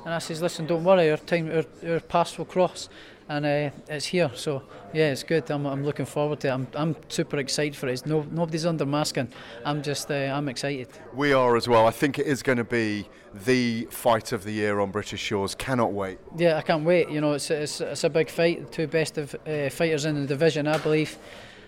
and 0.06 0.14
I 0.14 0.19
says, 0.19 0.39
listen, 0.39 0.68
don't 0.68 0.84
worry, 0.84 1.10
our 1.10 1.18
time 1.18 1.49
our, 1.49 1.91
our 1.91 1.99
paths 1.99 2.38
will 2.38 2.45
cross, 2.45 2.89
and 3.27 3.45
uh, 3.45 3.69
it's 3.88 4.06
here. 4.06 4.31
So 4.35 4.64
yeah, 4.93 5.11
it's 5.11 5.23
good. 5.23 5.49
I'm, 5.49 5.65
I'm 5.65 5.84
looking 5.84 6.06
forward 6.06 6.39
to 6.41 6.47
it. 6.47 6.52
I'm 6.52 6.68
I'm 6.76 6.95
super 7.10 7.38
excited 7.38 7.76
for 7.76 7.88
it. 7.88 7.93
It's 7.93 8.06
no 8.06 8.26
nobody's 8.31 8.65
under 8.65 8.85
masking. 8.85 9.30
I'm 9.65 9.81
just 9.81 10.11
uh, 10.11 10.14
I'm 10.14 10.47
excited. 10.49 10.88
We 11.14 11.34
are 11.34 11.56
as 11.56 11.68
well. 11.68 11.88
I 11.88 11.91
think 11.91 12.19
it 12.19 12.27
is 12.27 12.43
going 12.43 12.57
to 12.57 12.64
be 12.64 13.07
the 13.34 13.88
fight 13.91 14.31
of 14.31 14.43
the 14.43 14.52
year 14.52 14.80
on 14.80 14.91
British 14.91 15.22
shores. 15.22 15.56
Cannot 15.56 15.91
wait. 15.91 16.19
Yeah, 16.38 16.57
I 16.57 16.61
can't 16.61 16.85
wait. 16.85 17.10
You 17.10 17.22
know, 17.22 17.34
it's 17.34 17.49
it's, 17.49 17.81
it's 17.81 18.03
a 18.03 18.10
big 18.10 18.30
fight. 18.30 18.65
The 18.65 18.72
two 18.72 18.88
best 18.88 19.18
of 19.18 19.35
uh, 19.47 19.69
fighters 19.69 20.06
in 20.06 20.22
the 20.22 20.27
division, 20.27 20.68
I 20.68 20.77
believe, 20.77 21.18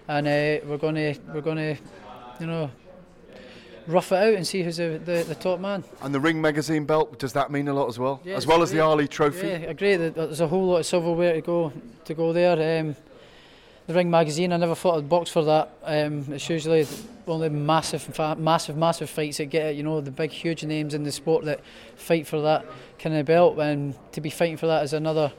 and 0.07 0.27
uh, 0.27 0.65
we're 0.67 0.77
gonna 0.77 1.15
we're 1.33 1.41
gonna, 1.41 1.77
you 2.39 2.47
know, 2.47 2.71
rough 3.87 4.11
it 4.11 4.15
out 4.15 4.33
and 4.33 4.45
see 4.45 4.63
who's 4.63 4.77
the, 4.77 5.01
the, 5.03 5.23
the 5.27 5.35
top 5.35 5.59
man. 5.59 5.83
And 6.01 6.13
the 6.13 6.19
Ring 6.19 6.41
Magazine 6.41 6.85
belt, 6.85 7.19
does 7.19 7.33
that 7.33 7.51
mean 7.51 7.67
a 7.67 7.73
lot 7.73 7.87
as 7.87 7.97
well? 7.97 8.21
Yeah, 8.23 8.35
as 8.35 8.45
well 8.45 8.61
as 8.61 8.71
the. 8.71 8.79
Ali 8.79 9.07
Trophy? 9.07 9.47
Yeah, 9.47 9.53
I 9.53 9.71
agree. 9.71 9.95
There's 9.95 10.39
a 10.39 10.47
whole 10.47 10.65
lot 10.67 10.77
of 10.77 10.85
silverware 10.85 11.33
to 11.33 11.41
go 11.41 11.73
to 12.05 12.13
go 12.13 12.31
there. 12.33 12.79
Um, 12.79 12.95
the 13.87 13.93
Ring 13.93 14.09
magazine, 14.09 14.51
I 14.51 14.57
never 14.57 14.75
thought 14.75 14.97
I'd 14.97 15.09
box 15.09 15.29
for 15.29 15.43
that. 15.45 15.71
Um, 15.83 16.25
it's 16.33 16.49
usually 16.49 16.85
only 17.25 17.49
massive, 17.49 18.01
fa- 18.01 18.35
massive, 18.35 18.75
massive 18.75 19.09
fights 19.09 19.37
that 19.37 19.45
get 19.45 19.67
it. 19.67 19.75
You 19.77 19.83
know, 19.83 20.01
the 20.01 20.11
big, 20.11 20.31
huge 20.31 20.63
names 20.63 20.93
in 20.93 21.03
the 21.03 21.11
sport 21.11 21.45
that 21.45 21.61
fight 21.95 22.27
for 22.27 22.41
that 22.41 22.65
kind 22.99 23.15
of 23.15 23.25
belt, 23.25 23.57
and 23.59 23.95
to 24.11 24.21
be 24.21 24.29
fighting 24.29 24.57
for 24.57 24.67
that 24.67 24.83
is 24.83 24.93
another 24.93 25.31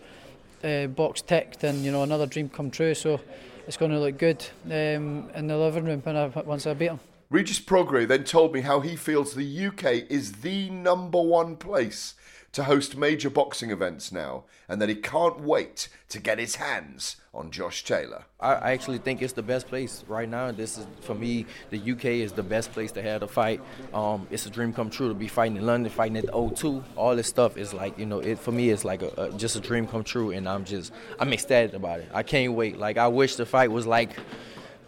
uh, 0.64 0.86
box 0.86 1.20
ticked 1.22 1.62
and 1.64 1.84
you 1.84 1.92
know 1.92 2.02
another 2.02 2.26
dream 2.26 2.48
come 2.48 2.70
true. 2.70 2.94
So 2.94 3.20
it's 3.66 3.76
going 3.76 3.90
to 3.90 4.00
look 4.00 4.18
good 4.18 4.44
um, 4.64 5.30
in 5.34 5.46
the 5.46 5.56
living 5.56 5.84
room 5.84 6.00
when 6.00 6.16
I, 6.16 6.26
once 6.26 6.66
I 6.66 6.74
beat 6.74 6.90
him. 6.90 7.00
Regis 7.30 7.60
Prograis 7.60 8.08
then 8.08 8.24
told 8.24 8.54
me 8.54 8.62
how 8.62 8.80
he 8.80 8.96
feels 8.96 9.34
the 9.34 9.66
UK 9.66 10.10
is 10.10 10.40
the 10.40 10.70
number 10.70 11.20
one 11.20 11.56
place 11.56 12.14
to 12.52 12.64
host 12.64 12.96
major 12.96 13.28
boxing 13.28 13.70
events 13.70 14.10
now, 14.10 14.44
and 14.66 14.80
that 14.80 14.88
he 14.88 14.94
can't 14.94 15.38
wait 15.38 15.90
to 16.08 16.18
get 16.18 16.38
his 16.38 16.54
hands 16.54 17.16
on 17.34 17.50
Josh 17.50 17.84
Taylor. 17.84 18.24
I 18.40 18.54
I 18.54 18.72
actually 18.72 18.96
think 18.96 19.20
it's 19.20 19.34
the 19.34 19.42
best 19.42 19.68
place 19.68 20.02
right 20.08 20.26
now. 20.26 20.50
This 20.52 20.78
is 20.78 20.86
for 21.02 21.14
me. 21.14 21.44
The 21.68 21.92
UK 21.92 22.06
is 22.06 22.32
the 22.32 22.42
best 22.42 22.72
place 22.72 22.92
to 22.92 23.02
have 23.02 23.22
a 23.22 23.28
fight. 23.28 23.60
Um, 23.92 24.26
it's 24.30 24.46
a 24.46 24.50
dream 24.50 24.72
come 24.72 24.88
true 24.88 25.08
to 25.08 25.14
be 25.14 25.28
fighting 25.28 25.58
in 25.58 25.66
London, 25.66 25.92
fighting 25.92 26.16
at 26.16 26.24
the 26.24 26.32
O2. 26.32 26.82
All 26.96 27.14
this 27.14 27.28
stuff 27.28 27.58
is 27.58 27.74
like 27.74 27.98
you 27.98 28.06
know, 28.06 28.20
it 28.20 28.38
for 28.38 28.52
me 28.52 28.70
it's 28.70 28.86
like 28.86 29.02
a, 29.02 29.12
a, 29.18 29.32
just 29.32 29.54
a 29.54 29.60
dream 29.60 29.86
come 29.86 30.02
true, 30.02 30.30
and 30.30 30.48
I'm 30.48 30.64
just 30.64 30.94
I'm 31.20 31.30
ecstatic 31.34 31.74
about 31.74 32.00
it. 32.00 32.08
I 32.14 32.22
can't 32.22 32.54
wait. 32.54 32.78
Like 32.78 32.96
I 32.96 33.08
wish 33.08 33.36
the 33.36 33.44
fight 33.44 33.70
was 33.70 33.86
like, 33.86 34.18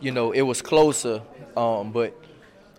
you 0.01 0.11
know, 0.11 0.33
it 0.33 0.43
was 0.43 0.63
closer. 0.63 1.21
Um, 1.57 1.93
but 1.93 2.15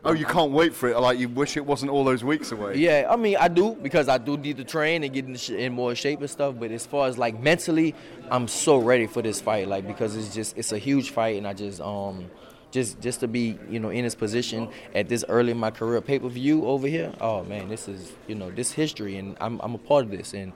Oh, 0.03 0.13
you 0.13 0.25
can't 0.25 0.51
wait 0.51 0.73
for 0.73 0.89
it. 0.89 0.99
Like 0.99 1.19
you 1.19 1.29
wish 1.29 1.57
it 1.57 1.65
wasn't 1.65 1.91
all 1.91 2.03
those 2.03 2.23
weeks 2.23 2.51
away. 2.51 2.77
Yeah, 2.77 3.07
I 3.09 3.15
mean, 3.15 3.37
I 3.39 3.47
do 3.47 3.73
because 3.75 4.09
I 4.09 4.17
do 4.17 4.35
need 4.37 4.57
to 4.57 4.63
train 4.63 5.03
and 5.03 5.13
get 5.13 5.25
in, 5.25 5.35
sh- 5.35 5.51
in 5.51 5.73
more 5.73 5.93
shape 5.93 6.19
and 6.21 6.29
stuff. 6.29 6.55
But 6.59 6.71
as 6.71 6.85
far 6.85 7.07
as 7.07 7.17
like 7.17 7.39
mentally, 7.39 7.93
I'm 8.29 8.47
so 8.47 8.77
ready 8.77 9.05
for 9.05 9.21
this 9.21 9.39
fight. 9.39 9.67
Like 9.67 9.85
because 9.85 10.15
it's 10.15 10.33
just 10.33 10.57
it's 10.57 10.71
a 10.71 10.77
huge 10.79 11.11
fight, 11.11 11.37
and 11.37 11.47
I 11.47 11.53
just 11.53 11.81
um 11.81 12.31
just 12.71 12.99
just 12.99 13.19
to 13.19 13.27
be 13.27 13.59
you 13.69 13.79
know 13.79 13.89
in 13.89 14.03
this 14.03 14.15
position 14.15 14.69
at 14.95 15.07
this 15.07 15.23
early 15.29 15.51
in 15.51 15.57
my 15.57 15.71
career, 15.71 16.01
pay 16.01 16.17
per 16.17 16.29
view 16.29 16.65
over 16.65 16.87
here. 16.87 17.13
Oh 17.21 17.43
man, 17.43 17.69
this 17.69 17.87
is 17.87 18.11
you 18.27 18.33
know 18.35 18.49
this 18.49 18.71
history, 18.71 19.17
and 19.17 19.37
I'm 19.39 19.59
I'm 19.61 19.75
a 19.75 19.79
part 19.79 20.05
of 20.05 20.11
this, 20.11 20.33
and 20.33 20.51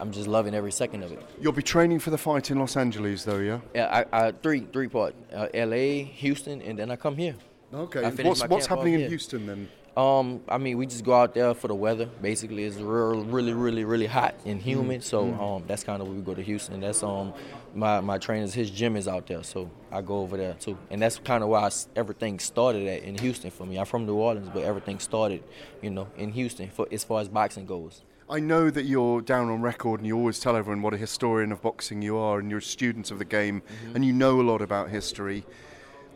I'm 0.00 0.12
just 0.12 0.28
loving 0.28 0.54
every 0.54 0.72
second 0.72 1.02
of 1.02 1.12
it. 1.12 1.20
You'll 1.40 1.52
be 1.52 1.62
training 1.62 1.98
for 1.98 2.10
the 2.10 2.18
fight 2.18 2.50
in 2.50 2.58
Los 2.58 2.76
Angeles, 2.76 3.24
though, 3.24 3.38
yeah. 3.38 3.60
Yeah, 3.74 4.04
I, 4.12 4.26
I 4.28 4.32
three 4.32 4.60
three 4.60 4.88
part, 4.88 5.14
uh, 5.34 5.48
L.A., 5.52 6.04
Houston, 6.04 6.62
and 6.62 6.78
then 6.78 6.90
I 6.90 6.96
come 6.96 7.16
here. 7.16 7.34
Okay. 7.72 8.10
What's 8.22 8.46
what's 8.48 8.66
happening 8.66 8.94
in. 8.94 9.08
Houston 9.08 9.46
then? 9.46 9.68
Um, 9.96 10.42
I 10.48 10.58
mean, 10.58 10.78
we 10.78 10.86
just 10.86 11.04
go 11.04 11.12
out 11.12 11.34
there 11.34 11.52
for 11.54 11.66
the 11.66 11.74
weather. 11.74 12.06
Basically, 12.22 12.62
it's 12.62 12.76
real, 12.76 13.24
really, 13.24 13.52
really, 13.52 13.82
really 13.82 14.06
hot 14.06 14.36
and 14.46 14.62
humid. 14.62 15.02
So 15.02 15.24
Mm. 15.24 15.40
um, 15.42 15.64
that's 15.66 15.82
kind 15.82 16.00
of 16.00 16.06
where 16.06 16.16
we 16.16 16.22
go 16.22 16.34
to 16.34 16.42
Houston. 16.42 16.80
That's 16.80 17.02
um, 17.02 17.34
my 17.74 18.00
my 18.00 18.16
trainer's 18.16 18.54
his 18.54 18.70
gym 18.70 18.94
is 18.96 19.08
out 19.08 19.26
there, 19.26 19.42
so 19.42 19.68
I 19.90 20.00
go 20.02 20.20
over 20.20 20.36
there 20.36 20.54
too. 20.54 20.78
And 20.90 21.02
that's 21.02 21.18
kind 21.18 21.42
of 21.42 21.48
why 21.50 21.66
I 21.66 21.70
everything 21.96 22.38
started 22.38 22.86
at 22.86 23.02
in 23.02 23.18
Houston 23.18 23.50
for 23.50 23.66
me. 23.66 23.76
I'm 23.76 23.86
from 23.86 24.06
New 24.06 24.14
Orleans, 24.14 24.48
but 24.54 24.62
everything 24.62 25.00
started, 25.00 25.42
you 25.82 25.90
know, 25.90 26.06
in 26.16 26.30
Houston 26.30 26.70
for 26.70 26.86
as 26.92 27.02
far 27.02 27.20
as 27.20 27.28
boxing 27.28 27.66
goes. 27.66 28.02
I 28.30 28.40
know 28.40 28.68
that 28.70 28.84
you're 28.84 29.20
down 29.22 29.48
on 29.48 29.62
record 29.62 30.00
and 30.00 30.06
you 30.06 30.14
always 30.16 30.38
tell 30.38 30.54
everyone 30.54 30.82
what 30.82 30.92
a 30.94 30.98
historian 30.98 31.50
of 31.50 31.62
boxing 31.62 32.02
you 32.02 32.18
are 32.18 32.38
and 32.38 32.50
you're 32.50 32.58
a 32.58 32.62
student 32.62 33.10
of 33.10 33.18
the 33.18 33.24
game 33.24 33.62
Mm-hmm. 33.62 33.96
and 33.96 34.04
you 34.04 34.12
know 34.12 34.40
a 34.40 34.42
lot 34.42 34.60
about 34.62 34.90
history. 34.90 35.44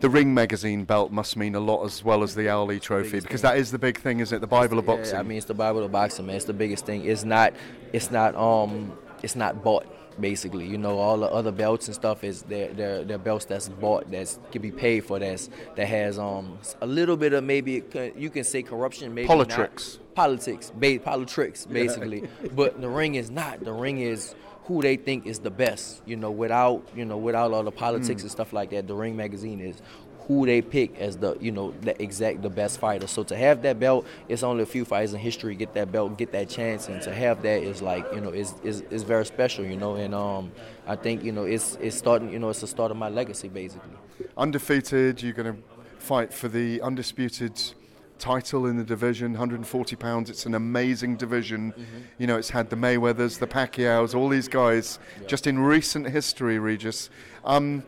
The 0.02 0.10
Ring 0.10 0.34
magazine 0.34 0.82
belt 0.84 1.12
must 1.12 1.36
mean 1.36 1.54
a 1.54 1.60
lot 1.60 1.84
as 1.84 2.02
well 2.02 2.24
as 2.24 2.34
the 2.34 2.48
Ali 2.48 2.80
trophy 2.80 3.20
because 3.20 3.42
that 3.42 3.56
is 3.56 3.70
the 3.70 3.78
big 3.78 4.00
thing, 4.00 4.18
isn't 4.18 4.36
it? 4.36 4.40
The 4.40 4.48
Bible 4.48 4.80
of 4.80 4.86
boxing. 4.86 5.14
Yeah, 5.14 5.20
I 5.20 5.22
mean, 5.22 5.38
it's 5.38 5.46
the 5.46 5.54
Bible 5.54 5.84
of 5.84 5.92
boxing, 5.92 6.26
man. 6.26 6.34
It's 6.34 6.44
the 6.44 6.52
biggest 6.52 6.84
thing. 6.84 7.04
It's 7.04 7.22
not, 7.22 7.52
it's 7.92 8.10
not, 8.10 8.34
um, 8.34 8.92
it's 9.22 9.36
not 9.36 9.62
bought. 9.62 9.86
Basically, 10.20 10.66
you 10.66 10.76
know, 10.76 10.98
all 10.98 11.16
the 11.18 11.26
other 11.30 11.52
belts 11.52 11.86
and 11.86 11.94
stuff 11.94 12.24
is 12.24 12.42
they're, 12.42 12.72
they're, 12.74 13.04
they're 13.04 13.16
belts 13.16 13.44
that's 13.46 13.68
bought, 13.70 14.10
that's 14.10 14.40
can 14.50 14.60
be 14.60 14.72
paid 14.72 15.04
for, 15.06 15.18
that's 15.20 15.48
that 15.76 15.86
has 15.86 16.18
um 16.18 16.58
a 16.82 16.86
little 16.86 17.16
bit 17.16 17.32
of 17.32 17.42
maybe 17.44 17.80
could- 17.80 18.12
you 18.16 18.28
can 18.28 18.44
say 18.44 18.62
corruption, 18.62 19.14
maybe 19.14 19.26
not. 19.28 19.48
Politics, 20.14 20.72
ba- 20.76 20.98
politics, 21.02 21.66
Yeah. 21.70 21.72
basically. 21.74 22.28
but 22.54 22.78
the 22.80 22.88
ring 22.90 23.14
is 23.14 23.30
not. 23.30 23.64
The 23.64 23.72
ring 23.72 24.00
is 24.00 24.34
who 24.64 24.80
they 24.82 24.96
think 24.96 25.26
is 25.26 25.38
the 25.40 25.50
best. 25.50 26.02
You 26.06 26.16
know, 26.16 26.30
without 26.30 26.82
you 26.96 27.04
know, 27.04 27.16
without 27.16 27.52
all 27.52 27.62
the 27.64 27.70
politics 27.72 28.22
Mm. 28.22 28.24
and 28.24 28.30
stuff 28.30 28.52
like 28.52 28.70
that. 28.70 28.86
The 28.86 28.94
Ring 28.94 29.16
magazine 29.16 29.60
is 29.60 29.80
who 30.28 30.46
they 30.46 30.62
pick 30.62 30.96
as 31.00 31.16
the 31.16 31.36
you 31.40 31.50
know 31.50 31.74
the 31.80 32.00
exact 32.00 32.42
the 32.42 32.48
best 32.48 32.78
fighter. 32.78 33.08
So 33.08 33.24
to 33.24 33.36
have 33.36 33.62
that 33.62 33.80
belt, 33.80 34.06
it's 34.28 34.44
only 34.44 34.62
a 34.62 34.66
few 34.66 34.84
fighters 34.84 35.12
in 35.14 35.18
history 35.20 35.56
get 35.56 35.74
that 35.74 35.90
belt, 35.90 36.16
get 36.16 36.30
that 36.32 36.48
chance, 36.48 36.88
and 36.88 37.02
to 37.02 37.12
have 37.12 37.42
that 37.42 37.62
is 37.62 37.82
like 37.82 38.04
you 38.14 38.20
know 38.20 38.30
is 38.30 38.54
is, 38.62 38.82
is 38.82 39.02
very 39.02 39.26
special. 39.26 39.64
You 39.64 39.76
know, 39.76 39.96
and 39.96 40.14
um, 40.14 40.52
I 40.86 40.94
think 40.96 41.24
you 41.24 41.32
know 41.32 41.42
it's 41.44 41.76
it's 41.80 41.96
starting. 41.96 42.32
You 42.32 42.38
know, 42.38 42.50
it's 42.50 42.60
the 42.60 42.68
start 42.68 42.90
of 42.92 42.96
my 42.96 43.08
legacy 43.08 43.48
basically. 43.48 43.90
Undefeated, 44.36 45.22
you're 45.22 45.32
going 45.32 45.54
to 45.56 45.62
fight 45.98 46.32
for 46.32 46.48
the 46.48 46.80
undisputed 46.82 47.60
title 48.22 48.66
in 48.66 48.76
the 48.76 48.84
division, 48.84 49.32
140 49.32 49.96
pounds. 49.96 50.30
It's 50.30 50.46
an 50.46 50.54
amazing 50.54 51.16
division. 51.16 51.72
Mm-hmm. 51.72 51.98
You 52.18 52.28
know, 52.28 52.38
it's 52.38 52.50
had 52.50 52.70
the 52.70 52.76
Mayweathers, 52.76 53.40
the 53.40 53.48
Pacquiaos, 53.48 54.14
all 54.14 54.28
these 54.28 54.46
guys 54.46 55.00
just 55.26 55.48
in 55.48 55.58
recent 55.58 56.08
history, 56.08 56.58
Regis. 56.60 57.10
Um, 57.44 57.82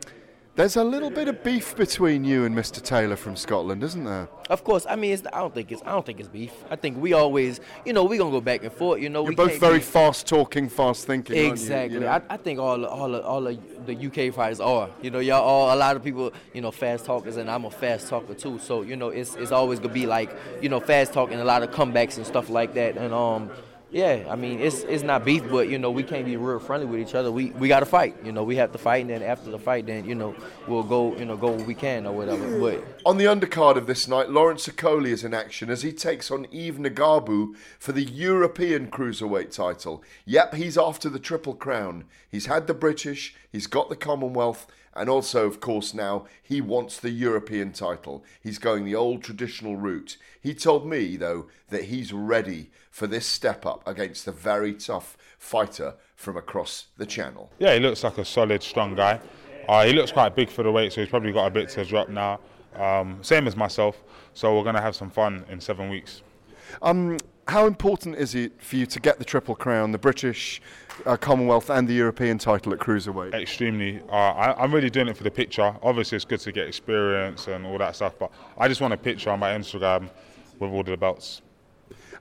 there's 0.55 0.77
a 0.77 0.83
little 0.83 1.09
bit 1.09 1.27
of 1.27 1.43
beef 1.43 1.75
between 1.75 2.23
you 2.23 2.45
and 2.45 2.55
Mr. 2.55 2.81
Taylor 2.81 3.15
from 3.17 3.35
Scotland, 3.35 3.83
isn't 3.83 4.05
there? 4.05 4.29
Of 4.49 4.63
course, 4.63 4.85
I 4.89 4.95
mean, 4.95 5.11
it's, 5.11 5.23
I 5.33 5.39
don't 5.39 5.53
think 5.53 5.71
it's 5.71 5.81
I 5.83 5.89
don't 5.91 6.05
think 6.05 6.19
it's 6.19 6.29
beef. 6.29 6.53
I 6.69 6.75
think 6.77 6.97
we 7.01 7.13
always, 7.13 7.59
you 7.85 7.91
know, 7.93 8.05
we're 8.05 8.17
gonna 8.19 8.31
go 8.31 8.39
back 8.41 8.63
and 8.63 8.71
forth. 8.71 9.01
You 9.01 9.09
know, 9.09 9.23
You're 9.25 9.33
both 9.33 9.59
very 9.59 9.79
fast 9.81 10.27
talking, 10.27 10.69
fast 10.69 11.05
thinking. 11.07 11.35
aren't 11.35 11.45
you? 11.47 11.51
Exactly. 11.51 11.93
You 11.95 11.99
know? 12.01 12.07
I, 12.07 12.21
I 12.29 12.37
think 12.37 12.59
all 12.59 12.85
all 12.85 13.09
the- 13.09 13.23
all 13.23 13.41
the, 13.41 13.59
the 13.85 13.95
UK 14.27 14.33
fighters 14.33 14.59
are. 14.59 14.89
You 15.01 15.11
know, 15.11 15.19
y'all 15.19 15.43
all 15.43 15.75
a 15.75 15.77
lot 15.77 15.95
of 15.95 16.03
people. 16.03 16.31
You 16.53 16.61
know, 16.61 16.71
fast 16.71 17.05
talkers, 17.05 17.37
and 17.37 17.49
I'm 17.51 17.65
a 17.65 17.71
fast 17.71 18.07
talker 18.07 18.33
too. 18.33 18.59
So 18.59 18.81
you 18.83 18.95
know, 18.95 19.09
it's 19.09 19.35
it's 19.35 19.51
always 19.51 19.79
gonna 19.79 19.93
be 19.93 20.05
like 20.05 20.29
you 20.61 20.69
know, 20.69 20.79
fast 20.79 21.11
talking, 21.11 21.39
a 21.39 21.43
lot 21.45 21.63
of 21.63 21.71
comebacks 21.71 22.17
and 22.17 22.25
stuff 22.25 22.49
like 22.49 22.75
that. 22.75 22.97
And 22.97 23.13
um, 23.13 23.49
yeah, 23.95 24.25
I 24.29 24.35
mean, 24.35 24.59
it's 24.59 24.83
it's 24.83 25.03
not 25.03 25.23
beef, 25.23 25.49
but 25.49 25.69
you 25.69 25.79
know, 25.79 25.89
we 25.89 26.03
can't 26.03 26.25
be 26.25 26.35
real 26.35 26.59
friendly 26.59 26.85
with 26.85 26.99
each 26.99 27.15
other. 27.15 27.31
We 27.31 27.51
we 27.51 27.69
got 27.69 27.79
to 27.79 27.85
fight. 27.85 28.17
You 28.25 28.33
know, 28.33 28.43
we 28.43 28.57
have 28.57 28.73
to 28.73 28.77
fight, 28.77 29.03
and 29.03 29.09
then 29.09 29.23
after 29.23 29.49
the 29.49 29.57
fight, 29.57 29.85
then 29.85 30.03
you 30.03 30.15
know, 30.15 30.35
we'll 30.67 30.83
go 30.83 31.15
you 31.15 31.23
know 31.23 31.37
go 31.37 31.51
where 31.51 31.65
we 31.65 31.75
can 31.75 32.05
or 32.05 32.11
whatever. 32.11 32.59
But 32.59 32.83
On 33.05 33.17
the 33.17 33.23
undercard 33.23 33.77
of 33.77 33.87
this 33.87 34.05
night, 34.05 34.29
Lawrence 34.29 34.67
Okoli 34.67 35.11
is 35.11 35.23
in 35.23 35.33
action 35.33 35.69
as 35.69 35.83
he 35.83 35.93
takes 35.93 36.29
on 36.29 36.45
Yves 36.51 36.77
Ngabu 36.77 37.55
for 37.79 37.93
the 37.93 38.03
European 38.03 38.91
Cruiserweight 38.91 39.55
title. 39.55 40.03
Yep, 40.25 40.55
he's 40.55 40.77
after 40.77 41.09
the 41.09 41.17
Triple 41.17 41.53
Crown. 41.53 42.03
He's 42.29 42.47
had 42.47 42.67
the 42.67 42.73
British, 42.73 43.33
he's 43.49 43.65
got 43.65 43.87
the 43.87 43.95
Commonwealth, 43.95 44.67
and 44.95 45.09
also, 45.09 45.45
of 45.45 45.59
course, 45.59 45.93
now 45.93 46.25
he 46.41 46.61
wants 46.61 46.99
the 46.99 47.09
European 47.09 47.73
title. 47.73 48.23
He's 48.41 48.57
going 48.57 48.85
the 48.85 48.95
old 48.95 49.23
traditional 49.23 49.75
route. 49.75 50.17
He 50.41 50.53
told 50.53 50.87
me, 50.87 51.17
though, 51.17 51.47
that 51.69 51.85
he's 51.85 52.13
ready 52.13 52.69
for 52.91 53.07
this 53.07 53.25
step 53.25 53.65
up 53.65 53.85
against 53.87 54.25
the 54.25 54.31
very 54.31 54.73
tough 54.73 55.17
fighter 55.37 55.95
from 56.15 56.37
across 56.37 56.87
the 56.97 57.05
channel. 57.05 57.51
Yeah, 57.59 57.73
he 57.73 57.79
looks 57.79 58.03
like 58.03 58.17
a 58.17 58.25
solid, 58.25 58.63
strong 58.63 58.95
guy. 58.95 59.19
Uh, 59.67 59.85
he 59.85 59.93
looks 59.93 60.11
quite 60.11 60.35
big 60.35 60.49
for 60.49 60.63
the 60.63 60.71
weight, 60.71 60.93
so 60.93 61.01
he's 61.01 61.09
probably 61.09 61.33
got 61.33 61.47
a 61.47 61.51
bit 61.51 61.69
to 61.69 61.83
drop 61.83 62.07
now. 62.07 62.39
Um, 62.75 63.19
same 63.21 63.47
as 63.47 63.55
myself, 63.55 64.01
so 64.33 64.55
we're 64.55 64.63
going 64.63 64.75
to 64.75 64.81
have 64.81 64.95
some 64.95 65.09
fun 65.09 65.43
in 65.49 65.59
seven 65.59 65.89
weeks. 65.89 66.21
Um, 66.81 67.17
how 67.47 67.67
important 67.67 68.15
is 68.15 68.33
it 68.33 68.59
for 68.61 68.75
you 68.75 68.85
to 68.87 68.99
get 68.99 69.19
the 69.19 69.25
Triple 69.25 69.55
Crown, 69.55 69.91
the 69.91 69.99
British, 69.99 70.61
uh, 71.05 71.15
Commonwealth, 71.15 71.69
and 71.69 71.87
the 71.87 71.93
European 71.93 72.39
title 72.39 72.73
at 72.73 72.79
cruiserweight? 72.79 73.33
Extremely. 73.35 74.01
Uh, 74.09 74.15
I, 74.15 74.63
I'm 74.63 74.73
really 74.73 74.89
doing 74.89 75.07
it 75.07 75.15
for 75.15 75.23
the 75.23 75.31
picture. 75.31 75.75
Obviously, 75.83 76.15
it's 76.15 76.25
good 76.25 76.39
to 76.39 76.51
get 76.51 76.67
experience 76.67 77.47
and 77.47 77.65
all 77.65 77.77
that 77.77 77.95
stuff, 77.95 78.13
but 78.17 78.31
I 78.57 78.67
just 78.67 78.81
want 78.81 78.93
a 78.93 78.97
picture 78.97 79.29
on 79.29 79.39
my 79.39 79.51
Instagram 79.51 80.09
with 80.59 80.71
all 80.71 80.83
the 80.83 80.97
belts. 80.97 81.41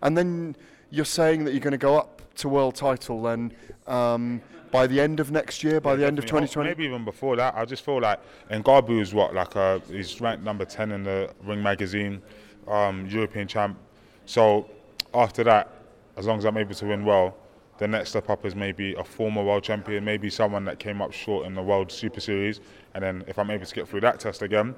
And 0.03 0.17
then 0.17 0.57
you're 0.91 1.07
saying 1.07 1.45
that 1.45 1.53
you're 1.53 1.61
going 1.61 1.73
to 1.73 1.79
go 1.79 1.97
up 1.97 2.21
to 2.37 2.49
world 2.49 2.75
title 2.75 3.23
then 3.23 3.53
um, 3.87 4.43
by 4.71 4.87
the 4.87 5.01
end 5.01 5.21
of 5.21 5.31
next 5.31 5.65
year, 5.65 5.81
by 5.81 5.97
the 5.97 6.07
end 6.07 6.19
of 6.19 6.27
2020? 6.27 6.69
Maybe 6.69 6.85
even 6.85 7.05
before 7.05 7.37
that. 7.37 7.55
I 7.55 7.65
just 7.65 7.85
feel 7.85 8.01
like 8.01 8.21
Ngabu 8.51 9.01
is 9.01 9.15
what 9.15 9.33
like 9.33 9.57
uh, 9.57 9.79
he's 9.89 10.21
ranked 10.21 10.45
number 10.45 10.67
ten 10.67 10.93
in 10.93 11.05
the 11.05 11.31
Ring 11.45 11.63
magazine, 11.63 12.21
um, 12.69 13.07
European 13.07 13.49
champ. 13.49 13.79
So 14.27 14.69
after 15.15 15.45
that, 15.45 15.71
as 16.17 16.27
long 16.27 16.39
as 16.39 16.45
I'm 16.45 16.57
able 16.57 16.75
to 16.75 16.87
win 16.87 17.05
well, 17.05 17.37
the 17.79 17.89
next 17.89 18.11
step 18.11 18.31
up 18.31 18.45
is 18.45 18.55
maybe 18.55 18.95
a 18.95 19.05
former 19.05 19.43
world 19.43 19.65
champion, 19.65 20.05
maybe 20.05 20.31
someone 20.31 20.65
that 20.67 20.79
came 20.79 21.03
up 21.03 21.13
short 21.13 21.47
in 21.47 21.55
the 21.55 21.63
World 21.63 21.91
Super 21.91 22.21
Series, 22.21 22.61
and 22.95 23.03
then 23.03 23.25
if 23.27 23.39
I'm 23.39 23.51
able 23.51 23.67
to 23.67 23.75
get 23.75 23.89
through 23.89 24.01
that 24.03 24.21
test 24.21 24.43
again, 24.43 24.75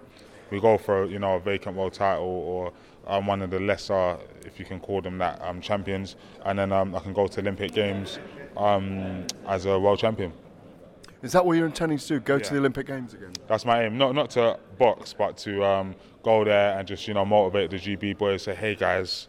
we 0.50 0.60
go 0.60 0.78
for 0.78 1.06
you 1.06 1.18
know 1.18 1.34
a 1.34 1.40
vacant 1.40 1.76
world 1.76 1.92
title 1.92 2.24
or 2.24 2.72
um, 3.06 3.26
one 3.26 3.42
of 3.42 3.50
the 3.50 3.60
lesser, 3.60 4.16
if 4.44 4.58
you 4.58 4.64
can 4.64 4.80
call 4.80 5.00
them 5.00 5.18
that, 5.18 5.40
um, 5.42 5.60
champions, 5.60 6.16
and 6.44 6.58
then 6.58 6.72
um, 6.72 6.94
I 6.94 7.00
can 7.00 7.12
go 7.12 7.26
to 7.26 7.40
Olympic 7.40 7.72
Games 7.72 8.18
um, 8.56 9.24
as 9.46 9.66
a 9.66 9.78
world 9.78 9.98
champion. 9.98 10.32
Is 11.22 11.32
that 11.32 11.44
what 11.44 11.56
you're 11.56 11.66
intending 11.66 11.98
to 11.98 12.06
do? 12.06 12.20
Go 12.20 12.38
to 12.38 12.52
the 12.52 12.58
Olympic 12.58 12.86
Games 12.86 13.14
again? 13.14 13.32
That's 13.46 13.64
my 13.64 13.84
aim. 13.84 13.98
Not 13.98 14.14
not 14.14 14.30
to 14.30 14.58
box, 14.78 15.12
but 15.12 15.36
to 15.38 15.64
um, 15.64 15.94
go 16.22 16.44
there 16.44 16.78
and 16.78 16.86
just 16.86 17.06
you 17.08 17.14
know 17.14 17.24
motivate 17.24 17.70
the 17.70 17.76
GB 17.76 18.18
boys. 18.18 18.42
Say, 18.42 18.54
hey 18.54 18.74
guys, 18.74 19.28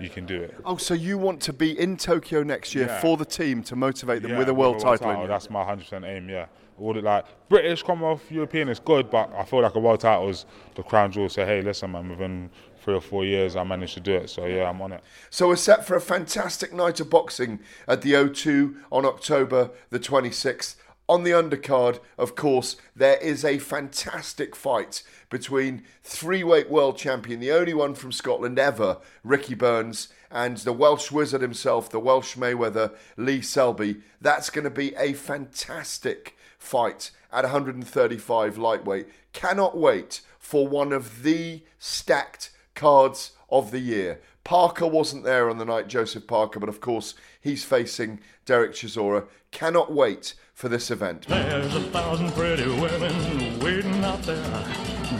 you 0.00 0.08
can 0.08 0.26
do 0.26 0.42
it. 0.42 0.54
Oh, 0.64 0.76
so 0.76 0.94
you 0.94 1.18
want 1.18 1.40
to 1.42 1.52
be 1.52 1.78
in 1.78 1.96
Tokyo 1.96 2.42
next 2.42 2.74
year 2.74 2.86
Yeah. 2.86 3.00
for 3.00 3.16
the 3.16 3.24
team 3.24 3.62
to 3.64 3.76
motivate 3.76 4.22
them 4.22 4.32
Yeah, 4.32 4.38
with 4.38 4.48
a 4.48 4.54
world 4.54 4.78
title? 4.80 5.10
in? 5.10 5.28
That's 5.28 5.50
my 5.50 5.62
100% 5.64 6.04
aim. 6.04 6.28
Yeah. 6.28 6.46
All 6.78 6.92
the, 6.92 7.00
like 7.00 7.24
British, 7.48 7.82
Commonwealth, 7.82 8.30
European 8.30 8.68
is 8.68 8.78
good, 8.78 9.10
but 9.10 9.32
I 9.34 9.44
feel 9.44 9.62
like 9.62 9.74
a 9.74 9.78
world 9.80 10.00
title 10.00 10.28
is 10.28 10.44
the 10.74 10.82
crown 10.82 11.10
jewel. 11.10 11.28
Say, 11.30 11.46
hey, 11.46 11.62
listen, 11.62 11.92
man, 11.92 12.10
within 12.10 12.50
three 12.82 12.94
or 12.94 13.00
four 13.00 13.24
years, 13.24 13.56
I 13.56 13.64
managed 13.64 13.94
to 13.94 14.00
do 14.00 14.14
it. 14.14 14.28
So 14.28 14.44
yeah, 14.44 14.68
I'm 14.68 14.80
on 14.82 14.92
it. 14.92 15.02
So 15.30 15.48
we're 15.48 15.56
set 15.56 15.86
for 15.86 15.96
a 15.96 16.00
fantastic 16.00 16.72
night 16.74 17.00
of 17.00 17.08
boxing 17.08 17.60
at 17.88 18.02
the 18.02 18.12
O2 18.12 18.74
on 18.92 19.06
October 19.06 19.70
the 19.90 19.98
26th. 19.98 20.76
On 21.08 21.22
the 21.22 21.30
undercard, 21.30 22.00
of 22.18 22.34
course, 22.34 22.76
there 22.96 23.16
is 23.18 23.44
a 23.44 23.58
fantastic 23.58 24.56
fight 24.56 25.04
between 25.30 25.84
three 26.02 26.42
weight 26.42 26.68
world 26.68 26.98
champion, 26.98 27.38
the 27.38 27.52
only 27.52 27.74
one 27.74 27.94
from 27.94 28.10
Scotland 28.10 28.58
ever, 28.58 28.98
Ricky 29.22 29.54
Burns, 29.54 30.08
and 30.32 30.56
the 30.58 30.72
Welsh 30.72 31.12
wizard 31.12 31.42
himself, 31.42 31.88
the 31.88 32.00
Welsh 32.00 32.34
Mayweather, 32.36 32.92
Lee 33.16 33.40
Selby. 33.40 33.98
That's 34.20 34.50
going 34.50 34.64
to 34.64 34.70
be 34.70 34.96
a 34.96 35.12
fantastic 35.12 36.36
fight 36.58 37.12
at 37.32 37.44
135 37.44 38.58
lightweight. 38.58 39.06
Cannot 39.32 39.78
wait 39.78 40.22
for 40.40 40.66
one 40.66 40.92
of 40.92 41.22
the 41.22 41.62
stacked 41.78 42.50
cards 42.74 43.30
of 43.48 43.70
the 43.70 43.78
year. 43.78 44.20
Parker 44.42 44.86
wasn't 44.86 45.24
there 45.24 45.48
on 45.48 45.58
the 45.58 45.64
night, 45.64 45.86
Joseph 45.86 46.26
Parker, 46.26 46.58
but 46.58 46.68
of 46.68 46.80
course 46.80 47.14
he's 47.40 47.64
facing 47.64 48.20
Derek 48.44 48.72
Chisora. 48.72 49.26
Cannot 49.52 49.92
wait 49.92 50.34
for 50.56 50.70
this 50.70 50.90
event. 50.90 51.26
There's 51.28 51.74
a 51.74 51.82
thousand 51.90 52.32
pretty 52.32 52.66
women 52.66 53.60
waiting 53.60 54.02
out 54.02 54.22
there. 54.22 54.64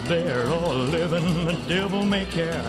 They're 0.07 0.49
all 0.49 0.75
living 0.75 1.45
the 1.45 1.53
devil 1.69 2.07
may 2.07 2.25
care. 2.25 2.65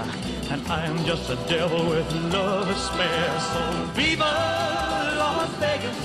And 0.51 0.67
I 0.67 0.85
am 0.85 1.03
just 1.05 1.29
a 1.29 1.37
devil 1.47 1.89
with 1.89 2.11
love 2.33 2.67
to 2.67 2.75
spare. 2.75 3.39
So 3.39 3.85
Viva 3.93 4.25
Las 5.17 5.49
Vegas! 5.55 5.95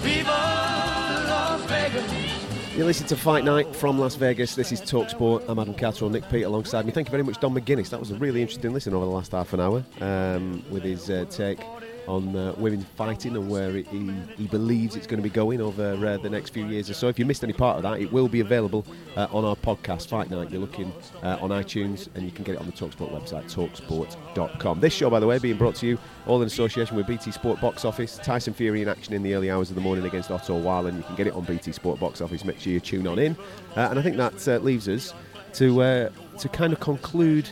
Viva 0.00 0.30
Las 0.30 1.60
Vegas! 1.66 2.74
You 2.74 2.86
listen 2.86 3.06
to 3.08 3.16
Fight 3.16 3.44
Night 3.44 3.76
from 3.76 3.98
Las 3.98 4.14
Vegas. 4.14 4.54
This 4.54 4.72
is 4.72 4.80
Talksport. 4.80 5.44
I'm 5.46 5.58
Adam 5.58 5.74
Catterall, 5.74 6.10
Nick 6.10 6.26
Peet 6.30 6.44
alongside 6.44 6.86
me. 6.86 6.92
Thank 6.92 7.08
you 7.08 7.12
very 7.12 7.22
much, 7.22 7.38
Don 7.38 7.54
McGuinness. 7.54 7.90
That 7.90 8.00
was 8.00 8.10
a 8.10 8.14
really 8.14 8.40
interesting 8.40 8.72
listen 8.72 8.94
over 8.94 9.04
the 9.04 9.10
last 9.10 9.32
half 9.32 9.52
an 9.52 9.60
hour 9.60 9.84
um, 10.00 10.64
with 10.70 10.84
his 10.84 11.10
uh, 11.10 11.26
take 11.28 11.60
on 12.06 12.36
uh, 12.36 12.54
women 12.56 12.82
fighting 12.96 13.36
and 13.36 13.48
where 13.48 13.72
he, 13.72 14.12
he 14.36 14.46
believes 14.46 14.96
it's 14.96 15.06
going 15.06 15.22
to 15.22 15.22
be 15.22 15.32
going 15.32 15.60
over 15.60 15.94
uh, 15.94 16.16
the 16.18 16.28
next 16.28 16.50
few 16.50 16.66
years 16.66 16.90
or 16.90 16.94
so. 16.94 17.08
If 17.08 17.18
you 17.18 17.24
missed 17.24 17.44
any 17.44 17.52
part 17.52 17.76
of 17.76 17.82
that, 17.82 18.00
it 18.00 18.12
will 18.12 18.28
be 18.28 18.40
available 18.40 18.84
uh, 19.16 19.26
on 19.30 19.44
our 19.44 19.56
podcast, 19.56 20.08
Fight 20.08 20.30
Night. 20.30 20.50
You're 20.50 20.60
looking 20.60 20.92
uh, 21.22 21.38
on 21.40 21.50
iTunes 21.50 22.08
and 22.14 22.24
you 22.24 22.30
can 22.30 22.44
get 22.44 22.54
it 22.54 22.60
on 22.60 22.66
the 22.66 22.72
Talksport 22.72 23.10
website, 23.10 23.52
talksport.com. 23.52 24.80
This 24.80 24.92
show, 24.92 25.10
by 25.10 25.20
the 25.20 25.26
way, 25.26 25.38
being 25.38 25.56
brought 25.56 25.76
to 25.76 25.86
you 25.86 25.98
all 26.26 26.40
in 26.40 26.46
association 26.46 26.96
with 26.96 27.06
BT 27.06 27.30
Sport 27.30 27.60
Box 27.60 27.84
Office. 27.84 28.18
Tyson 28.18 28.54
Fury 28.54 28.82
in 28.82 28.88
action 28.88 29.14
in 29.14 29.22
the 29.22 29.34
early 29.34 29.50
hours 29.50 29.70
of 29.70 29.74
the 29.74 29.82
morning 29.82 30.04
against 30.04 30.30
Otto 30.30 30.58
Wallin. 30.58 30.96
You 30.96 31.02
can 31.04 31.16
get 31.16 31.26
it 31.26 31.34
on 31.34 31.44
BT 31.44 31.72
Sport 31.72 32.00
Box 32.00 32.20
Office. 32.20 32.44
Make 32.44 32.60
sure 32.60 32.72
you 32.72 32.80
tune 32.80 33.06
on 33.06 33.18
in. 33.18 33.36
Uh, 33.76 33.88
and 33.90 33.98
I 33.98 34.02
think 34.02 34.16
that 34.16 34.48
uh, 34.48 34.58
leaves 34.58 34.88
us 34.88 35.14
to, 35.54 36.10
to 36.38 36.48
kind 36.48 36.72
of 36.72 36.80
conclude 36.80 37.48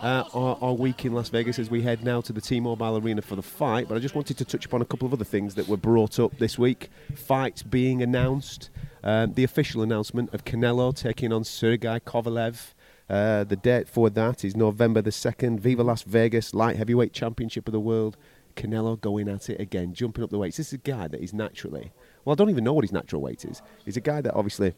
uh, 0.00 0.24
our, 0.32 0.58
our 0.60 0.72
week 0.74 1.04
in 1.04 1.12
Las 1.12 1.28
Vegas 1.28 1.58
as 1.58 1.70
we 1.70 1.82
head 1.82 2.04
now 2.04 2.20
to 2.20 2.32
the 2.32 2.40
T-Mobile 2.40 2.98
Arena 2.98 3.22
for 3.22 3.36
the 3.36 3.42
fight. 3.42 3.88
But 3.88 3.96
I 3.96 3.98
just 3.98 4.14
wanted 4.14 4.38
to 4.38 4.44
touch 4.44 4.66
upon 4.66 4.82
a 4.82 4.84
couple 4.84 5.06
of 5.06 5.12
other 5.12 5.24
things 5.24 5.54
that 5.56 5.68
were 5.68 5.76
brought 5.76 6.18
up 6.18 6.38
this 6.38 6.58
week. 6.58 6.90
Fights 7.14 7.62
being 7.62 8.02
announced, 8.02 8.70
um, 9.02 9.34
the 9.34 9.44
official 9.44 9.82
announcement 9.82 10.32
of 10.32 10.44
Canelo 10.44 10.94
taking 10.94 11.32
on 11.32 11.44
Sergei 11.44 12.00
Kovalev. 12.00 12.74
Uh, 13.10 13.42
the 13.44 13.56
date 13.56 13.88
for 13.88 14.10
that 14.10 14.44
is 14.44 14.54
November 14.54 15.00
the 15.00 15.10
2nd. 15.10 15.60
Viva 15.60 15.82
Las 15.82 16.02
Vegas, 16.02 16.54
light 16.54 16.76
heavyweight 16.76 17.12
championship 17.12 17.66
of 17.66 17.72
the 17.72 17.80
world. 17.80 18.16
Canelo 18.54 19.00
going 19.00 19.28
at 19.28 19.48
it 19.48 19.60
again, 19.60 19.94
jumping 19.94 20.24
up 20.24 20.30
the 20.30 20.38
weights. 20.38 20.56
This 20.56 20.68
is 20.68 20.72
a 20.74 20.78
guy 20.78 21.08
that 21.08 21.20
is 21.20 21.32
naturally, 21.32 21.92
well, 22.24 22.32
I 22.32 22.36
don't 22.36 22.50
even 22.50 22.64
know 22.64 22.72
what 22.72 22.84
his 22.84 22.92
natural 22.92 23.22
weight 23.22 23.44
is. 23.44 23.62
He's 23.84 23.96
a 23.96 24.00
guy 24.00 24.20
that 24.20 24.34
obviously 24.34 24.74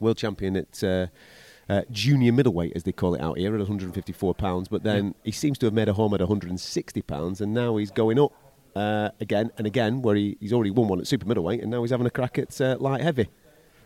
world 0.00 0.16
champion 0.16 0.56
at 0.56 0.82
uh, 0.82 1.06
uh, 1.68 1.82
junior 1.90 2.32
middleweight, 2.32 2.72
as 2.74 2.84
they 2.84 2.92
call 2.92 3.14
it 3.14 3.20
out 3.20 3.38
here, 3.38 3.54
at 3.54 3.58
154 3.58 4.34
pounds. 4.34 4.68
But 4.68 4.82
then 4.82 5.14
he 5.22 5.32
seems 5.32 5.58
to 5.58 5.66
have 5.66 5.74
made 5.74 5.88
a 5.88 5.94
home 5.94 6.14
at 6.14 6.20
160 6.20 7.02
pounds, 7.02 7.40
and 7.40 7.54
now 7.54 7.76
he's 7.76 7.90
going 7.90 8.18
up 8.18 8.32
uh, 8.76 9.10
again 9.20 9.50
and 9.56 9.66
again, 9.66 10.02
where 10.02 10.16
he, 10.16 10.36
he's 10.40 10.52
already 10.52 10.70
won 10.70 10.88
one 10.88 11.00
at 11.00 11.06
super 11.06 11.26
middleweight, 11.26 11.60
and 11.60 11.70
now 11.70 11.82
he's 11.82 11.90
having 11.90 12.06
a 12.06 12.10
crack 12.10 12.38
at 12.38 12.60
uh, 12.60 12.76
light 12.78 13.00
heavy. 13.00 13.28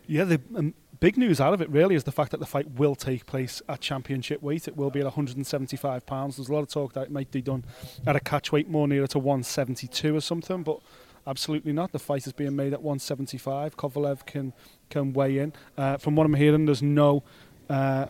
Yeah, 0.06 0.24
the 0.24 0.40
um, 0.56 0.74
big 1.00 1.16
news 1.16 1.40
out 1.40 1.52
of 1.52 1.60
it 1.60 1.70
really 1.70 1.94
is 1.94 2.04
the 2.04 2.12
fact 2.12 2.30
that 2.30 2.40
the 2.40 2.46
fight 2.46 2.70
will 2.72 2.94
take 2.94 3.26
place 3.26 3.60
at 3.68 3.80
championship 3.80 4.42
weight. 4.42 4.66
It 4.66 4.76
will 4.76 4.90
be 4.90 5.00
at 5.00 5.04
175 5.04 6.06
pounds. 6.06 6.36
There's 6.36 6.48
a 6.48 6.52
lot 6.52 6.60
of 6.60 6.68
talk 6.68 6.94
that 6.94 7.04
it 7.04 7.10
might 7.10 7.30
be 7.30 7.42
done 7.42 7.64
at 8.06 8.16
a 8.16 8.20
catch 8.20 8.50
weight 8.50 8.68
more 8.68 8.88
nearer 8.88 9.06
to 9.08 9.18
172 9.18 10.16
or 10.16 10.20
something, 10.20 10.62
but 10.62 10.80
absolutely 11.26 11.72
not. 11.72 11.92
The 11.92 11.98
fight 11.98 12.26
is 12.26 12.32
being 12.32 12.56
made 12.56 12.72
at 12.72 12.82
175. 12.82 13.76
Kovalev 13.76 14.26
can 14.26 14.54
can 14.88 15.12
weigh 15.12 15.38
in. 15.38 15.52
Uh, 15.76 15.98
from 15.98 16.16
what 16.16 16.24
I'm 16.24 16.34
hearing, 16.34 16.64
there's 16.64 16.82
no 16.82 17.22
uh, 17.68 18.06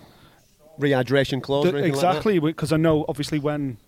Rehydration 0.79 1.43
clause 1.43 1.65
the- 1.65 1.71
or 1.75 1.79
anything 1.79 1.95
like 1.95 2.05
exactly 2.05 2.39
because 2.39 2.73
I 2.73 2.77
know 2.77 3.05
obviously 3.09 3.39
when 3.39 3.79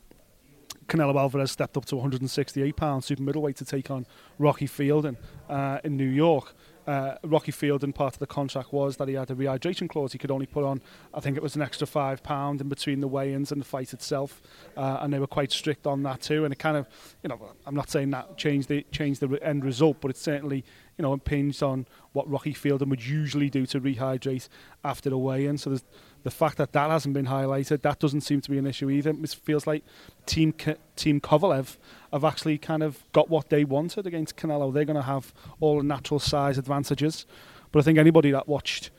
Canelo 0.88 1.16
Alvarez 1.16 1.52
stepped 1.52 1.76
up 1.76 1.84
to 1.86 1.96
168 1.96 2.74
pounds 2.76 3.06
super 3.06 3.22
middleweight 3.22 3.56
to 3.56 3.64
take 3.64 3.90
on 3.90 4.06
Rocky 4.38 4.66
Fielding 4.66 5.16
uh, 5.48 5.78
in 5.84 5.96
New 5.96 6.08
York. 6.08 6.52
Uh, 6.86 7.14
Rocky 7.22 7.52
Fielding 7.52 7.92
part 7.92 8.14
of 8.14 8.18
the 8.18 8.26
contract 8.26 8.72
was 8.72 8.96
that 8.96 9.06
he 9.06 9.14
had 9.14 9.30
a 9.30 9.34
rehydration 9.34 9.88
clause. 9.88 10.10
He 10.10 10.18
could 10.18 10.32
only 10.32 10.46
put 10.46 10.64
on, 10.64 10.80
I 11.14 11.20
think 11.20 11.36
it 11.36 11.42
was 11.42 11.54
an 11.54 11.62
extra 11.62 11.86
five 11.86 12.24
pound 12.24 12.60
in 12.60 12.68
between 12.68 12.98
the 13.00 13.06
weigh-ins 13.06 13.52
and 13.52 13.60
the 13.60 13.64
fight 13.64 13.92
itself, 13.92 14.42
uh, 14.76 14.98
and 15.00 15.12
they 15.12 15.20
were 15.20 15.28
quite 15.28 15.52
strict 15.52 15.86
on 15.86 16.02
that 16.02 16.20
too. 16.22 16.44
And 16.44 16.52
it 16.52 16.58
kind 16.58 16.76
of, 16.76 16.88
you 17.22 17.28
know, 17.28 17.52
I'm 17.64 17.76
not 17.76 17.90
saying 17.90 18.10
that 18.10 18.36
changed 18.36 18.68
the 18.68 18.84
changed 18.90 19.20
the 19.20 19.38
end 19.46 19.64
result, 19.64 19.98
but 20.00 20.10
it 20.10 20.16
certainly, 20.16 20.64
you 21.00 21.02
know, 21.02 21.14
impinged 21.14 21.62
on 21.62 21.86
what 22.12 22.28
Rocky 22.28 22.52
Fielding 22.52 22.90
would 22.90 23.02
usually 23.02 23.48
do 23.48 23.64
to 23.64 23.80
rehydrate 23.80 24.48
after 24.84 25.08
the 25.08 25.16
weigh-in. 25.16 25.56
So 25.56 25.70
there's 25.70 25.84
the 26.24 26.30
fact 26.30 26.58
that 26.58 26.72
that 26.72 26.90
hasn't 26.90 27.14
been 27.14 27.24
highlighted, 27.24 27.80
that 27.80 27.98
doesn't 27.98 28.20
seem 28.20 28.42
to 28.42 28.50
be 28.50 28.58
an 28.58 28.66
issue 28.66 28.90
either. 28.90 29.08
It 29.08 29.30
feels 29.30 29.66
like 29.66 29.82
Team 30.26 30.52
Team 30.96 31.18
Kovalev 31.18 31.78
have 32.12 32.22
actually 32.22 32.58
kind 32.58 32.82
of 32.82 33.02
got 33.12 33.30
what 33.30 33.48
they 33.48 33.64
wanted 33.64 34.06
against 34.06 34.36
Canelo. 34.36 34.74
They're 34.74 34.84
going 34.84 34.96
to 34.96 35.02
have 35.02 35.32
all 35.58 35.78
the 35.78 35.84
natural 35.84 36.20
size 36.20 36.58
advantages. 36.58 37.24
But 37.72 37.78
I 37.78 37.82
think 37.82 37.96
anybody 37.98 38.30
that 38.32 38.46
watched, 38.46 38.90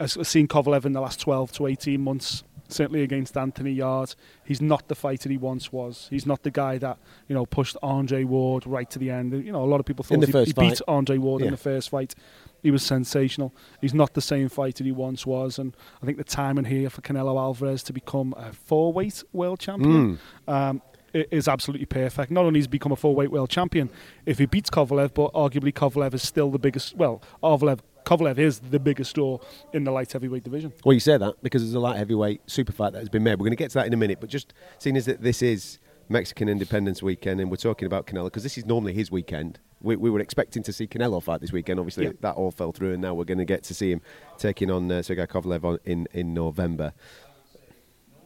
has 0.00 0.16
seen 0.28 0.48
Kovalev 0.48 0.84
in 0.84 0.92
the 0.92 1.00
last 1.00 1.20
12 1.20 1.52
to 1.52 1.66
18 1.66 2.00
months, 2.00 2.42
certainly 2.68 3.02
against 3.02 3.36
Anthony 3.36 3.72
Yarde, 3.72 4.14
he's 4.44 4.60
not 4.60 4.88
the 4.88 4.94
fighter 4.94 5.28
he 5.28 5.36
once 5.36 5.72
was. 5.72 6.08
He's 6.10 6.26
not 6.26 6.42
the 6.42 6.50
guy 6.50 6.78
that, 6.78 6.98
you 7.28 7.34
know, 7.34 7.46
pushed 7.46 7.76
Andre 7.82 8.24
Ward 8.24 8.66
right 8.66 8.88
to 8.90 8.98
the 8.98 9.10
end. 9.10 9.32
You 9.44 9.52
know, 9.52 9.62
a 9.62 9.66
lot 9.66 9.80
of 9.80 9.86
people 9.86 10.04
thought 10.04 10.24
he, 10.26 10.44
he 10.44 10.52
beat. 10.52 10.80
Andre 10.88 11.18
Ward 11.18 11.40
Yeah. 11.42 11.46
in 11.48 11.50
the 11.52 11.56
first 11.58 11.90
fight. 11.90 12.14
He 12.62 12.70
was 12.70 12.82
sensational. 12.82 13.52
He's 13.82 13.92
not 13.92 14.14
the 14.14 14.22
same 14.22 14.48
fighter 14.48 14.82
he 14.82 14.92
once 14.92 15.26
was, 15.26 15.58
and 15.58 15.76
I 16.02 16.06
think 16.06 16.16
the 16.16 16.24
timing 16.24 16.64
here 16.64 16.88
for 16.88 17.02
Canelo 17.02 17.38
Alvarez 17.38 17.82
to 17.84 17.92
become 17.92 18.34
a 18.38 18.52
four-weight 18.54 19.22
world 19.34 19.60
champion 19.60 20.18
um, 20.48 20.80
is 21.12 21.46
absolutely 21.46 21.84
perfect. 21.86 22.32
Not 22.32 22.46
only 22.46 22.60
has 22.60 22.64
he 22.64 22.70
become 22.70 22.90
a 22.90 22.96
four-weight 22.96 23.30
world 23.30 23.50
champion, 23.50 23.90
if 24.24 24.38
he 24.38 24.46
beats 24.46 24.70
Kovalev, 24.70 25.12
but 25.12 25.32
arguably 25.34 25.74
Kovalev 25.74 26.14
is 26.14 26.22
still 26.22 26.50
the 26.50 26.58
biggest. 26.58 26.96
Well, 26.96 27.20
Kovalev, 27.42 27.80
Kovalev 28.04 28.38
is 28.38 28.58
the 28.60 28.78
biggest 28.78 29.14
draw 29.14 29.38
in 29.72 29.84
the 29.84 29.90
light 29.90 30.12
heavyweight 30.12 30.44
division. 30.44 30.72
Well, 30.84 30.92
you 30.92 31.00
say 31.00 31.16
that 31.16 31.34
because 31.42 31.62
there's 31.62 31.74
a 31.74 31.80
light 31.80 31.96
heavyweight 31.96 32.42
super 32.46 32.72
fight 32.72 32.92
that 32.92 32.98
has 32.98 33.08
been 33.08 33.22
made. 33.22 33.32
We're 33.34 33.44
going 33.46 33.50
to 33.52 33.56
get 33.56 33.70
to 33.70 33.78
that 33.78 33.86
in 33.86 33.92
a 33.94 33.96
minute, 33.96 34.18
but 34.20 34.28
just 34.28 34.52
seeing 34.78 34.96
as 34.96 35.06
that 35.06 35.22
this 35.22 35.40
is 35.42 35.78
Mexican 36.08 36.48
Independence 36.48 37.02
Weekend 37.02 37.40
and 37.40 37.50
we're 37.50 37.56
talking 37.56 37.86
about 37.86 38.06
Canelo 38.06 38.26
because 38.26 38.42
this 38.42 38.58
is 38.58 38.66
normally 38.66 38.92
his 38.92 39.10
weekend. 39.10 39.58
We, 39.80 39.96
we 39.96 40.10
were 40.10 40.20
expecting 40.20 40.62
to 40.64 40.72
see 40.72 40.86
Canelo 40.86 41.22
fight 41.22 41.40
this 41.40 41.52
weekend. 41.52 41.78
Obviously, 41.78 42.06
Yeah. 42.06 42.12
that 42.20 42.34
all 42.36 42.50
fell 42.50 42.72
through, 42.72 42.92
and 42.92 43.02
now 43.02 43.14
we're 43.14 43.24
going 43.24 43.38
to 43.38 43.44
get 43.44 43.62
to 43.64 43.74
see 43.74 43.90
him 43.92 44.00
taking 44.38 44.70
on 44.70 44.90
uh, 44.90 45.02
Sergei 45.02 45.26
Kovalev 45.26 45.64
on, 45.64 45.78
in 45.84 46.06
in 46.12 46.32
November. 46.34 46.92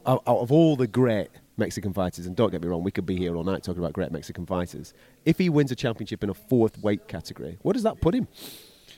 Out, 0.05 0.23
out 0.25 0.37
of 0.39 0.51
all 0.51 0.75
the 0.77 0.87
great 0.87 1.27
Mexican 1.57 1.91
fighters, 1.93 2.25
and 2.25 2.35
don't 2.35 2.49
get 2.51 2.61
me 2.61 2.67
wrong, 2.69 2.83
we 2.83 2.91
could 2.91 3.05
be 3.05 3.17
here 3.17 3.35
all 3.35 3.43
night 3.43 3.63
talking 3.63 3.81
about 3.81 3.91
great 3.93 4.11
Mexican 4.11 4.45
fighters. 4.45 4.93
If 5.25 5.37
he 5.37 5.49
wins 5.49 5.71
a 5.71 5.75
championship 5.75 6.23
in 6.23 6.29
a 6.29 6.33
fourth 6.33 6.77
weight 6.81 7.07
category, 7.09 7.57
where 7.61 7.73
does 7.73 7.83
that 7.83 7.99
put 7.99 8.15
him? 8.15 8.27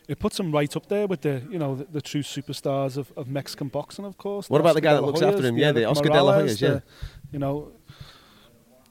It 0.07 0.19
puts 0.19 0.39
him 0.39 0.51
right 0.51 0.75
up 0.75 0.87
there 0.87 1.07
with 1.07 1.21
the 1.21 1.41
you 1.49 1.59
know 1.59 1.75
the, 1.75 1.85
the 1.85 2.01
true 2.01 2.21
superstars 2.23 2.97
of, 2.97 3.11
of 3.15 3.27
Mexican 3.27 3.67
boxing, 3.67 4.05
of 4.05 4.17
course. 4.17 4.49
What 4.49 4.61
about 4.61 4.75
the 4.75 4.81
guy 4.81 4.93
that 4.93 5.03
looks 5.03 5.21
after 5.21 5.43
him? 5.43 5.57
Yeah, 5.57 5.71
the 5.71 5.85
Oscar 5.85 6.09
De 6.09 6.21
La 6.21 6.39
Hoyas, 6.39 6.61
yeah. 6.61 6.69
the, 6.69 6.83
you 7.31 7.39
know, 7.39 7.71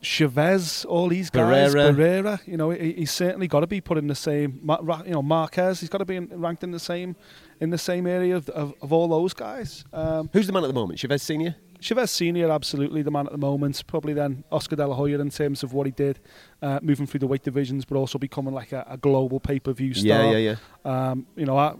Chavez, 0.03 0.85
all 0.87 1.09
these 1.09 1.28
guys, 1.28 1.74
Barrera. 1.74 1.95
Barrera, 1.95 2.47
you 2.47 2.57
know, 2.57 2.70
he, 2.70 2.93
he's 2.93 3.11
certainly 3.11 3.49
got 3.49 3.61
to 3.61 3.66
be 3.66 3.81
put 3.81 3.99
in 3.99 4.07
the 4.07 4.15
same. 4.15 4.61
You 4.66 5.12
know, 5.12 5.23
Marquez, 5.23 5.81
he's 5.81 5.91
got 5.91 5.99
to 5.99 6.07
be 6.07 6.16
in, 6.16 6.28
ranked 6.28 6.65
in 6.65 6.70
the 6.70 6.81
same 6.81 7.16
in 7.61 7.70
the 7.70 7.78
same 7.78 8.07
area 8.07 8.37
of, 8.37 8.49
of, 8.51 8.73
of 8.81 8.93
all 8.93 9.09
those 9.09 9.35
guys. 9.35 9.85
Um, 9.93 10.31
Who's 10.32 10.47
the 10.47 10.53
man 10.53 10.65
at 10.65 10.69
the 10.69 10.73
moment? 10.73 10.99
Chavez 10.99 11.23
Senior. 11.23 11.57
Chavez 11.81 12.11
Senior, 12.11 12.51
absolutely 12.51 13.02
the 13.02 13.11
man 13.11 13.27
at 13.27 13.32
the 13.32 13.39
moment. 13.39 13.82
Probably 13.86 14.12
then 14.12 14.44
Oscar 14.52 14.77
De 14.77 14.86
La 14.86 14.94
Hoya 14.94 15.19
in 15.19 15.31
terms 15.31 15.62
of 15.62 15.73
what 15.73 15.86
he 15.86 15.93
did, 15.93 16.20
uh, 16.62 16.78
moving 16.82 17.07
through 17.07 17.20
the 17.20 17.27
weight 17.27 17.43
divisions, 17.43 17.85
but 17.85 17.97
also 17.97 18.19
becoming 18.19 18.55
like 18.55 18.73
a, 18.73 18.86
a 18.89 18.97
global 18.97 19.40
pay 19.40 19.59
per 19.59 19.73
view 19.73 19.94
star. 19.94 20.36
yeah, 20.36 20.57
yeah. 20.85 21.11
Um, 21.11 21.27
you 21.36 21.47
know, 21.47 21.57
I, 21.57 21.74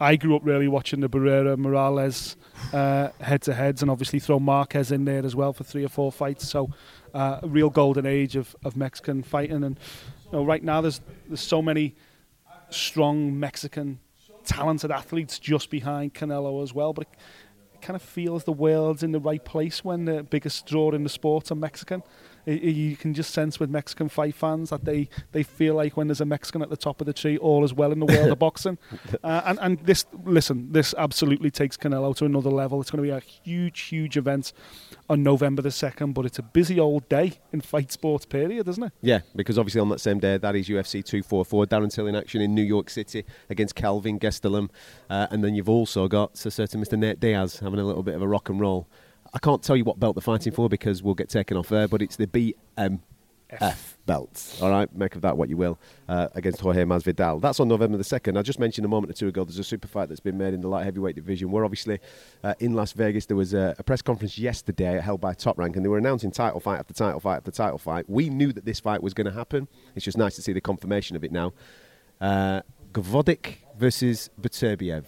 I 0.00 0.16
grew 0.16 0.34
up 0.34 0.42
really 0.44 0.66
watching 0.66 1.00
the 1.00 1.08
Barrera 1.08 1.56
Morales 1.58 2.36
head 2.72 3.42
to 3.42 3.54
heads, 3.54 3.82
and 3.82 3.90
obviously 3.90 4.18
throw 4.18 4.40
Marquez 4.40 4.90
in 4.90 5.04
there 5.04 5.24
as 5.24 5.36
well 5.36 5.52
for 5.52 5.62
three 5.62 5.84
or 5.84 5.88
four 5.88 6.10
fights. 6.10 6.48
So, 6.48 6.70
uh, 7.14 7.40
a 7.42 7.48
real 7.48 7.70
golden 7.70 8.06
age 8.06 8.34
of, 8.34 8.56
of 8.64 8.76
Mexican 8.76 9.22
fighting. 9.22 9.62
And 9.62 9.78
you 10.26 10.38
know, 10.38 10.44
right 10.44 10.62
now 10.62 10.80
there's 10.80 11.00
there's 11.28 11.40
so 11.40 11.60
many 11.60 11.94
strong 12.70 13.38
Mexican 13.38 14.00
talented 14.44 14.90
athletes 14.90 15.38
just 15.38 15.70
behind 15.70 16.14
Canelo 16.14 16.62
as 16.62 16.72
well. 16.72 16.92
But 16.92 17.08
kind 17.82 17.96
of 17.96 18.02
feels 18.02 18.44
the 18.44 18.52
world's 18.52 19.02
in 19.02 19.12
the 19.12 19.20
right 19.20 19.44
place 19.44 19.84
when 19.84 20.04
the 20.04 20.22
biggest 20.22 20.66
draw 20.66 20.90
in 20.90 21.02
the 21.02 21.08
sport 21.08 21.50
are 21.50 21.54
Mexican. 21.56 22.02
I- 22.46 22.50
I- 22.52 22.54
You 22.54 22.96
can 22.96 23.14
just 23.14 23.32
sense 23.32 23.60
with 23.60 23.70
Mexican 23.70 24.08
fight 24.08 24.34
fans 24.34 24.70
that 24.70 24.84
they, 24.84 25.08
they 25.32 25.42
feel 25.42 25.74
like 25.74 25.96
when 25.96 26.08
there's 26.08 26.20
a 26.20 26.24
Mexican 26.24 26.62
at 26.62 26.70
the 26.70 26.76
top 26.76 27.00
of 27.00 27.06
the 27.06 27.12
tree, 27.12 27.36
all 27.38 27.64
is 27.64 27.72
well 27.74 27.92
in 27.92 28.00
the 28.00 28.06
world 28.06 28.30
of 28.30 28.38
boxing. 28.46 28.78
Uh, 29.22 29.42
and 29.44 29.58
and 29.60 29.78
this, 29.80 30.06
listen, 30.24 30.72
this 30.72 30.94
absolutely 30.96 31.50
takes 31.50 31.76
Canelo 31.76 32.14
to 32.16 32.24
another 32.24 32.50
level. 32.50 32.80
It's 32.80 32.90
going 32.90 33.02
to 33.04 33.10
be 33.10 33.16
a 33.16 33.20
huge, 33.20 33.80
huge 33.82 34.16
event 34.16 34.52
on 35.08 35.22
November 35.22 35.62
the 35.62 35.70
second. 35.70 36.12
But 36.14 36.26
it's 36.26 36.38
a 36.38 36.42
busy 36.42 36.78
old 36.80 37.08
day 37.08 37.34
in 37.52 37.60
fight 37.60 37.92
sports 37.92 38.24
period, 38.26 38.68
isn't 38.68 38.82
it? 38.84 38.92
Yeah, 39.02 39.20
because 39.36 39.58
obviously 39.58 39.80
on 39.80 39.88
that 39.90 40.00
same 40.00 40.18
day, 40.18 40.38
that 40.38 40.56
is 40.56 40.68
UFC 40.68 41.04
244. 41.04 41.66
Darren 41.66 41.92
Till 41.92 42.06
in 42.06 42.14
action 42.16 42.40
in 42.40 42.54
New 42.54 42.62
York 42.62 42.90
City 42.90 43.24
against 43.48 43.74
Calvin 43.74 44.18
Gastelum. 44.18 44.70
Uh, 45.08 45.26
and 45.30 45.44
then 45.44 45.54
you've 45.54 45.68
also 45.68 46.08
got 46.08 46.42
a 46.44 46.50
certain 46.50 46.82
Mr. 46.82 46.98
Nate 46.98 47.20
Diaz 47.20 47.58
having 47.60 47.78
a 47.80 47.84
little 47.84 48.02
bit 48.02 48.14
of 48.14 48.22
a 48.22 48.28
rock 48.28 48.48
and 48.48 48.60
roll. 48.60 48.88
I 49.32 49.38
can't 49.38 49.62
tell 49.62 49.76
you 49.76 49.84
what 49.84 50.00
belt 50.00 50.16
they're 50.16 50.22
fighting 50.22 50.52
for 50.52 50.68
because 50.68 51.02
we'll 51.02 51.14
get 51.14 51.28
taken 51.28 51.56
off 51.56 51.68
there, 51.68 51.86
but 51.86 52.02
it's 52.02 52.16
the 52.16 52.26
BMF 52.26 53.00
belt. 54.06 54.58
All 54.60 54.70
right, 54.70 54.92
make 54.94 55.14
of 55.14 55.22
that 55.22 55.36
what 55.36 55.48
you 55.48 55.56
will, 55.56 55.78
uh, 56.08 56.28
against 56.34 56.60
Jorge 56.60 56.82
Masvidal. 56.82 57.40
That's 57.40 57.60
on 57.60 57.68
November 57.68 57.96
the 57.96 58.02
2nd. 58.02 58.36
I 58.36 58.42
just 58.42 58.58
mentioned 58.58 58.84
a 58.84 58.88
moment 58.88 59.10
or 59.10 59.14
two 59.14 59.28
ago 59.28 59.44
there's 59.44 59.58
a 59.58 59.64
super 59.64 59.86
fight 59.86 60.08
that's 60.08 60.20
been 60.20 60.36
made 60.36 60.52
in 60.52 60.60
the 60.60 60.68
light 60.68 60.84
heavyweight 60.84 61.14
division. 61.14 61.52
We're 61.52 61.64
obviously 61.64 62.00
uh, 62.42 62.54
in 62.58 62.74
Las 62.74 62.92
Vegas. 62.92 63.26
There 63.26 63.36
was 63.36 63.54
a, 63.54 63.76
a 63.78 63.84
press 63.84 64.02
conference 64.02 64.36
yesterday 64.36 65.00
held 65.00 65.20
by 65.20 65.34
Top 65.34 65.58
Rank, 65.58 65.76
and 65.76 65.84
they 65.84 65.88
were 65.88 65.98
announcing 65.98 66.32
title 66.32 66.58
fight 66.58 66.80
after 66.80 66.92
title 66.92 67.20
fight 67.20 67.36
after 67.36 67.52
title 67.52 67.78
fight. 67.78 68.10
We 68.10 68.30
knew 68.30 68.52
that 68.52 68.64
this 68.64 68.80
fight 68.80 69.00
was 69.00 69.14
going 69.14 69.26
to 69.26 69.32
happen. 69.32 69.68
It's 69.94 70.04
just 70.04 70.18
nice 70.18 70.34
to 70.36 70.42
see 70.42 70.52
the 70.52 70.60
confirmation 70.60 71.14
of 71.14 71.22
it 71.22 71.30
now. 71.30 71.52
Uh, 72.20 72.62
Gvozdyk 72.92 73.58
versus 73.78 74.28
Beterbiev. 74.40 75.04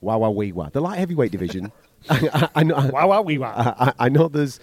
Wow, 0.00 0.18
wow, 0.18 0.30
wee, 0.30 0.52
wow. 0.52 0.68
The 0.72 0.80
light 0.80 0.98
heavyweight 0.98 1.32
division. 1.32 1.72
I, 2.08 2.48
I, 2.56 2.62
know, 2.62 2.90
wow, 2.92 3.08
wow, 3.08 3.22
wee, 3.22 3.38
wow. 3.38 3.74
I, 3.78 3.92
I, 3.98 4.08
know 4.08 4.28
there's. 4.28 4.60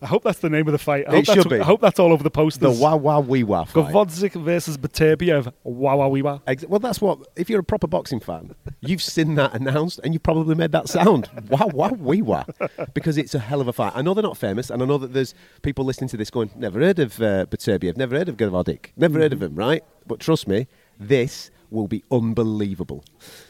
I 0.00 0.06
hope 0.06 0.22
that's 0.22 0.38
the 0.38 0.48
name 0.48 0.68
of 0.68 0.72
the 0.72 0.78
fight. 0.78 1.04
I 1.08 1.12
It 1.12 1.16
hope 1.16 1.24
that's, 1.26 1.42
should 1.42 1.50
be. 1.50 1.58
I 1.60 1.64
hope 1.64 1.80
that's 1.80 1.98
all 1.98 2.12
over 2.12 2.22
the 2.22 2.30
posters. 2.30 2.60
The 2.60 2.82
wow, 2.82 2.96
wow, 2.96 3.20
wee, 3.20 3.42
wow 3.42 3.64
fight. 3.64 3.92
Gvozdyk 3.92 4.40
versus 4.42 4.78
Beterbiev. 4.78 5.52
Wow, 5.64 5.98
wow, 5.98 6.08
wee, 6.08 6.22
wow. 6.22 6.40
Well, 6.68 6.78
that's 6.78 7.00
what. 7.00 7.18
If 7.36 7.50
you're 7.50 7.60
a 7.60 7.64
proper 7.64 7.86
boxing 7.86 8.20
fan, 8.20 8.54
you've 8.80 9.02
seen 9.02 9.34
that 9.34 9.54
announced, 9.54 10.00
and 10.04 10.14
you 10.14 10.20
probably 10.20 10.54
made 10.54 10.72
that 10.72 10.88
sound. 10.88 11.28
wow, 11.48 11.68
wow, 11.72 11.90
wee, 11.90 12.22
wow, 12.22 12.46
because 12.94 13.18
it's 13.18 13.34
a 13.34 13.40
hell 13.40 13.60
of 13.60 13.68
a 13.68 13.72
fight. 13.72 13.92
I 13.94 14.02
know 14.02 14.14
they're 14.14 14.22
not 14.22 14.38
famous, 14.38 14.70
and 14.70 14.82
I 14.82 14.86
know 14.86 14.98
that 14.98 15.12
there's 15.12 15.34
people 15.62 15.84
listening 15.84 16.08
to 16.10 16.16
this 16.16 16.30
going, 16.30 16.50
"Never 16.56 16.80
heard 16.80 16.98
of 17.00 17.20
uh, 17.20 17.46
Beterbiev, 17.46 17.96
never 17.96 18.16
heard 18.16 18.28
of 18.28 18.36
Gvozdyk, 18.36 18.92
never 18.96 19.18
heard 19.18 19.32
of 19.32 19.42
him." 19.42 19.54
Right? 19.54 19.82
But 20.06 20.20
trust 20.20 20.46
me, 20.46 20.68
this 20.98 21.50
will 21.70 21.88
be 21.88 22.04
unbelievable. 22.10 23.04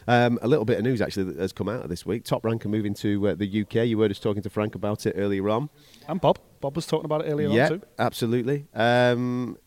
Um, 0.07 0.39
a 0.43 0.49
little 0.49 0.65
bit 0.65 0.79
of 0.79 0.85
news 0.85 1.01
actually 1.01 1.25
that 1.25 1.37
has 1.37 1.53
come 1.53 1.69
out 1.69 1.83
of 1.83 1.89
this 1.89 2.05
week. 2.05 2.25
Top 2.25 2.45
Rank 2.45 2.65
are 2.65 2.69
moving 2.69 2.95
to 2.95 3.29
uh, 3.29 3.35
the 3.35 3.63
UK. 3.63 3.87
You 3.87 4.01
heard 4.01 4.11
us 4.11 4.19
talking 4.19 4.43
to 4.43 4.51
Frank 4.51 4.75
about 4.75 5.07
it 5.07 5.15
earlier 5.17 5.49
on. 5.49 5.71
And 6.07 6.21
Bob. 6.21 6.39
Bob 6.61 6.77
was 6.77 6.87
talking 6.87 7.05
about 7.05 7.25
it 7.25 7.31
earlier 7.31 7.49
yeah, 7.49 7.65
on 7.65 7.69
too. 7.69 7.83
absolutely. 7.99 8.67
Um, 8.75 9.59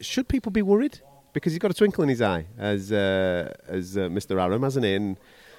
should 0.00 0.28
people 0.28 0.50
be 0.50 0.62
worried? 0.62 1.00
Because 1.32 1.52
he's 1.52 1.58
got 1.58 1.70
a 1.70 1.74
twinkle 1.74 2.02
in 2.02 2.08
his 2.08 2.22
eye, 2.22 2.46
as 2.56 2.90
uh, 2.90 3.52
as 3.68 3.96
uh, 3.96 4.08
Mr. 4.08 4.40
Arum, 4.42 4.62
hasn't 4.62 4.86
he? 4.86 4.94
And 4.94 5.18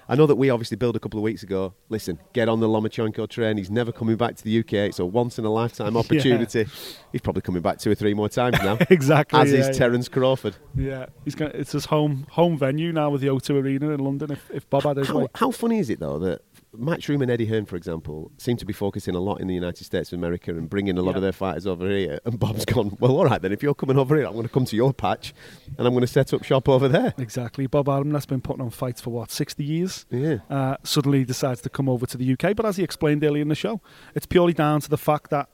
I 0.09 0.15
know 0.15 0.25
that 0.25 0.35
we 0.35 0.49
obviously 0.49 0.77
billed 0.77 0.95
a 0.95 0.99
couple 0.99 1.19
of 1.19 1.23
weeks 1.23 1.43
ago. 1.43 1.73
Listen, 1.89 2.19
get 2.33 2.47
on 2.47 2.59
the 2.61 2.67
Lomachenko 2.67 3.29
train. 3.29 3.57
He's 3.57 3.69
never 3.69 3.91
coming 3.91 4.15
back 4.15 4.35
to 4.37 4.43
the 4.43 4.59
UK. 4.59 4.73
It's 4.73 4.99
a 4.99 5.05
once 5.05 5.37
in 5.37 5.45
a 5.45 5.49
lifetime 5.49 5.97
opportunity. 5.97 6.65
He's 7.11 7.21
probably 7.21 7.41
coming 7.41 7.61
back 7.61 7.79
two 7.79 7.91
or 7.91 7.95
three 7.95 8.13
more 8.13 8.29
times 8.29 8.57
now. 8.63 8.77
Exactly, 8.89 9.39
As 9.39 9.51
yeah, 9.51 9.59
is 9.59 9.67
yeah. 9.67 9.73
Terence 9.73 10.07
Crawford. 10.07 10.55
Yeah, 10.75 11.07
he's 11.25 11.35
going 11.35 11.51
it's 11.53 11.73
his 11.73 11.85
home 11.85 12.25
home 12.31 12.57
venue 12.57 12.91
now 12.91 13.09
with 13.09 13.21
the 13.21 13.27
O2 13.27 13.61
Arena 13.61 13.89
in 13.89 13.99
London. 13.99 14.31
If, 14.31 14.49
if 14.51 14.69
Bob 14.69 14.83
had 14.83 14.97
his 14.97 15.07
How, 15.07 15.19
way, 15.19 15.27
how 15.35 15.51
funny 15.51 15.79
is 15.79 15.89
it 15.89 15.99
though 15.99 16.17
that 16.19 16.41
Matchroom 16.75 17.21
and 17.21 17.31
Eddie 17.31 17.45
Hearn, 17.45 17.65
for 17.65 17.75
example, 17.75 18.31
seem 18.37 18.57
to 18.57 18.65
be 18.65 18.73
focusing 18.73 19.15
a 19.15 19.19
lot 19.19 19.39
in 19.39 19.47
the 19.47 19.53
United 19.53 19.83
States 19.83 20.11
of 20.11 20.19
America 20.19 20.51
and 20.51 20.69
bringing 20.69 20.97
a 20.97 21.01
lot 21.01 21.11
Yeah. 21.11 21.15
of 21.17 21.21
their 21.23 21.31
fighters 21.31 21.65
over 21.65 21.89
here. 21.89 22.19
And 22.25 22.37
Bob's 22.39 22.65
gone, 22.65 22.97
well, 22.99 23.15
all 23.17 23.25
right 23.25 23.41
then. 23.41 23.51
If 23.51 23.63
you're 23.63 23.73
coming 23.73 23.97
over 23.97 24.15
here, 24.15 24.25
I'm 24.25 24.33
going 24.33 24.43
to 24.45 24.49
come 24.53 24.65
to 24.65 24.75
your 24.75 24.93
patch, 24.93 25.33
and 25.77 25.87
I'm 25.87 25.93
going 25.93 26.01
to 26.01 26.07
set 26.07 26.33
up 26.33 26.43
shop 26.43 26.67
over 26.69 26.87
there. 26.87 27.13
exactly. 27.17 27.67
Bob 27.67 27.87
Arum 27.89 28.11
that's 28.11 28.25
been 28.25 28.41
putting 28.41 28.61
on 28.61 28.69
fights 28.69 29.01
for 29.01 29.11
what 29.11 29.31
sixty 29.31 29.63
years. 29.63 30.05
Yeah. 30.09 30.37
Uh, 30.49 30.77
suddenly 30.83 31.23
decides 31.25 31.61
to 31.61 31.69
come 31.69 31.87
over 31.89 32.05
to 32.05 32.17
the 32.17 32.33
UK, 32.33 32.55
but 32.55 32.65
as 32.65 32.77
he 32.77 32.83
explained 32.83 33.23
earlier 33.23 33.41
in 33.41 33.47
the 33.47 33.55
show, 33.55 33.81
it's 34.13 34.25
purely 34.25 34.53
down 34.53 34.81
to 34.81 34.89
the 34.89 34.97
fact 34.97 35.29
that 35.31 35.49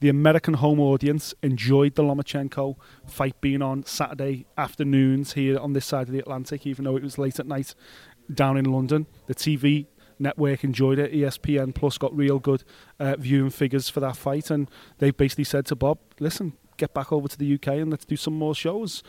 the 0.00 0.08
American 0.08 0.54
home 0.54 0.80
audience 0.80 1.34
enjoyed 1.42 1.94
the 1.94 2.02
Lomachenko 2.02 2.74
fight 3.06 3.40
being 3.40 3.62
on 3.62 3.84
Saturday 3.86 4.44
afternoons 4.58 5.34
here 5.34 5.58
on 5.58 5.72
this 5.72 5.86
side 5.86 6.08
of 6.08 6.12
the 6.12 6.18
Atlantic, 6.18 6.66
even 6.66 6.84
though 6.84 6.96
it 6.96 7.02
was 7.02 7.16
late 7.16 7.38
at 7.38 7.46
night 7.46 7.74
down 8.32 8.56
in 8.56 8.64
London. 8.64 9.06
The 9.26 9.34
TV 9.34 9.86
network 10.18 10.64
enjoyed 10.64 10.98
it. 10.98 11.12
ESPN 11.12 11.74
Plus 11.74 11.98
got 11.98 12.16
real 12.16 12.38
good 12.38 12.64
uh, 12.98 13.16
viewing 13.18 13.50
figures 13.50 13.88
for 13.88 14.00
that 14.00 14.16
fight, 14.16 14.50
and 14.50 14.70
they 14.98 15.10
basically 15.10 15.44
said 15.44 15.66
to 15.66 15.76
Bob, 15.76 15.98
"Listen, 16.18 16.54
get 16.76 16.94
back 16.94 17.12
over 17.12 17.28
to 17.28 17.38
the 17.38 17.54
UK 17.54 17.68
and 17.68 17.90
let's 17.90 18.04
do 18.04 18.16
some 18.16 18.34
more 18.34 18.54
shows." 18.54 19.02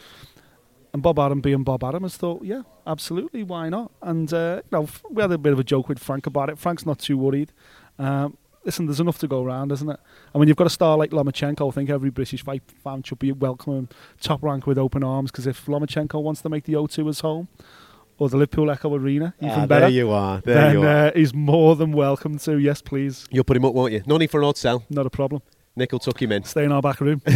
And 0.96 1.04
Bob 1.04 1.20
Arum 1.20 1.42
being 1.42 1.64
Bob 1.64 1.84
Arum 1.84 2.04
has 2.04 2.16
thought, 2.16 2.46
yeah, 2.46 2.62
absolutely, 2.88 3.44
why 3.44 3.68
not? 3.68 3.92
And 4.02 4.34
uh, 4.34 4.62
you 4.64 4.70
know, 4.72 4.88
we 5.10 5.22
had 5.22 5.30
a 5.30 5.38
bit 5.38 5.52
of 5.52 5.60
a 5.60 5.64
joke 5.64 5.90
with 5.90 6.00
Frank 6.00 6.26
about 6.26 6.50
it. 6.50 6.58
Frank's 6.58 6.86
not 6.86 7.00
too 7.00 7.18
worried. 7.18 7.52
Um, 8.00 8.38
listen, 8.64 8.86
there's 8.86 9.02
enough 9.02 9.20
to 9.20 9.28
go 9.28 9.44
around, 9.44 9.74
isn't 9.74 9.90
it? 9.90 10.00
And 10.34 10.40
when 10.40 10.48
you've 10.48 10.56
got 10.56 10.68
a 10.68 10.70
star 10.70 10.98
like 10.98 11.12
Lomachenko, 11.12 11.68
I 11.68 11.72
think 11.72 11.90
every 11.90 12.12
British 12.12 12.44
fight 12.44 12.64
fan 12.82 13.04
should 13.04 13.20
be 13.20 13.34
welcoming 13.34 13.90
top 14.22 14.42
rank 14.42 14.66
with 14.68 14.78
open 14.78 15.04
arms. 15.04 15.32
Because 15.32 15.48
if 15.48 15.66
Lomachenko 15.66 16.24
wants 16.24 16.42
to 16.44 16.50
make 16.50 16.64
the 16.64 16.74
O2 16.74 17.08
his 17.08 17.20
home, 17.20 17.50
or 18.18 18.30
the 18.30 18.38
Liverpool 18.38 18.70
Echo 18.72 18.96
Arena, 18.96 19.34
even 19.42 19.52
Ah, 19.52 19.66
better. 19.66 19.82
there 19.82 19.90
you 19.90 20.10
are, 20.12 20.42
there 20.42 20.56
then, 20.56 20.74
you 20.74 20.84
are. 20.84 21.08
Uh, 21.08 21.12
he's 21.16 21.34
more 21.34 21.76
than 21.76 21.92
welcome 21.92 22.38
to. 22.40 22.58
Yes, 22.58 22.82
please. 22.82 23.26
You'll 23.32 23.44
put 23.44 23.58
him 23.58 23.66
up, 23.66 23.74
won't 23.74 23.94
you? 23.94 24.04
No 24.06 24.18
need 24.18 24.32
for 24.32 24.40
an 24.40 24.48
odd 24.48 24.58
sell. 24.58 24.84
Not 24.90 25.06
a 25.06 25.10
problem. 25.10 25.42
Nick 25.76 25.92
will 25.92 26.00
tuck 26.00 26.22
him 26.22 26.32
in. 26.32 26.44
Stay 26.44 26.64
in 26.64 26.72
our 26.72 26.82
back 26.82 27.00
room. 27.02 27.22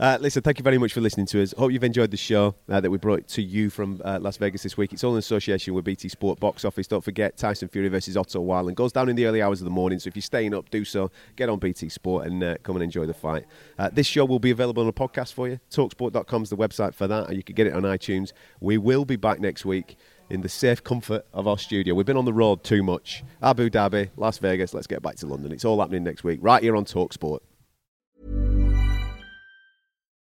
Uh, 0.00 0.16
listen, 0.18 0.40
thank 0.40 0.58
you 0.58 0.62
very 0.62 0.78
much 0.78 0.94
for 0.94 1.02
listening 1.02 1.26
to 1.26 1.42
us. 1.42 1.52
Hope 1.58 1.72
you've 1.72 1.84
enjoyed 1.84 2.10
the 2.10 2.16
show 2.16 2.54
uh, 2.70 2.80
that 2.80 2.90
we 2.90 2.96
brought 2.96 3.28
to 3.28 3.42
you 3.42 3.68
from 3.68 4.00
uh, 4.02 4.18
Las 4.18 4.38
Vegas 4.38 4.62
this 4.62 4.74
week. 4.74 4.94
It's 4.94 5.04
all 5.04 5.12
in 5.12 5.18
association 5.18 5.74
with 5.74 5.84
BT 5.84 6.08
Sport 6.08 6.40
Box 6.40 6.64
Office. 6.64 6.86
Don't 6.86 7.04
forget 7.04 7.36
Tyson 7.36 7.68
Fury 7.68 7.88
versus 7.88 8.16
Otto 8.16 8.40
Wallin 8.40 8.74
goes 8.74 8.92
down 8.92 9.10
in 9.10 9.16
the 9.16 9.26
early 9.26 9.42
hours 9.42 9.60
of 9.60 9.66
the 9.66 9.70
morning. 9.70 9.98
So 9.98 10.08
if 10.08 10.16
you're 10.16 10.22
staying 10.22 10.54
up, 10.54 10.70
do 10.70 10.86
so. 10.86 11.10
Get 11.36 11.50
on 11.50 11.58
BT 11.58 11.90
Sport 11.90 12.28
and 12.28 12.42
uh, 12.42 12.56
come 12.62 12.76
and 12.76 12.82
enjoy 12.82 13.04
the 13.04 13.12
fight. 13.12 13.44
Uh, 13.78 13.90
this 13.92 14.06
show 14.06 14.24
will 14.24 14.38
be 14.38 14.52
available 14.52 14.82
on 14.82 14.88
a 14.88 14.92
podcast 14.92 15.34
for 15.34 15.48
you. 15.48 15.60
Talksport.com 15.70 16.44
is 16.44 16.48
the 16.48 16.56
website 16.56 16.94
for 16.94 17.06
that, 17.06 17.28
and 17.28 17.36
you 17.36 17.42
can 17.42 17.54
get 17.54 17.66
it 17.66 17.74
on 17.74 17.82
iTunes. 17.82 18.32
We 18.58 18.78
will 18.78 19.04
be 19.04 19.16
back 19.16 19.38
next 19.38 19.66
week 19.66 19.98
in 20.30 20.40
the 20.42 20.48
safe 20.48 20.82
comfort 20.82 21.26
of 21.32 21.46
our 21.46 21.58
studio. 21.58 21.94
We've 21.94 22.06
been 22.06 22.16
on 22.16 22.24
the 22.24 22.32
road 22.32 22.64
too 22.64 22.82
much. 22.82 23.22
Abu 23.42 23.68
Dhabi, 23.68 24.10
Las 24.16 24.38
Vegas. 24.38 24.72
Let's 24.72 24.86
get 24.86 25.02
back 25.02 25.16
to 25.16 25.26
London. 25.26 25.52
It's 25.52 25.64
all 25.64 25.80
happening 25.80 26.04
next 26.04 26.24
week, 26.24 26.38
right 26.42 26.62
here 26.62 26.76
on 26.76 26.84
Talksport. 26.84 27.40